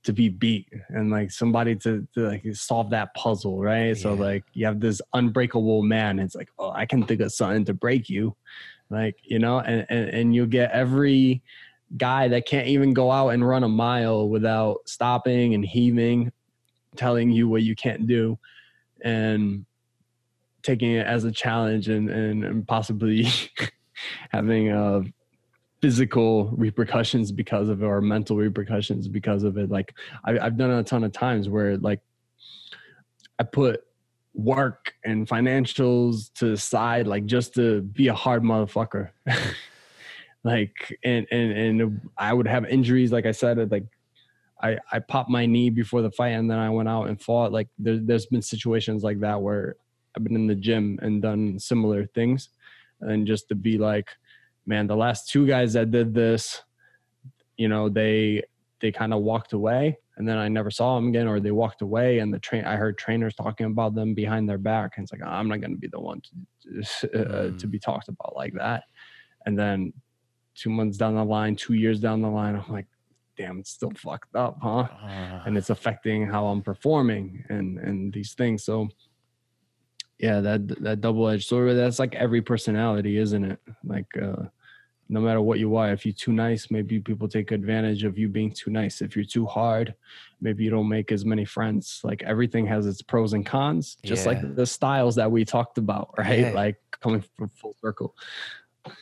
to 0.07 0.13
be 0.13 0.29
beat 0.29 0.71
and 0.87 1.11
like 1.11 1.29
somebody 1.29 1.75
to, 1.75 2.07
to 2.13 2.29
like 2.29 2.55
solve 2.55 2.89
that 2.91 3.13
puzzle, 3.13 3.61
right? 3.61 3.87
Yeah. 3.87 3.93
So 3.93 4.13
like 4.13 4.45
you 4.53 4.65
have 4.65 4.79
this 4.79 5.01
unbreakable 5.13 5.83
man. 5.83 6.17
It's 6.17 6.33
like, 6.33 6.47
oh, 6.57 6.71
I 6.71 6.85
can 6.85 7.03
think 7.03 7.19
of 7.19 7.33
something 7.33 7.65
to 7.65 7.73
break 7.73 8.09
you. 8.09 8.33
Like, 8.89 9.17
you 9.23 9.37
know, 9.37 9.59
and, 9.59 9.85
and, 9.89 10.09
and 10.09 10.33
you 10.33 10.45
get 10.47 10.71
every 10.71 11.43
guy 11.97 12.29
that 12.29 12.45
can't 12.45 12.69
even 12.69 12.93
go 12.93 13.11
out 13.11 13.29
and 13.29 13.45
run 13.45 13.65
a 13.65 13.67
mile 13.67 14.29
without 14.29 14.77
stopping 14.85 15.53
and 15.55 15.65
heaving, 15.65 16.31
telling 16.95 17.29
you 17.29 17.49
what 17.49 17.63
you 17.63 17.75
can't 17.75 18.07
do. 18.07 18.39
And 19.03 19.65
taking 20.63 20.93
it 20.93 21.05
as 21.05 21.25
a 21.25 21.33
challenge 21.33 21.89
and, 21.89 22.09
and, 22.09 22.45
and 22.45 22.65
possibly 22.65 23.27
having 24.31 24.71
uh, 24.71 25.01
physical 25.81 26.49
repercussions 26.55 27.31
because 27.31 27.69
of 27.69 27.83
it 27.83 27.85
or 27.85 28.01
mental 28.01 28.35
repercussions 28.35 29.07
because 29.07 29.43
of 29.43 29.57
it. 29.57 29.69
Like 29.69 29.93
I, 30.25 30.39
I've 30.39 30.57
done 30.57 30.71
it 30.71 30.79
a 30.79 30.83
ton 30.83 31.03
of 31.03 31.11
times 31.11 31.49
where 31.49 31.77
like 31.77 32.01
I 33.39 33.43
put 33.43 33.83
work 34.33 34.93
and 35.03 35.27
financials 35.27 36.31
to 36.35 36.51
the 36.51 36.57
side, 36.57 37.07
like 37.07 37.25
just 37.25 37.53
to 37.55 37.81
be 37.81 38.07
a 38.07 38.13
hard 38.13 38.43
motherfucker. 38.43 39.09
like 40.43 40.97
and 41.03 41.27
and 41.31 41.51
and 41.51 42.09
I 42.17 42.33
would 42.33 42.47
have 42.47 42.65
injuries. 42.65 43.11
Like 43.11 43.25
I 43.25 43.31
said, 43.31 43.71
like 43.71 43.85
I 44.61 44.77
I 44.91 44.99
popped 44.99 45.29
my 45.29 45.45
knee 45.45 45.69
before 45.69 46.01
the 46.01 46.11
fight, 46.11 46.29
and 46.29 46.49
then 46.49 46.59
I 46.59 46.69
went 46.69 46.89
out 46.89 47.05
and 47.05 47.21
fought. 47.21 47.51
Like 47.51 47.67
there, 47.77 47.97
there's 47.97 48.25
been 48.25 48.41
situations 48.41 49.03
like 49.03 49.19
that 49.19 49.41
where 49.41 49.75
I've 50.15 50.23
been 50.23 50.35
in 50.35 50.47
the 50.47 50.55
gym 50.55 50.97
and 51.01 51.21
done 51.21 51.59
similar 51.59 52.07
things. 52.07 52.49
And 53.01 53.27
just 53.27 53.47
to 53.49 53.55
be 53.55 53.77
like, 53.77 54.09
man, 54.67 54.85
the 54.85 54.95
last 54.95 55.29
two 55.29 55.47
guys 55.47 55.73
that 55.73 55.89
did 55.89 56.13
this, 56.13 56.61
you 57.55 57.67
know, 57.67 57.89
they 57.89 58.43
they 58.79 58.91
kind 58.91 59.13
of 59.13 59.23
walked 59.23 59.53
away 59.53 59.97
and 60.17 60.27
then 60.27 60.37
I 60.37 60.47
never 60.47 60.71
saw 60.71 60.95
them 60.95 61.09
again, 61.09 61.27
or 61.27 61.39
they 61.39 61.51
walked 61.51 61.81
away 61.81 62.19
and 62.19 62.33
the 62.33 62.39
train 62.39 62.65
I 62.65 62.75
heard 62.75 62.97
trainers 62.97 63.35
talking 63.35 63.67
about 63.67 63.93
them 63.93 64.13
behind 64.13 64.49
their 64.49 64.57
back. 64.57 64.93
And 64.95 65.03
it's 65.03 65.11
like, 65.11 65.21
I'm 65.23 65.47
not 65.47 65.61
going 65.61 65.71
to 65.71 65.77
be 65.77 65.87
the 65.87 65.99
one 65.99 66.21
to, 66.21 66.29
uh, 67.13 67.49
mm. 67.49 67.59
to 67.59 67.67
be 67.67 67.79
talked 67.79 68.09
about 68.09 68.35
like 68.35 68.53
that. 68.53 68.83
And 69.45 69.57
then 69.57 69.93
two 70.55 70.71
months 70.71 70.97
down 70.97 71.15
the 71.15 71.23
line, 71.23 71.55
two 71.55 71.75
years 71.75 71.99
down 71.99 72.21
the 72.21 72.29
line, 72.29 72.55
I'm 72.55 72.71
like, 72.71 72.87
damn, 73.37 73.59
it's 73.59 73.69
still 73.69 73.91
fucked 73.95 74.35
up, 74.35 74.57
huh? 74.61 74.87
Uh. 75.03 75.43
And 75.45 75.55
it's 75.55 75.69
affecting 75.69 76.25
how 76.25 76.47
I'm 76.47 76.63
performing 76.63 77.45
and 77.49 77.77
and 77.77 78.11
these 78.11 78.33
things. 78.33 78.63
So 78.63 78.89
yeah 80.19 80.39
that 80.41 80.67
that 80.81 81.01
double-edged 81.01 81.47
sword 81.47 81.77
that's 81.77 81.99
like 81.99 82.15
every 82.15 82.41
personality 82.41 83.17
isn't 83.17 83.43
it 83.51 83.59
like 83.83 84.07
uh 84.19 84.43
no 85.09 85.21
matter 85.21 85.41
what 85.41 85.59
you 85.59 85.75
are 85.75 85.91
if 85.91 86.05
you're 86.05 86.13
too 86.13 86.33
nice 86.33 86.69
maybe 86.69 86.99
people 86.99 87.27
take 87.27 87.51
advantage 87.51 88.03
of 88.03 88.17
you 88.17 88.27
being 88.27 88.51
too 88.51 88.69
nice. 88.69 89.01
If 89.01 89.15
you're 89.15 89.25
too 89.25 89.45
hard 89.45 89.95
maybe 90.41 90.63
you 90.63 90.69
don't 90.69 90.89
make 90.89 91.11
as 91.11 91.25
many 91.25 91.45
friends. 91.45 92.01
Like 92.03 92.23
everything 92.23 92.65
has 92.67 92.85
its 92.85 93.01
pros 93.01 93.33
and 93.33 93.45
cons 93.45 93.97
just 94.03 94.25
yeah. 94.25 94.33
like 94.33 94.55
the 94.55 94.65
styles 94.65 95.15
that 95.15 95.31
we 95.31 95.45
talked 95.45 95.77
about 95.77 96.13
right? 96.17 96.39
Yeah. 96.39 96.51
like 96.51 96.77
coming 96.99 97.23
from 97.37 97.49
full 97.49 97.75
circle. 97.81 98.15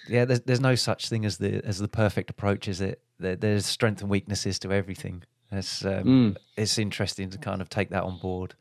Yeah 0.08 0.26
there's, 0.26 0.42
there's 0.42 0.62
no 0.62 0.76
such 0.76 1.10
thing 1.10 1.26
as 1.26 1.38
the 1.38 1.64
as 1.66 1.80
the 1.80 1.88
perfect 1.88 2.30
approach 2.30 2.68
is 2.68 2.82
it? 2.82 3.02
There, 3.20 3.36
there's 3.36 3.66
strength 3.66 4.02
and 4.02 4.10
weaknesses 4.10 4.60
to 4.60 4.72
everything. 4.72 5.24
It's 5.52 5.86
um, 5.86 6.04
mm. 6.04 6.38
it's 6.58 6.78
interesting 6.78 7.30
to 7.30 7.38
kind 7.38 7.62
of 7.62 7.70
take 7.70 7.90
that 7.90 8.04
on 8.04 8.18
board. 8.20 8.56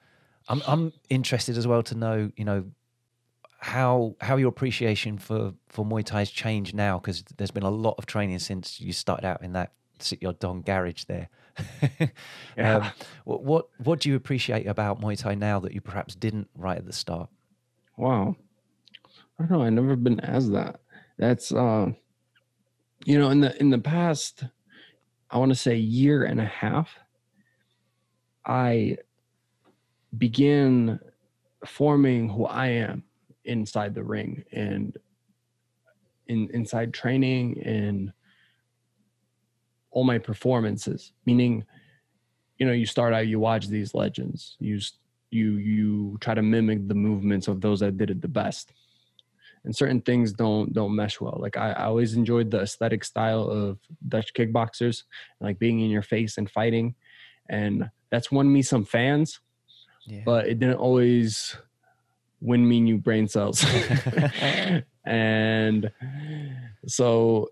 I'm 0.48 0.62
I'm 0.66 0.92
interested 1.08 1.56
as 1.56 1.66
well 1.66 1.82
to 1.84 1.94
know, 1.94 2.30
you 2.36 2.44
know, 2.44 2.64
how 3.64 4.14
how 4.20 4.36
your 4.36 4.50
appreciation 4.50 5.16
for 5.16 5.54
for 5.68 5.86
Muay 5.86 6.04
Thai 6.04 6.18
has 6.18 6.30
changed 6.30 6.74
now 6.74 6.98
because 6.98 7.24
there's 7.38 7.50
been 7.50 7.62
a 7.62 7.70
lot 7.70 7.94
of 7.96 8.04
training 8.04 8.38
since 8.38 8.78
you 8.78 8.92
started 8.92 9.24
out 9.24 9.42
in 9.42 9.54
that 9.54 9.72
sit 10.00 10.20
your 10.20 10.34
Don 10.34 10.60
garage 10.60 11.04
there. 11.04 11.30
yeah. 12.58 12.76
Um, 12.76 12.92
what, 13.24 13.42
what 13.42 13.68
what 13.78 14.00
do 14.00 14.10
you 14.10 14.16
appreciate 14.16 14.66
about 14.66 15.00
Muay 15.00 15.16
Thai 15.16 15.34
now 15.34 15.60
that 15.60 15.72
you 15.72 15.80
perhaps 15.80 16.14
didn't 16.14 16.50
right 16.54 16.76
at 16.76 16.84
the 16.84 16.92
start? 16.92 17.30
Wow, 17.96 18.36
I 19.38 19.44
don't 19.44 19.58
know. 19.58 19.64
I've 19.64 19.72
never 19.72 19.96
been 19.96 20.20
as 20.20 20.50
that. 20.50 20.80
That's 21.16 21.50
uh, 21.50 21.90
you 23.06 23.18
know, 23.18 23.30
in 23.30 23.40
the 23.40 23.58
in 23.58 23.70
the 23.70 23.78
past, 23.78 24.44
I 25.30 25.38
want 25.38 25.52
to 25.52 25.56
say 25.56 25.76
year 25.76 26.24
and 26.24 26.38
a 26.38 26.44
half. 26.44 26.98
I 28.44 28.98
begin 30.18 31.00
forming 31.64 32.28
who 32.28 32.44
I 32.44 32.66
am 32.66 33.04
inside 33.44 33.94
the 33.94 34.02
ring 34.02 34.44
and 34.52 34.96
in 36.26 36.48
inside 36.52 36.94
training 36.94 37.60
and 37.64 38.12
all 39.90 40.04
my 40.04 40.18
performances. 40.18 41.12
Meaning 41.26 41.64
you 42.58 42.66
know 42.66 42.72
you 42.72 42.86
start 42.86 43.12
out 43.12 43.26
you 43.26 43.38
watch 43.38 43.68
these 43.68 43.94
legends. 43.94 44.56
You 44.60 44.80
you 45.30 45.52
you 45.52 46.18
try 46.20 46.34
to 46.34 46.42
mimic 46.42 46.88
the 46.88 46.94
movements 46.94 47.48
of 47.48 47.60
those 47.60 47.80
that 47.80 47.96
did 47.96 48.10
it 48.10 48.22
the 48.22 48.28
best. 48.28 48.72
And 49.64 49.74
certain 49.74 50.02
things 50.02 50.32
don't 50.32 50.72
don't 50.72 50.94
mesh 50.94 51.20
well. 51.20 51.38
Like 51.40 51.56
I, 51.56 51.72
I 51.72 51.84
always 51.84 52.14
enjoyed 52.14 52.50
the 52.50 52.60
aesthetic 52.60 53.04
style 53.04 53.48
of 53.48 53.78
dutch 54.06 54.34
kickboxers 54.34 55.04
like 55.40 55.58
being 55.58 55.80
in 55.80 55.90
your 55.90 56.02
face 56.02 56.36
and 56.38 56.50
fighting. 56.50 56.94
And 57.48 57.90
that's 58.10 58.30
won 58.30 58.52
me 58.52 58.62
some 58.62 58.84
fans 58.84 59.40
yeah. 60.06 60.22
but 60.24 60.46
it 60.46 60.58
didn't 60.58 60.76
always 60.76 61.56
win 62.40 62.66
me 62.68 62.80
new 62.80 62.98
brain 62.98 63.28
cells. 63.28 63.64
and 65.04 65.90
so 66.86 67.48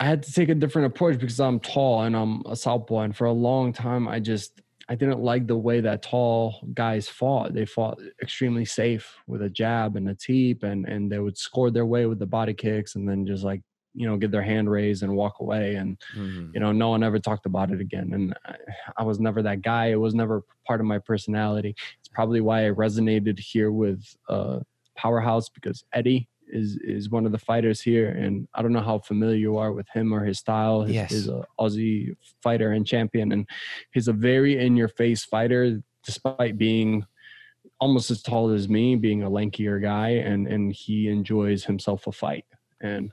I 0.00 0.06
had 0.06 0.22
to 0.24 0.32
take 0.32 0.48
a 0.48 0.54
different 0.54 0.86
approach 0.86 1.18
because 1.18 1.38
I'm 1.38 1.60
tall 1.60 2.02
and 2.02 2.16
I'm 2.16 2.42
a 2.46 2.56
southpaw. 2.56 3.00
And 3.00 3.16
for 3.16 3.26
a 3.26 3.32
long 3.32 3.72
time, 3.72 4.08
I 4.08 4.18
just 4.18 4.60
I 4.88 4.94
didn't 4.94 5.20
like 5.20 5.46
the 5.46 5.56
way 5.56 5.80
that 5.80 6.02
tall 6.02 6.68
guys 6.74 7.08
fought. 7.08 7.54
They 7.54 7.64
fought 7.64 8.00
extremely 8.20 8.64
safe 8.64 9.14
with 9.26 9.42
a 9.42 9.48
jab 9.48 9.96
and 9.96 10.08
a 10.08 10.14
teep, 10.14 10.64
and 10.64 10.86
and 10.86 11.10
they 11.10 11.18
would 11.18 11.38
score 11.38 11.70
their 11.70 11.86
way 11.86 12.06
with 12.06 12.18
the 12.18 12.26
body 12.26 12.52
kicks, 12.52 12.96
and 12.96 13.08
then 13.08 13.24
just 13.24 13.44
like 13.44 13.62
you 13.94 14.06
know 14.06 14.16
get 14.16 14.30
their 14.30 14.42
hand 14.42 14.70
raised 14.70 15.02
and 15.02 15.14
walk 15.14 15.40
away. 15.40 15.74
And 15.76 15.98
mm-hmm. 16.16 16.50
you 16.54 16.60
know 16.60 16.72
no 16.72 16.90
one 16.90 17.02
ever 17.02 17.18
talked 17.18 17.46
about 17.46 17.70
it 17.70 17.80
again. 17.80 18.10
And 18.12 18.34
I, 18.46 18.56
I, 18.98 19.02
was 19.02 19.20
never 19.20 19.42
that 19.42 19.62
guy. 19.62 19.86
It 19.86 20.00
was 20.00 20.14
never 20.14 20.42
part 20.66 20.80
of 20.80 20.86
my 20.86 20.98
personality. 20.98 21.74
It's 21.98 22.08
probably 22.08 22.40
why 22.40 22.66
i 22.66 22.70
resonated 22.70 23.38
here 23.38 23.70
with 23.70 24.04
uh 24.28 24.60
powerhouse 24.96 25.48
because 25.48 25.84
eddie 25.92 26.28
is 26.48 26.76
is 26.84 27.10
one 27.10 27.26
of 27.26 27.32
the 27.32 27.38
fighters 27.38 27.80
here. 27.80 28.10
And 28.10 28.48
i 28.54 28.62
don't 28.62 28.72
know 28.72 28.80
how 28.80 28.98
familiar 28.98 29.36
you 29.36 29.56
are 29.56 29.72
with 29.72 29.88
him 29.92 30.12
or 30.12 30.24
his 30.24 30.38
style. 30.38 30.82
His, 30.82 30.94
yes. 30.94 31.10
he's 31.10 31.28
a 31.28 31.44
aussie 31.58 32.14
fighter 32.42 32.72
and 32.72 32.86
champion. 32.86 33.32
And 33.32 33.48
he's 33.92 34.08
a 34.08 34.12
very 34.12 34.64
in 34.64 34.76
your 34.76 34.88
face 34.88 35.24
fighter 35.24 35.82
despite 36.04 36.58
being 36.58 37.04
almost 37.80 38.10
as 38.10 38.22
tall 38.22 38.50
as 38.50 38.68
me 38.68 38.96
being 38.96 39.22
a 39.22 39.30
lankier 39.30 39.80
guy. 39.82 40.10
And 40.10 40.46
and 40.46 40.72
he 40.72 41.08
enjoys 41.08 41.64
himself 41.64 42.06
a 42.06 42.12
fight. 42.12 42.44
And 42.80 43.12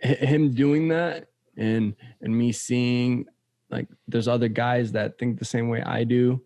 him 0.00 0.54
doing 0.54 0.88
that 0.88 1.28
and 1.56 1.94
and 2.20 2.36
me 2.36 2.52
seeing 2.52 3.26
like 3.70 3.88
there's 4.06 4.28
other 4.28 4.48
guys 4.48 4.92
that 4.92 5.18
think 5.18 5.38
the 5.38 5.44
same 5.44 5.68
way 5.68 5.82
I 5.82 6.04
do, 6.04 6.42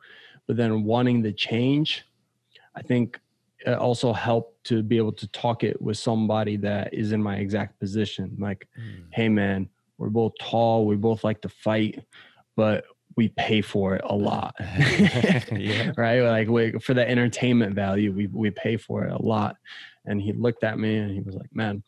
but 0.47 0.57
then 0.57 0.85
wanting 0.85 1.23
the 1.23 1.33
change, 1.33 2.05
I 2.75 2.83
think 2.83 3.21
it 3.67 3.75
also 3.75 4.13
helped 4.13 4.65
to 4.65 4.83
be 4.83 4.97
able 4.97 5.13
to 5.13 5.29
talk 5.29 5.65
it 5.65 5.81
with 5.83 5.99
somebody 5.99 6.57
that 6.57 6.95
is 6.95 7.13
in 7.13 7.23
my 7.23 7.37
exact 7.37 7.79
position. 7.79 8.37
Like, 8.39 8.67
mm. 8.79 9.05
hey 9.13 9.29
man, 9.29 9.69
we're 9.99 10.09
both 10.09 10.33
tall, 10.41 10.87
we 10.87 10.97
both 10.97 11.25
like 11.25 11.43
to 11.43 11.49
fight, 11.49 12.03
but 12.57 12.85
we 13.17 13.29
pay 13.29 13.61
for 13.61 13.97
it 13.97 14.03
a 14.05 14.15
lot. 14.15 14.55
yeah. 14.61 15.93
right? 15.97 16.23
Like 16.23 16.49
we, 16.49 16.73
for 16.79 16.95
the 16.95 17.09
entertainment 17.09 17.75
value, 17.75 18.13
we 18.13 18.29
we 18.29 18.51
pay 18.51 18.77
for 18.77 19.05
it 19.05 19.13
a 19.13 19.23
lot. 19.23 19.57
And 20.07 20.23
he 20.23 20.33
looked 20.33 20.65
at 20.65 20.79
me 20.79 20.97
and 20.97 21.11
he 21.11 21.21
was 21.21 21.35
like, 21.35 21.55
Man, 21.55 21.83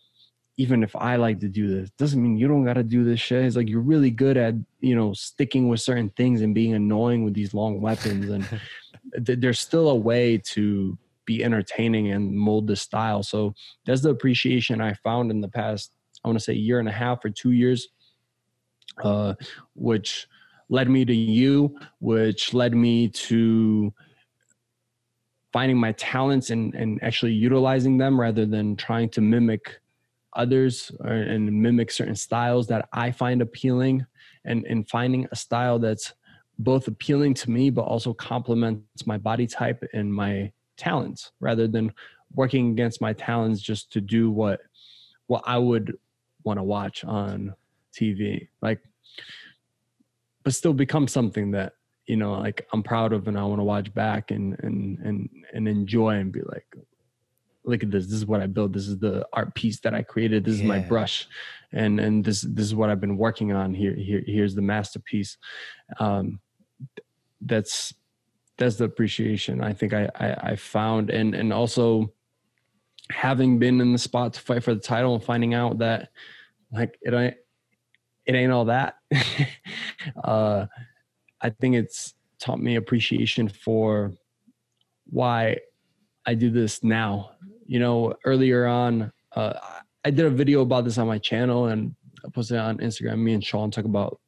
even 0.57 0.83
if 0.83 0.95
I 0.95 1.17
like 1.17 1.41
to 1.41 1.49
do 1.49 1.69
this, 1.69 1.91
doesn't 1.99 2.23
mean 2.23 2.37
you 2.37 2.47
don't 2.47 2.65
got 2.65 2.75
to 2.75 2.83
do 2.83 3.05
this 3.05 3.21
shit. 3.21 3.45
It's 3.45 3.57
like 3.57 3.69
you're 3.69 3.81
really 3.81 4.11
good 4.11 4.37
at, 4.37 4.55
you 4.81 4.95
know, 4.95 5.13
sticking 5.15 5.69
with 5.69 5.81
certain 5.81 6.11
things 6.11 6.43
and 6.43 6.55
being 6.55 6.75
annoying 6.75 7.25
with 7.25 7.35
these 7.35 7.55
long 7.55 7.81
weapons. 7.81 8.29
And 8.29 8.47
th- 9.27 9.41
there's 9.41 9.61
still 9.61 9.89
a 9.89 9.97
way 9.97 10.39
to 10.51 10.99
be 11.25 11.43
entertaining 11.43 12.13
and 12.13 12.37
mold 12.37 12.67
the 12.67 12.77
style. 12.77 13.23
So 13.23 13.55
that's 13.87 14.03
the 14.03 14.11
appreciation 14.11 14.81
I 14.81 14.95
found 14.95 15.31
in 15.31 15.41
the 15.41 15.49
past, 15.49 15.93
I 16.25 16.29
want 16.29 16.39
to 16.39 16.45
say 16.45 16.53
year 16.53 16.81
and 16.81 16.89
a 16.89 16.93
half 16.93 17.25
or 17.25 17.31
two 17.31 17.53
years, 17.53 17.89
uh, 19.03 19.35
which 19.75 20.27
led 20.69 20.91
me 20.91 21.05
to 21.05 21.15
you, 21.15 21.79
which 22.01 22.53
led 22.53 22.75
me 22.75 23.09
to 23.09 23.93
finding 25.53 25.77
my 25.77 25.93
talents 25.93 26.51
and 26.51 26.75
and 26.75 27.03
actually 27.03 27.33
utilizing 27.33 27.99
them 27.99 28.19
rather 28.19 28.47
than 28.47 28.75
trying 28.75 29.09
to 29.11 29.21
mimic 29.21 29.82
others 30.35 30.91
or, 31.01 31.13
and 31.13 31.53
mimic 31.53 31.91
certain 31.91 32.17
styles 32.17 32.67
that 32.69 32.89
I 32.93 33.11
find 33.11 33.43
appealing 33.43 34.07
and 34.45 34.65
and 34.67 34.89
finding 34.89 35.27
a 35.31 35.37
style 35.37 35.79
that's 35.79 36.15
both 36.59 36.89
appealing 36.89 37.35
to 37.35 37.51
me 37.51 37.71
but 37.71 37.83
also 37.83 38.13
complements 38.13 39.07
my 39.07 39.19
body 39.19 39.47
type 39.47 39.83
and 39.93 40.13
my 40.13 40.53
talents 40.77 41.33
rather 41.41 41.67
than 41.67 41.93
working 42.35 42.71
against 42.71 43.01
my 43.01 43.13
talents 43.13 43.61
just 43.61 43.93
to 43.93 44.01
do 44.01 44.31
what 44.31 44.61
what 45.27 45.43
I 45.47 45.59
would 45.59 45.97
want 46.45 46.59
to 46.59 46.63
watch 46.63 47.05
on 47.05 47.55
TV 47.95 48.49
like 48.61 48.81
but 50.43 50.55
still 50.55 50.73
become 50.73 51.07
something 51.07 51.51
that 51.53 51.75
you 52.07 52.17
know 52.17 52.33
like 52.33 52.67
I'm 52.73 52.83
proud 52.83 53.13
of 53.13 53.29
and 53.29 53.39
I 53.39 53.45
want 53.45 53.61
to 53.61 53.65
watch 53.65 53.93
back 53.95 54.31
and 54.31 54.59
and 54.61 54.99
and 54.99 55.29
and 55.53 55.69
enjoy 55.69 56.17
and 56.17 56.33
be 56.33 56.41
like 56.43 56.67
look 57.65 57.83
at 57.83 57.91
this 57.91 58.07
this 58.07 58.15
is 58.15 58.27
what 58.27 58.41
i 58.41 58.47
built. 58.47 58.73
This 58.73 58.89
is 58.89 58.99
the 58.99 59.27
art 59.33 59.55
piece 59.55 59.81
that 59.81 59.95
i 59.95 60.03
created. 60.03 60.45
This 60.45 60.57
yeah. 60.57 60.63
is 60.63 60.69
my 60.69 60.79
brush. 60.81 61.29
And 61.73 62.01
and 62.01 62.25
this 62.25 62.43
this 62.43 62.67
is 62.67 62.75
what 62.75 62.91
i've 62.91 63.01
been 63.01 63.17
working 63.17 63.53
on. 63.53 63.75
Here 63.75 63.95
here 63.95 64.23
here's 64.27 64.55
the 64.55 64.63
masterpiece. 64.63 65.39
Um 65.99 66.41
that's 67.41 67.95
that's 68.59 68.77
the 68.77 68.85
appreciation 68.85 69.63
i 69.63 69.73
think 69.73 69.93
i 69.93 70.09
i, 70.17 70.33
I 70.51 70.57
found. 70.57 71.11
And 71.11 71.35
and 71.35 71.53
also 71.53 72.13
having 73.11 73.59
been 73.59 73.81
in 73.81 73.93
the 73.93 73.99
spot 73.99 74.35
to 74.35 74.41
fight 74.41 74.63
for 74.63 74.75
the 74.75 74.81
title 74.81 75.15
and 75.15 75.23
finding 75.23 75.55
out 75.55 75.79
that 75.79 76.11
like 76.73 76.99
it 77.03 77.13
ain't 77.13 77.35
it 78.25 78.35
ain't 78.35 78.53
all 78.53 78.67
that 78.67 78.95
uh 80.25 80.65
i 81.41 81.51
think 81.51 81.75
it's 81.75 82.15
taught 82.39 82.61
me 82.61 82.77
appreciation 82.77 83.49
for 83.49 84.13
why 85.13 85.59
I 86.25 86.35
do 86.35 86.51
this 86.51 86.83
now. 86.85 87.33
You 87.67 87.79
know, 87.79 88.15
earlier 88.25 88.67
on, 88.67 89.13
uh, 89.35 89.55
I 90.05 90.11
did 90.11 90.27
a 90.27 90.31
video 90.31 90.63
about 90.63 90.85
this 90.85 90.99
on 90.99 91.07
my 91.07 91.19
channel 91.19 91.67
and 91.67 91.95
I 92.25 92.29
posted 92.31 92.57
it 92.57 92.61
on 92.61 92.79
Instagram. 92.79 93.19
Me 93.19 93.35
and 93.35 93.45
Sean 93.45 93.71
talk 93.71 93.85
about 93.85 94.21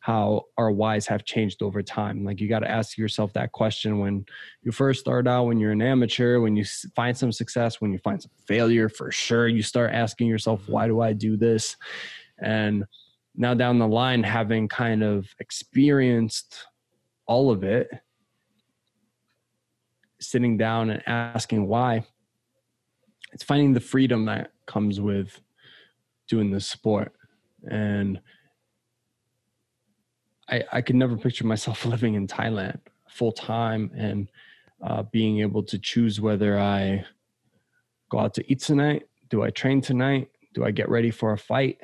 how 0.00 0.44
our 0.56 0.70
whys 0.70 1.06
have 1.08 1.24
changed 1.24 1.62
over 1.62 1.82
time. 1.82 2.24
Like 2.24 2.40
you 2.40 2.48
got 2.48 2.60
to 2.60 2.70
ask 2.70 2.96
yourself 2.96 3.32
that 3.32 3.50
question 3.50 3.98
when 3.98 4.24
you 4.62 4.70
first 4.70 5.00
start 5.00 5.26
out, 5.26 5.46
when 5.46 5.58
you're 5.58 5.72
an 5.72 5.82
amateur, 5.82 6.38
when 6.38 6.54
you 6.54 6.64
find 6.94 7.16
some 7.16 7.32
success, 7.32 7.80
when 7.80 7.92
you 7.92 7.98
find 7.98 8.22
some 8.22 8.30
failure, 8.46 8.88
for 8.88 9.10
sure, 9.10 9.48
you 9.48 9.62
start 9.62 9.90
asking 9.92 10.28
yourself, 10.28 10.62
mm-hmm. 10.62 10.72
why 10.72 10.86
do 10.86 11.00
I 11.00 11.12
do 11.12 11.36
this? 11.36 11.76
And 12.40 12.84
now 13.34 13.54
down 13.54 13.80
the 13.80 13.88
line, 13.88 14.22
having 14.22 14.68
kind 14.68 15.02
of 15.02 15.26
experienced 15.40 16.66
all 17.26 17.50
of 17.50 17.64
it, 17.64 17.88
sitting 20.20 20.56
down 20.56 20.90
and 20.90 21.02
asking 21.08 21.66
why 21.66 22.04
it's 23.36 23.44
finding 23.44 23.74
the 23.74 23.80
freedom 23.80 24.24
that 24.24 24.52
comes 24.64 24.98
with 24.98 25.40
doing 26.26 26.50
this 26.50 26.66
sport. 26.66 27.12
And 27.70 28.18
i 30.48 30.62
i 30.72 30.80
could 30.80 30.96
never 30.96 31.16
picture 31.16 31.46
myself 31.46 31.84
living 31.94 32.14
in 32.14 32.26
thailand 32.26 32.78
full 33.08 33.32
time 33.32 33.90
and 33.96 34.28
uh, 34.84 35.02
being 35.04 35.40
able 35.40 35.62
to 35.62 35.78
choose 35.78 36.20
whether 36.20 36.58
i 36.58 37.04
go 38.10 38.18
out 38.18 38.34
to 38.34 38.44
eat 38.50 38.60
tonight 38.60 39.04
do 39.30 39.42
i 39.42 39.50
train 39.50 39.80
tonight 39.80 40.28
do 40.54 40.64
i 40.64 40.70
get 40.70 40.88
ready 40.88 41.10
for 41.10 41.32
a 41.32 41.38
fight 41.38 41.78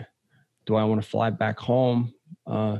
do 0.67 0.77
i 0.77 0.85
want 0.85 1.03
to 1.03 1.09
fly 1.09 1.29
back 1.29 1.59
home? 1.59 2.13
Uh, 2.47 2.79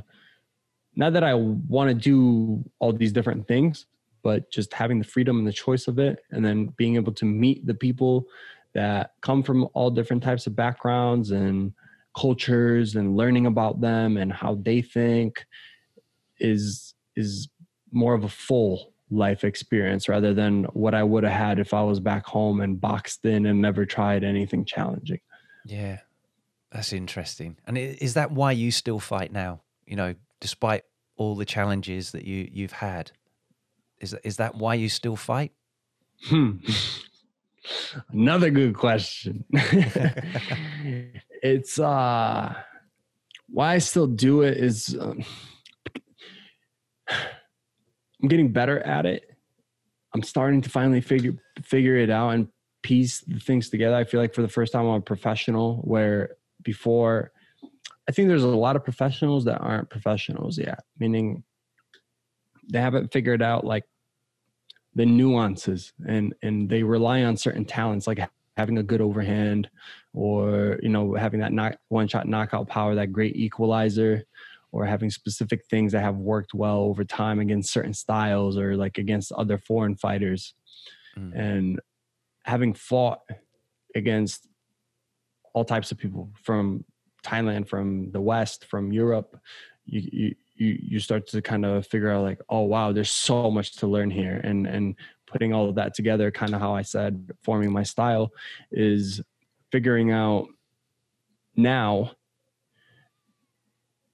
not 0.95 1.13
that 1.13 1.23
i 1.23 1.33
want 1.33 1.89
to 1.89 1.93
do 1.95 2.63
all 2.79 2.93
these 2.93 3.11
different 3.11 3.47
things 3.47 3.87
but 4.21 4.49
just 4.51 4.73
having 4.73 4.99
the 4.99 5.05
freedom 5.05 5.37
and 5.39 5.47
the 5.47 5.51
choice 5.51 5.87
of 5.87 5.99
it 5.99 6.19
and 6.31 6.45
then 6.45 6.67
being 6.77 6.95
able 6.95 7.11
to 7.11 7.25
meet 7.25 7.65
the 7.65 7.73
people 7.73 8.25
that 8.73 9.11
come 9.21 9.43
from 9.43 9.67
all 9.73 9.89
different 9.89 10.23
types 10.23 10.47
of 10.47 10.55
backgrounds 10.55 11.31
and 11.31 11.73
cultures 12.17 12.95
and 12.95 13.15
learning 13.17 13.45
about 13.45 13.81
them 13.81 14.17
and 14.17 14.31
how 14.31 14.55
they 14.55 14.81
think 14.81 15.45
is 16.39 16.93
is 17.15 17.49
more 17.91 18.13
of 18.13 18.23
a 18.23 18.29
full 18.29 18.93
life 19.09 19.43
experience 19.43 20.09
rather 20.09 20.33
than 20.33 20.63
what 20.73 20.95
I 20.95 21.03
would 21.03 21.23
have 21.23 21.33
had 21.33 21.59
if 21.59 21.73
I 21.73 21.83
was 21.83 21.99
back 21.99 22.25
home 22.25 22.61
and 22.61 22.79
boxed 22.79 23.25
in 23.25 23.45
and 23.45 23.61
never 23.61 23.85
tried 23.85 24.23
anything 24.23 24.65
challenging. 24.65 25.19
Yeah. 25.65 25.99
That's 26.71 26.91
interesting. 26.91 27.57
And 27.67 27.77
is 27.77 28.15
that 28.15 28.31
why 28.31 28.51
you 28.53 28.71
still 28.71 28.99
fight 28.99 29.31
now? 29.31 29.61
You 29.85 29.95
know, 29.95 30.15
despite 30.39 30.83
all 31.15 31.35
the 31.35 31.45
challenges 31.45 32.11
that 32.11 32.25
you 32.25 32.49
you've 32.51 32.71
had? 32.71 33.11
Is 33.99 34.15
is 34.23 34.37
that 34.37 34.55
why 34.55 34.73
you 34.73 34.89
still 34.89 35.15
fight? 35.15 35.51
Hmm. 36.25 36.57
Another 38.11 38.49
good 38.49 38.75
question. 38.75 39.45
it's 41.41 41.79
uh 41.79 42.53
why 43.49 43.73
I 43.73 43.77
still 43.77 44.07
do 44.07 44.41
it 44.41 44.57
is 44.57 44.97
um, 44.99 45.23
I'm 48.21 48.27
getting 48.27 48.51
better 48.51 48.79
at 48.79 49.05
it. 49.05 49.29
I'm 50.13 50.23
starting 50.23 50.61
to 50.61 50.69
finally 50.69 51.01
figure 51.01 51.33
figure 51.63 51.97
it 51.97 52.09
out 52.09 52.29
and 52.29 52.47
piece 52.81 53.21
the 53.21 53.39
things 53.39 53.69
together. 53.69 53.95
I 53.95 54.03
feel 54.03 54.19
like 54.19 54.33
for 54.33 54.41
the 54.41 54.49
first 54.49 54.73
time 54.73 54.85
I'm 54.85 54.95
a 54.95 55.01
professional 55.01 55.77
where 55.77 56.35
before 56.63 57.31
I 58.07 58.11
think 58.11 58.27
there's 58.27 58.43
a 58.43 58.47
lot 58.47 58.75
of 58.75 58.83
professionals 58.83 59.45
that 59.45 59.59
aren't 59.59 59.89
professionals 59.89 60.57
yet, 60.57 60.83
meaning 60.99 61.43
they 62.71 62.81
haven't 62.81 63.11
figured 63.11 63.41
out 63.41 63.65
like 63.65 63.85
the 64.95 65.05
nuances 65.05 65.93
and 66.07 66.33
and 66.41 66.69
they 66.69 66.83
rely 66.83 67.23
on 67.23 67.37
certain 67.37 67.65
talents 67.65 68.07
like 68.07 68.19
having 68.57 68.77
a 68.77 68.83
good 68.83 69.01
overhand 69.01 69.69
or 70.13 70.79
you 70.81 70.89
know 70.89 71.15
having 71.15 71.39
that 71.39 71.51
knock, 71.51 71.75
one 71.89 72.07
shot 72.07 72.27
knockout 72.27 72.67
power 72.67 72.95
that 72.95 73.11
great 73.11 73.35
equalizer 73.35 74.23
or 74.71 74.85
having 74.85 75.09
specific 75.09 75.65
things 75.65 75.91
that 75.91 76.01
have 76.01 76.17
worked 76.17 76.53
well 76.53 76.79
over 76.79 77.03
time 77.03 77.39
against 77.39 77.71
certain 77.71 77.93
styles 77.93 78.57
or 78.57 78.75
like 78.75 78.97
against 78.97 79.31
other 79.33 79.57
foreign 79.57 79.95
fighters 79.95 80.53
mm. 81.17 81.31
and 81.35 81.79
having 82.43 82.73
fought 82.73 83.21
against 83.95 84.47
all 85.53 85.65
types 85.65 85.91
of 85.91 85.97
people 85.97 86.29
from 86.41 86.83
Thailand 87.23 87.67
from 87.67 88.11
the 88.11 88.21
west 88.21 88.65
from 88.65 88.91
Europe 88.91 89.39
you, 89.85 90.09
you 90.11 90.35
you 90.55 90.77
you 90.81 90.99
start 90.99 91.27
to 91.27 91.41
kind 91.41 91.65
of 91.65 91.85
figure 91.87 92.11
out 92.11 92.23
like 92.23 92.39
oh 92.49 92.61
wow 92.61 92.91
there's 92.91 93.11
so 93.11 93.49
much 93.49 93.73
to 93.73 93.87
learn 93.87 94.09
here 94.09 94.39
and 94.43 94.67
and 94.67 94.95
putting 95.25 95.53
all 95.53 95.67
of 95.67 95.75
that 95.75 95.93
together 95.93 96.29
kind 96.31 96.53
of 96.53 96.61
how 96.61 96.75
i 96.75 96.81
said 96.81 97.31
forming 97.41 97.71
my 97.71 97.83
style 97.83 98.31
is 98.71 99.21
figuring 99.71 100.11
out 100.11 100.47
now 101.55 102.11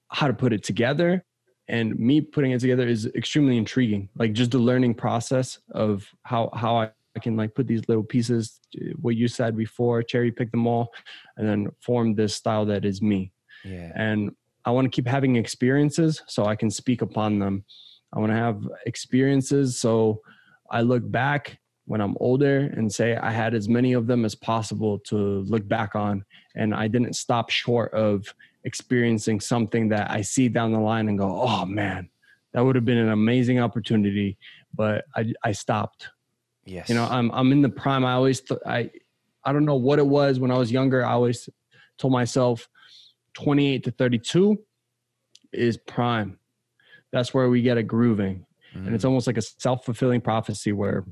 how 0.07 0.27
to 0.27 0.33
put 0.33 0.53
it 0.53 0.63
together 0.63 1.23
and 1.67 1.97
me 1.99 2.21
putting 2.21 2.51
it 2.51 2.59
together 2.59 2.87
is 2.87 3.05
extremely 3.15 3.57
intriguing 3.57 4.09
like 4.17 4.33
just 4.33 4.51
the 4.51 4.59
learning 4.59 4.93
process 4.93 5.59
of 5.71 6.09
how 6.23 6.49
how 6.53 6.77
i 6.77 6.89
I 7.15 7.19
can 7.19 7.35
like 7.35 7.55
put 7.55 7.67
these 7.67 7.87
little 7.87 8.03
pieces, 8.03 8.59
uh, 8.79 8.91
what 9.01 9.15
you 9.15 9.27
said 9.27 9.57
before, 9.57 10.03
cherry 10.03 10.31
pick 10.31 10.51
them 10.51 10.67
all, 10.67 10.93
and 11.37 11.47
then 11.47 11.67
form 11.81 12.15
this 12.15 12.35
style 12.35 12.65
that 12.65 12.85
is 12.85 13.01
me. 13.01 13.31
Yeah. 13.65 13.91
And 13.95 14.31
I 14.65 14.71
want 14.71 14.85
to 14.85 14.89
keep 14.89 15.07
having 15.07 15.35
experiences 15.35 16.21
so 16.27 16.45
I 16.45 16.55
can 16.55 16.69
speak 16.69 17.01
upon 17.01 17.39
them. 17.39 17.63
I 18.13 18.19
want 18.19 18.31
to 18.31 18.37
have 18.37 18.67
experiences 18.85 19.79
so 19.79 20.21
I 20.69 20.81
look 20.81 21.09
back 21.09 21.59
when 21.85 22.01
I'm 22.01 22.15
older 22.19 22.71
and 22.75 22.93
say 22.93 23.15
I 23.15 23.31
had 23.31 23.55
as 23.55 23.67
many 23.67 23.93
of 23.93 24.05
them 24.05 24.23
as 24.23 24.35
possible 24.35 24.99
to 25.07 25.15
look 25.15 25.67
back 25.67 25.95
on. 25.95 26.23
And 26.55 26.73
I 26.73 26.87
didn't 26.87 27.13
stop 27.13 27.49
short 27.49 27.91
of 27.93 28.31
experiencing 28.63 29.39
something 29.39 29.89
that 29.89 30.11
I 30.11 30.21
see 30.21 30.49
down 30.49 30.71
the 30.71 30.79
line 30.79 31.09
and 31.09 31.17
go, 31.17 31.41
oh 31.41 31.65
man, 31.65 32.09
that 32.53 32.61
would 32.61 32.75
have 32.75 32.85
been 32.85 32.97
an 32.97 33.09
amazing 33.09 33.59
opportunity. 33.59 34.37
But 34.75 35.05
I, 35.15 35.33
I 35.43 35.51
stopped. 35.51 36.09
Yes. 36.65 36.89
You 36.89 36.95
know, 36.95 37.07
I'm, 37.09 37.31
I'm 37.31 37.51
in 37.51 37.63
the 37.63 37.69
prime. 37.69 38.05
I 38.05 38.13
always, 38.13 38.41
th- 38.41 38.59
I, 38.67 38.91
I 39.43 39.51
don't 39.51 39.65
know 39.65 39.75
what 39.75 39.97
it 39.97 40.05
was 40.05 40.39
when 40.39 40.51
I 40.51 40.57
was 40.57 40.71
younger. 40.71 41.03
I 41.03 41.13
always 41.13 41.49
told 41.97 42.13
myself, 42.13 42.69
28 43.33 43.83
to 43.83 43.91
32 43.91 44.59
is 45.51 45.77
prime. 45.77 46.37
That's 47.11 47.33
where 47.33 47.49
we 47.49 47.61
get 47.61 47.77
a 47.77 47.83
grooving. 47.83 48.45
Mm. 48.75 48.87
And 48.87 48.95
it's 48.95 49.03
mm. 49.03 49.07
almost 49.07 49.27
like 49.27 49.37
a 49.37 49.41
self-fulfilling 49.41 50.21
prophecy 50.21 50.71
where 50.71 51.05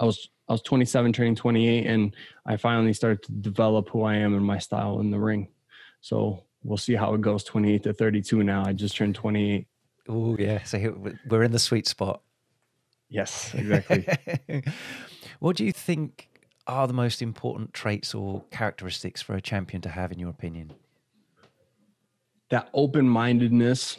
I 0.00 0.04
was 0.04 0.28
I 0.48 0.52
was 0.52 0.62
27 0.62 1.12
turning 1.12 1.34
28 1.34 1.86
and 1.86 2.14
I 2.46 2.56
finally 2.56 2.94
started 2.94 3.22
to 3.24 3.32
develop 3.32 3.90
who 3.90 4.02
I 4.02 4.14
am 4.14 4.34
and 4.34 4.44
my 4.44 4.58
style 4.58 5.00
in 5.00 5.10
the 5.10 5.18
ring. 5.18 5.48
So 6.00 6.44
we'll 6.62 6.78
see 6.78 6.94
how 6.94 7.12
it 7.14 7.20
goes 7.20 7.44
28 7.44 7.82
to 7.82 7.92
32 7.92 8.42
now. 8.44 8.64
I 8.64 8.72
just 8.72 8.96
turned 8.96 9.14
28. 9.14 9.66
Oh 10.08 10.36
yeah, 10.38 10.62
so 10.62 11.12
we're 11.28 11.42
in 11.42 11.52
the 11.52 11.58
sweet 11.58 11.86
spot. 11.86 12.22
Yes, 13.10 13.54
exactly. 13.54 14.06
what 15.38 15.56
do 15.56 15.66
you 15.66 15.72
think 15.72 16.28
are 16.66 16.86
the 16.86 16.94
most 16.94 17.20
important 17.20 17.74
traits 17.74 18.14
or 18.14 18.42
characteristics 18.50 19.20
for 19.20 19.34
a 19.34 19.40
champion 19.40 19.82
to 19.82 19.90
have 19.90 20.12
in 20.12 20.18
your 20.18 20.30
opinion? 20.30 20.72
That 22.50 22.68
open 22.72 23.08
mindedness 23.08 23.98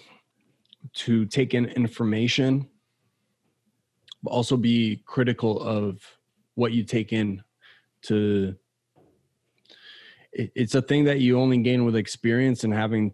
to 0.94 1.26
take 1.26 1.54
in 1.54 1.66
information 1.66 2.68
but 4.24 4.32
also 4.32 4.58
be 4.58 5.02
critical 5.06 5.62
of 5.62 6.02
what 6.56 6.72
you 6.72 6.84
take 6.84 7.14
in 7.14 7.42
to 8.02 8.56
it, 10.32 10.52
it's 10.56 10.76
a 10.76 10.82
thing 10.82 11.06
that 11.06 11.20
you 11.20 11.40
only 11.40 11.58
gain 11.60 11.86
with 11.86 11.96
experience 11.96 12.64
and 12.64 12.74
having 12.74 13.14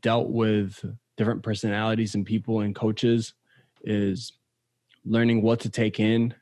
dealt 0.00 0.28
with 0.28 0.84
different 1.16 1.42
personalities 1.42 2.14
and 2.14 2.24
people 2.24 2.60
and 2.60 2.74
coaches 2.74 3.34
is 3.84 4.32
learning 5.04 5.42
what 5.42 5.60
to 5.60 5.68
take 5.68 5.98
in 5.98 6.34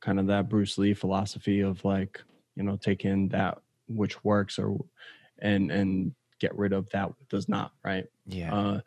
kind 0.00 0.20
of 0.20 0.26
that 0.28 0.48
bruce 0.48 0.78
lee 0.78 0.94
philosophy 0.94 1.60
of 1.60 1.84
like 1.84 2.22
you 2.54 2.62
know 2.62 2.76
take 2.76 3.04
in 3.04 3.28
that 3.28 3.58
which 3.88 4.22
works 4.24 4.58
or 4.58 4.78
and 5.40 5.70
and 5.70 6.14
get 6.38 6.56
rid 6.56 6.72
of 6.72 6.88
that 6.90 7.10
does 7.28 7.48
not 7.48 7.72
right? 7.84 8.06
Yeah. 8.26 8.54
Uh, 8.54 8.80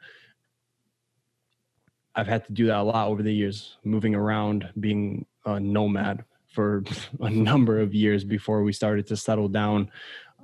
i've 2.16 2.28
had 2.28 2.46
to 2.46 2.54
do 2.54 2.66
that 2.66 2.78
a 2.78 2.84
lot 2.84 3.08
over 3.08 3.22
the 3.22 3.34
years 3.34 3.78
moving 3.84 4.16
around 4.16 4.68
being 4.80 5.26
a 5.46 5.60
nomad 5.60 6.24
for 6.50 6.84
a 7.22 7.30
number 7.30 7.80
of 7.80 7.94
years 7.94 8.24
before 8.24 8.64
we 8.64 8.74
started 8.74 9.08
to 9.08 9.16
settle 9.16 9.48
down. 9.48 9.90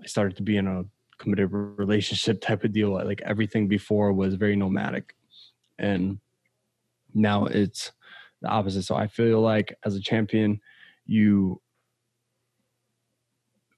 I 0.01 0.07
started 0.07 0.37
to 0.37 0.43
be 0.43 0.57
in 0.57 0.67
a 0.67 0.85
committed 1.17 1.49
relationship 1.51 2.41
type 2.41 2.63
of 2.63 2.73
deal 2.73 2.91
like 2.91 3.21
everything 3.21 3.67
before 3.67 4.11
was 4.11 4.35
very 4.35 4.55
nomadic. 4.55 5.15
And 5.79 6.19
now 7.13 7.45
it's 7.45 7.91
the 8.41 8.49
opposite. 8.49 8.83
So 8.83 8.95
i 8.95 9.07
feel 9.07 9.39
like 9.39 9.73
as 9.85 9.95
a 9.95 10.01
champion 10.01 10.59
you 11.05 11.61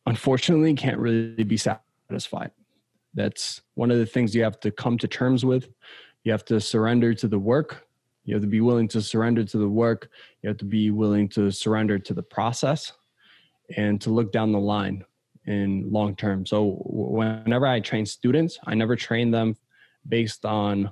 unfortunately 0.06 0.74
can't 0.74 0.98
really 0.98 1.44
be 1.44 1.58
satisfied 1.58 2.52
that's 3.18 3.62
one 3.74 3.92
of 3.92 3.98
the 3.98 4.06
things 4.06 4.34
you 4.34 4.44
have 4.44 4.60
to 4.62 4.72
come 4.72 4.98
to 5.00 5.08
terms 5.08 5.44
with. 5.44 5.68
You 6.24 6.32
have 6.32 6.46
to 6.46 6.62
surrender 6.62 7.14
to 7.16 7.28
the 7.28 7.40
work. 7.40 7.88
You 8.24 8.36
have 8.36 8.44
to 8.44 8.48
be 8.48 8.62
willing 8.62 8.88
to 8.90 9.02
surrender 9.02 9.44
to 9.44 9.58
the 9.58 9.68
work. 9.68 10.10
You 10.42 10.50
have 10.50 10.58
to 10.60 10.66
be 10.66 10.92
willing 10.92 11.28
to 11.30 11.52
surrender 11.52 11.98
to 12.00 12.14
the 12.14 12.24
process 12.24 12.94
and 13.76 14.00
to 14.02 14.12
look 14.12 14.32
down 14.32 14.52
the 14.52 14.60
line 14.60 15.04
in 15.46 15.90
long 15.92 16.16
term. 16.16 16.46
So 16.46 16.78
whenever 16.86 17.66
i 17.66 17.80
train 17.80 18.06
students 18.06 18.60
i 18.66 18.76
never 18.76 18.96
train 18.96 19.32
them 19.32 19.56
based 20.08 20.46
on 20.46 20.92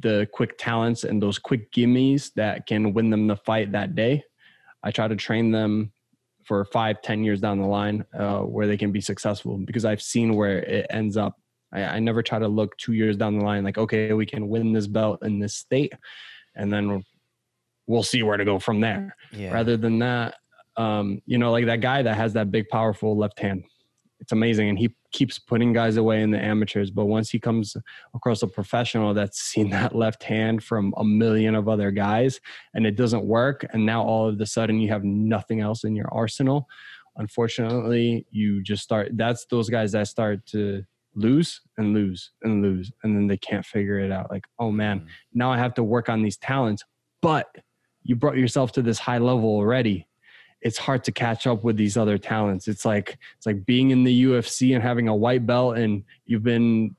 the 0.00 0.28
quick 0.32 0.58
talents 0.58 1.04
and 1.04 1.22
those 1.22 1.38
quick 1.38 1.72
gimmies 1.72 2.32
that 2.34 2.66
can 2.66 2.92
win 2.92 3.10
them 3.10 3.26
the 3.26 3.36
fight 3.36 3.72
that 3.72 3.94
day. 3.94 4.24
I 4.82 4.90
try 4.90 5.08
to 5.08 5.16
train 5.16 5.52
them 5.52 5.92
for 6.46 6.64
five, 6.66 7.02
ten 7.02 7.24
years 7.24 7.40
down 7.40 7.60
the 7.60 7.66
line 7.66 8.04
uh, 8.18 8.40
where 8.40 8.66
they 8.66 8.76
can 8.76 8.92
be 8.92 9.00
successful 9.00 9.58
because 9.58 9.84
I've 9.84 10.02
seen 10.02 10.34
where 10.34 10.58
it 10.58 10.86
ends 10.90 11.16
up. 11.16 11.34
I, 11.72 11.82
I, 11.82 11.98
never 11.98 12.22
try 12.22 12.38
to 12.38 12.46
look 12.48 12.76
two 12.78 12.92
years 12.92 13.16
down 13.16 13.38
the 13.38 13.44
line 13.44 13.64
like, 13.64 13.78
okay, 13.78 14.12
we 14.12 14.24
can 14.24 14.48
win 14.48 14.72
this 14.72 14.86
belt 14.86 15.24
in 15.24 15.40
this 15.40 15.54
state, 15.54 15.92
and 16.54 16.72
then 16.72 17.04
we'll 17.86 18.02
see 18.02 18.22
where 18.22 18.36
to 18.36 18.44
go 18.44 18.58
from 18.58 18.80
there. 18.80 19.14
Yeah. 19.32 19.52
Rather 19.52 19.76
than 19.76 19.98
that, 19.98 20.36
um, 20.76 21.20
you 21.26 21.38
know, 21.38 21.50
like 21.50 21.66
that 21.66 21.80
guy 21.80 22.02
that 22.02 22.16
has 22.16 22.32
that 22.34 22.50
big, 22.50 22.68
powerful 22.68 23.16
left 23.16 23.40
hand 23.40 23.64
it's 24.20 24.32
amazing. 24.32 24.68
And 24.68 24.78
he 24.78 24.94
keeps 25.12 25.38
putting 25.38 25.72
guys 25.72 25.96
away 25.96 26.20
in 26.22 26.30
the 26.30 26.38
amateurs 26.38 26.90
but 26.90 27.06
once 27.06 27.30
he 27.30 27.38
comes 27.38 27.74
across 28.14 28.42
a 28.42 28.46
professional 28.46 29.14
that's 29.14 29.40
seen 29.40 29.70
that 29.76 29.94
left 29.94 30.22
hand 30.22 30.62
from 30.62 30.92
a 30.98 31.04
million 31.04 31.54
of 31.54 31.68
other 31.68 31.90
guys 31.90 32.40
and 32.74 32.86
it 32.86 32.96
doesn't 32.96 33.24
work 33.24 33.64
and 33.72 33.86
now 33.86 34.02
all 34.02 34.28
of 34.28 34.38
a 34.40 34.46
sudden 34.46 34.78
you 34.78 34.88
have 34.88 35.04
nothing 35.04 35.60
else 35.60 35.84
in 35.84 35.96
your 35.96 36.08
arsenal 36.12 36.68
unfortunately 37.16 38.26
you 38.30 38.62
just 38.62 38.82
start 38.82 39.08
that's 39.14 39.46
those 39.46 39.70
guys 39.70 39.92
that 39.92 40.06
start 40.06 40.44
to 40.44 40.84
lose 41.14 41.62
and 41.78 41.94
lose 41.94 42.32
and 42.42 42.62
lose 42.62 42.92
and 43.02 43.16
then 43.16 43.26
they 43.26 43.38
can't 43.38 43.64
figure 43.64 43.98
it 43.98 44.12
out. 44.12 44.30
Like 44.30 44.44
oh 44.58 44.70
man 44.70 45.00
mm. 45.00 45.06
now 45.32 45.50
i 45.50 45.56
have 45.56 45.72
to 45.74 45.82
work 45.82 46.10
on 46.10 46.22
these 46.22 46.36
talents 46.36 46.84
but 47.22 47.46
you 48.02 48.14
brought 48.16 48.36
yourself 48.36 48.70
to 48.72 48.82
this 48.82 48.98
high 48.98 49.18
level 49.18 49.48
already 49.48 50.06
it's 50.66 50.78
hard 50.78 51.04
to 51.04 51.12
catch 51.12 51.46
up 51.46 51.62
with 51.62 51.76
these 51.76 51.96
other 51.96 52.18
talents. 52.18 52.66
It's 52.66 52.84
like 52.84 53.18
it's 53.36 53.46
like 53.46 53.64
being 53.64 53.92
in 53.92 54.02
the 54.02 54.24
UFC 54.24 54.74
and 54.74 54.82
having 54.82 55.06
a 55.06 55.14
white 55.14 55.46
belt 55.46 55.78
and 55.78 56.02
you've 56.24 56.42
been 56.42 56.96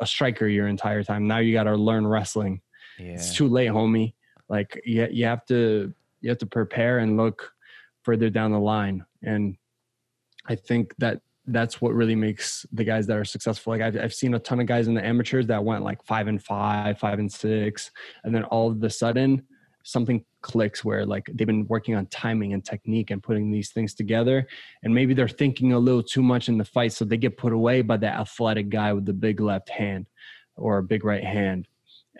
a 0.00 0.06
striker 0.06 0.48
your 0.48 0.66
entire 0.66 1.04
time. 1.04 1.28
Now 1.28 1.38
you 1.38 1.52
got 1.52 1.64
to 1.64 1.76
learn 1.76 2.04
wrestling. 2.04 2.60
Yeah. 2.98 3.12
It's 3.12 3.36
too 3.36 3.46
late, 3.46 3.70
homie. 3.70 4.14
Like 4.48 4.82
you, 4.84 5.06
you 5.12 5.26
have 5.26 5.46
to 5.46 5.94
you 6.22 6.28
have 6.28 6.38
to 6.38 6.46
prepare 6.46 6.98
and 6.98 7.16
look 7.16 7.52
further 8.02 8.30
down 8.30 8.50
the 8.50 8.58
line. 8.58 9.04
And 9.22 9.56
I 10.46 10.56
think 10.56 10.92
that 10.98 11.20
that's 11.46 11.80
what 11.80 11.94
really 11.94 12.16
makes 12.16 12.66
the 12.72 12.82
guys 12.82 13.06
that 13.06 13.16
are 13.16 13.24
successful. 13.24 13.74
Like 13.74 13.82
I've, 13.82 13.96
I've 13.96 14.14
seen 14.14 14.34
a 14.34 14.40
ton 14.40 14.58
of 14.58 14.66
guys 14.66 14.88
in 14.88 14.94
the 14.94 15.06
amateurs 15.06 15.46
that 15.46 15.62
went 15.62 15.84
like 15.84 16.02
five 16.04 16.26
and 16.26 16.42
five, 16.42 16.98
five 16.98 17.20
and 17.20 17.30
six, 17.30 17.92
and 18.24 18.34
then 18.34 18.42
all 18.42 18.72
of 18.72 18.82
a 18.82 18.90
sudden 18.90 19.44
something 19.84 20.24
clicks 20.44 20.84
where 20.84 21.06
like 21.06 21.24
they've 21.32 21.46
been 21.46 21.66
working 21.68 21.94
on 21.96 22.04
timing 22.08 22.52
and 22.52 22.62
technique 22.62 23.10
and 23.10 23.22
putting 23.22 23.50
these 23.50 23.70
things 23.70 23.94
together 23.94 24.46
and 24.82 24.94
maybe 24.94 25.14
they're 25.14 25.26
thinking 25.26 25.72
a 25.72 25.78
little 25.78 26.02
too 26.02 26.22
much 26.22 26.50
in 26.50 26.58
the 26.58 26.64
fight 26.66 26.92
so 26.92 27.02
they 27.02 27.16
get 27.16 27.38
put 27.38 27.54
away 27.54 27.80
by 27.80 27.96
the 27.96 28.06
athletic 28.06 28.68
guy 28.68 28.92
with 28.92 29.06
the 29.06 29.12
big 29.14 29.40
left 29.40 29.70
hand 29.70 30.06
or 30.56 30.76
a 30.76 30.82
big 30.82 31.02
right 31.02 31.24
hand 31.24 31.66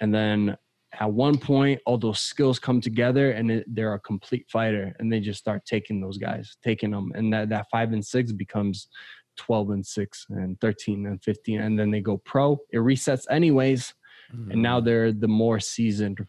and 0.01 0.12
then 0.12 0.56
at 0.98 1.12
one 1.12 1.36
point 1.36 1.78
all 1.84 1.98
those 1.98 2.18
skills 2.18 2.59
come 2.59 2.80
together 2.80 3.32
and 3.32 3.51
it, 3.51 3.64
they're 3.68 3.92
a 3.92 4.01
complete 4.01 4.46
fighter 4.51 4.96
and 4.98 5.12
they 5.12 5.20
just 5.20 5.38
start 5.38 5.62
taking 5.66 6.01
those 6.01 6.16
guys 6.16 6.56
taking 6.64 6.92
them 6.92 7.12
and 7.14 7.30
that, 7.30 7.51
that 7.51 7.66
five 7.70 7.92
and 7.92 8.05
six 8.05 8.32
becomes 8.32 8.88
12 9.36 9.70
and 9.70 9.86
6 9.86 10.26
and 10.30 10.59
13 10.62 11.06
and 11.06 11.22
15 11.22 11.60
and 11.60 11.78
then 11.78 11.90
they 11.90 12.01
go 12.01 12.16
pro 12.16 12.59
it 12.72 12.78
resets 12.78 13.26
anyways 13.30 13.92
mm-hmm. 14.34 14.52
and 14.52 14.62
now 14.62 14.80
mm. 14.80 14.86
they're 14.86 15.12
the 15.12 15.28
more 15.28 15.60
seasoned 15.60 16.26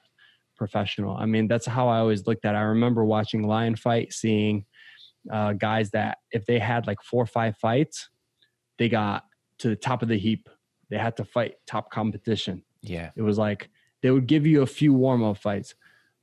professional. 0.56 1.16
I 1.16 1.26
mean, 1.26 1.48
that's 1.48 1.66
how 1.66 1.88
I 1.88 2.00
always 2.00 2.26
looked 2.28 2.46
at 2.46 2.56
it. 2.56 2.58
I 2.58 2.62
remember 2.62 3.04
watching 3.06 3.48
Lion 3.48 3.76
Fight, 3.76 4.14
seeing 4.14 4.66
uh, 5.32 5.54
guys 5.54 5.92
that 5.92 6.20
if 6.32 6.46
they 6.46 6.60
had 6.60 6.88
like 6.88 7.02
four 7.02 7.24
or 7.24 7.28
five 7.28 7.58
fights, 7.58 8.10
they 8.78 8.90
got 8.90 9.24
to 9.60 9.70
the 9.70 9.76
top 9.76 10.02
of 10.02 10.10
the 10.10 10.18
heap. 10.18 10.50
They 10.90 10.98
had 10.98 11.18
to 11.18 11.26
fight 11.26 11.56
top 11.66 11.92
competition. 11.92 12.64
Yeah. 12.82 13.12
It 13.16 13.22
was 13.22 13.38
like 13.38 13.70
they 14.02 14.12
would 14.12 14.28
give 14.28 14.46
you 14.46 14.62
a 14.62 14.68
few 14.68 14.94
warm 14.94 15.24
up 15.24 15.38
fights. 15.38 15.76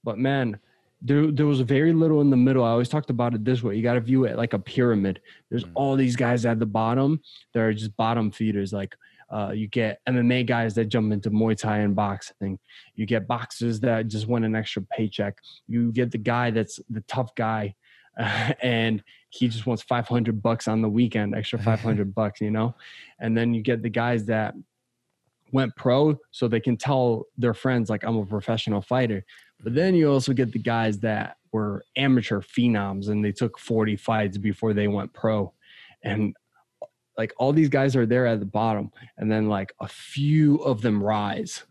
But 0.04 0.18
man, 0.18 0.59
there, 1.00 1.32
there 1.32 1.46
was 1.46 1.60
very 1.60 1.92
little 1.92 2.20
in 2.20 2.30
the 2.30 2.36
middle. 2.36 2.64
I 2.64 2.70
always 2.70 2.88
talked 2.88 3.10
about 3.10 3.34
it 3.34 3.44
this 3.44 3.62
way. 3.62 3.76
You 3.76 3.82
got 3.82 3.94
to 3.94 4.00
view 4.00 4.24
it 4.24 4.36
like 4.36 4.52
a 4.52 4.59
pyramid. 4.59 5.20
There's 5.50 5.64
mm. 5.64 5.72
all 5.74 5.96
these 5.96 6.14
guys 6.14 6.46
at 6.46 6.60
the 6.60 6.66
bottom. 6.66 7.20
They're 7.52 7.72
just 7.72 7.96
bottom 7.96 8.30
feeders. 8.30 8.72
Like 8.72 8.94
uh, 9.32 9.50
you 9.50 9.66
get 9.66 10.00
MMA 10.06 10.46
guys 10.46 10.74
that 10.74 10.86
jump 10.86 11.12
into 11.12 11.30
Muay 11.30 11.56
Thai 11.56 11.78
and 11.78 11.96
boxing. 11.96 12.59
You 12.94 13.06
get 13.06 13.26
boxers 13.26 13.80
that 13.80 14.09
just 14.09 14.26
want 14.26 14.44
an 14.44 14.54
extra 14.54 14.82
paycheck. 14.82 15.38
You 15.66 15.90
get 15.90 16.10
the 16.10 16.18
guy 16.18 16.50
that's 16.50 16.78
the 16.90 17.00
tough 17.02 17.34
guy, 17.34 17.74
uh, 18.20 18.52
and 18.62 19.02
he 19.30 19.48
just 19.48 19.66
wants 19.66 19.82
500 19.82 20.42
bucks 20.42 20.68
on 20.68 20.82
the 20.82 20.88
weekend, 20.88 21.34
extra 21.34 21.59
500 21.59 22.14
bucks, 22.14 22.42
you 22.42 22.50
know. 22.50 22.74
And 23.18 23.36
then 23.36 23.54
you 23.54 23.62
get 23.62 23.82
the 23.82 23.88
guys 23.88 24.26
that 24.26 24.54
went 25.50 25.74
pro 25.76 26.18
so 26.30 26.48
they 26.48 26.60
can 26.60 26.76
tell 26.76 27.26
their 27.38 27.54
friends 27.54 27.88
like 27.88 28.04
I'm 28.04 28.16
a 28.16 28.26
professional 28.26 28.82
fighter. 28.82 29.24
But 29.62 29.74
then 29.74 29.94
you 29.94 30.10
also 30.10 30.32
get 30.32 30.52
the 30.52 30.59
guys 30.59 30.98
that 31.00 31.36
were 31.52 31.84
amateur 31.96 32.40
phenoms 32.40 33.09
and 33.09 33.24
they 33.24 33.32
took 33.32 33.59
40 33.59 33.96
fights 33.96 34.36
before 34.36 34.74
they 34.74 34.88
went 34.88 35.12
pro. 35.12 35.52
And 36.02 36.34
like 37.18 37.32
all 37.39 37.52
these 37.52 37.68
guys 37.68 37.94
are 37.94 38.06
there 38.06 38.26
at 38.26 38.40
the 38.40 38.47
bottom 38.47 38.90
and 39.18 39.30
then 39.30 39.48
like 39.48 39.72
a 39.80 39.89
few 39.89 40.56
of 40.59 40.80
them 40.82 41.02
rise. 41.02 41.64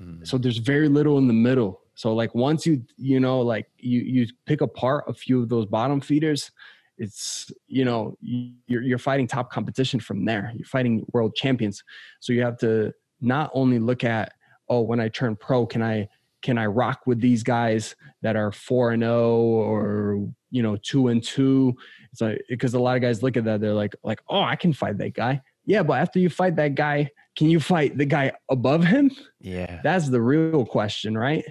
Mm. 0.00 0.26
so 0.26 0.36
there's 0.36 0.58
very 0.58 0.88
little 0.88 1.18
in 1.18 1.28
the 1.28 1.32
middle. 1.34 1.80
So 1.94 2.12
like 2.14 2.34
once 2.34 2.66
you 2.66 2.82
you 2.96 3.20
know 3.20 3.40
like 3.40 3.66
you 3.78 4.00
you 4.00 4.26
pick 4.46 4.60
apart 4.60 5.04
a 5.06 5.14
few 5.14 5.40
of 5.40 5.48
those 5.48 5.66
bottom 5.66 6.00
feeders 6.00 6.50
it's 6.96 7.50
you 7.66 7.84
know 7.84 8.16
you're 8.20 8.82
you're 8.82 8.98
fighting 8.98 9.26
top 9.26 9.50
competition 9.50 10.00
from 10.00 10.24
there. 10.24 10.52
You're 10.54 10.66
fighting 10.66 11.04
world 11.12 11.34
champions. 11.34 11.82
So 12.20 12.32
you 12.32 12.42
have 12.42 12.58
to 12.58 12.92
not 13.20 13.50
only 13.54 13.78
look 13.78 14.04
at 14.04 14.32
oh 14.68 14.80
when 14.82 15.00
i 15.00 15.08
turn 15.08 15.36
pro 15.36 15.66
can 15.66 15.82
i 15.82 16.08
can 16.42 16.58
i 16.58 16.66
rock 16.66 17.00
with 17.06 17.20
these 17.20 17.42
guys 17.42 17.96
that 18.22 18.36
are 18.36 18.52
4 18.52 18.92
and 18.92 19.02
0 19.02 19.30
or 19.30 20.28
you 20.50 20.62
know 20.62 20.76
2 20.76 21.08
and 21.08 21.22
2 21.22 21.74
it's 22.14 22.20
like 22.20 22.44
because 22.48 22.74
a 22.74 22.78
lot 22.78 22.94
of 22.94 23.02
guys 23.02 23.24
look 23.24 23.36
at 23.36 23.44
that, 23.44 23.60
they're 23.60 23.74
like, 23.74 23.96
like, 24.04 24.22
oh, 24.28 24.40
I 24.40 24.54
can 24.54 24.72
fight 24.72 24.98
that 24.98 25.14
guy. 25.14 25.42
Yeah, 25.66 25.82
but 25.82 25.94
after 25.94 26.20
you 26.20 26.30
fight 26.30 26.54
that 26.56 26.76
guy, 26.76 27.10
can 27.34 27.50
you 27.50 27.58
fight 27.58 27.98
the 27.98 28.04
guy 28.04 28.30
above 28.48 28.84
him? 28.84 29.10
Yeah. 29.40 29.80
That's 29.82 30.08
the 30.08 30.20
real 30.20 30.64
question, 30.64 31.18
right? 31.18 31.44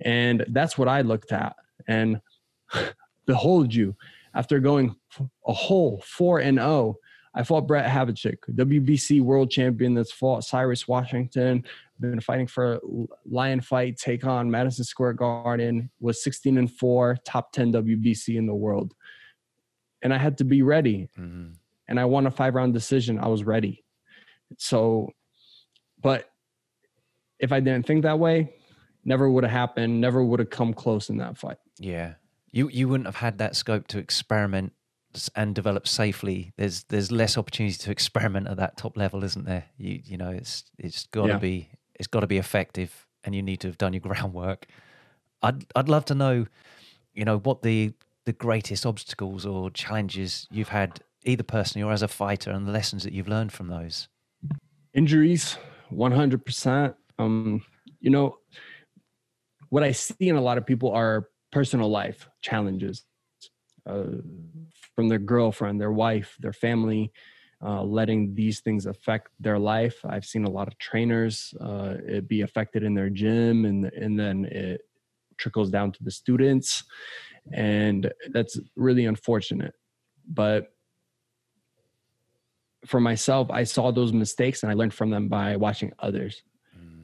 And 0.00 0.44
that's 0.50 0.78
what 0.78 0.86
I 0.86 1.00
looked 1.00 1.32
at. 1.32 1.56
And 1.88 2.20
behold 3.26 3.74
you, 3.74 3.96
after 4.36 4.60
going 4.60 4.94
a 5.48 5.52
whole 5.52 6.00
four 6.06 6.38
and 6.38 6.60
oh, 6.60 6.96
I 7.34 7.42
fought 7.42 7.66
Brett 7.66 7.90
Havlicek, 7.90 8.36
WBC 8.52 9.20
world 9.20 9.50
champion 9.50 9.94
that's 9.94 10.12
fought 10.12 10.44
Cyrus 10.44 10.86
Washington, 10.86 11.64
been 11.98 12.20
fighting 12.20 12.46
for 12.46 12.78
Lion 13.28 13.60
Fight, 13.60 13.96
take 13.96 14.24
on 14.24 14.48
Madison 14.48 14.84
Square 14.84 15.14
Garden, 15.14 15.90
was 15.98 16.22
16 16.22 16.58
and 16.58 16.70
4, 16.70 17.18
top 17.24 17.50
10 17.50 17.72
WBC 17.72 18.36
in 18.36 18.46
the 18.46 18.54
world 18.54 18.94
and 20.04 20.12
I 20.12 20.18
had 20.18 20.38
to 20.38 20.44
be 20.44 20.62
ready. 20.62 21.08
Mm-hmm. 21.18 21.52
And 21.88 22.00
I 22.00 22.04
won 22.04 22.26
a 22.26 22.30
five 22.30 22.54
round 22.54 22.72
decision. 22.74 23.18
I 23.18 23.26
was 23.26 23.42
ready. 23.42 23.84
So, 24.58 25.10
but 26.00 26.30
if 27.40 27.50
I 27.50 27.60
didn't 27.60 27.86
think 27.86 28.02
that 28.02 28.18
way, 28.18 28.54
never 29.04 29.28
would 29.28 29.44
have 29.44 29.52
happened. 29.52 30.00
Never 30.00 30.22
would 30.22 30.38
have 30.38 30.50
come 30.50 30.72
close 30.72 31.08
in 31.10 31.16
that 31.18 31.36
fight. 31.36 31.56
Yeah, 31.78 32.14
you 32.52 32.68
you 32.68 32.88
wouldn't 32.88 33.06
have 33.06 33.16
had 33.16 33.38
that 33.38 33.56
scope 33.56 33.88
to 33.88 33.98
experiment 33.98 34.72
and 35.34 35.54
develop 35.54 35.88
safely. 35.88 36.52
There's 36.56 36.84
there's 36.84 37.10
less 37.10 37.36
opportunity 37.36 37.76
to 37.76 37.90
experiment 37.90 38.48
at 38.48 38.58
that 38.58 38.76
top 38.76 38.96
level, 38.96 39.24
isn't 39.24 39.44
there? 39.44 39.64
You 39.76 40.00
you 40.04 40.16
know, 40.16 40.30
it's 40.30 40.64
it's 40.78 41.06
got 41.06 41.26
to 41.26 41.32
yeah. 41.34 41.38
be 41.38 41.70
it's 41.94 42.08
got 42.08 42.20
to 42.20 42.26
be 42.26 42.38
effective, 42.38 43.06
and 43.24 43.34
you 43.34 43.42
need 43.42 43.60
to 43.60 43.68
have 43.68 43.78
done 43.78 43.92
your 43.92 44.00
groundwork. 44.08 44.66
I'd 45.42 45.64
I'd 45.74 45.88
love 45.88 46.04
to 46.06 46.14
know, 46.14 46.46
you 47.12 47.24
know, 47.24 47.38
what 47.38 47.62
the 47.62 47.92
the 48.26 48.32
greatest 48.32 48.86
obstacles 48.86 49.44
or 49.44 49.70
challenges 49.70 50.46
you've 50.50 50.68
had 50.70 51.00
either 51.24 51.42
personally 51.42 51.84
or 51.84 51.92
as 51.92 52.02
a 52.02 52.08
fighter, 52.08 52.50
and 52.50 52.66
the 52.66 52.72
lessons 52.72 53.02
that 53.02 53.12
you've 53.12 53.28
learned 53.28 53.52
from 53.52 53.68
those. 53.68 54.08
Injuries, 54.94 55.56
one 55.90 56.12
hundred 56.12 56.44
percent. 56.44 56.94
Um, 57.18 57.62
you 58.00 58.10
know, 58.10 58.38
what 59.68 59.82
I 59.82 59.92
see 59.92 60.28
in 60.28 60.36
a 60.36 60.40
lot 60.40 60.58
of 60.58 60.66
people 60.66 60.90
are 60.92 61.28
personal 61.50 61.88
life 61.88 62.28
challenges 62.42 63.04
uh, 63.86 64.04
from 64.94 65.08
their 65.08 65.18
girlfriend, 65.18 65.80
their 65.80 65.92
wife, 65.92 66.36
their 66.40 66.52
family, 66.52 67.12
uh, 67.64 67.82
letting 67.82 68.34
these 68.34 68.60
things 68.60 68.86
affect 68.86 69.28
their 69.40 69.58
life. 69.58 69.96
I've 70.04 70.24
seen 70.24 70.44
a 70.44 70.50
lot 70.50 70.68
of 70.68 70.78
trainers 70.78 71.54
uh, 71.60 71.94
it 72.06 72.28
be 72.28 72.42
affected 72.42 72.82
in 72.82 72.94
their 72.94 73.10
gym, 73.10 73.64
and 73.64 73.86
and 73.86 74.18
then 74.18 74.44
it 74.46 74.82
trickles 75.36 75.70
down 75.70 75.90
to 75.92 76.04
the 76.04 76.10
students, 76.10 76.84
and 77.52 78.12
that's 78.32 78.58
really 78.76 79.06
unfortunate. 79.06 79.74
But 80.28 80.72
for 82.86 83.00
myself, 83.00 83.50
I 83.50 83.64
saw 83.64 83.90
those 83.90 84.12
mistakes 84.12 84.62
and 84.62 84.70
I 84.70 84.74
learned 84.74 84.94
from 84.94 85.10
them 85.10 85.28
by 85.28 85.56
watching 85.56 85.92
others. 85.98 86.42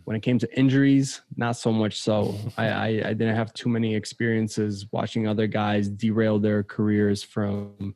When 0.04 0.16
it 0.16 0.22
came 0.22 0.38
to 0.40 0.58
injuries, 0.58 1.20
not 1.36 1.52
so 1.52 1.70
much 1.70 2.00
so. 2.00 2.34
I, 2.56 2.68
I, 2.68 2.86
I 2.86 3.12
didn't 3.12 3.36
have 3.36 3.52
too 3.52 3.68
many 3.68 3.94
experiences 3.94 4.86
watching 4.92 5.28
other 5.28 5.46
guys 5.46 5.88
derail 5.88 6.38
their 6.38 6.62
careers 6.64 7.22
from 7.22 7.94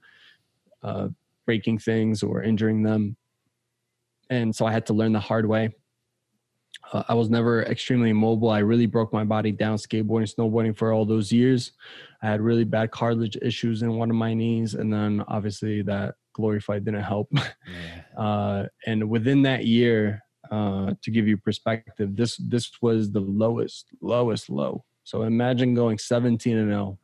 uh, 0.83 1.09
breaking 1.47 1.79
things 1.79 2.23
or 2.23 2.43
injuring 2.43 2.83
them. 2.83 3.17
And 4.31 4.55
so 4.55 4.65
I 4.65 4.73
had 4.73 4.87
to 4.87 4.95
learn 4.95 5.13
the 5.13 5.21
hard 5.21 5.47
way. 5.47 5.75
Uh, 6.93 7.03
I 7.09 7.15
was 7.15 7.31
never 7.31 7.63
extremely 7.65 8.13
mobile. 8.13 8.51
I 8.51 8.59
really 8.61 8.87
broke 8.87 9.13
my 9.13 9.25
body 9.25 9.53
down 9.53 9.77
skateboarding, 9.77 10.33
snowboarding 10.33 10.77
for 10.77 10.93
all 10.93 11.05
those 11.05 11.33
years. 11.33 11.73
I 12.23 12.27
had 12.27 12.41
really 12.41 12.65
bad 12.65 12.91
cartilage 12.91 13.37
issues 13.43 13.83
in 13.83 13.97
one 13.97 14.11
of 14.11 14.17
my 14.17 14.35
knees. 14.35 14.75
And 14.75 14.93
then 14.93 15.25
obviously 15.29 15.83
that 15.83 16.15
glory 16.33 16.61
fight 16.61 16.85
didn't 16.85 17.03
help. 17.03 17.29
Yeah. 17.33 17.43
Uh, 18.17 18.67
and 18.87 19.11
within 19.11 19.43
that 19.43 19.67
year, 19.67 20.23
uh, 20.49 20.95
to 21.03 21.11
give 21.11 21.27
you 21.27 21.37
perspective, 21.37 22.15
this 22.15 22.37
this 22.37 22.71
was 22.81 23.11
the 23.11 23.19
lowest 23.19 23.87
lowest 24.01 24.49
low. 24.49 24.85
So 25.03 25.23
imagine 25.23 25.75
going 25.75 25.99
17 25.99 26.57
and 26.57 26.71
0. 26.71 26.99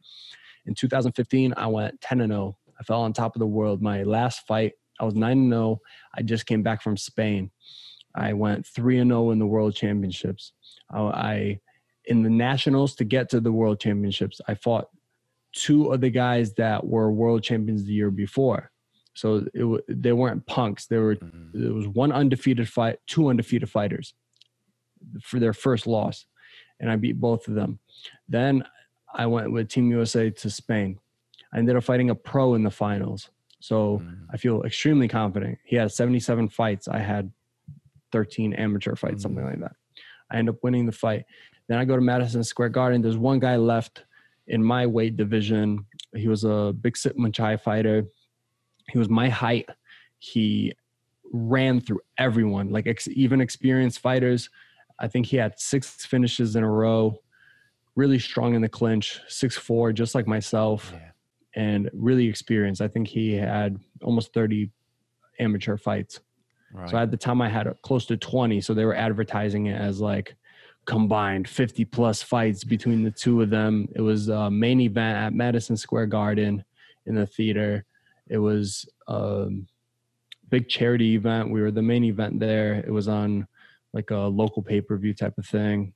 In 0.66 0.74
2015, 0.74 1.54
I 1.56 1.66
went 1.66 2.00
10 2.00 2.20
and 2.20 2.32
0. 2.32 2.56
I 2.78 2.84
fell 2.84 3.02
on 3.02 3.12
top 3.12 3.34
of 3.34 3.40
the 3.40 3.46
world. 3.46 3.82
My 3.82 4.04
last 4.04 4.46
fight, 4.46 4.74
I 5.00 5.04
was 5.04 5.14
9 5.14 5.32
and 5.32 5.52
0. 5.52 5.80
I 6.14 6.22
just 6.22 6.46
came 6.46 6.62
back 6.62 6.80
from 6.80 6.96
Spain. 6.96 7.50
I 8.14 8.32
went 8.32 8.66
3 8.66 8.98
and 8.98 9.10
0 9.10 9.30
in 9.30 9.38
the 9.38 9.46
World 9.46 9.74
Championships. 9.74 10.52
I, 10.90 11.00
I 11.00 11.60
in 12.06 12.22
the 12.22 12.30
nationals 12.30 12.94
to 12.96 13.04
get 13.04 13.28
to 13.30 13.40
the 13.40 13.52
World 13.52 13.80
Championships, 13.80 14.40
I 14.48 14.54
fought 14.54 14.88
two 15.52 15.92
of 15.92 16.00
the 16.00 16.10
guys 16.10 16.54
that 16.54 16.86
were 16.86 17.10
world 17.10 17.42
champions 17.42 17.84
the 17.84 17.92
year 17.92 18.10
before. 18.10 18.70
So 19.14 19.46
it, 19.52 19.84
they 19.88 20.12
weren't 20.12 20.46
punks. 20.46 20.86
There 20.86 21.02
were 21.02 21.16
mm-hmm. 21.16 21.66
it 21.66 21.74
was 21.74 21.88
one 21.88 22.12
undefeated 22.12 22.68
fight, 22.68 22.98
two 23.06 23.28
undefeated 23.28 23.68
fighters 23.68 24.14
for 25.22 25.40
their 25.40 25.52
first 25.52 25.86
loss, 25.86 26.26
and 26.78 26.90
I 26.90 26.96
beat 26.96 27.20
both 27.20 27.48
of 27.48 27.54
them. 27.54 27.80
Then 28.28 28.64
I 29.12 29.26
went 29.26 29.52
with 29.52 29.68
Team 29.68 29.90
USA 29.90 30.30
to 30.30 30.50
Spain. 30.50 30.98
I 31.52 31.58
ended 31.58 31.76
up 31.76 31.84
fighting 31.84 32.10
a 32.10 32.14
pro 32.14 32.54
in 32.54 32.62
the 32.62 32.70
finals. 32.70 33.30
So 33.58 33.98
mm-hmm. 33.98 34.24
I 34.32 34.36
feel 34.36 34.62
extremely 34.62 35.08
confident. 35.08 35.58
He 35.64 35.76
had 35.76 35.90
77 35.92 36.48
fights. 36.48 36.86
I 36.86 36.98
had 36.98 37.30
13 38.12 38.52
amateur 38.54 38.94
fights, 38.94 39.14
mm-hmm. 39.14 39.20
something 39.20 39.44
like 39.44 39.60
that. 39.60 39.72
I 40.30 40.36
end 40.36 40.48
up 40.48 40.56
winning 40.62 40.86
the 40.86 40.92
fight. 40.92 41.24
Then 41.68 41.78
I 41.78 41.84
go 41.84 41.96
to 41.96 42.02
Madison 42.02 42.44
Square 42.44 42.70
Garden. 42.70 43.02
There's 43.02 43.16
one 43.16 43.38
guy 43.38 43.56
left 43.56 44.04
in 44.46 44.62
my 44.62 44.86
weight 44.86 45.16
division. 45.16 45.86
He 46.14 46.28
was 46.28 46.44
a 46.44 46.74
big 46.80 46.96
sit 46.96 47.16
Muay 47.16 47.32
Thai 47.32 47.56
fighter. 47.56 48.04
He 48.90 48.98
was 48.98 49.08
my 49.08 49.28
height. 49.28 49.68
He 50.18 50.72
ran 51.32 51.80
through 51.80 52.00
everyone, 52.18 52.70
like 52.70 52.86
ex- 52.86 53.08
even 53.08 53.40
experienced 53.40 54.00
fighters. 54.00 54.50
I 54.98 55.08
think 55.08 55.26
he 55.26 55.36
had 55.36 55.58
six 55.58 56.04
finishes 56.04 56.56
in 56.56 56.64
a 56.64 56.70
row. 56.70 57.20
Really 57.96 58.18
strong 58.18 58.54
in 58.54 58.62
the 58.62 58.68
clinch, 58.68 59.20
six 59.28 59.56
four, 59.56 59.92
just 59.92 60.14
like 60.14 60.26
myself, 60.26 60.92
yeah. 60.92 61.10
and 61.54 61.90
really 61.92 62.28
experienced. 62.28 62.80
I 62.80 62.88
think 62.88 63.08
he 63.08 63.32
had 63.32 63.78
almost 64.02 64.32
thirty 64.32 64.70
amateur 65.38 65.76
fights. 65.76 66.20
Right. 66.72 66.88
So 66.88 66.96
at 66.96 67.10
the 67.10 67.16
time, 67.16 67.40
I 67.40 67.48
had 67.48 67.72
close 67.82 68.06
to 68.06 68.16
twenty. 68.16 68.60
So 68.60 68.74
they 68.74 68.84
were 68.84 68.94
advertising 68.94 69.66
it 69.66 69.80
as 69.80 70.00
like 70.00 70.36
combined 70.86 71.48
50 71.48 71.84
plus 71.84 72.22
fights 72.22 72.64
between 72.64 73.04
the 73.04 73.10
two 73.10 73.42
of 73.42 73.50
them. 73.50 73.88
It 73.94 74.00
was 74.00 74.28
a 74.28 74.50
main 74.50 74.80
event 74.80 75.18
at 75.18 75.32
Madison 75.32 75.76
Square 75.76 76.06
Garden 76.06 76.64
in 77.06 77.14
the 77.14 77.26
theater. 77.26 77.84
It 78.28 78.38
was 78.38 78.88
a 79.06 79.50
big 80.48 80.68
charity 80.68 81.14
event. 81.14 81.50
We 81.50 81.60
were 81.60 81.70
the 81.70 81.82
main 81.82 82.04
event 82.04 82.40
there. 82.40 82.74
It 82.74 82.90
was 82.90 83.08
on 83.08 83.46
like 83.92 84.10
a 84.10 84.18
local 84.18 84.62
pay 84.62 84.80
per 84.80 84.96
view 84.96 85.14
type 85.14 85.36
of 85.38 85.46
thing. 85.46 85.92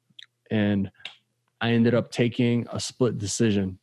And 0.51 0.91
I 1.61 1.71
ended 1.71 1.95
up 1.95 2.11
taking 2.11 2.67
a 2.73 2.79
split 2.79 3.19
decision. 3.19 3.79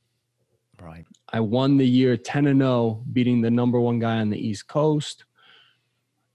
Right. 0.81 1.05
I 1.31 1.39
won 1.39 1.77
the 1.77 1.87
year 1.87 2.17
10 2.17 2.47
and 2.47 2.59
0, 2.59 3.03
beating 3.11 3.41
the 3.41 3.51
number 3.51 3.79
one 3.79 3.99
guy 3.99 4.17
on 4.17 4.29
the 4.29 4.37
East 4.37 4.67
Coast, 4.67 5.25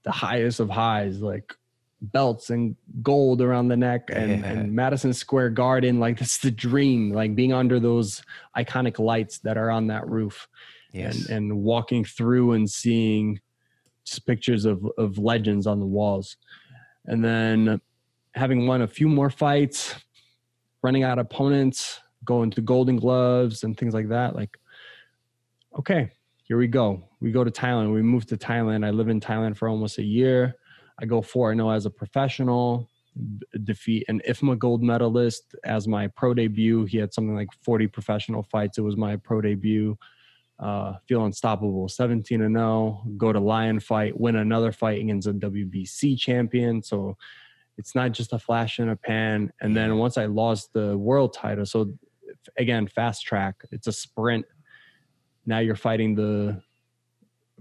the 0.07 0.13
highest 0.13 0.61
of 0.61 0.69
highs, 0.69 1.19
like 1.19 1.53
belts 2.01 2.49
and 2.49 2.77
gold 3.01 3.41
around 3.41 3.67
the 3.67 3.75
neck 3.75 4.09
and, 4.09 4.39
yeah. 4.39 4.47
and 4.47 4.71
Madison 4.71 5.11
Square 5.11 5.49
Garden. 5.49 5.99
Like, 5.99 6.17
that's 6.17 6.37
the 6.37 6.49
dream, 6.49 7.11
like 7.11 7.35
being 7.35 7.51
under 7.51 7.77
those 7.77 8.23
iconic 8.55 8.99
lights 8.99 9.39
that 9.39 9.57
are 9.57 9.69
on 9.69 9.87
that 9.87 10.07
roof 10.07 10.47
yes. 10.93 11.27
and, 11.27 11.29
and 11.29 11.57
walking 11.61 12.05
through 12.05 12.53
and 12.53 12.69
seeing 12.69 13.41
just 14.05 14.25
pictures 14.25 14.63
of, 14.63 14.87
of 14.97 15.17
legends 15.17 15.67
on 15.67 15.81
the 15.81 15.85
walls. 15.85 16.37
And 17.05 17.21
then 17.21 17.81
having 18.33 18.65
won 18.65 18.83
a 18.83 18.87
few 18.87 19.09
more 19.09 19.29
fights, 19.29 19.93
running 20.83 21.03
out 21.03 21.19
opponents, 21.19 21.99
going 22.23 22.49
to 22.51 22.61
golden 22.61 22.95
gloves 22.95 23.65
and 23.65 23.77
things 23.77 23.93
like 23.93 24.07
that. 24.07 24.37
Like, 24.37 24.57
okay, 25.77 26.11
here 26.47 26.57
we 26.57 26.67
go. 26.67 27.03
We 27.19 27.31
go 27.31 27.43
to 27.43 27.51
Thailand. 27.51 27.93
We 27.93 28.01
move 28.01 28.25
to 28.27 28.37
Thailand. 28.37 28.85
I 28.85 28.91
live 28.91 29.09
in 29.09 29.19
Thailand 29.19 29.57
for 29.57 29.67
almost 29.67 29.97
a 29.97 30.03
year. 30.03 30.55
I 30.99 31.05
go 31.05 31.21
4 31.21 31.55
0 31.55 31.69
as 31.69 31.85
a 31.85 31.89
professional, 31.89 32.89
defeat 33.63 34.05
an 34.07 34.21
IFMA 34.27 34.57
gold 34.57 34.81
medalist 34.81 35.55
as 35.63 35.87
my 35.87 36.07
pro 36.07 36.33
debut. 36.33 36.85
He 36.85 36.97
had 36.97 37.13
something 37.13 37.35
like 37.35 37.49
40 37.61 37.87
professional 37.87 38.43
fights. 38.43 38.77
It 38.77 38.81
was 38.81 38.97
my 38.97 39.17
pro 39.17 39.41
debut 39.41 39.97
uh, 40.59 40.93
feel 41.07 41.25
unstoppable 41.25 41.87
17 41.87 42.41
and 42.41 42.55
0 42.55 43.03
go 43.15 43.31
to 43.31 43.39
lion 43.39 43.79
fight 43.79 44.19
win 44.19 44.37
another 44.37 44.71
fight 44.71 44.99
against 44.99 45.27
a 45.27 45.33
wbc 45.33 46.17
champion 46.17 46.81
so 46.81 47.15
it's 47.77 47.93
not 47.93 48.11
just 48.11 48.33
a 48.33 48.39
flash 48.39 48.79
in 48.79 48.89
a 48.89 48.95
pan 48.95 49.51
and 49.61 49.77
then 49.77 49.97
once 49.97 50.17
i 50.17 50.25
lost 50.25 50.73
the 50.73 50.97
world 50.97 51.31
title 51.31 51.65
so 51.65 51.93
again 52.57 52.87
fast 52.87 53.23
track 53.23 53.55
it's 53.71 53.85
a 53.85 53.91
sprint 53.91 54.45
now 55.47 55.59
you're 55.59 55.75
fighting 55.75 56.13
the 56.13 56.61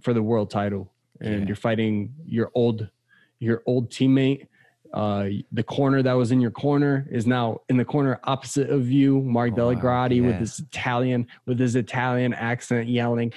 for 0.03 0.13
the 0.13 0.23
world 0.23 0.51
title 0.51 0.93
and 1.21 1.41
yeah. 1.41 1.47
you're 1.47 1.57
fighting 1.57 2.13
your 2.27 2.51
old 2.55 2.91
your 3.39 3.63
old 3.65 3.91
teammate 3.91 4.49
uh, 4.93 5.29
the 5.53 5.63
corner 5.63 6.03
that 6.03 6.15
was 6.15 6.33
in 6.33 6.41
your 6.41 6.51
corner 6.51 7.07
is 7.11 7.27
now 7.27 7.61
in 7.69 7.77
the 7.77 7.85
corner 7.85 8.19
opposite 8.25 8.71
of 8.71 8.91
you. 8.91 9.21
Mark 9.21 9.53
oh, 9.53 9.57
Delagrati 9.57 10.17
yeah. 10.17 10.27
with 10.27 10.37
his 10.37 10.61
Italian 10.61 11.27
with 11.45 11.59
his 11.59 11.77
Italian 11.77 12.33
accent 12.33 12.89
yelling, 12.89 13.33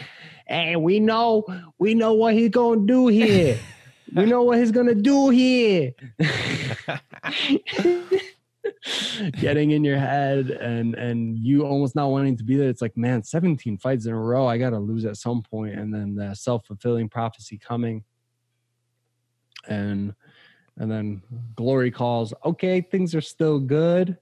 "Hey, 0.47 0.75
we 0.75 0.99
know, 0.99 1.45
we 1.77 1.95
know 1.95 2.13
what 2.13 2.33
he's 2.33 2.49
gonna 2.49 2.85
do 2.85 3.07
here. 3.07 3.59
we 4.15 4.25
know 4.25 4.43
what 4.43 4.59
he's 4.59 4.71
gonna 4.71 4.95
do 4.95 5.29
here." 5.29 5.93
Getting 9.39 9.71
in 9.71 9.83
your 9.83 9.97
head 9.97 10.49
and 10.49 10.95
and 10.95 11.37
you 11.37 11.65
almost 11.65 11.95
not 11.95 12.07
wanting 12.07 12.37
to 12.37 12.43
be 12.43 12.55
there. 12.55 12.69
It's 12.69 12.81
like, 12.81 12.95
man, 12.95 13.23
17 13.23 13.77
fights 13.77 14.05
in 14.05 14.13
a 14.13 14.19
row. 14.19 14.47
I 14.47 14.57
gotta 14.57 14.79
lose 14.79 15.05
at 15.05 15.17
some 15.17 15.41
point, 15.41 15.77
and 15.77 15.93
then 15.93 16.15
the 16.15 16.33
self 16.33 16.65
fulfilling 16.65 17.09
prophecy 17.09 17.57
coming. 17.57 18.03
And 19.67 20.15
and 20.79 20.89
then 20.89 21.21
glory 21.55 21.91
calls 21.91 22.33
okay 22.43 22.81
things 22.81 23.13
are 23.13 23.21
still 23.21 23.59
good 23.59 24.17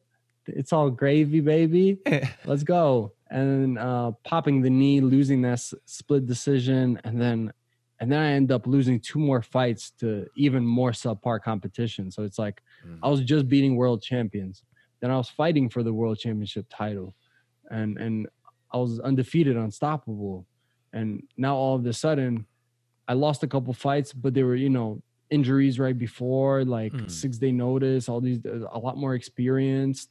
it's 0.47 0.73
all 0.73 0.89
gravy 0.89 1.39
baby 1.39 1.99
let's 2.45 2.63
go 2.63 3.13
and 3.29 3.77
uh, 3.77 4.11
popping 4.23 4.61
the 4.61 4.69
knee 4.69 4.99
losing 4.99 5.41
that 5.41 5.59
split 5.85 6.25
decision 6.25 6.99
and 7.03 7.21
then 7.21 7.53
and 7.99 8.11
then 8.11 8.19
i 8.19 8.31
end 8.31 8.51
up 8.51 8.67
losing 8.67 8.99
two 8.99 9.19
more 9.19 9.41
fights 9.41 9.91
to 9.91 10.27
even 10.35 10.65
more 10.65 10.91
subpar 10.91 11.41
competition 11.41 12.11
so 12.11 12.23
it's 12.23 12.39
like 12.39 12.61
mm. 12.87 12.99
i 13.03 13.09
was 13.09 13.21
just 13.21 13.47
beating 13.47 13.75
world 13.75 14.01
champions 14.01 14.63
then 14.99 15.11
I 15.11 15.17
was 15.17 15.29
fighting 15.29 15.69
for 15.69 15.83
the 15.83 15.93
world 15.93 16.19
championship 16.19 16.65
title, 16.69 17.15
and 17.69 17.97
and 17.97 18.27
I 18.71 18.77
was 18.77 18.99
undefeated, 18.99 19.55
unstoppable, 19.55 20.45
and 20.93 21.23
now 21.37 21.55
all 21.55 21.75
of 21.75 21.85
a 21.85 21.93
sudden, 21.93 22.45
I 23.07 23.13
lost 23.13 23.43
a 23.43 23.47
couple 23.47 23.73
fights, 23.73 24.13
but 24.13 24.33
they 24.33 24.43
were 24.43 24.55
you 24.55 24.69
know 24.69 25.01
injuries 25.29 25.77
right 25.79 25.97
before, 25.97 26.63
like 26.65 26.93
mm. 26.93 27.11
six 27.11 27.37
day 27.37 27.51
notice, 27.51 28.09
all 28.09 28.21
these 28.21 28.39
a 28.45 28.79
lot 28.79 28.97
more 28.97 29.13
experienced. 29.13 30.09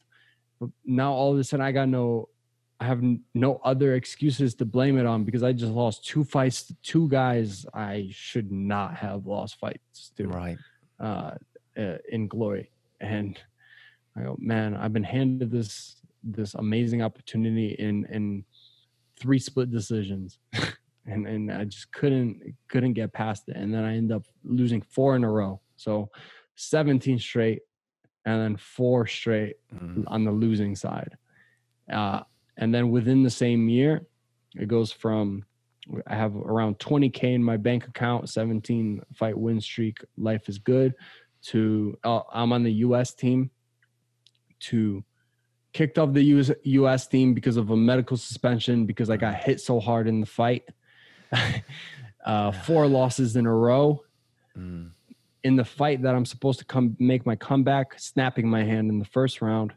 But 0.61 0.71
now 0.85 1.13
all 1.13 1.33
of 1.33 1.39
a 1.39 1.45
sudden, 1.45 1.67
I 1.67 1.73
got 1.73 1.89
no 1.89 2.29
I 2.79 2.85
have 2.85 3.03
no 3.35 3.61
other 3.65 3.95
excuses 3.95 4.55
to 4.57 4.65
blame 4.65 4.99
it 4.99 5.07
on 5.07 5.25
because 5.25 5.43
I 5.43 5.53
just 5.53 5.73
lost 5.73 6.07
two 6.07 6.23
fights 6.23 6.65
to 6.65 6.75
two 6.83 7.09
guys 7.09 7.67
I 7.75 8.09
should 8.13 8.53
not 8.53 8.95
have 8.97 9.27
lost 9.27 9.59
fights 9.59 10.13
to. 10.17 10.29
Right. 10.29 10.59
Uh, 11.01 11.33
uh, 11.77 11.99
in 12.09 12.29
glory, 12.29 12.71
and 13.01 13.39
I 14.17 14.23
go, 14.23 14.37
man, 14.39 14.75
I've 14.77 14.93
been 14.93 15.05
handed 15.05 15.51
this 15.51 15.97
this 16.23 16.55
amazing 16.55 17.03
opportunity 17.03 17.77
in 17.79 18.07
in 18.07 18.45
three 19.19 19.39
split 19.39 19.71
decisions, 19.71 20.39
and 21.07 21.27
and 21.27 21.53
I 21.53 21.65
just 21.65 21.93
couldn't 21.93 22.43
couldn't 22.69 22.95
get 22.95 23.13
past 23.13 23.49
it, 23.49 23.57
and 23.57 23.73
then 23.73 23.85
I 23.85 23.97
end 23.97 24.13
up 24.13 24.25
losing 24.45 24.83
four 24.83 25.17
in 25.17 25.25
a 25.25 25.31
row. 25.31 25.61
So, 25.77 26.11
seventeen 26.55 27.19
straight, 27.19 27.63
and 28.25 28.41
then 28.41 28.57
four 28.57 29.07
straight 29.07 29.57
mm. 29.75 30.05
on 30.07 30.25
the 30.25 30.33
losing 30.33 30.75
side. 30.75 31.17
Uh, 31.93 32.23
and 32.57 32.75
then 32.75 32.91
within 32.91 33.23
the 33.23 33.31
same 33.31 33.69
year 33.69 34.07
it 34.55 34.69
goes 34.69 34.91
from 34.93 35.45
i 36.07 36.15
have 36.15 36.35
around 36.35 36.79
20k 36.79 37.35
in 37.35 37.43
my 37.43 37.57
bank 37.57 37.87
account 37.87 38.29
17 38.29 39.01
fight 39.15 39.37
win 39.37 39.61
streak 39.61 39.99
life 40.17 40.49
is 40.49 40.59
good 40.59 40.95
to 41.47 41.97
uh, 42.05 42.21
i'm 42.33 42.53
on 42.53 42.63
the 42.63 42.73
us 42.73 43.13
team 43.13 43.51
to 44.59 45.05
kicked 45.73 45.99
off 45.99 46.15
the 46.15 46.23
US, 46.23 46.51
US 46.65 47.07
team 47.07 47.35
because 47.35 47.59
of 47.59 47.71
a 47.71 47.77
medical 47.77 48.17
suspension 48.17 48.87
because 48.87 49.11
i 49.11 49.17
got 49.17 49.35
hit 49.35 49.61
so 49.61 49.79
hard 49.79 50.09
in 50.09 50.21
the 50.21 50.27
fight 50.27 50.65
uh, 52.25 52.51
four 52.51 52.87
losses 52.87 53.37
in 53.37 53.47
a 53.47 53.55
row 53.55 54.03
mm. 54.57 54.91
in 55.45 55.57
the 55.57 55.65
fight 55.65 56.03
that 56.03 56.15
i'm 56.15 56.25
supposed 56.25 56.59
to 56.59 56.65
come 56.65 56.97
make 56.99 57.27
my 57.27 57.37
comeback 57.37 57.99
snapping 57.99 58.49
my 58.49 58.65
hand 58.65 58.91
in 58.91 58.99
the 58.99 59.05
first 59.05 59.43
round 59.43 59.75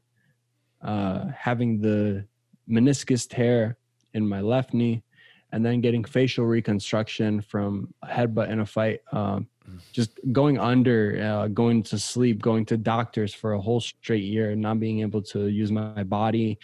uh, 0.82 1.26
having 1.38 1.82
the 1.82 2.26
meniscus 2.70 3.28
tear 3.28 3.78
in 4.14 4.28
my 4.28 4.42
left 4.42 4.74
knee, 4.74 5.04
and 5.52 5.66
then 5.66 5.82
getting 5.82 6.04
facial 6.04 6.46
reconstruction 6.46 7.42
from 7.42 7.94
a 8.04 8.08
headbutt 8.08 8.50
in 8.50 8.60
a 8.60 8.66
fight. 8.66 9.00
Um, 9.12 9.20
mm. 9.20 9.48
Just 9.92 10.20
going 10.32 10.58
under, 10.60 11.22
uh, 11.22 11.48
going 11.48 11.84
to 11.84 12.00
sleep, 12.00 12.42
going 12.42 12.66
to 12.66 12.78
doctors 12.78 13.34
for 13.34 13.54
a 13.54 13.62
whole 13.62 13.80
straight 13.80 14.24
year, 14.24 14.56
not 14.56 14.80
being 14.80 15.02
able 15.02 15.22
to 15.24 15.48
use 15.48 15.72
my 15.72 16.04
body, 16.04 16.60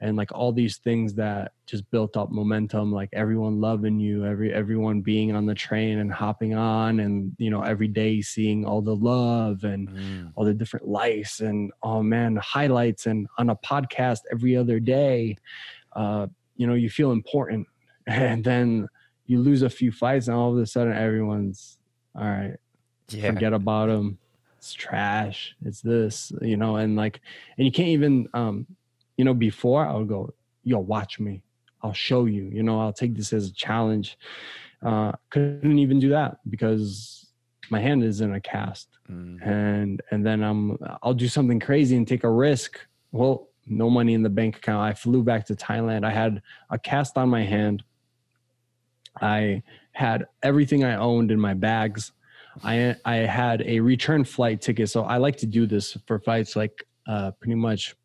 and 0.00 0.16
like 0.16 0.30
all 0.32 0.52
these 0.52 0.76
things 0.76 1.14
that 1.14 1.52
just 1.66 1.88
built 1.90 2.16
up 2.16 2.30
momentum 2.30 2.92
like 2.92 3.08
everyone 3.12 3.60
loving 3.60 3.98
you 3.98 4.24
every 4.24 4.52
everyone 4.52 5.00
being 5.00 5.34
on 5.34 5.46
the 5.46 5.54
train 5.54 5.98
and 5.98 6.12
hopping 6.12 6.54
on 6.54 7.00
and 7.00 7.34
you 7.38 7.50
know 7.50 7.62
every 7.62 7.88
day 7.88 8.20
seeing 8.20 8.64
all 8.64 8.80
the 8.80 8.94
love 8.94 9.64
and 9.64 9.88
mm. 9.90 10.32
all 10.36 10.44
the 10.44 10.54
different 10.54 10.86
lights 10.86 11.40
and 11.40 11.72
oh 11.82 12.02
man 12.02 12.36
highlights 12.36 13.06
and 13.06 13.26
on 13.38 13.50
a 13.50 13.56
podcast 13.56 14.20
every 14.30 14.56
other 14.56 14.78
day 14.78 15.36
uh 15.94 16.26
you 16.56 16.66
know 16.66 16.74
you 16.74 16.88
feel 16.88 17.10
important 17.10 17.66
and 18.06 18.44
then 18.44 18.86
you 19.26 19.40
lose 19.40 19.62
a 19.62 19.70
few 19.70 19.92
fights 19.92 20.28
and 20.28 20.36
all 20.36 20.52
of 20.52 20.58
a 20.58 20.66
sudden 20.66 20.92
everyone's 20.92 21.78
all 22.14 22.24
right 22.24 22.56
yeah. 23.08 23.30
forget 23.30 23.52
about 23.52 23.86
them 23.86 24.18
it's 24.56 24.72
trash 24.72 25.54
it's 25.64 25.80
this 25.80 26.32
you 26.42 26.56
know 26.56 26.76
and 26.76 26.96
like 26.96 27.20
and 27.56 27.64
you 27.64 27.72
can't 27.72 27.88
even 27.88 28.28
um 28.34 28.66
you 29.18 29.24
know, 29.24 29.34
before 29.34 29.86
I 29.86 29.92
would 29.94 30.08
go, 30.08 30.32
yo, 30.62 30.78
watch 30.78 31.20
me. 31.20 31.42
I'll 31.82 31.92
show 31.92 32.24
you. 32.24 32.44
You 32.44 32.62
know, 32.62 32.80
I'll 32.80 32.92
take 32.92 33.14
this 33.14 33.32
as 33.32 33.48
a 33.48 33.52
challenge. 33.52 34.16
Uh, 34.80 35.12
couldn't 35.28 35.78
even 35.78 35.98
do 36.00 36.08
that 36.10 36.38
because 36.48 37.26
my 37.68 37.80
hand 37.80 38.04
is 38.04 38.20
in 38.20 38.32
a 38.32 38.40
cast, 38.40 38.88
mm. 39.10 39.44
and 39.46 40.00
and 40.10 40.24
then 40.24 40.42
I'm 40.42 40.78
I'll 41.02 41.14
do 41.14 41.28
something 41.28 41.60
crazy 41.60 41.96
and 41.96 42.06
take 42.06 42.24
a 42.24 42.30
risk. 42.30 42.80
Well, 43.10 43.48
no 43.66 43.90
money 43.90 44.14
in 44.14 44.22
the 44.22 44.30
bank 44.30 44.56
account. 44.56 44.82
I 44.82 44.94
flew 44.94 45.22
back 45.22 45.46
to 45.46 45.54
Thailand. 45.54 46.04
I 46.04 46.12
had 46.12 46.42
a 46.70 46.78
cast 46.78 47.18
on 47.18 47.28
my 47.28 47.42
hand. 47.42 47.82
I 49.20 49.62
had 49.98 50.26
everything 50.44 50.84
I 50.84 50.94
owned 50.94 51.32
in 51.32 51.40
my 51.40 51.54
bags. 51.54 52.12
I 52.62 52.94
I 53.04 53.16
had 53.16 53.62
a 53.62 53.80
return 53.80 54.22
flight 54.24 54.60
ticket. 54.60 54.90
So 54.90 55.02
I 55.02 55.16
like 55.16 55.36
to 55.38 55.46
do 55.46 55.66
this 55.66 55.96
for 56.06 56.20
fights, 56.20 56.54
like 56.54 56.84
uh, 57.08 57.32
pretty 57.40 57.56
much 57.56 57.96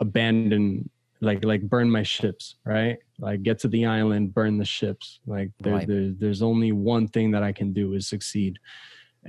abandon 0.00 0.88
like 1.20 1.44
like 1.44 1.62
burn 1.68 1.90
my 1.90 2.02
ships 2.02 2.56
right? 2.64 2.96
Like 3.18 3.42
get 3.42 3.58
to 3.60 3.68
the 3.68 3.84
island 3.84 4.32
burn 4.32 4.56
the 4.56 4.64
ships. 4.64 5.20
Like 5.26 5.50
there, 5.60 5.74
right. 5.74 5.86
there, 5.86 6.12
there's 6.16 6.40
only 6.40 6.72
one 6.72 7.08
thing 7.08 7.32
that 7.32 7.42
i 7.42 7.52
can 7.52 7.72
do 7.72 7.94
is 7.94 8.08
succeed. 8.08 8.58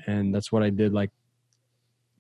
And 0.08 0.34
that's 0.34 0.52
what 0.52 0.64
i 0.64 0.70
did 0.70 0.94
like 0.94 1.12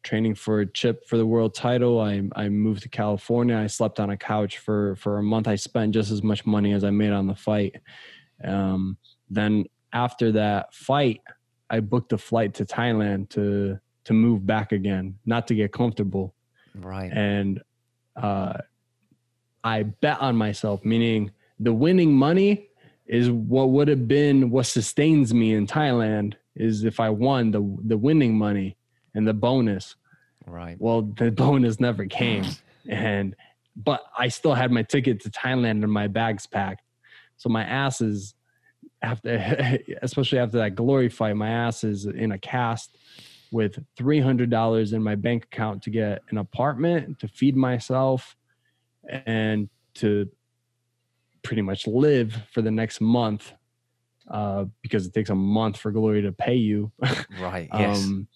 training 0.01 0.35
for 0.35 0.61
a 0.61 0.65
chip 0.65 1.07
for 1.07 1.17
the 1.17 1.25
world 1.25 1.53
title. 1.53 2.01
I 2.01 2.23
i 2.35 2.49
moved 2.49 2.81
to 2.83 2.89
california. 2.89 3.57
I 3.57 3.67
slept 3.67 3.99
on 3.99 4.09
a 4.09 4.17
couch 4.17 4.57
for 4.57 4.95
for 4.97 5.19
a 5.19 5.23
month. 5.23 5.47
I 5.47 5.55
spent 5.55 5.93
just 5.93 6.11
as 6.11 6.21
much 6.21 6.45
money 6.45 6.73
as 6.73 6.83
i 6.83 6.89
made 6.89 7.13
on 7.13 7.27
the 7.27 7.35
fight 7.35 7.75
um, 8.43 8.97
then 9.29 9.65
after 9.93 10.31
that 10.31 10.73
fight 10.73 11.21
i 11.69 11.79
booked 11.79 12.13
a 12.13 12.17
flight 12.17 12.53
to 12.53 12.65
thailand 12.65 13.29
to 13.29 13.79
to 14.03 14.13
move 14.13 14.45
back 14.45 14.71
again 14.71 15.15
not 15.25 15.47
to 15.47 15.55
get 15.55 15.71
comfortable 15.71 16.33
right 16.75 17.11
and 17.11 17.61
uh, 18.15 18.53
I 19.63 19.83
bet 19.83 20.19
on 20.21 20.35
myself, 20.35 20.83
meaning 20.85 21.31
the 21.59 21.73
winning 21.73 22.13
money 22.13 22.69
is 23.05 23.29
what 23.29 23.69
would 23.69 23.87
have 23.87 24.07
been 24.07 24.49
what 24.49 24.65
sustains 24.65 25.33
me 25.33 25.53
in 25.53 25.67
Thailand 25.67 26.35
is 26.55 26.83
if 26.83 26.99
I 26.99 27.09
won 27.09 27.51
the 27.51 27.77
the 27.85 27.97
winning 27.97 28.37
money 28.37 28.77
and 29.15 29.27
the 29.27 29.33
bonus. 29.33 29.95
Right. 30.45 30.77
Well, 30.79 31.01
the 31.01 31.31
bonus 31.45 31.79
never 31.79 32.05
came, 32.05 32.45
and 32.87 33.35
but 33.75 34.03
I 34.17 34.27
still 34.29 34.53
had 34.53 34.71
my 34.71 34.83
ticket 34.83 35.21
to 35.21 35.29
Thailand 35.29 35.83
and 35.83 35.91
my 35.91 36.07
bags 36.07 36.45
packed. 36.45 36.83
So 37.37 37.49
my 37.49 37.63
ass 37.63 38.01
is 38.01 38.35
after, 39.01 39.77
especially 40.01 40.39
after 40.39 40.57
that 40.57 40.75
glory 40.75 41.09
fight, 41.09 41.35
my 41.35 41.49
ass 41.49 41.83
is 41.83 42.05
in 42.05 42.31
a 42.31 42.37
cast 42.37 42.97
with 43.51 43.79
$300 43.97 44.93
in 44.93 45.01
my 45.01 45.15
bank 45.15 45.45
account 45.45 45.83
to 45.83 45.89
get 45.89 46.21
an 46.29 46.37
apartment, 46.37 47.19
to 47.19 47.27
feed 47.27 47.55
myself, 47.55 48.35
and 49.07 49.69
to 49.95 50.29
pretty 51.41 51.61
much 51.61 51.87
live 51.87 52.37
for 52.51 52.61
the 52.61 52.71
next 52.71 53.01
month 53.01 53.53
uh, 54.29 54.65
because 54.81 55.05
it 55.05 55.13
takes 55.13 55.29
a 55.29 55.35
month 55.35 55.77
for 55.77 55.91
Glory 55.91 56.21
to 56.21 56.31
pay 56.31 56.55
you. 56.55 56.91
Right. 57.39 57.69
Yes. 57.73 57.97
um, 57.97 58.27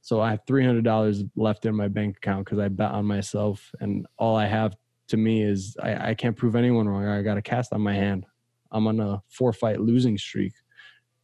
so 0.00 0.20
I 0.20 0.30
have 0.30 0.44
$300 0.46 1.30
left 1.36 1.66
in 1.66 1.74
my 1.74 1.88
bank 1.88 2.16
account 2.16 2.44
because 2.44 2.58
I 2.58 2.68
bet 2.68 2.92
on 2.92 3.04
myself. 3.04 3.70
And 3.80 4.06
all 4.16 4.36
I 4.36 4.46
have 4.46 4.74
to 5.08 5.16
me 5.16 5.42
is 5.42 5.76
I, 5.82 6.10
I 6.10 6.14
can't 6.14 6.36
prove 6.36 6.56
anyone 6.56 6.88
wrong. 6.88 7.06
I 7.06 7.22
got 7.22 7.36
a 7.36 7.42
cast 7.42 7.72
on 7.72 7.82
my 7.82 7.94
hand. 7.94 8.24
I'm 8.70 8.86
on 8.86 9.00
a 9.00 9.22
four 9.28 9.52
fight 9.52 9.80
losing 9.80 10.18
streak. 10.18 10.52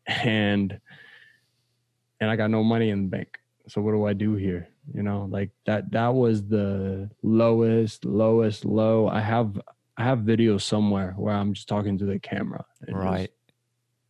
And 0.07 0.79
and 2.21 2.31
I 2.31 2.37
got 2.37 2.51
no 2.51 2.63
money 2.63 2.91
in 2.91 3.03
the 3.03 3.09
bank. 3.09 3.39
So 3.69 3.81
what 3.81 3.93
do 3.93 4.05
I 4.07 4.13
do 4.13 4.35
here? 4.35 4.69
You 4.93 5.03
know, 5.03 5.27
like 5.31 5.51
that 5.67 5.91
that 5.93 6.15
was 6.15 6.47
the 6.47 7.11
lowest, 7.23 8.05
lowest 8.05 8.65
low. 8.65 9.09
I 9.09 9.21
have 9.21 9.61
I 9.97 10.05
have 10.05 10.21
videos 10.21 10.63
somewhere 10.63 11.15
where 11.17 11.35
I'm 11.35 11.55
just 11.55 11.69
talking 11.69 11.99
to 11.99 12.05
the 12.05 12.19
camera. 12.19 12.65
right. 12.89 13.31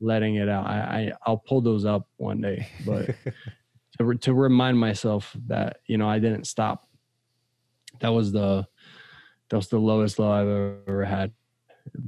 letting 0.00 0.36
it 0.36 0.48
out. 0.48 0.66
I, 0.66 0.78
I 0.78 1.12
I'll 1.26 1.38
pull 1.38 1.60
those 1.60 1.84
up 1.84 2.08
one 2.16 2.40
day, 2.40 2.68
but 2.84 3.14
to 3.98 4.14
to 4.14 4.34
remind 4.34 4.78
myself 4.78 5.36
that, 5.46 5.78
you 5.86 5.98
know, 5.98 6.08
I 6.08 6.18
didn't 6.18 6.46
stop. 6.46 6.88
That 8.00 8.08
was 8.08 8.32
the 8.32 8.66
that 9.50 9.56
was 9.56 9.68
the 9.68 9.78
lowest 9.78 10.18
low 10.18 10.32
I've 10.32 10.88
ever 10.88 11.04
had 11.04 11.32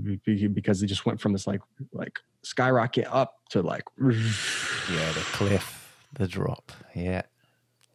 because 0.02 0.82
it 0.82 0.86
just 0.86 1.06
went 1.06 1.20
from 1.20 1.32
this 1.32 1.46
like 1.46 1.60
like 1.92 2.18
skyrocket 2.42 3.06
up 3.10 3.40
to 3.50 3.62
like 3.62 3.84
yeah 3.98 5.12
the 5.12 5.24
cliff 5.32 5.76
the 6.14 6.26
drop. 6.26 6.72
Yeah. 6.94 7.22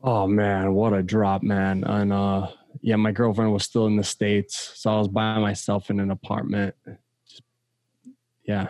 Oh 0.03 0.27
man, 0.27 0.73
what 0.73 0.93
a 0.93 1.03
drop, 1.03 1.43
man. 1.43 1.83
And 1.83 2.13
uh 2.13 2.47
yeah, 2.81 2.95
my 2.95 3.11
girlfriend 3.11 3.51
was 3.51 3.63
still 3.63 3.87
in 3.87 3.97
the 3.97 4.03
States. 4.03 4.71
So 4.75 4.91
I 4.91 4.97
was 4.97 5.07
by 5.07 5.37
myself 5.39 5.89
in 5.89 5.99
an 5.99 6.11
apartment. 6.11 6.75
Just, 7.27 7.43
yeah. 8.43 8.67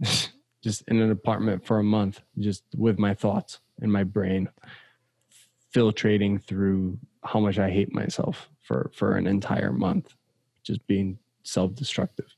just 0.62 0.82
in 0.88 1.00
an 1.00 1.10
apartment 1.10 1.64
for 1.64 1.78
a 1.78 1.84
month, 1.84 2.20
just 2.38 2.62
with 2.76 2.98
my 2.98 3.14
thoughts 3.14 3.58
in 3.80 3.90
my 3.90 4.04
brain, 4.04 4.48
filtrating 5.74 6.42
through 6.42 6.98
how 7.24 7.40
much 7.40 7.58
I 7.58 7.70
hate 7.70 7.92
myself 7.92 8.48
for 8.60 8.90
for 8.94 9.16
an 9.16 9.26
entire 9.26 9.72
month, 9.72 10.14
just 10.62 10.86
being 10.86 11.18
self-destructive. 11.42 12.34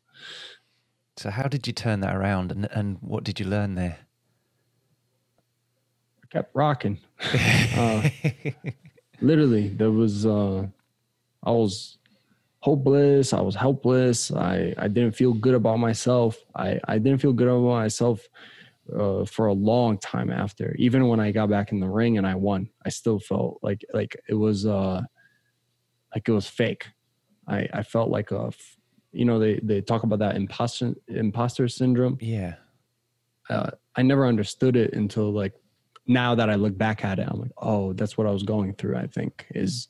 So 1.17 1.31
how 1.31 1.45
did 1.49 1.67
you 1.67 1.73
turn 1.73 2.01
that 2.01 2.15
around 2.15 2.51
and 2.53 2.69
and 2.73 2.99
what 3.01 3.25
did 3.25 3.39
you 3.41 3.47
learn 3.47 3.75
there? 3.75 3.99
I 6.23 6.27
kept 6.29 6.55
rocking. 6.55 6.99
uh, 7.77 8.09
literally, 9.21 9.69
there 9.69 9.91
was 9.91 10.27
uh, 10.27 10.67
I 11.45 11.51
was 11.51 11.99
hopeless. 12.65 13.35
I 13.35 13.43
was 13.43 13.55
helpless. 13.55 14.33
I, 14.33 14.75
I 14.79 14.89
didn't 14.89 15.13
feel 15.13 15.35
good 15.35 15.55
about 15.55 15.79
myself. 15.79 16.39
I, 16.57 16.81
I 16.89 16.97
didn't 16.97 17.21
feel 17.21 17.35
good 17.35 17.47
about 17.47 17.61
myself 17.61 18.27
uh, 18.99 19.27
for 19.27 19.49
a 19.49 19.53
long 19.53 19.99
time 19.99 20.31
after. 20.31 20.75
Even 20.79 21.07
when 21.09 21.21
I 21.21 21.31
got 21.31 21.51
back 21.51 21.73
in 21.73 21.81
the 21.81 21.89
ring 21.89 22.17
and 22.17 22.27
I 22.27 22.35
won, 22.37 22.71
I 22.83 22.89
still 22.89 23.19
felt 23.19 23.59
like 23.63 23.85
like 23.93 24.17
it 24.29 24.35
was 24.35 24.65
uh 24.65 25.03
like 26.15 26.27
it 26.27 26.33
was 26.33 26.49
fake. 26.49 26.89
I 27.47 27.69
I 27.73 27.83
felt 27.83 28.09
like 28.09 28.31
a 28.31 28.51
you 29.15 29.25
know 29.25 29.39
they 29.39 29.61
they 29.63 29.81
talk 29.81 30.03
about 30.03 30.19
that 30.19 30.37
imposter 30.37 30.95
imposter 31.09 31.69
syndrome. 31.69 32.19
Yeah. 32.21 32.57
Uh, 33.49 33.71
I 33.97 34.03
never 34.03 34.27
understood 34.27 34.77
it 34.77 34.95
until 34.95 35.31
like 35.33 35.53
now 36.07 36.35
that 36.35 36.51
I 36.51 36.55
look 36.55 36.77
back 36.77 37.05
at 37.05 37.19
it, 37.19 37.27
I'm 37.29 37.41
like, 37.41 37.53
oh, 37.59 37.93
that's 37.93 38.19
what 38.19 38.27
I 38.27 38.31
was 38.31 38.43
going 38.43 38.75
through. 38.75 38.97
I 38.97 39.07
think 39.07 39.47
is 39.55 39.89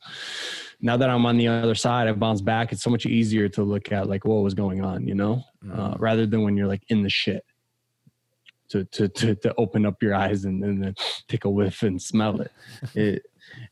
now 0.81 0.97
that 0.97 1.11
I'm 1.11 1.27
on 1.27 1.37
the 1.37 1.49
other 1.49 1.75
side, 1.75 2.09
I've 2.09 2.21
bounced 2.21 2.45
back. 2.45 2.73
It's 2.73 2.83
so 2.83 2.91
much 2.91 3.07
easier 3.07 3.49
to 3.51 3.63
look 3.63 3.91
at 3.91 4.09
like 4.09 4.25
what 4.25 4.43
was 4.43 4.55
going 4.55 4.85
on, 4.85 5.07
you 5.07 5.15
know, 5.15 5.43
mm. 5.65 5.77
uh, 5.77 5.97
rather 5.99 6.27
than 6.27 6.43
when 6.43 6.57
you're 6.57 6.69
like 6.69 6.83
in 6.89 7.03
the 7.03 7.11
shit. 7.11 7.45
To, 8.71 8.83
to, 8.87 9.09
to, 9.09 9.35
to 9.37 9.55
open 9.57 9.87
up 9.87 10.03
your 10.03 10.15
eyes 10.15 10.47
and, 10.47 10.65
and 10.65 10.83
then 10.83 10.95
take 11.29 11.45
a 11.45 11.51
whiff 11.51 11.83
and 11.83 12.01
smell 12.01 12.41
it. 12.41 12.51
It 12.95 13.23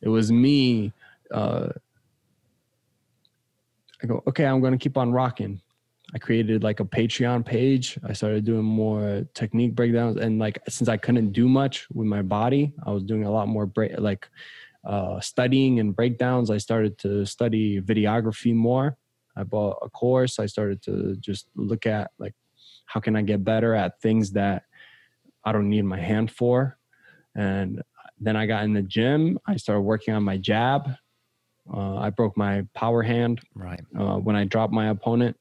it 0.01 0.09
was 0.09 0.31
me. 0.31 0.93
Uh, 1.33 1.71
I 4.03 4.07
go, 4.07 4.23
okay, 4.27 4.45
I'm 4.45 4.61
going 4.61 4.73
to 4.73 4.79
keep 4.79 4.97
on 4.97 5.13
rocking. 5.13 5.61
I 6.15 6.19
created 6.19 6.63
like 6.63 6.81
a 6.81 6.85
Patreon 6.85 7.45
page. 7.45 7.99
I 8.07 8.13
started 8.13 8.45
doing 8.45 8.65
more 8.65 9.25
technique 9.35 9.75
breakdowns, 9.75 10.19
and 10.19 10.39
like 10.39 10.59
since 10.69 10.89
I 10.89 10.97
couldn't 10.97 11.33
do 11.33 11.49
much 11.49 11.87
with 11.93 12.07
my 12.07 12.21
body, 12.21 12.75
I 12.85 12.91
was 12.91 13.03
doing 13.05 13.25
a 13.25 13.31
lot 13.31 13.49
more 13.49 13.65
break 13.65 13.99
like 13.99 14.29
uh, 14.85 15.21
studying 15.21 15.81
and 15.81 15.97
breakdowns. 15.97 16.51
I 16.51 16.59
started 16.59 16.99
to 16.99 17.25
study 17.25 17.81
videography 17.81 18.55
more. 18.55 18.99
I 19.37 19.45
bought 19.45 19.79
a 19.81 19.89
course. 19.89 20.39
I 20.39 20.47
started 20.47 20.83
to 20.83 21.17
just 21.17 21.47
look 21.55 21.87
at 21.87 22.11
like 22.19 22.35
how 22.87 23.01
can 23.01 23.17
I 23.17 23.23
get 23.23 23.45
better 23.45 23.75
at 23.75 24.01
things 24.03 24.33
that 24.33 24.65
I 25.45 25.53
don't 25.53 25.71
need 25.71 25.83
my 25.83 26.01
hand 26.01 26.31
for, 26.31 26.77
and 27.35 27.81
then 28.21 28.37
I 28.37 28.45
got 28.45 28.65
in 28.65 28.75
the 28.75 28.83
gym. 28.83 29.39
I 29.47 29.57
started 29.57 29.83
working 29.83 30.13
on 30.13 30.25
my 30.25 30.37
jab. 30.37 30.91
Uh, 31.73 31.97
I 31.97 32.11
broke 32.11 32.37
my 32.37 32.67
power 32.75 33.03
hand 33.03 33.41
right 33.55 33.81
uh, 33.99 34.17
when 34.17 34.37
I 34.37 34.45
dropped 34.45 34.73
my 34.73 34.89
opponent 34.89 35.37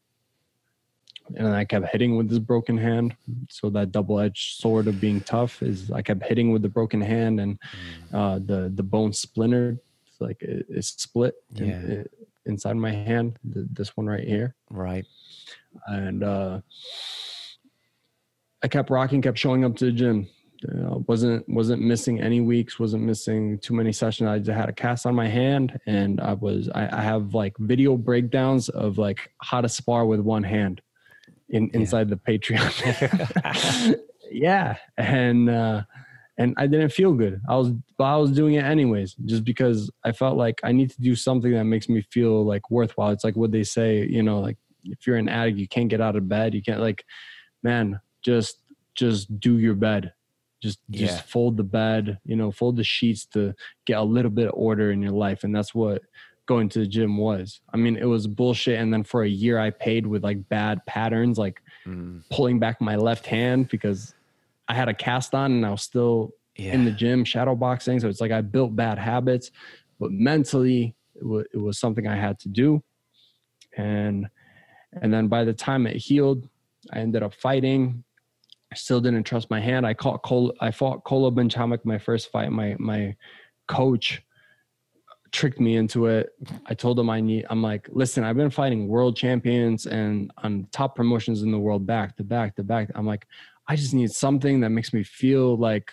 and 1.35 1.47
I 1.47 1.65
kept 1.65 1.87
hitting 1.87 2.17
with 2.17 2.29
this 2.29 2.39
broken 2.39 2.77
hand. 2.77 3.15
So 3.49 3.69
that 3.71 3.91
double-edged 3.91 4.59
sword 4.59 4.87
of 4.87 4.99
being 4.99 5.21
tough 5.21 5.61
is 5.61 5.91
I 5.91 6.01
kept 6.01 6.23
hitting 6.23 6.51
with 6.51 6.61
the 6.61 6.69
broken 6.69 7.01
hand, 7.01 7.39
and 7.39 7.59
mm. 7.59 8.13
uh, 8.13 8.39
the 8.39 8.71
the 8.73 8.83
bone 8.83 9.13
splintered, 9.13 9.79
it's 10.07 10.21
like 10.21 10.41
it, 10.41 10.65
it's 10.69 10.89
split 10.89 11.35
yeah. 11.53 11.63
in, 11.63 11.91
it, 11.91 12.11
inside 12.45 12.75
my 12.75 12.91
hand. 12.91 13.37
This 13.43 13.95
one 13.95 14.07
right 14.07 14.27
here, 14.27 14.55
right, 14.69 15.05
and 15.87 16.23
uh, 16.23 16.61
I 18.63 18.67
kept 18.67 18.89
rocking, 18.89 19.21
kept 19.21 19.37
showing 19.37 19.65
up 19.65 19.75
to 19.77 19.85
the 19.85 19.91
gym. 19.91 20.27
Uh, 20.63 20.99
wasn't 21.07 21.47
wasn't 21.49 21.81
missing 21.81 22.21
any 22.21 22.39
weeks 22.39 22.79
wasn't 22.79 23.01
missing 23.01 23.57
too 23.59 23.73
many 23.73 23.91
sessions 23.91 24.29
i 24.29 24.37
just 24.37 24.51
had 24.51 24.69
a 24.69 24.73
cast 24.73 25.07
on 25.07 25.15
my 25.15 25.27
hand 25.27 25.79
and 25.87 26.21
i 26.21 26.33
was 26.33 26.69
I, 26.75 26.99
I 26.99 27.01
have 27.01 27.33
like 27.33 27.57
video 27.57 27.97
breakdowns 27.97 28.69
of 28.69 28.99
like 28.99 29.31
how 29.41 29.61
to 29.61 29.67
spar 29.67 30.05
with 30.05 30.19
one 30.19 30.43
hand 30.43 30.81
in 31.51 31.69
inside 31.73 32.09
yeah. 32.09 32.15
the 32.15 32.39
Patreon. 32.39 33.99
yeah, 34.31 34.77
and 34.97 35.49
uh, 35.49 35.83
and 36.37 36.55
I 36.57 36.65
didn't 36.67 36.91
feel 36.91 37.13
good. 37.13 37.41
I 37.47 37.55
was 37.55 37.71
but 37.97 38.05
I 38.05 38.17
was 38.17 38.31
doing 38.31 38.55
it 38.55 38.63
anyways, 38.63 39.13
just 39.25 39.43
because 39.43 39.91
I 40.03 40.11
felt 40.11 40.37
like 40.37 40.59
I 40.63 40.71
need 40.71 40.89
to 40.91 41.01
do 41.01 41.15
something 41.15 41.51
that 41.51 41.65
makes 41.65 41.89
me 41.89 42.01
feel 42.01 42.43
like 42.45 42.71
worthwhile. 42.71 43.11
It's 43.11 43.23
like 43.23 43.35
what 43.35 43.51
they 43.51 43.63
say, 43.63 44.05
you 44.07 44.23
know, 44.23 44.39
like 44.39 44.57
if 44.83 45.05
you're 45.05 45.17
an 45.17 45.29
addict, 45.29 45.57
you 45.57 45.67
can't 45.67 45.89
get 45.89 46.01
out 46.01 46.15
of 46.15 46.27
bed. 46.27 46.55
You 46.55 46.63
can't 46.63 46.81
like, 46.81 47.05
man, 47.61 47.99
just 48.23 48.57
just 48.95 49.39
do 49.39 49.59
your 49.59 49.75
bed. 49.75 50.13
Just 50.61 50.79
just 50.91 51.15
yeah. 51.15 51.21
fold 51.21 51.57
the 51.57 51.63
bed, 51.63 52.19
you 52.23 52.35
know, 52.35 52.51
fold 52.51 52.77
the 52.77 52.83
sheets 52.83 53.25
to 53.27 53.53
get 53.85 53.97
a 53.97 54.03
little 54.03 54.29
bit 54.29 54.47
of 54.47 54.53
order 54.55 54.91
in 54.91 55.01
your 55.01 55.11
life, 55.11 55.43
and 55.43 55.55
that's 55.55 55.73
what 55.73 56.03
going 56.51 56.69
to 56.69 56.79
the 56.79 56.87
gym 56.87 57.17
was. 57.17 57.61
I 57.73 57.77
mean, 57.77 57.95
it 57.95 58.05
was 58.05 58.27
bullshit. 58.27 58.79
And 58.79 58.93
then 58.93 59.03
for 59.03 59.23
a 59.23 59.29
year, 59.29 59.57
I 59.57 59.69
paid 59.69 60.05
with 60.05 60.23
like 60.23 60.49
bad 60.49 60.85
patterns, 60.85 61.37
like 61.37 61.61
mm. 61.87 62.21
pulling 62.29 62.59
back 62.59 62.81
my 62.81 62.95
left 62.95 63.25
hand 63.25 63.69
because 63.69 64.13
I 64.67 64.73
had 64.73 64.89
a 64.89 64.93
cast 64.93 65.33
on 65.33 65.51
and 65.51 65.65
I 65.65 65.71
was 65.71 65.81
still 65.81 66.31
yeah. 66.57 66.73
in 66.73 66.85
the 66.85 66.91
gym 66.91 67.23
shadow 67.23 67.55
boxing. 67.55 67.99
So 67.99 68.09
it's 68.09 68.21
like 68.21 68.31
I 68.31 68.41
built 68.41 68.75
bad 68.75 68.97
habits, 68.97 69.51
but 69.99 70.11
mentally, 70.11 70.95
it, 71.15 71.23
w- 71.23 71.45
it 71.53 71.57
was 71.57 71.79
something 71.79 72.07
I 72.07 72.17
had 72.17 72.39
to 72.39 72.49
do. 72.49 72.83
And 73.77 74.27
and 75.01 75.13
then 75.13 75.29
by 75.29 75.45
the 75.45 75.53
time 75.53 75.87
it 75.87 75.95
healed, 75.95 76.49
I 76.91 76.99
ended 76.99 77.23
up 77.23 77.33
fighting. 77.33 78.03
I 78.71 78.75
still 78.75 79.01
didn't 79.01 79.23
trust 79.23 79.49
my 79.49 79.59
hand. 79.59 79.85
I 79.85 79.93
caught 79.93 80.23
Col- 80.23 80.55
I 80.61 80.71
fought 80.71 81.03
Kolo 81.03 81.29
Benchamak 81.29 81.83
my 81.83 81.97
first 81.97 82.31
fight. 82.31 82.51
My 82.51 82.75
my 82.79 83.15
coach 83.67 84.21
tricked 85.31 85.59
me 85.59 85.77
into 85.77 86.07
it. 86.07 86.29
I 86.65 86.73
told 86.73 86.99
him 86.99 87.09
I 87.09 87.21
need, 87.21 87.45
I'm 87.49 87.63
like, 87.63 87.87
listen, 87.91 88.23
I've 88.23 88.35
been 88.35 88.49
fighting 88.49 88.87
world 88.87 89.15
champions 89.15 89.85
and 89.85 90.31
on 90.39 90.67
top 90.71 90.95
promotions 90.95 91.41
in 91.41 91.51
the 91.51 91.59
world 91.59 91.85
back 91.85 92.17
to 92.17 92.23
back 92.23 92.55
to 92.57 92.63
back. 92.63 92.89
I'm 92.95 93.05
like, 93.05 93.25
I 93.67 93.75
just 93.75 93.93
need 93.93 94.11
something 94.11 94.59
that 94.61 94.69
makes 94.69 94.93
me 94.93 95.03
feel 95.03 95.57
like 95.57 95.91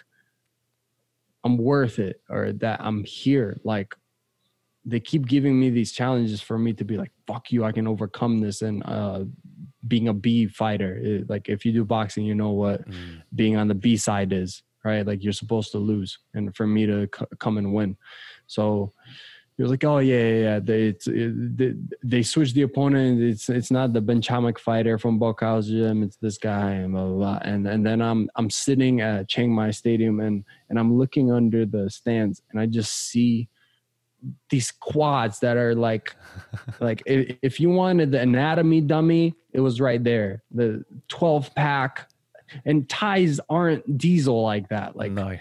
I'm 1.44 1.56
worth 1.56 1.98
it 1.98 2.20
or 2.28 2.52
that 2.55 2.80
I'm 2.80 3.05
here. 3.05 3.60
Like 3.62 3.94
they 4.84 5.00
keep 5.00 5.26
giving 5.26 5.59
me 5.59 5.70
these 5.70 5.92
challenges 5.92 6.40
for 6.40 6.59
me 6.59 6.72
to 6.72 6.84
be 6.84 6.96
like, 6.96 7.12
fuck 7.26 7.52
you, 7.52 7.64
I 7.64 7.72
can 7.72 7.86
overcome 7.86 8.40
this. 8.40 8.62
And 8.62 8.82
uh, 8.84 9.24
being 9.86 10.09
a 10.09 10.14
B 10.14 10.46
fighter, 10.46 10.96
it, 10.96 11.30
like 11.30 11.48
if 11.48 11.64
you 11.64 11.72
do 11.72 11.84
boxing, 11.84 12.24
you 12.24 12.34
know 12.34 12.50
what 12.50 12.88
mm. 12.88 13.22
being 13.34 13.56
on 13.56 13.68
the 13.68 13.74
B 13.74 13.96
side 13.96 14.32
is, 14.32 14.62
right? 14.84 15.06
Like 15.06 15.22
you're 15.22 15.32
supposed 15.32 15.72
to 15.72 15.78
lose 15.78 16.18
and 16.34 16.55
for 16.56 16.66
me 16.66 16.86
to 16.86 17.09
c- 17.16 17.26
come 17.38 17.59
and 17.59 17.72
win. 17.72 17.96
So 18.46 18.92
he 19.59 19.62
was 19.62 19.72
like, 19.72 19.84
"Oh 19.84 19.98
yeah, 19.98 20.16
yeah, 20.16 20.40
yeah. 20.40 20.59
They 20.60 20.82
it, 20.88 21.56
they, 21.56 21.74
they 22.05 22.22
switched 22.22 22.55
the 22.55 22.62
opponent. 22.62 23.20
It's 23.20 23.48
it's 23.48 23.72
not 23.72 23.92
the 23.92 24.00
Benchamak 24.00 24.56
fighter 24.56 24.98
from 24.98 25.18
Bokhaus 25.18 25.66
gym. 25.66 26.05
It's 26.05 26.16
this 26.16 26.38
guy 26.38 26.70
and 26.70 26.92
blah, 26.92 27.06
blah 27.06 27.16
blah." 27.16 27.38
And 27.42 27.66
and 27.66 27.84
then 27.84 28.00
I'm 28.00 28.30
I'm 28.36 28.50
sitting 28.50 29.00
at 29.00 29.28
Chiang 29.28 29.52
Mai 29.52 29.72
Stadium 29.72 30.20
and 30.20 30.44
and 30.70 30.78
I'm 30.78 30.96
looking 30.96 31.32
under 31.32 31.66
the 31.66 31.90
stands 31.90 32.40
and 32.50 32.60
I 32.60 32.66
just 32.66 33.10
see 33.10 33.48
these 34.50 34.70
quads 34.72 35.40
that 35.40 35.56
are 35.56 35.74
like 35.74 36.14
like 36.80 37.02
if, 37.06 37.36
if 37.42 37.60
you 37.60 37.70
wanted 37.70 38.12
the 38.12 38.20
anatomy 38.20 38.80
dummy, 38.80 39.34
it 39.52 39.60
was 39.60 39.80
right 39.80 40.02
there. 40.02 40.42
The 40.50 40.84
12 41.08 41.54
pack 41.54 42.08
and 42.64 42.88
ties 42.88 43.40
aren't 43.48 43.98
diesel 43.98 44.42
like 44.42 44.68
that. 44.70 44.96
Like 44.96 45.12
no 45.12 45.36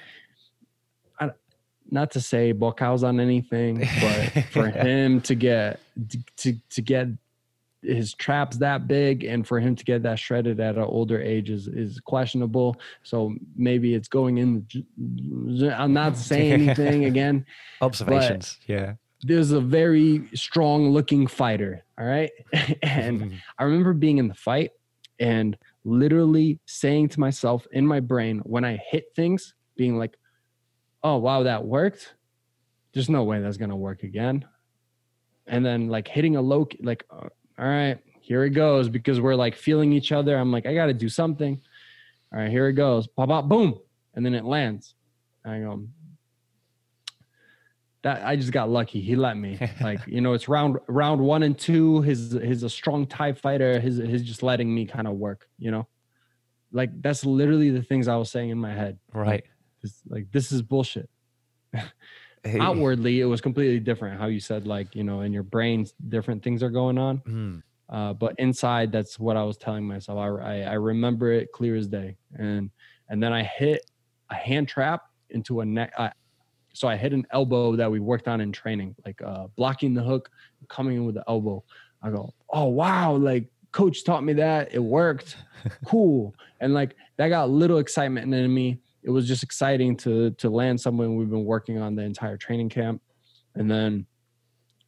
not 1.91 2.11
to 2.11 2.21
say 2.21 2.53
Bokhaus 2.53 3.03
on 3.03 3.19
anything, 3.19 3.79
but 4.01 4.43
for 4.51 4.67
him 4.69 5.21
to 5.21 5.35
get 5.35 5.79
to 6.37 6.53
to 6.69 6.81
get 6.81 7.07
his 7.81 8.13
traps 8.13 8.57
that 8.57 8.87
big 8.87 9.23
and 9.23 9.47
for 9.47 9.59
him 9.59 9.75
to 9.75 9.83
get 9.83 10.03
that 10.03 10.19
shredded 10.19 10.59
at 10.59 10.75
an 10.75 10.83
older 10.83 11.21
age 11.21 11.49
is 11.49 11.67
is 11.67 11.99
questionable. 11.99 12.77
So 13.03 13.35
maybe 13.55 13.93
it's 13.93 14.07
going 14.07 14.37
in. 14.37 14.67
I'm 15.71 15.93
not 15.93 16.17
saying 16.31 16.53
anything 16.53 17.05
again. 17.05 17.45
Observations, 17.81 18.57
yeah. 18.67 18.93
There's 19.21 19.51
a 19.51 19.61
very 19.61 20.27
strong 20.35 20.89
looking 20.91 21.25
fighter, 21.25 21.83
all 21.97 22.05
right. 22.05 22.31
and 22.83 23.41
I 23.57 23.63
remember 23.63 23.93
being 23.93 24.19
in 24.19 24.27
the 24.27 24.35
fight 24.35 24.71
and 25.19 25.57
literally 25.83 26.59
saying 26.65 27.09
to 27.09 27.19
myself 27.19 27.65
in 27.71 27.87
my 27.87 27.99
brain 27.99 28.39
when 28.39 28.63
I 28.63 28.79
hit 28.91 29.05
things, 29.15 29.55
being 29.75 29.97
like, 29.97 30.17
oh 31.03 31.17
wow 31.17 31.43
that 31.43 31.63
worked 31.63 32.15
there's 32.93 33.09
no 33.09 33.23
way 33.23 33.39
that's 33.39 33.57
gonna 33.57 33.75
work 33.75 34.03
again 34.03 34.43
and 35.47 35.65
then 35.65 35.87
like 35.87 36.07
hitting 36.07 36.35
a 36.35 36.41
low 36.41 36.67
like 36.81 37.05
uh, 37.09 37.29
all 37.57 37.65
right 37.65 37.99
here 38.21 38.43
it 38.43 38.51
goes 38.51 38.89
because 38.89 39.21
we're 39.21 39.35
like 39.35 39.55
feeling 39.55 39.93
each 39.93 40.11
other. 40.11 40.37
I'm 40.37 40.51
like 40.51 40.65
i 40.65 40.73
gotta 40.73 40.93
do 40.93 41.09
something. 41.09 41.61
All 42.33 42.39
right 42.39 42.51
here 42.51 42.67
it 42.67 42.73
goes. 42.73 43.07
Pop 43.07 43.29
pop 43.29 43.47
boom 43.47 43.79
and 44.13 44.25
then 44.25 44.33
it 44.33 44.43
lands. 44.45 44.95
I 45.45 45.59
go 45.59 45.87
that 48.03 48.25
i 48.25 48.35
just 48.35 48.51
got 48.51 48.69
lucky. 48.69 49.01
He 49.01 49.15
let 49.15 49.37
me. 49.37 49.59
Like 49.81 50.01
you 50.07 50.21
know 50.21 50.33
it's 50.33 50.49
round 50.49 50.77
round 50.87 51.21
one 51.21 51.43
and 51.43 51.57
two. 51.57 52.01
His 52.01 52.31
his 52.31 52.63
a 52.63 52.69
strong 52.69 53.05
thai 53.07 53.33
fighter 53.33 53.79
his 53.79 53.97
his 53.97 54.23
just 54.23 54.43
letting 54.43 54.73
me 54.73 54.85
kind 54.85 55.07
of 55.07 55.13
work 55.13 55.47
you 55.57 55.71
know? 55.71 55.87
Like 56.71 57.01
that's 57.01 57.25
literally 57.25 57.69
the 57.69 57.81
things 57.81 58.07
i 58.07 58.17
was 58.17 58.29
saying 58.29 58.49
in 58.49 58.57
my 58.57 58.73
head. 58.73 58.99
Right. 59.13 59.45
This, 59.81 60.01
like 60.09 60.31
this 60.31 60.51
is 60.51 60.61
bullshit. 60.61 61.09
Hey. 62.47 62.59
Outwardly, 62.59 63.21
it 63.21 63.25
was 63.25 63.41
completely 63.41 63.79
different. 63.79 64.19
How 64.19 64.27
you 64.27 64.39
said 64.39 64.67
like 64.67 64.95
you 64.95 65.03
know 65.03 65.21
in 65.21 65.33
your 65.33 65.43
brain 65.43 65.85
different 66.09 66.43
things 66.43 66.63
are 66.63 66.69
going 66.69 66.97
on, 66.97 67.19
mm. 67.19 67.63
uh, 67.89 68.13
but 68.13 68.35
inside 68.37 68.91
that's 68.91 69.19
what 69.19 69.37
I 69.37 69.43
was 69.43 69.57
telling 69.57 69.85
myself. 69.85 70.17
I, 70.17 70.27
I 70.27 70.59
I 70.61 70.73
remember 70.73 71.31
it 71.31 71.51
clear 71.51 71.75
as 71.75 71.87
day, 71.87 72.17
and 72.37 72.69
and 73.09 73.21
then 73.21 73.33
I 73.33 73.43
hit 73.43 73.89
a 74.29 74.35
hand 74.35 74.67
trap 74.67 75.03
into 75.29 75.61
a 75.61 75.65
neck. 75.65 75.93
I 75.97 76.11
So 76.73 76.87
I 76.87 76.95
hit 76.95 77.13
an 77.13 77.25
elbow 77.31 77.75
that 77.75 77.91
we 77.91 77.99
worked 77.99 78.27
on 78.27 78.41
in 78.41 78.51
training, 78.51 78.95
like 79.05 79.21
uh, 79.21 79.47
blocking 79.55 79.93
the 79.93 80.03
hook, 80.03 80.29
coming 80.69 80.97
in 80.97 81.05
with 81.05 81.15
the 81.15 81.23
elbow. 81.27 81.63
I 82.01 82.11
go, 82.11 82.33
oh 82.49 82.65
wow, 82.65 83.15
like 83.15 83.49
coach 83.71 84.03
taught 84.03 84.23
me 84.23 84.33
that. 84.33 84.73
It 84.73 84.79
worked. 84.79 85.37
Cool. 85.85 86.33
and 86.61 86.73
like 86.73 86.95
that 87.17 87.27
got 87.29 87.45
a 87.45 87.51
little 87.51 87.79
excitement 87.79 88.33
in 88.33 88.53
me. 88.53 88.79
It 89.07 89.11
was 89.11 89.25
just 89.25 89.41
exciting 89.41 89.95
to 89.97 90.31
to 90.31 90.49
land 90.49 90.81
someone 90.81 91.15
we've 91.15 91.29
been 91.29 91.45
working 91.45 91.79
on 91.79 91.95
the 91.95 92.03
entire 92.03 92.35
training 92.35 92.67
camp. 92.67 93.01
And 93.55 93.71
then 93.71 94.05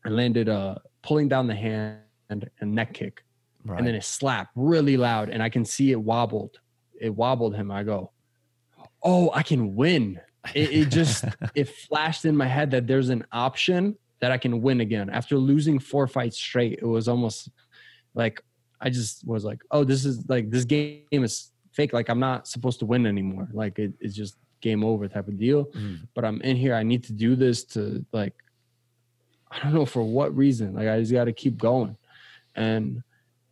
I 0.05 0.09
landed 0.09 0.49
uh 0.49 0.75
pulling 1.01 1.29
down 1.29 1.47
the 1.47 1.55
hand 1.55 2.01
and 2.29 2.75
neck 2.75 2.93
kick. 2.93 3.23
Right. 3.63 3.77
And 3.77 3.87
then 3.87 3.95
it 3.95 4.03
slapped 4.03 4.51
really 4.55 4.97
loud 4.97 5.29
and 5.29 5.41
I 5.41 5.47
can 5.47 5.63
see 5.63 5.91
it 5.91 6.01
wobbled. 6.01 6.59
It 6.99 7.15
wobbled 7.15 7.55
him. 7.55 7.71
I 7.71 7.83
go, 7.83 8.11
Oh, 9.01 9.31
I 9.33 9.41
can 9.41 9.73
win. 9.73 10.19
It, 10.53 10.71
it 10.71 10.89
just 10.89 11.23
it 11.55 11.69
flashed 11.69 12.25
in 12.25 12.35
my 12.35 12.47
head 12.47 12.71
that 12.71 12.87
there's 12.87 13.07
an 13.07 13.25
option 13.31 13.97
that 14.19 14.31
I 14.31 14.37
can 14.37 14.61
win 14.61 14.81
again. 14.81 15.09
After 15.09 15.37
losing 15.37 15.79
four 15.79 16.07
fights 16.07 16.37
straight, 16.37 16.79
it 16.81 16.85
was 16.85 17.07
almost 17.07 17.47
like 18.13 18.43
I 18.81 18.89
just 18.89 19.25
was 19.25 19.45
like, 19.45 19.61
oh, 19.71 19.85
this 19.85 20.03
is 20.03 20.27
like 20.27 20.49
this 20.49 20.65
game 20.65 21.03
is 21.11 21.51
fake. 21.79 21.93
Like 21.93 22.09
I'm 22.09 22.19
not 22.19 22.47
supposed 22.47 22.79
to 22.79 22.85
win 22.85 23.05
anymore. 23.05 23.47
Like 23.53 23.79
it, 23.79 23.93
it's 24.01 24.15
just 24.15 24.37
game 24.61 24.83
over 24.83 25.07
type 25.07 25.29
of 25.29 25.37
deal. 25.39 25.65
Mm. 25.67 26.07
But 26.13 26.25
I'm 26.25 26.41
in 26.41 26.57
here. 26.57 26.75
I 26.75 26.83
need 26.83 27.05
to 27.05 27.13
do 27.13 27.35
this 27.35 27.63
to 27.75 28.05
like 28.11 28.33
I 29.49 29.59
don't 29.59 29.73
know 29.73 29.85
for 29.85 30.03
what 30.03 30.35
reason. 30.35 30.73
Like 30.73 30.89
I 30.89 30.99
just 30.99 31.13
got 31.13 31.25
to 31.25 31.33
keep 31.33 31.57
going, 31.57 31.95
and 32.55 33.01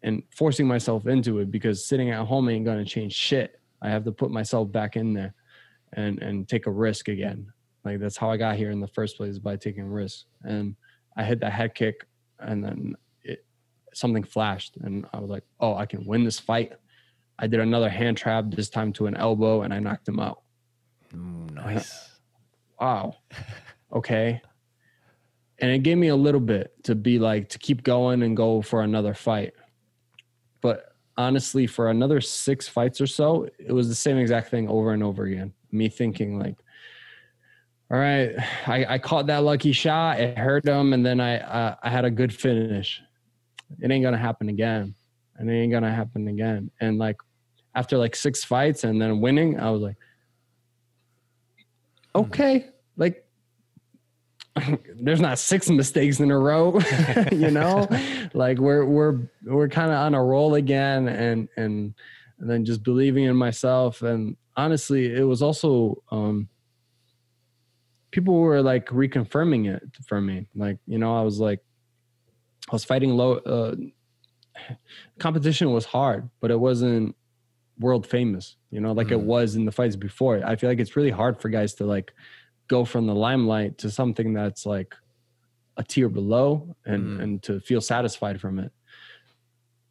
and 0.04 0.24
forcing 0.30 0.68
myself 0.68 1.08
into 1.08 1.40
it 1.40 1.50
because 1.50 1.88
sitting 1.88 2.12
at 2.12 2.26
home 2.26 2.50
ain't 2.50 2.66
gonna 2.66 2.86
change 2.86 3.14
shit. 3.14 3.60
I 3.82 3.90
have 3.90 4.04
to 4.06 4.12
put 4.12 4.30
myself 4.30 4.72
back 4.72 4.98
in 4.98 5.14
there, 5.14 5.34
and 5.94 6.22
and 6.22 6.48
take 6.48 6.68
a 6.68 6.72
risk 6.72 7.08
again. 7.08 7.52
Like 7.86 8.00
that's 8.00 8.18
how 8.18 8.30
I 8.30 8.38
got 8.38 8.58
here 8.58 8.72
in 8.72 8.82
the 8.82 8.88
first 8.90 9.16
place 9.16 9.40
by 9.40 9.56
taking 9.56 9.86
risks. 9.86 10.26
And 10.44 10.76
I 11.16 11.24
hit 11.24 11.40
that 11.40 11.54
head 11.54 11.74
kick, 11.74 12.06
and 12.40 12.64
then 12.64 12.96
it 13.24 13.46
something 13.94 14.24
flashed, 14.24 14.76
and 14.78 15.06
I 15.14 15.20
was 15.20 15.30
like, 15.30 15.46
"Oh, 15.62 15.76
I 15.76 15.86
can 15.86 16.06
win 16.06 16.26
this 16.26 16.40
fight." 16.40 16.74
I 17.40 17.48
did 17.48 17.60
another 17.60 17.90
hand 17.90 18.18
trap 18.18 18.46
this 18.50 18.70
time 18.70 18.92
to 18.94 19.08
an 19.08 19.16
elbow, 19.16 19.62
and 19.62 19.74
I 19.74 19.80
knocked 19.80 20.08
him 20.08 20.20
out. 20.20 20.42
Mm, 21.14 21.54
nice. 21.54 22.12
wow. 22.80 23.16
Okay. 23.94 24.42
And 25.60 25.72
it 25.72 25.80
gave 25.80 25.98
me 25.98 26.10
a 26.10 26.16
little 26.16 26.42
bit 26.42 26.72
to 26.84 26.96
be 26.96 27.20
like 27.20 27.50
to 27.50 27.60
keep 27.60 27.84
going 27.84 28.22
and 28.24 28.36
go 28.36 28.62
for 28.62 28.82
another 28.82 29.14
fight. 29.14 29.54
But 30.62 30.96
honestly, 31.18 31.68
for 31.68 31.90
another 31.90 32.22
six 32.22 32.68
fights 32.68 33.02
or 33.02 33.08
so, 33.08 33.48
it 33.60 33.72
was 33.72 33.88
the 33.88 33.96
same 33.96 34.18
exact 34.18 34.50
thing 34.50 34.68
over 34.70 34.94
and 34.94 35.04
over 35.04 35.26
again. 35.26 35.54
Me 35.72 35.90
thinking 35.90 36.40
like, 36.40 36.56
all 37.90 37.98
right, 37.98 38.36
I, 38.68 38.86
I 38.86 38.98
caught 39.00 39.28
that 39.28 39.44
lucky 39.44 39.72
shot. 39.72 40.20
It 40.20 40.38
hurt 40.38 40.66
him, 40.66 40.94
and 40.94 41.06
then 41.06 41.22
I 41.22 41.40
uh, 41.40 41.76
I 41.82 41.90
had 41.90 42.04
a 42.04 42.12
good 42.12 42.34
finish. 42.34 43.02
It 43.80 43.90
ain't 43.90 44.04
gonna 44.04 44.18
happen 44.18 44.50
again, 44.50 44.94
and 45.38 45.50
it 45.50 45.54
ain't 45.54 45.72
gonna 45.72 45.94
happen 45.94 46.28
again. 46.28 46.70
And 46.82 46.98
like 46.98 47.18
after 47.78 47.98
like 47.98 48.16
six 48.16 48.44
fights 48.44 48.84
and 48.84 49.00
then 49.00 49.22
winning, 49.22 49.60
I 49.60 49.70
was 49.70 49.82
like, 49.82 49.98
okay, 52.16 52.66
like 52.98 53.24
there's 55.00 55.22
not 55.22 55.38
six 55.38 55.70
mistakes 55.70 56.20
in 56.20 56.32
a 56.32 56.40
row, 56.40 56.80
you 57.32 57.52
know. 57.52 57.88
like 58.34 58.58
we're 58.58 58.84
we're 58.84 59.30
we're 59.44 59.70
kind 59.70 59.92
of 59.92 59.98
on 59.98 60.16
a 60.16 60.24
roll 60.24 60.56
again, 60.56 61.08
and 61.08 61.48
and 61.56 61.94
and 62.40 62.50
then 62.50 62.66
just 62.66 62.84
believing 62.84 63.26
in 63.26 63.36
myself. 63.36 64.02
And 64.02 64.36
honestly, 64.56 65.16
it 65.16 65.24
was 65.24 65.42
also. 65.42 66.02
um 66.12 66.50
people 68.10 68.40
were 68.40 68.64
like 68.64 68.88
reconfirming 68.88 69.72
it 69.72 69.84
for 70.08 70.20
me. 70.20 70.48
Like, 70.56 70.78
you 70.88 70.98
know, 70.98 71.16
I 71.16 71.22
was 71.22 71.40
like, 71.40 71.60
I 72.68 72.74
was 72.74 72.84
fighting 72.84 73.12
low. 73.12 73.34
Uh, 73.34 73.76
competition 75.20 75.72
was 75.72 75.86
hard, 75.86 76.30
but 76.40 76.50
it 76.50 76.60
wasn't 76.60 77.16
world 77.80 78.06
famous, 78.06 78.56
you 78.72 78.80
know, 78.80 78.92
like 78.92 79.08
mm. 79.08 79.14
it 79.14 79.22
was 79.22 79.56
in 79.56 79.66
the 79.66 79.72
fights 79.72 79.96
before. 79.96 80.42
I 80.46 80.56
feel 80.56 80.70
like 80.70 80.80
it's 80.80 80.96
really 80.96 81.12
hard 81.12 81.40
for 81.40 81.50
guys 81.50 81.74
to 81.76 81.86
like 81.86 82.14
go 82.68 82.86
from 82.86 83.08
the 83.08 83.16
limelight 83.16 83.78
to 83.80 83.92
something 83.92 84.34
that's 84.34 84.66
like 84.66 84.94
a 85.78 85.84
tier 85.84 86.10
below 86.10 86.76
and 86.86 87.20
mm. 87.20 87.24
and 87.24 87.44
to 87.44 87.60
feel 87.60 87.82
satisfied 87.82 88.42
from 88.42 88.60
it. 88.60 88.72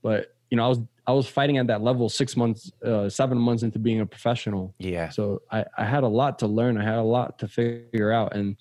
But 0.02 0.34
you 0.50 0.56
know, 0.56 0.64
I 0.64 0.68
was 0.68 0.80
I 1.06 1.12
was 1.12 1.28
fighting 1.28 1.58
at 1.58 1.68
that 1.68 1.82
level 1.82 2.08
six 2.08 2.36
months, 2.36 2.72
uh, 2.84 3.08
seven 3.08 3.38
months 3.38 3.62
into 3.62 3.78
being 3.78 4.00
a 4.00 4.06
professional. 4.06 4.74
Yeah. 4.78 5.08
So 5.10 5.42
I, 5.50 5.64
I 5.78 5.84
had 5.84 6.02
a 6.02 6.08
lot 6.08 6.40
to 6.40 6.48
learn. 6.48 6.76
I 6.78 6.84
had 6.84 6.98
a 6.98 7.02
lot 7.02 7.38
to 7.38 7.48
figure 7.48 8.12
out. 8.12 8.34
And 8.34 8.56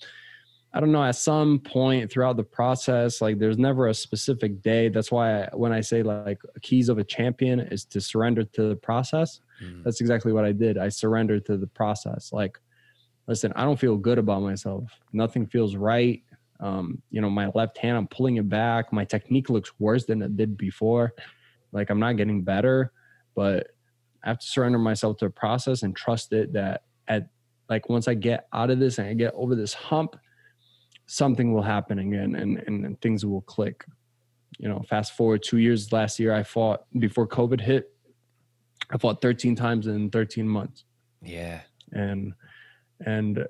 I 0.76 0.81
don't 0.81 0.91
know, 0.91 1.06
at 1.06 1.15
some 1.15 1.60
point 1.60 2.11
throughout 2.11 2.35
the 2.35 2.43
process, 2.43 3.22
like 3.22 3.39
there's 3.39 3.57
never 3.57 3.88
a 3.88 3.93
specific 3.93 4.61
day. 4.61 4.89
That's 4.89 5.10
why 5.10 5.43
I, 5.43 5.49
when 5.53 5.72
I 5.72 5.80
say 5.80 6.03
like 6.03 6.41
keys 6.61 6.89
of 6.89 6.97
a 6.97 7.03
champion 7.06 7.61
is 7.61 7.85
to 7.85 8.02
surrender 8.02 8.43
to 8.43 8.68
the 8.68 8.76
process, 8.76 9.39
mm. 9.64 9.85
that's 9.85 10.02
exactly 10.02 10.34
what 10.34 10.43
I 10.43 10.52
did. 10.52 10.77
I 10.77 10.89
surrendered 10.89 11.45
to 11.45 11.56
the 11.56 11.68
process. 11.68 12.34
Like, 12.34 12.60
listen, 13.26 13.53
I 13.56 13.64
don't 13.64 13.80
feel 13.80 13.95
good 13.95 14.18
about 14.18 14.41
myself. 14.41 14.91
Nothing 15.14 15.47
feels 15.47 15.77
right. 15.77 16.22
Um, 16.60 17.02
you 17.10 17.22
know, 17.22 17.30
my 17.30 17.49
left 17.56 17.77
hand, 17.77 17.95
I'm 17.95 18.07
pulling 18.07 18.35
it 18.35 18.49
back. 18.49 18.91
My 18.91 19.06
technique 19.06 19.49
looks 19.49 19.72
worse 19.80 20.03
than 20.03 20.22
it 20.22 20.35
did 20.35 20.57
before. 20.57 21.14
Like 21.72 21.89
I'm 21.89 21.99
not 21.99 22.18
getting 22.18 22.43
better, 22.43 22.91
but 23.34 23.68
I 24.26 24.27
have 24.27 24.39
to 24.39 24.45
surrender 24.45 24.80
myself 24.80 25.15
to 25.18 25.27
a 25.27 25.30
process 25.30 25.84
and 25.84 25.95
trust 25.95 26.34
it 26.34 26.52
that 26.52 26.84
at 27.07 27.30
like 27.69 27.88
once 27.88 28.10
I 28.10 28.14
get 28.14 28.47
out 28.52 28.72
of 28.72 28.80
this 28.80 28.97
and 28.97 29.07
I 29.07 29.14
get 29.14 29.34
over 29.35 29.56
this 29.56 29.73
hump, 29.73 30.18
something 31.07 31.53
will 31.53 31.61
happen 31.61 31.99
again 31.99 32.36
and, 32.36 32.57
and, 32.68 32.86
and 32.86 33.02
things 33.02 33.26
will 33.26 33.41
click. 33.41 33.86
You 34.57 34.69
know, 34.69 34.82
fast 34.90 35.14
forward 35.14 35.44
two 35.44 35.57
years 35.57 35.91
last 35.91 36.19
year, 36.19 36.34
I 36.34 36.44
fought 36.44 36.86
before 36.98 37.27
COVID 37.27 37.61
hit. 37.61 37.91
I 38.91 38.98
fought 38.98 39.22
13 39.22 39.56
times 39.56 39.88
in 39.88 40.10
13 40.10 40.48
months. 40.48 40.86
Yeah. 41.22 41.61
And 41.91 42.34
and 43.06 43.45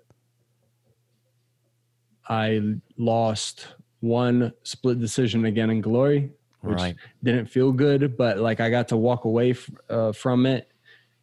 I 2.28 2.62
lost 2.98 3.68
one 4.00 4.52
split 4.64 5.00
decision 5.00 5.46
again 5.46 5.70
in 5.70 5.82
glory 5.82 6.32
which 6.66 6.80
right. 6.80 6.96
didn't 7.24 7.48
feel 7.48 7.72
good, 7.72 8.18
but 8.18 8.40
like 8.40 8.60
I 8.60 8.70
got 8.70 8.88
to 8.90 8.98
walk 8.98 9.26
away 9.26 9.52
f- 9.52 9.70
uh, 9.90 10.12
from 10.12 10.46
it. 10.46 10.68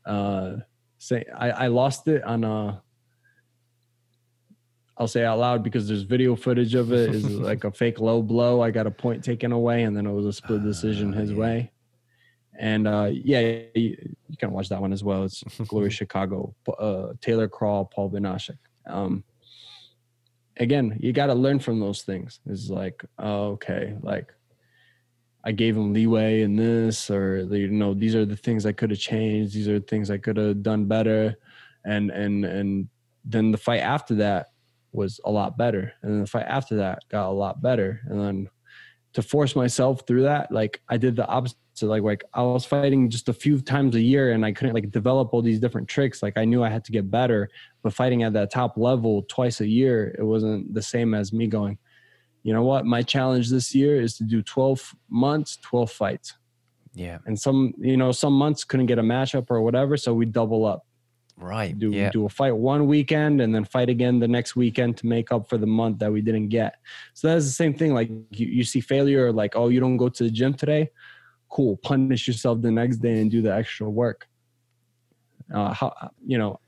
Uh, 0.07 0.57
say 0.99 1.25
I, 1.37 1.51
I 1.51 1.67
lost 1.67 2.09
it 2.09 2.23
on 2.25 2.45
a. 2.45 2.83
I'll 5.03 5.09
say 5.09 5.25
out 5.25 5.41
loud 5.41 5.65
because 5.65 5.89
there's 5.89 6.03
video 6.03 6.37
footage 6.37 6.77
of 6.77 6.93
it. 6.93 7.13
Is 7.13 7.25
like 7.51 7.65
a 7.65 7.73
fake 7.73 7.99
low 7.99 8.23
blow. 8.23 8.61
I 8.61 8.71
got 8.71 8.87
a 8.87 8.91
point 8.91 9.25
taken 9.25 9.51
away, 9.51 9.83
and 9.83 9.97
then 9.97 10.07
it 10.07 10.13
was 10.13 10.27
a 10.27 10.33
split 10.33 10.63
decision 10.63 11.13
uh, 11.13 11.19
his 11.19 11.33
yeah. 11.33 11.37
way. 11.37 11.73
And 12.57 12.87
uh, 12.87 13.11
yeah, 13.13 13.41
you, 13.75 14.15
you, 14.29 14.37
can 14.39 14.53
watch 14.53 14.69
that 14.69 14.81
one 14.81 14.93
as 14.93 15.03
well. 15.03 15.25
It's 15.25 15.43
Glory 15.67 15.91
Chicago, 15.91 16.55
uh, 16.79 17.15
Taylor 17.21 17.49
Krahl, 17.49 17.91
Paul 17.91 18.11
Banasiak. 18.11 18.59
Um, 18.87 19.25
again, 20.59 20.97
you 21.01 21.13
got 21.13 21.27
to 21.27 21.35
learn 21.35 21.59
from 21.59 21.81
those 21.81 22.03
things. 22.03 22.39
It's 22.47 22.71
like, 22.71 23.05
oh, 23.19 23.55
okay, 23.55 23.97
like 24.03 24.33
I 25.43 25.51
gave 25.51 25.77
him 25.77 25.93
leeway 25.93 26.43
in 26.43 26.55
this, 26.55 27.11
or 27.11 27.39
you 27.41 27.73
know, 27.73 27.93
these 27.93 28.15
are 28.15 28.25
the 28.25 28.37
things 28.37 28.67
I 28.67 28.73
could 28.73 28.91
have 28.91 29.01
changed. 29.01 29.53
These 29.53 29.67
are 29.67 29.81
the 29.81 29.87
things 29.87 30.13
I 30.13 30.19
could 30.19 30.37
have 30.37 30.63
done 30.63 30.85
better, 30.85 31.35
and 31.85 32.13
and 32.13 32.45
and 32.45 32.89
then 33.25 33.51
the 33.51 33.59
fight 33.59 33.81
after 33.81 34.15
that 34.17 34.52
was 34.93 35.21
a 35.25 35.31
lot 35.31 35.57
better, 35.57 35.93
and 36.03 36.13
then 36.13 36.21
the 36.21 36.27
fight 36.27 36.47
after 36.47 36.77
that 36.77 37.01
got 37.11 37.29
a 37.29 37.33
lot 37.33 37.63
better, 37.63 38.01
and 38.07 38.21
then 38.21 38.49
to 39.15 39.23
force 39.23 39.55
myself 39.55 40.07
through 40.07 40.23
that, 40.23 40.51
like 40.51 40.81
I 40.89 40.97
did 40.97 41.17
the 41.17 41.27
opposite. 41.27 41.57
Like 41.81 42.03
like 42.03 42.23
I 42.35 42.43
was 42.43 42.67
fighting 42.67 43.09
just 43.09 43.31
a 43.31 43.33
few 43.33 43.61
times 43.61 43.97
a 43.97 44.01
year, 44.01 44.33
and 44.33 44.45
I 44.45 44.53
couldn't 44.53 44.75
like 44.75 44.91
develop 44.91 45.33
all 45.33 45.41
these 45.41 45.59
different 45.59 45.89
tricks. 45.89 46.23
Like 46.23 46.37
I 46.37 46.45
knew 46.45 46.63
I 46.63 46.69
had 46.69 46.85
to 46.85 46.93
get 46.93 47.11
better, 47.11 47.49
but 47.83 47.95
fighting 47.95 48.23
at 48.23 48.35
that 48.35 48.53
top 48.53 48.77
level 48.77 49.23
twice 49.29 49.61
a 49.61 49.67
year, 49.67 50.15
it 50.19 50.23
wasn't 50.23 50.75
the 50.75 50.83
same 50.83 51.15
as 51.15 51.33
me 51.33 51.47
going 51.47 51.79
you 52.43 52.53
know 52.53 52.63
what? 52.63 52.85
My 52.85 53.03
challenge 53.03 53.51
this 53.51 53.75
year 53.75 54.01
is 54.01 54.17
to 54.17 54.25
do 54.25 54.43
12 54.43 54.95
months 55.09 55.59
12 55.63 55.91
fights. 55.91 56.35
Yeah. 56.95 57.19
And 57.27 57.39
some 57.39 57.73
you 57.79 57.97
know 57.97 58.13
some 58.13 58.33
months 58.33 58.65
couldn't 58.65 58.87
get 58.87 58.99
a 58.99 59.03
matchup 59.03 59.47
or 59.49 59.63
whatever 59.63 59.97
so 59.97 60.13
we 60.13 60.27
double 60.27 60.67
up 60.67 60.87
right 61.39 61.79
do 61.79 61.91
yeah. 61.91 62.11
do 62.11 62.27
a 62.27 62.29
fight 62.29 62.53
one 62.53 62.87
weekend 62.87 63.41
and 63.41 63.55
then 63.55 63.65
fight 63.65 63.89
again 63.89 64.19
the 64.19 64.29
next 64.29 64.55
weekend 64.55 64.97
to 64.97 65.07
make 65.07 65.33
up 65.33 65.49
for 65.49 65.59
the 65.59 65.67
month 65.67 65.99
that 65.99 66.13
we 66.13 66.21
didn't 66.21 66.49
get 66.49 66.77
so 67.15 67.29
that's 67.29 67.45
the 67.45 67.51
same 67.51 67.75
thing 67.75 67.95
like 67.95 68.09
you, 68.31 68.47
you 68.47 68.65
see 68.65 68.81
failure 68.81 69.33
like 69.33 69.57
oh 69.57 69.69
you 69.69 69.81
don't 69.81 69.97
go 69.97 70.09
to 70.09 70.25
the 70.25 70.31
gym 70.31 70.55
today 70.55 70.91
cool 71.49 71.77
punish 71.79 72.27
yourself 72.27 72.61
the 72.61 72.71
next 72.71 72.99
day 72.99 73.21
and 73.21 73.31
do 73.31 73.43
the 73.43 73.53
extra 73.53 73.89
work 73.89 74.29
uh 75.53 75.73
how 75.73 75.93
you 76.25 76.39
know 76.39 76.61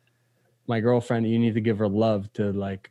my 0.66 0.81
girlfriend 0.81 1.28
you 1.28 1.39
need 1.39 1.55
to 1.55 1.61
give 1.61 1.78
her 1.78 1.89
love 1.89 2.32
to 2.32 2.53
like 2.53 2.91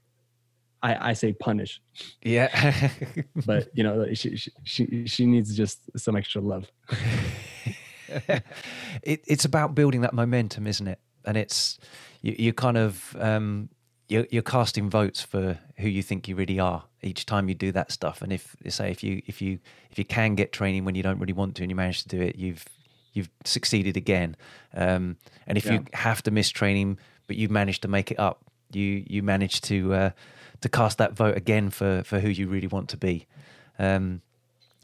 I, 0.84 1.10
I 1.10 1.14
say 1.14 1.32
punish. 1.32 1.82
Yeah. 2.22 2.92
but 3.46 3.70
you 3.74 3.84
know, 3.84 4.14
she, 4.14 4.36
she, 4.64 5.06
she 5.08 5.26
needs 5.26 5.56
just 5.56 5.80
some 5.98 6.18
extra 6.18 6.42
love. 6.42 6.70
it, 8.10 9.22
it's 9.26 9.46
about 9.46 9.76
building 9.76 10.02
that 10.02 10.14
momentum, 10.14 10.68
isn't 10.68 10.88
it? 10.88 11.00
And 11.26 11.38
it's, 11.38 11.80
you, 12.22 12.36
you 12.38 12.54
kind 12.54 12.78
of, 12.78 13.16
um, 13.20 13.70
you're, 14.08 14.28
you're 14.30 14.44
casting 14.44 14.90
votes 14.90 15.22
for 15.22 15.58
who 15.78 15.88
you 15.88 16.04
think 16.04 16.28
you 16.28 16.36
really 16.36 16.60
are 16.60 16.84
each 17.02 17.26
time 17.26 17.50
you 17.50 17.56
do 17.56 17.72
that 17.72 17.92
stuff. 17.92 18.22
And 18.22 18.32
if 18.32 18.56
say 18.70 18.92
if 18.92 19.04
you 19.04 19.22
if 19.28 19.42
you 19.42 19.60
if 19.92 19.98
you 19.98 20.06
can 20.06 20.36
get 20.36 20.52
training 20.52 20.86
when 20.86 20.96
you 20.96 21.04
don't 21.04 21.20
really 21.20 21.34
want 21.34 21.56
to 21.56 21.64
and 21.64 21.72
you 21.72 21.76
manage 21.76 22.04
to 22.04 22.10
do 22.10 22.22
it, 22.22 22.36
you've 22.36 22.66
you've 23.14 23.30
succeeded 23.44 23.98
again. 23.98 24.36
Um, 24.74 25.18
and 25.48 25.58
if 25.58 25.66
yeah. 25.66 25.74
you 25.74 25.86
have 25.94 26.22
to 26.24 26.32
miss 26.32 26.50
training, 26.50 26.98
but 27.28 27.36
you've 27.36 27.52
managed 27.52 27.82
to 27.84 27.88
make 27.88 28.12
it 28.12 28.20
up, 28.20 28.44
you 28.72 29.04
you 29.08 29.24
manage 29.24 29.62
to 29.62 29.94
uh, 29.94 30.10
to 30.62 30.70
cast 30.70 30.98
that 30.98 31.14
vote 31.14 31.38
again 31.38 31.70
for 31.70 32.04
for 32.04 32.20
who 32.20 32.30
you 32.30 32.48
really 32.48 32.68
want 32.68 32.90
to 32.90 32.98
be. 32.98 33.28
Um, 33.80 34.22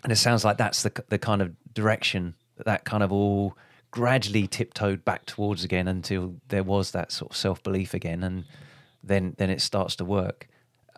and 0.04 0.12
it 0.12 0.18
sounds 0.18 0.44
like 0.44 0.58
that's 0.58 0.84
the 0.84 0.92
the 1.10 1.20
kind 1.20 1.42
of 1.42 1.56
direction 1.74 2.36
that 2.58 2.66
that 2.66 2.86
kind 2.86 3.04
of 3.04 3.12
all 3.12 3.56
gradually 3.92 4.48
tiptoed 4.48 5.04
back 5.04 5.26
towards 5.26 5.64
again 5.64 5.88
until 5.88 6.36
there 6.50 6.64
was 6.64 6.92
that 6.92 7.12
sort 7.12 7.32
of 7.32 7.38
self 7.38 7.62
belief 7.64 7.94
again, 7.94 8.24
and 8.24 8.46
then 9.04 9.36
then 9.38 9.50
it 9.50 9.62
starts 9.62 9.96
to 9.98 10.06
work. 10.06 10.48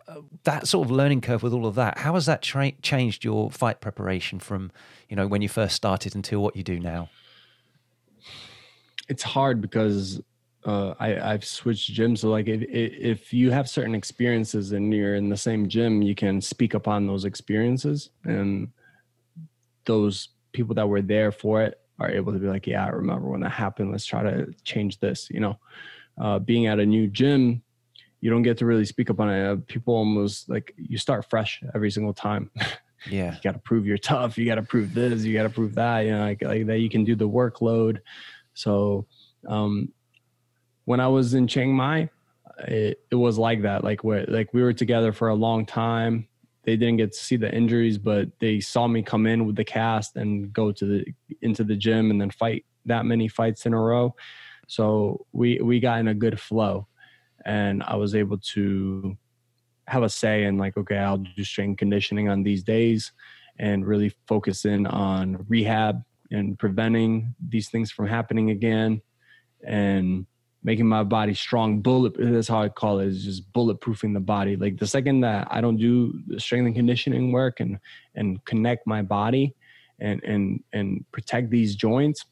Uh, 0.08 0.16
that 0.44 0.66
sort 0.66 0.86
of 0.86 0.90
learning 0.90 1.20
curve 1.20 1.42
with 1.42 1.52
all 1.52 1.66
of 1.66 1.76
that, 1.76 1.98
how 1.98 2.14
has 2.14 2.26
that 2.26 2.42
tra- 2.42 2.72
changed 2.82 3.24
your 3.24 3.50
fight 3.50 3.80
preparation 3.80 4.38
from 4.38 4.70
you 5.08 5.16
know 5.16 5.26
when 5.26 5.42
you 5.42 5.48
first 5.48 5.76
started 5.76 6.14
until 6.14 6.42
what 6.42 6.56
you 6.56 6.62
do 6.62 6.78
now? 6.78 7.08
It's 9.08 9.22
hard 9.22 9.60
because 9.60 10.20
uh, 10.64 10.94
I, 10.98 11.32
I've 11.32 11.44
switched 11.44 11.92
gyms. 11.94 12.18
So 12.18 12.30
like 12.30 12.48
if 12.48 12.62
if 12.62 13.32
you 13.32 13.50
have 13.50 13.68
certain 13.68 13.94
experiences 13.94 14.72
and 14.72 14.92
you're 14.92 15.16
in 15.16 15.28
the 15.28 15.36
same 15.36 15.68
gym, 15.68 16.02
you 16.02 16.14
can 16.14 16.40
speak 16.40 16.74
upon 16.74 17.06
those 17.06 17.24
experiences, 17.24 18.10
and 18.24 18.68
those 19.84 20.28
people 20.52 20.74
that 20.74 20.86
were 20.86 21.02
there 21.02 21.32
for 21.32 21.62
it 21.62 21.81
are 22.02 22.10
able 22.10 22.32
to 22.32 22.38
be 22.38 22.46
like, 22.46 22.66
yeah, 22.66 22.84
I 22.84 22.88
remember 22.88 23.28
when 23.28 23.40
that 23.40 23.50
happened. 23.50 23.90
Let's 23.90 24.04
try 24.04 24.22
to 24.22 24.52
change 24.64 24.98
this. 25.00 25.28
You 25.30 25.40
know, 25.40 25.58
uh, 26.20 26.38
being 26.38 26.66
at 26.66 26.78
a 26.78 26.86
new 26.86 27.06
gym, 27.08 27.62
you 28.20 28.30
don't 28.30 28.42
get 28.42 28.58
to 28.58 28.66
really 28.66 28.84
speak 28.84 29.10
up 29.10 29.20
on 29.20 29.30
it. 29.30 29.46
Uh, 29.46 29.56
people 29.66 29.94
almost 29.94 30.48
like 30.48 30.74
you 30.76 30.98
start 30.98 31.28
fresh 31.28 31.62
every 31.74 31.90
single 31.90 32.14
time. 32.14 32.50
Yeah, 33.10 33.34
you 33.34 33.40
got 33.42 33.54
to 33.54 33.58
prove 33.58 33.84
you're 33.84 33.98
tough. 33.98 34.38
You 34.38 34.46
got 34.46 34.54
to 34.54 34.62
prove 34.62 34.94
this. 34.94 35.24
You 35.24 35.34
got 35.34 35.42
to 35.42 35.50
prove 35.50 35.74
that. 35.74 36.02
You 36.02 36.12
know, 36.12 36.20
like, 36.20 36.40
like 36.40 36.66
that 36.66 36.78
you 36.78 36.88
can 36.88 37.02
do 37.02 37.16
the 37.16 37.28
workload. 37.28 37.98
So 38.54 39.06
um, 39.48 39.92
when 40.84 41.00
I 41.00 41.08
was 41.08 41.34
in 41.34 41.48
Chiang 41.48 41.74
Mai, 41.74 42.10
it, 42.58 43.00
it 43.10 43.14
was 43.14 43.38
like 43.38 43.62
that. 43.62 43.82
Like 43.82 44.04
where 44.04 44.24
like 44.28 44.54
we 44.54 44.62
were 44.62 44.72
together 44.72 45.12
for 45.12 45.28
a 45.28 45.34
long 45.34 45.66
time. 45.66 46.28
They 46.64 46.76
didn't 46.76 46.98
get 46.98 47.12
to 47.12 47.18
see 47.18 47.36
the 47.36 47.52
injuries, 47.52 47.98
but 47.98 48.28
they 48.38 48.60
saw 48.60 48.86
me 48.86 49.02
come 49.02 49.26
in 49.26 49.46
with 49.46 49.56
the 49.56 49.64
cast 49.64 50.16
and 50.16 50.52
go 50.52 50.70
to 50.72 50.84
the 50.84 51.04
into 51.40 51.64
the 51.64 51.76
gym 51.76 52.10
and 52.10 52.20
then 52.20 52.30
fight 52.30 52.64
that 52.86 53.04
many 53.04 53.28
fights 53.28 53.66
in 53.66 53.74
a 53.74 53.80
row. 53.80 54.14
So 54.68 55.26
we 55.32 55.60
we 55.60 55.80
got 55.80 55.98
in 56.00 56.08
a 56.08 56.14
good 56.14 56.38
flow, 56.40 56.86
and 57.44 57.82
I 57.82 57.96
was 57.96 58.14
able 58.14 58.38
to 58.54 59.16
have 59.88 60.04
a 60.04 60.08
say 60.08 60.44
in 60.44 60.56
like, 60.56 60.76
okay, 60.76 60.98
I'll 60.98 61.18
do 61.18 61.44
strength 61.44 61.78
conditioning 61.78 62.28
on 62.28 62.44
these 62.44 62.62
days, 62.62 63.12
and 63.58 63.84
really 63.84 64.14
focus 64.28 64.64
in 64.64 64.86
on 64.86 65.44
rehab 65.48 66.02
and 66.30 66.58
preventing 66.58 67.34
these 67.46 67.68
things 67.68 67.90
from 67.90 68.06
happening 68.06 68.50
again, 68.50 69.02
and 69.66 70.26
making 70.64 70.86
my 70.86 71.02
body 71.02 71.34
strong. 71.34 71.80
Bullet 71.80 72.14
that's 72.18 72.48
how 72.48 72.62
i 72.62 72.68
call 72.68 73.00
it 73.00 73.08
is 73.08 73.24
just 73.24 73.52
bulletproofing 73.52 74.14
the 74.14 74.20
body. 74.20 74.56
Like 74.56 74.78
the 74.78 74.86
second 74.86 75.20
that 75.20 75.48
i 75.50 75.60
don't 75.60 75.76
do 75.76 76.20
the 76.26 76.40
strength 76.40 76.66
and 76.66 76.74
conditioning 76.74 77.32
work 77.32 77.60
and 77.60 77.78
and 78.14 78.44
connect 78.44 78.86
my 78.86 79.02
body 79.02 79.54
and 79.98 80.22
and 80.24 80.62
and 80.72 81.04
protect 81.12 81.50
these 81.50 81.76
joints 81.76 82.24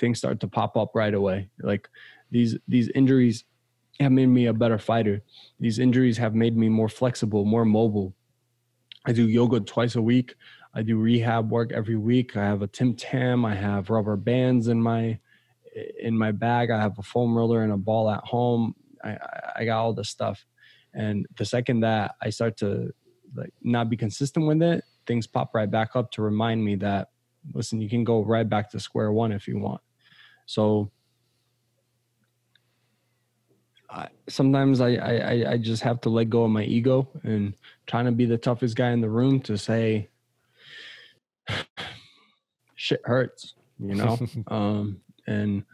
things 0.00 0.18
start 0.18 0.40
to 0.40 0.48
pop 0.48 0.76
up 0.76 0.92
right 0.94 1.14
away. 1.14 1.48
Like 1.62 1.88
these 2.30 2.56
these 2.66 2.88
injuries 2.94 3.44
have 4.00 4.10
made 4.10 4.26
me 4.26 4.46
a 4.46 4.52
better 4.52 4.78
fighter. 4.78 5.22
These 5.60 5.78
injuries 5.78 6.16
have 6.16 6.34
made 6.34 6.56
me 6.56 6.68
more 6.68 6.88
flexible 6.88 7.44
more 7.44 7.64
mobile. 7.64 8.14
I 9.06 9.12
do 9.12 9.28
yoga 9.28 9.60
twice 9.60 9.94
a 9.94 10.02
week. 10.02 10.34
I 10.74 10.82
do 10.82 10.98
rehab 10.98 11.50
work 11.50 11.72
every 11.72 11.96
week. 11.96 12.36
I 12.36 12.44
have 12.44 12.62
a 12.62 12.66
tim 12.66 12.94
tam. 12.94 13.44
I 13.44 13.54
have 13.54 13.90
rubber 13.90 14.16
bands 14.16 14.68
in 14.68 14.82
my 14.82 15.18
in 15.98 16.16
my 16.16 16.32
bag. 16.32 16.70
I 16.70 16.80
have 16.80 16.98
a 16.98 17.02
foam 17.02 17.36
roller 17.36 17.62
and 17.62 17.72
a 17.72 17.76
ball 17.76 18.10
at 18.10 18.24
home. 18.24 18.74
I, 19.04 19.16
I 19.56 19.64
got 19.64 19.80
all 19.80 19.92
this 19.92 20.08
stuff. 20.08 20.44
And 20.94 21.26
the 21.36 21.44
second 21.44 21.80
that 21.80 22.14
I 22.20 22.30
start 22.30 22.56
to 22.58 22.92
like 23.34 23.52
not 23.62 23.88
be 23.88 23.96
consistent 23.96 24.46
with 24.46 24.62
it, 24.62 24.84
things 25.06 25.26
pop 25.26 25.54
right 25.54 25.70
back 25.70 25.90
up 25.94 26.10
to 26.12 26.22
remind 26.22 26.64
me 26.64 26.74
that 26.76 27.08
listen, 27.54 27.80
you 27.80 27.88
can 27.88 28.04
go 28.04 28.22
right 28.24 28.48
back 28.48 28.70
to 28.70 28.80
square 28.80 29.12
one 29.12 29.32
if 29.32 29.46
you 29.46 29.58
want. 29.58 29.80
So 30.46 30.90
I, 33.88 34.08
sometimes 34.28 34.80
I, 34.80 34.94
I 34.94 35.52
I 35.52 35.56
just 35.58 35.82
have 35.82 36.00
to 36.02 36.10
let 36.10 36.30
go 36.30 36.44
of 36.44 36.50
my 36.50 36.64
ego 36.64 37.08
and 37.22 37.54
trying 37.86 38.04
to 38.06 38.12
be 38.12 38.24
the 38.24 38.38
toughest 38.38 38.76
guy 38.76 38.90
in 38.90 39.00
the 39.00 39.08
room 39.08 39.40
to 39.42 39.56
say 39.56 40.08
shit 42.74 43.00
hurts, 43.04 43.54
you 43.78 43.94
know. 43.94 44.18
um, 44.48 45.00
and 45.30 45.64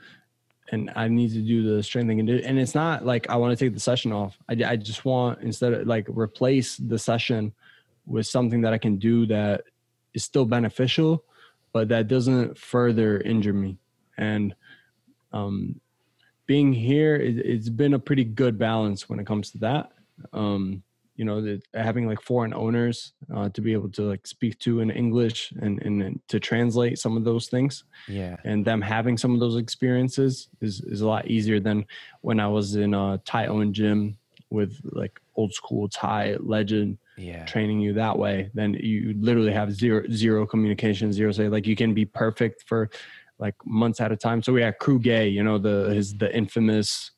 and 0.72 0.90
I 0.96 1.08
need 1.08 1.32
to 1.32 1.40
do 1.40 1.76
the 1.76 1.82
strength 1.82 2.10
and 2.10 2.28
thing. 2.28 2.44
And 2.44 2.58
it's 2.58 2.74
not 2.74 3.06
like 3.06 3.30
I 3.30 3.36
want 3.36 3.56
to 3.56 3.64
take 3.64 3.72
the 3.72 3.80
session 3.80 4.12
off. 4.12 4.36
I, 4.48 4.56
I 4.66 4.76
just 4.76 5.04
want 5.04 5.40
instead 5.40 5.72
of 5.72 5.86
like 5.86 6.06
replace 6.08 6.76
the 6.76 6.98
session 6.98 7.52
with 8.04 8.26
something 8.26 8.62
that 8.62 8.72
I 8.72 8.78
can 8.78 8.96
do 8.96 9.26
that 9.26 9.62
is 10.12 10.24
still 10.24 10.44
beneficial, 10.44 11.24
but 11.72 11.88
that 11.88 12.08
doesn't 12.08 12.58
further 12.58 13.20
injure 13.20 13.52
me. 13.52 13.78
And 14.18 14.56
um, 15.32 15.80
being 16.46 16.72
here, 16.72 17.14
it, 17.14 17.46
has 17.46 17.70
been 17.70 17.94
a 17.94 17.98
pretty 17.98 18.24
good 18.24 18.58
balance 18.58 19.08
when 19.08 19.20
it 19.20 19.26
comes 19.26 19.52
to 19.52 19.58
that. 19.58 19.92
Um, 20.32 20.82
you 21.16 21.24
know 21.24 21.40
the, 21.40 21.60
having 21.74 22.06
like 22.06 22.20
foreign 22.20 22.54
owners 22.54 23.12
uh, 23.34 23.48
to 23.50 23.60
be 23.60 23.72
able 23.72 23.90
to 23.90 24.02
like 24.02 24.26
speak 24.26 24.58
to 24.58 24.80
in 24.80 24.90
english 24.90 25.52
and, 25.60 25.82
and, 25.82 26.02
and 26.02 26.20
to 26.28 26.38
translate 26.38 26.98
some 26.98 27.16
of 27.16 27.24
those 27.24 27.48
things 27.48 27.84
yeah. 28.08 28.36
and 28.44 28.64
them 28.64 28.80
having 28.80 29.16
some 29.16 29.34
of 29.34 29.40
those 29.40 29.56
experiences 29.56 30.48
is 30.60 30.80
is 30.82 31.00
a 31.00 31.06
lot 31.06 31.26
easier 31.26 31.58
than 31.60 31.84
when 32.20 32.38
i 32.40 32.46
was 32.46 32.76
in 32.76 32.94
a 32.94 33.20
thai 33.24 33.46
owned 33.46 33.74
gym 33.74 34.16
with 34.50 34.78
like 34.84 35.20
old 35.34 35.52
school 35.52 35.88
thai 35.88 36.36
legend 36.40 36.98
yeah. 37.18 37.44
training 37.46 37.80
you 37.80 37.92
that 37.92 38.16
way 38.16 38.50
then 38.54 38.74
you 38.74 39.14
literally 39.18 39.52
have 39.52 39.72
zero 39.72 40.04
zero 40.10 40.46
communication 40.46 41.12
zero 41.12 41.32
say 41.32 41.48
like 41.48 41.66
you 41.66 41.74
can 41.74 41.94
be 41.94 42.04
perfect 42.04 42.62
for 42.66 42.90
like 43.38 43.54
months 43.64 44.00
at 44.00 44.12
a 44.12 44.16
time. 44.16 44.42
So 44.42 44.52
we 44.52 44.62
had 44.62 44.78
crew 44.78 44.98
gay 44.98 45.28
you 45.28 45.42
know 45.42 45.58
the 45.58 45.90
his 45.94 46.16
the 46.16 46.34
infamous 46.34 47.12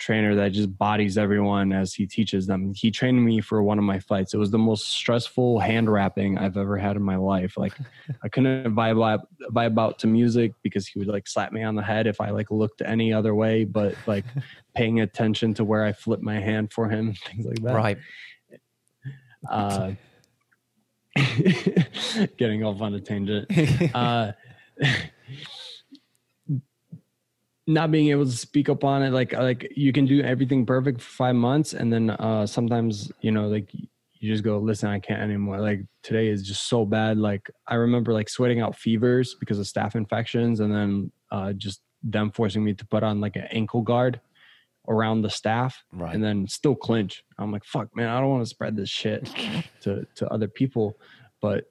trainer 0.00 0.34
that 0.34 0.52
just 0.52 0.76
bodies 0.76 1.16
everyone 1.18 1.72
as 1.72 1.94
he 1.94 2.06
teaches 2.06 2.46
them. 2.46 2.72
He 2.74 2.90
trained 2.90 3.24
me 3.24 3.40
for 3.40 3.62
one 3.62 3.78
of 3.78 3.84
my 3.84 4.00
fights. 4.00 4.34
It 4.34 4.38
was 4.38 4.50
the 4.50 4.58
most 4.58 4.88
stressful 4.88 5.60
hand 5.60 5.92
wrapping 5.92 6.38
I've 6.38 6.56
ever 6.56 6.76
had 6.76 6.96
in 6.96 7.02
my 7.02 7.16
life. 7.16 7.56
Like 7.56 7.74
I 8.22 8.28
couldn't 8.28 8.74
vibe 8.74 9.22
vibe 9.52 9.78
out 9.78 9.98
to 10.00 10.06
music 10.06 10.52
because 10.62 10.88
he 10.88 10.98
would 10.98 11.08
like 11.08 11.28
slap 11.28 11.52
me 11.52 11.62
on 11.62 11.76
the 11.76 11.82
head 11.82 12.06
if 12.06 12.20
I 12.20 12.30
like 12.30 12.50
looked 12.50 12.82
any 12.82 13.12
other 13.12 13.34
way, 13.34 13.64
but 13.64 13.94
like 14.06 14.24
paying 14.74 15.00
attention 15.00 15.54
to 15.54 15.64
where 15.64 15.84
I 15.84 15.92
flip 15.92 16.20
my 16.20 16.40
hand 16.40 16.72
for 16.72 16.88
him, 16.88 17.14
things 17.26 17.46
like 17.46 17.62
that. 17.62 17.74
Right. 17.74 17.98
Uh, 19.48 19.92
getting 22.38 22.64
off 22.64 22.80
on 22.80 22.94
a 22.94 23.00
tangent. 23.00 23.50
Uh, 23.94 24.32
not 27.72 27.90
being 27.90 28.08
able 28.08 28.24
to 28.24 28.32
speak 28.32 28.68
up 28.68 28.84
on 28.84 29.02
it 29.02 29.10
like 29.10 29.32
like 29.32 29.72
you 29.76 29.92
can 29.92 30.04
do 30.04 30.20
everything 30.22 30.66
perfect 30.66 31.00
for 31.00 31.10
five 31.10 31.36
months 31.36 31.72
and 31.72 31.92
then 31.92 32.10
uh 32.10 32.46
sometimes 32.46 33.12
you 33.20 33.30
know 33.30 33.48
like 33.48 33.68
you 34.20 34.30
just 34.30 34.44
go 34.44 34.58
listen 34.58 34.88
i 34.88 34.98
can't 34.98 35.22
anymore. 35.22 35.60
Like 35.60 35.80
today 36.02 36.28
is 36.28 36.42
just 36.42 36.68
so 36.68 36.84
bad. 36.84 37.16
Like 37.16 37.50
i 37.66 37.74
remember 37.74 38.12
like 38.12 38.28
sweating 38.28 38.60
out 38.60 38.76
fevers 38.76 39.34
because 39.34 39.58
of 39.58 39.66
staph 39.66 39.94
infections 39.94 40.60
and 40.60 40.72
then 40.72 41.10
uh 41.30 41.52
just 41.54 41.80
them 42.02 42.30
forcing 42.30 42.64
me 42.64 42.74
to 42.74 42.86
put 42.86 43.02
on 43.02 43.20
like 43.20 43.36
an 43.36 43.46
ankle 43.50 43.82
guard 43.82 44.20
around 44.88 45.22
the 45.22 45.30
staff 45.30 45.84
right. 45.92 46.14
and 46.14 46.24
then 46.24 46.48
still 46.48 46.74
clinch. 46.74 47.24
I'm 47.38 47.52
like 47.52 47.64
fuck 47.64 47.94
man 47.96 48.08
i 48.08 48.20
don't 48.20 48.30
want 48.30 48.42
to 48.42 48.50
spread 48.50 48.76
this 48.76 48.90
shit 48.90 49.30
to 49.82 50.06
to 50.16 50.28
other 50.28 50.48
people. 50.48 50.98
But 51.40 51.64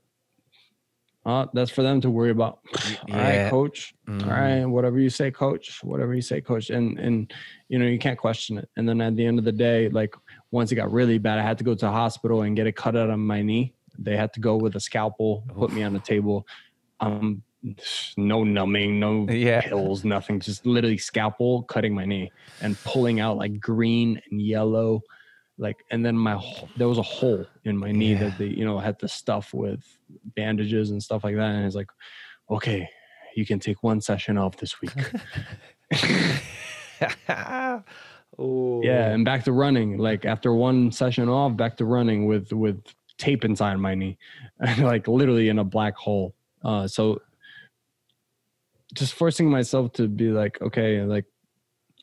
uh, 1.30 1.46
that's 1.54 1.70
for 1.70 1.84
them 1.84 2.02
to 2.02 2.10
worry 2.10 2.32
about. 2.32 2.60
Yeah. 3.08 3.16
All 3.16 3.22
right, 3.22 3.50
coach. 3.52 3.94
Mm. 4.08 4.24
All 4.24 4.30
right, 4.32 4.66
whatever 4.66 5.00
you 5.00 5.10
say, 5.10 5.30
coach. 5.30 5.80
Whatever 5.84 6.16
you 6.16 6.22
say, 6.22 6.42
coach. 6.42 6.72
And 6.72 6.98
and 7.00 7.32
you 7.68 7.78
know 7.78 7.86
you 7.86 8.00
can't 8.00 8.18
question 8.18 8.58
it. 8.58 8.68
And 8.76 8.90
then 8.90 9.00
at 9.00 9.16
the 9.16 9.26
end 9.26 9.38
of 9.38 9.46
the 9.46 9.52
day, 9.52 9.90
like 9.90 10.16
once 10.52 10.72
it 10.72 10.76
got 10.76 10.92
really 10.92 11.20
bad, 11.20 11.38
I 11.38 11.44
had 11.44 11.60
to 11.60 11.64
go 11.64 11.76
to 11.76 11.86
the 11.86 11.92
hospital 11.92 12.42
and 12.42 12.56
get 12.56 12.66
a 12.66 12.72
cut 12.72 12.96
out 12.96 13.12
on 13.12 13.20
my 13.20 13.44
knee. 13.44 13.74
They 14.00 14.18
had 14.18 14.34
to 14.34 14.40
go 14.40 14.56
with 14.58 14.76
a 14.76 14.80
scalpel, 14.80 15.44
put 15.56 15.72
me 15.72 15.84
on 15.84 15.94
the 15.94 16.00
table. 16.00 16.48
Um, 17.00 17.44
no 18.18 18.44
numbing, 18.44 19.00
no 19.00 19.28
yeah. 19.30 19.62
pills, 19.62 20.04
nothing. 20.04 20.40
Just 20.40 20.66
literally 20.66 20.98
scalpel 20.98 21.64
cutting 21.64 21.94
my 21.94 22.06
knee 22.06 22.32
and 22.62 22.82
pulling 22.84 23.20
out 23.20 23.38
like 23.38 23.60
green 23.60 24.20
and 24.32 24.42
yellow 24.42 25.02
like 25.60 25.84
and 25.92 26.04
then 26.04 26.18
my 26.18 26.42
there 26.78 26.88
was 26.88 26.98
a 26.98 27.04
hole 27.04 27.46
in 27.66 27.78
my 27.78 27.92
knee 27.92 28.14
yeah. 28.14 28.20
that 28.20 28.38
they 28.40 28.48
you 28.48 28.66
know 28.66 28.80
had 28.80 28.98
to 28.98 29.08
stuff 29.08 29.54
with 29.54 29.84
bandages 30.36 30.90
and 30.90 31.04
stuff 31.04 31.24
like 31.24 31.36
that 31.36 31.52
and 31.52 31.66
it's 31.66 31.76
like 31.76 31.90
okay 32.50 32.90
you 33.36 33.46
can 33.46 33.60
take 33.60 33.84
one 33.84 34.02
session 34.02 34.38
off 34.38 34.58
this 34.58 34.82
week. 34.82 34.92
Yeah, 38.84 39.12
and 39.12 39.26
back 39.26 39.44
to 39.46 39.52
running. 39.52 39.98
Like 39.98 40.26
after 40.26 40.54
one 40.54 40.92
session 40.92 41.30
off, 41.30 41.56
back 41.56 41.78
to 41.78 41.86
running 41.86 42.26
with 42.26 42.52
with 42.52 42.82
tape 43.18 43.44
inside 43.46 43.78
my 43.78 43.96
knee, 43.96 44.18
like 44.80 45.08
literally 45.08 45.50
in 45.50 45.60
a 45.60 45.64
black 45.64 45.96
hole. 45.96 46.36
Uh, 46.64 46.88
so 46.88 47.22
just 48.94 49.14
forcing 49.14 49.50
myself 49.50 49.94
to 49.94 50.08
be 50.08 50.30
like, 50.30 50.62
okay, 50.62 51.02
like 51.02 51.26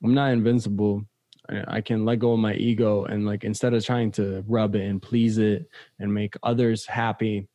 I'm 0.02 0.14
not 0.14 0.32
invincible. 0.32 1.04
I, 1.48 1.80
can 1.80 2.04
let 2.04 2.18
go 2.18 2.32
of 2.32 2.38
my 2.38 2.54
ego 2.54 3.04
and 3.04 3.26
like 3.26 3.44
instead 3.44 3.74
of 3.74 3.84
trying 3.84 4.10
to 4.12 4.44
rub 4.46 4.74
it 4.74 4.82
and 4.82 5.00
please 5.00 5.38
it 5.38 5.68
and 5.98 6.12
make 6.12 6.34
others 6.42 6.86
happy, 6.86 7.48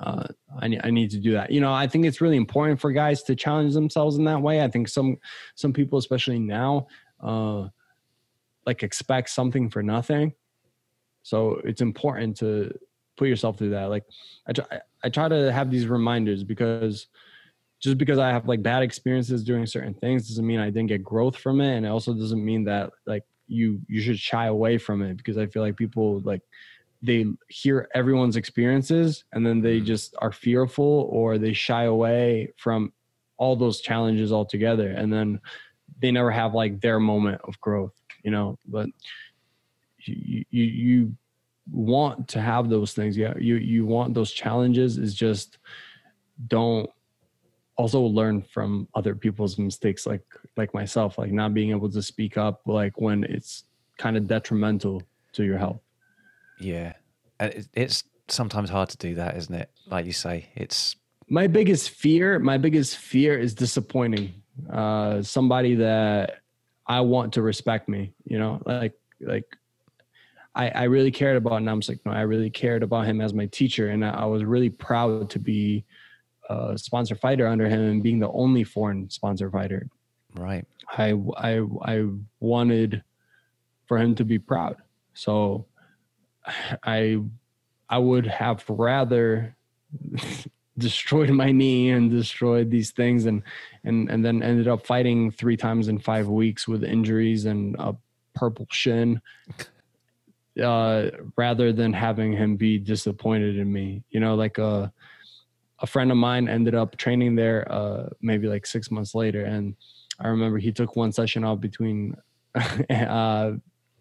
uh, 0.00 0.28
I, 0.60 0.78
I 0.84 0.90
need 0.90 1.10
to 1.10 1.18
do 1.18 1.32
that. 1.32 1.50
You 1.50 1.60
know, 1.60 1.72
I 1.72 1.86
think 1.86 2.06
it's 2.06 2.20
really 2.20 2.36
important 2.36 2.80
for 2.80 2.92
guys 2.92 3.22
to 3.24 3.34
challenge 3.34 3.74
themselves 3.74 4.16
in 4.16 4.24
that 4.24 4.40
way. 4.40 4.62
I 4.62 4.68
think 4.68 4.88
some 4.88 5.16
some 5.54 5.72
people, 5.72 5.98
especially 5.98 6.38
now, 6.38 6.86
uh, 7.20 7.68
like 8.64 8.82
expect 8.82 9.30
something 9.30 9.70
for 9.70 9.82
nothing. 9.82 10.34
So 11.22 11.60
it's 11.64 11.80
important 11.80 12.36
to 12.38 12.72
put 13.16 13.28
yourself 13.28 13.58
through 13.58 13.70
that. 13.70 13.90
Like 13.90 14.04
I 14.46 14.52
try, 14.52 14.80
I 15.02 15.08
try 15.08 15.28
to 15.28 15.52
have 15.52 15.70
these 15.70 15.86
reminders 15.86 16.44
because 16.44 17.08
just 17.80 17.98
because 17.98 18.18
I 18.18 18.28
have 18.30 18.48
like 18.48 18.62
bad 18.62 18.82
experiences 18.82 19.44
doing 19.44 19.66
certain 19.66 19.94
things 19.94 20.28
doesn't 20.28 20.46
mean 20.46 20.60
I 20.60 20.66
didn't 20.66 20.88
get 20.88 21.04
growth 21.04 21.36
from 21.36 21.60
it, 21.60 21.76
and 21.76 21.86
it 21.86 21.88
also 21.88 22.12
doesn't 22.12 22.44
mean 22.44 22.64
that 22.64 22.90
like 23.06 23.24
you 23.46 23.80
you 23.88 24.00
should 24.00 24.18
shy 24.18 24.46
away 24.46 24.78
from 24.78 25.02
it 25.02 25.16
because 25.16 25.38
I 25.38 25.46
feel 25.46 25.62
like 25.62 25.76
people 25.76 26.20
like 26.20 26.42
they 27.02 27.26
hear 27.48 27.88
everyone's 27.94 28.36
experiences 28.36 29.24
and 29.32 29.46
then 29.46 29.60
they 29.60 29.76
mm-hmm. 29.76 29.86
just 29.86 30.14
are 30.18 30.32
fearful 30.32 31.08
or 31.10 31.38
they 31.38 31.52
shy 31.52 31.84
away 31.84 32.52
from 32.56 32.92
all 33.36 33.54
those 33.54 33.80
challenges 33.80 34.32
altogether 34.32 34.90
and 34.90 35.12
then 35.12 35.40
they 36.00 36.10
never 36.10 36.30
have 36.30 36.54
like 36.54 36.80
their 36.80 36.98
moment 36.98 37.40
of 37.44 37.60
growth 37.60 37.94
you 38.24 38.30
know 38.30 38.58
but 38.66 38.88
you 40.00 40.44
you, 40.50 40.64
you 40.64 41.16
want 41.70 42.26
to 42.28 42.40
have 42.40 42.68
those 42.68 42.94
things 42.94 43.16
yeah 43.16 43.34
you 43.38 43.56
you 43.56 43.86
want 43.86 44.12
those 44.12 44.32
challenges 44.32 44.98
is 44.98 45.14
just 45.14 45.58
don't 46.48 46.90
also 47.78 48.00
learn 48.00 48.42
from 48.42 48.88
other 48.94 49.14
people's 49.14 49.56
mistakes 49.56 50.06
like 50.06 50.24
like 50.56 50.74
myself 50.74 51.16
like 51.16 51.30
not 51.30 51.54
being 51.54 51.70
able 51.70 51.90
to 51.90 52.02
speak 52.02 52.36
up 52.36 52.60
like 52.66 53.00
when 53.00 53.24
it's 53.24 53.64
kind 53.96 54.16
of 54.16 54.26
detrimental 54.26 55.02
to 55.32 55.44
your 55.44 55.56
health. 55.56 55.80
Yeah. 56.58 56.94
It's 57.40 58.04
sometimes 58.26 58.68
hard 58.68 58.90
to 58.90 58.96
do 58.98 59.14
that 59.14 59.36
isn't 59.36 59.54
it? 59.54 59.70
Like 59.86 60.04
you 60.06 60.12
say 60.12 60.50
it's 60.56 60.96
my 61.28 61.46
biggest 61.46 61.90
fear 61.90 62.38
my 62.38 62.58
biggest 62.58 62.96
fear 62.96 63.38
is 63.38 63.54
disappointing 63.54 64.42
uh 64.72 65.22
somebody 65.22 65.74
that 65.74 66.38
i 66.86 67.00
want 67.00 67.34
to 67.34 67.42
respect 67.42 67.86
me 67.88 68.12
you 68.24 68.38
know? 68.38 68.60
Like 68.66 68.94
like 69.20 69.44
I, 70.54 70.68
I 70.70 70.82
really 70.84 71.12
cared 71.12 71.36
about 71.36 71.62
Namsaknoi, 71.62 72.12
I 72.12 72.22
really 72.22 72.50
cared 72.50 72.82
about 72.82 73.06
him 73.06 73.20
as 73.20 73.32
my 73.32 73.46
teacher, 73.46 73.90
and 73.90 74.04
I, 74.04 74.10
I 74.10 74.24
was 74.24 74.42
really 74.42 74.70
proud 74.70 75.30
to 75.30 75.38
be 75.38 75.84
a 76.48 76.78
sponsor 76.78 77.14
fighter 77.14 77.46
under 77.46 77.68
him 77.68 77.80
and 77.80 78.02
being 78.02 78.18
the 78.18 78.30
only 78.30 78.64
foreign 78.64 79.08
sponsor 79.10 79.50
fighter. 79.50 79.88
Right. 80.34 80.64
I 80.96 81.14
I 81.36 81.62
I 81.82 82.04
wanted 82.40 83.02
for 83.86 83.98
him 83.98 84.14
to 84.16 84.24
be 84.24 84.38
proud. 84.38 84.76
So 85.14 85.66
I 86.84 87.18
I 87.88 87.98
would 87.98 88.26
have 88.26 88.64
rather 88.68 89.56
destroyed 90.78 91.30
my 91.30 91.50
knee 91.50 91.90
and 91.90 92.10
destroyed 92.10 92.70
these 92.70 92.92
things 92.92 93.26
and 93.26 93.42
and 93.84 94.08
and 94.10 94.24
then 94.24 94.42
ended 94.42 94.68
up 94.68 94.86
fighting 94.86 95.30
three 95.30 95.56
times 95.56 95.88
in 95.88 95.98
five 95.98 96.28
weeks 96.28 96.68
with 96.68 96.84
injuries 96.84 97.46
and 97.46 97.74
a 97.78 97.96
purple 98.34 98.66
shin 98.70 99.20
uh 100.62 101.10
rather 101.36 101.72
than 101.72 101.92
having 101.92 102.32
him 102.32 102.56
be 102.56 102.78
disappointed 102.78 103.58
in 103.58 103.72
me 103.72 104.04
you 104.10 104.20
know 104.20 104.36
like 104.36 104.58
uh 104.58 104.86
a 105.80 105.86
friend 105.86 106.10
of 106.10 106.16
mine 106.16 106.48
ended 106.48 106.74
up 106.74 106.96
training 106.96 107.36
there 107.36 107.70
uh, 107.70 108.08
maybe 108.20 108.48
like 108.48 108.66
six 108.66 108.90
months 108.90 109.14
later. 109.14 109.44
And 109.44 109.76
i 110.20 110.28
remember 110.28 110.58
he 110.58 110.72
took 110.72 110.96
one 110.96 111.12
session 111.12 111.44
off 111.44 111.60
between 111.60 112.16
uh, 112.90 113.52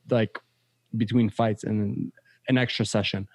like 0.10 0.40
between 0.96 1.30
fights 1.30 1.64
and 1.64 2.12
an 2.48 2.58
extra 2.58 2.86
session. 2.86 3.28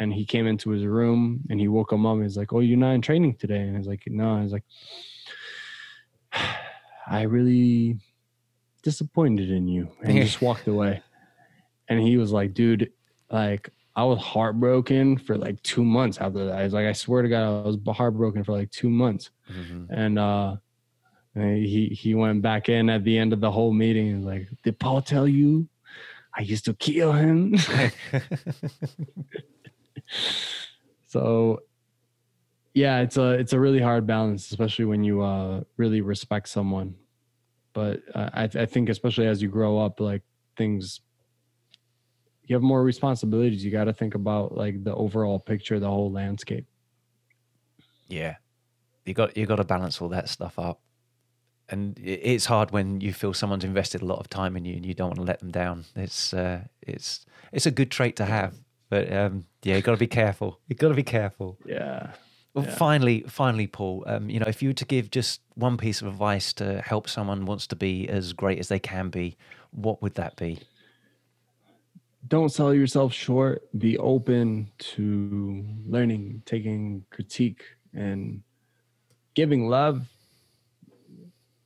And 0.00 0.12
he 0.12 0.24
came 0.24 0.48
into 0.48 0.70
his 0.70 0.84
room 0.84 1.44
and 1.48 1.60
he 1.60 1.68
woke 1.68 1.92
him 1.92 2.04
up. 2.04 2.14
And 2.14 2.24
he's 2.24 2.36
like 2.36 2.52
oh 2.52 2.60
you're 2.60 2.76
not 2.76 2.92
in 2.92 3.02
training 3.02 3.36
today. 3.36 3.60
And 3.60 3.76
he's 3.76 3.86
like 3.86 4.02
no. 4.06 4.40
He's 4.42 4.52
like 4.52 4.64
i 7.06 7.22
really 7.22 7.98
disappointed 8.82 9.50
in 9.50 9.68
you. 9.68 9.88
And 10.02 10.12
he 10.12 10.20
just 10.20 10.42
walked 10.42 10.66
away. 10.66 11.02
And 11.88 12.00
he 12.00 12.16
was 12.16 12.32
like 12.32 12.54
dude 12.54 12.90
like 13.30 13.70
I 13.96 14.04
was 14.04 14.18
heartbroken 14.18 15.18
for 15.18 15.36
like 15.36 15.62
two 15.62 15.84
months 15.84 16.18
after 16.18 16.46
that. 16.46 16.58
I 16.58 16.64
was 16.64 16.72
like, 16.72 16.86
I 16.86 16.92
swear 16.92 17.22
to 17.22 17.28
God, 17.28 17.44
I 17.44 17.66
was 17.66 17.78
heartbroken 17.96 18.42
for 18.42 18.52
like 18.52 18.70
two 18.70 18.90
months. 18.90 19.30
Mm-hmm. 19.50 19.92
And 19.92 20.18
uh 20.18 20.56
he 21.34 21.88
he 21.88 22.14
went 22.14 22.42
back 22.42 22.68
in 22.68 22.90
at 22.90 23.04
the 23.04 23.18
end 23.18 23.32
of 23.32 23.40
the 23.40 23.50
whole 23.50 23.72
meeting 23.72 24.10
and 24.10 24.24
like, 24.24 24.48
did 24.62 24.78
Paul 24.78 25.02
tell 25.02 25.28
you 25.28 25.68
I 26.36 26.42
used 26.42 26.64
to 26.66 26.74
kill 26.74 27.12
him? 27.12 27.56
so 31.06 31.60
yeah, 32.72 33.00
it's 33.00 33.16
a 33.16 33.32
it's 33.32 33.52
a 33.52 33.60
really 33.60 33.80
hard 33.80 34.06
balance, 34.06 34.50
especially 34.50 34.86
when 34.86 35.04
you 35.04 35.22
uh 35.22 35.62
really 35.76 36.00
respect 36.00 36.48
someone. 36.48 36.96
But 37.72 38.02
uh, 38.14 38.30
I 38.32 38.44
I 38.44 38.66
think 38.66 38.88
especially 38.88 39.28
as 39.28 39.40
you 39.40 39.48
grow 39.48 39.78
up, 39.78 40.00
like 40.00 40.22
things 40.56 41.00
you 42.46 42.54
have 42.54 42.62
more 42.62 42.82
responsibilities. 42.82 43.64
You 43.64 43.70
got 43.70 43.84
to 43.84 43.92
think 43.92 44.14
about 44.14 44.56
like 44.56 44.84
the 44.84 44.94
overall 44.94 45.38
picture, 45.38 45.80
the 45.80 45.88
whole 45.88 46.10
landscape. 46.10 46.66
Yeah, 48.08 48.36
you 49.04 49.14
got 49.14 49.36
you 49.36 49.46
got 49.46 49.56
to 49.56 49.64
balance 49.64 50.00
all 50.00 50.08
that 50.10 50.28
stuff 50.28 50.58
up, 50.58 50.80
and 51.68 51.98
it's 52.02 52.46
hard 52.46 52.70
when 52.70 53.00
you 53.00 53.12
feel 53.12 53.32
someone's 53.32 53.64
invested 53.64 54.02
a 54.02 54.04
lot 54.04 54.18
of 54.18 54.28
time 54.28 54.56
in 54.56 54.64
you 54.64 54.76
and 54.76 54.84
you 54.84 54.94
don't 54.94 55.08
want 55.08 55.16
to 55.16 55.24
let 55.24 55.40
them 55.40 55.50
down. 55.50 55.84
It's 55.96 56.34
uh, 56.34 56.64
it's 56.82 57.24
it's 57.52 57.66
a 57.66 57.70
good 57.70 57.90
trait 57.90 58.16
to 58.16 58.26
have, 58.26 58.54
but 58.90 59.10
um, 59.12 59.46
yeah, 59.62 59.76
you 59.76 59.82
got 59.82 59.92
to 59.92 59.98
be 59.98 60.06
careful. 60.06 60.60
You 60.68 60.76
got 60.76 60.88
to 60.88 60.94
be 60.94 61.02
careful. 61.02 61.58
Yeah. 61.64 62.12
Well, 62.52 62.64
yeah. 62.64 62.74
finally, 62.76 63.24
finally, 63.26 63.66
Paul, 63.66 64.04
um, 64.06 64.30
you 64.30 64.38
know, 64.38 64.46
if 64.46 64.62
you 64.62 64.68
were 64.68 64.74
to 64.74 64.84
give 64.84 65.10
just 65.10 65.40
one 65.54 65.76
piece 65.76 66.00
of 66.00 66.06
advice 66.06 66.52
to 66.54 66.80
help 66.82 67.08
someone 67.08 67.46
wants 67.46 67.66
to 67.68 67.76
be 67.76 68.08
as 68.08 68.32
great 68.32 68.60
as 68.60 68.68
they 68.68 68.78
can 68.78 69.08
be, 69.08 69.36
what 69.72 70.00
would 70.02 70.14
that 70.14 70.36
be? 70.36 70.60
Don't 72.28 72.50
sell 72.50 72.72
yourself 72.72 73.12
short. 73.12 73.62
Be 73.78 73.98
open 73.98 74.70
to 74.78 75.64
learning, 75.86 76.42
taking 76.46 77.04
critique, 77.10 77.62
and 77.92 78.42
giving 79.34 79.68
love. 79.68 80.06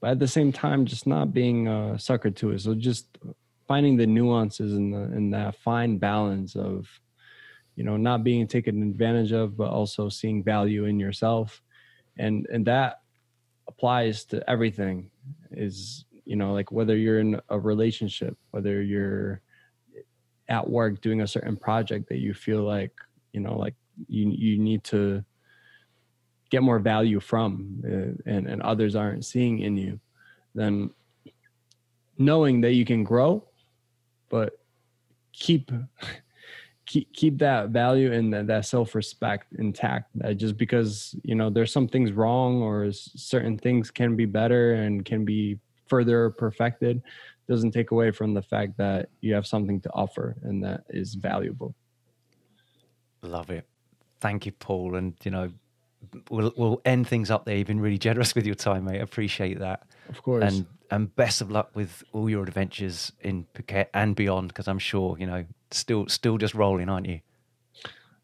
But 0.00 0.10
at 0.12 0.18
the 0.18 0.28
same 0.28 0.52
time, 0.52 0.86
just 0.86 1.06
not 1.06 1.32
being 1.32 1.68
a 1.68 1.98
sucker 1.98 2.30
to 2.30 2.52
it. 2.52 2.60
So 2.60 2.74
just 2.74 3.18
finding 3.66 3.96
the 3.96 4.06
nuances 4.06 4.72
and 4.72 5.32
the 5.32 5.36
that 5.36 5.56
fine 5.56 5.98
balance 5.98 6.56
of, 6.56 6.88
you 7.76 7.84
know, 7.84 7.96
not 7.96 8.24
being 8.24 8.46
taken 8.46 8.82
advantage 8.82 9.32
of, 9.32 9.56
but 9.56 9.70
also 9.70 10.08
seeing 10.08 10.42
value 10.42 10.86
in 10.86 10.98
yourself, 10.98 11.62
and 12.16 12.46
and 12.52 12.66
that 12.66 13.00
applies 13.68 14.24
to 14.26 14.48
everything. 14.50 15.10
Is 15.50 16.04
you 16.24 16.36
know 16.36 16.52
like 16.52 16.72
whether 16.72 16.96
you're 16.96 17.20
in 17.20 17.40
a 17.48 17.58
relationship, 17.58 18.36
whether 18.50 18.82
you're 18.82 19.42
at 20.48 20.68
work 20.68 21.00
doing 21.00 21.20
a 21.20 21.26
certain 21.26 21.56
project 21.56 22.08
that 22.08 22.18
you 22.18 22.32
feel 22.34 22.62
like 22.62 22.92
you 23.32 23.40
know 23.40 23.56
like 23.56 23.74
you 24.08 24.30
you 24.30 24.58
need 24.58 24.82
to 24.84 25.24
get 26.50 26.62
more 26.62 26.78
value 26.78 27.20
from 27.20 27.82
uh, 27.84 28.30
and 28.30 28.46
and 28.46 28.62
others 28.62 28.96
aren't 28.96 29.24
seeing 29.24 29.60
in 29.60 29.76
you 29.76 30.00
then 30.54 30.90
knowing 32.16 32.60
that 32.60 32.72
you 32.72 32.84
can 32.84 33.04
grow 33.04 33.44
but 34.28 34.58
keep 35.32 35.70
keep 36.86 37.12
keep 37.12 37.38
that 37.38 37.68
value 37.68 38.12
and 38.12 38.32
that, 38.32 38.46
that 38.46 38.64
self-respect 38.64 39.52
intact 39.58 40.10
that 40.14 40.36
just 40.36 40.56
because 40.56 41.14
you 41.22 41.34
know 41.34 41.50
there's 41.50 41.72
some 41.72 41.86
things 41.86 42.12
wrong 42.12 42.62
or 42.62 42.90
certain 42.92 43.58
things 43.58 43.90
can 43.90 44.16
be 44.16 44.24
better 44.24 44.74
and 44.74 45.04
can 45.04 45.24
be 45.24 45.58
further 45.86 46.30
perfected 46.30 47.02
doesn't 47.48 47.72
take 47.72 47.90
away 47.90 48.10
from 48.10 48.34
the 48.34 48.42
fact 48.42 48.76
that 48.76 49.08
you 49.20 49.34
have 49.34 49.46
something 49.46 49.80
to 49.80 49.90
offer 49.92 50.36
and 50.42 50.62
that 50.62 50.84
is 50.90 51.14
valuable. 51.14 51.74
Love 53.22 53.50
it. 53.50 53.66
Thank 54.20 54.46
you, 54.46 54.52
Paul. 54.52 54.96
And 54.96 55.14
you 55.24 55.30
know, 55.30 55.50
we'll 56.30 56.52
we'll 56.56 56.80
end 56.84 57.08
things 57.08 57.30
up 57.30 57.44
there. 57.44 57.56
You've 57.56 57.66
been 57.66 57.80
really 57.80 57.98
generous 58.08 58.34
with 58.34 58.46
your 58.46 58.54
time, 58.54 58.84
mate. 58.84 59.00
Appreciate 59.00 59.58
that. 59.60 59.82
Of 60.08 60.22
course. 60.22 60.44
And 60.44 60.66
and 60.90 61.14
best 61.16 61.40
of 61.40 61.50
luck 61.50 61.70
with 61.74 62.02
all 62.12 62.30
your 62.30 62.42
adventures 62.42 63.12
in 63.20 63.46
Phuket 63.54 63.86
and 63.92 64.16
beyond, 64.16 64.48
because 64.48 64.68
I'm 64.68 64.78
sure 64.78 65.16
you 65.18 65.26
know 65.26 65.44
still 65.70 66.06
still 66.08 66.38
just 66.38 66.54
rolling, 66.54 66.88
aren't 66.88 67.06
you? 67.06 67.20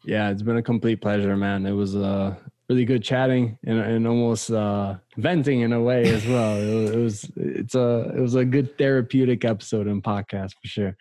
Yeah, 0.03 0.29
it's 0.29 0.43
been 0.43 0.57
a 0.57 0.63
complete 0.63 1.01
pleasure, 1.01 1.35
man. 1.35 1.65
It 1.65 1.71
was 1.71 1.95
uh 1.95 2.35
really 2.69 2.85
good 2.85 3.03
chatting 3.03 3.57
and, 3.65 3.79
and 3.79 4.07
almost 4.07 4.51
uh, 4.51 4.95
venting 5.17 5.61
in 5.61 5.73
a 5.73 5.81
way 5.81 6.07
as 6.09 6.25
well. 6.25 6.57
It, 6.57 6.95
was 6.95 7.29
it's 7.35 7.75
a 7.75 8.11
it 8.15 8.19
was 8.19 8.35
a 8.35 8.45
good 8.45 8.77
therapeutic 8.77 9.45
episode 9.45 9.87
and 9.87 10.03
podcast 10.03 10.53
for 10.61 10.67
sure. 10.67 10.97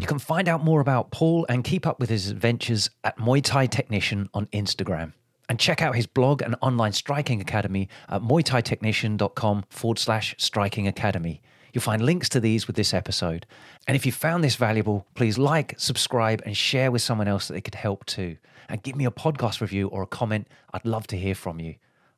You 0.00 0.06
can 0.06 0.18
find 0.18 0.48
out 0.48 0.64
more 0.64 0.80
about 0.80 1.10
Paul 1.10 1.46
and 1.48 1.62
keep 1.62 1.86
up 1.86 2.00
with 2.00 2.08
his 2.08 2.30
adventures 2.30 2.90
at 3.04 3.18
Muay 3.18 3.42
Thai 3.42 3.66
Technician 3.66 4.28
on 4.34 4.46
Instagram. 4.46 5.12
And 5.50 5.58
check 5.58 5.80
out 5.80 5.96
his 5.96 6.06
blog 6.06 6.42
and 6.42 6.56
online 6.60 6.92
striking 6.92 7.40
academy 7.40 7.88
at 8.08 8.20
muaythaitechnician.com 8.20 9.64
forward 9.70 9.98
slash 9.98 10.34
striking 10.38 10.86
academy. 10.86 11.40
You'll 11.72 11.82
find 11.82 12.02
links 12.02 12.28
to 12.30 12.40
these 12.40 12.66
with 12.66 12.76
this 12.76 12.92
episode. 12.92 13.46
And 13.86 13.96
if 13.96 14.04
you 14.04 14.12
found 14.12 14.44
this 14.44 14.56
valuable, 14.56 15.06
please 15.14 15.38
like, 15.38 15.74
subscribe, 15.78 16.42
and 16.44 16.56
share 16.56 16.90
with 16.90 17.02
someone 17.02 17.28
else 17.28 17.48
that 17.48 17.54
they 17.54 17.60
could 17.60 17.74
help 17.74 18.04
too. 18.04 18.36
And 18.68 18.82
give 18.82 18.96
me 18.96 19.06
a 19.06 19.10
podcast 19.10 19.60
review 19.60 19.88
or 19.88 20.02
a 20.02 20.06
comment. 20.06 20.48
I'd 20.72 20.84
love 20.84 21.06
to 21.08 21.16
hear 21.16 21.34
from 21.34 21.60
you. 21.60 21.76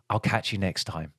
I'll 0.08 0.20
catch 0.20 0.52
you 0.52 0.58
next 0.58 0.84
time. 0.84 1.12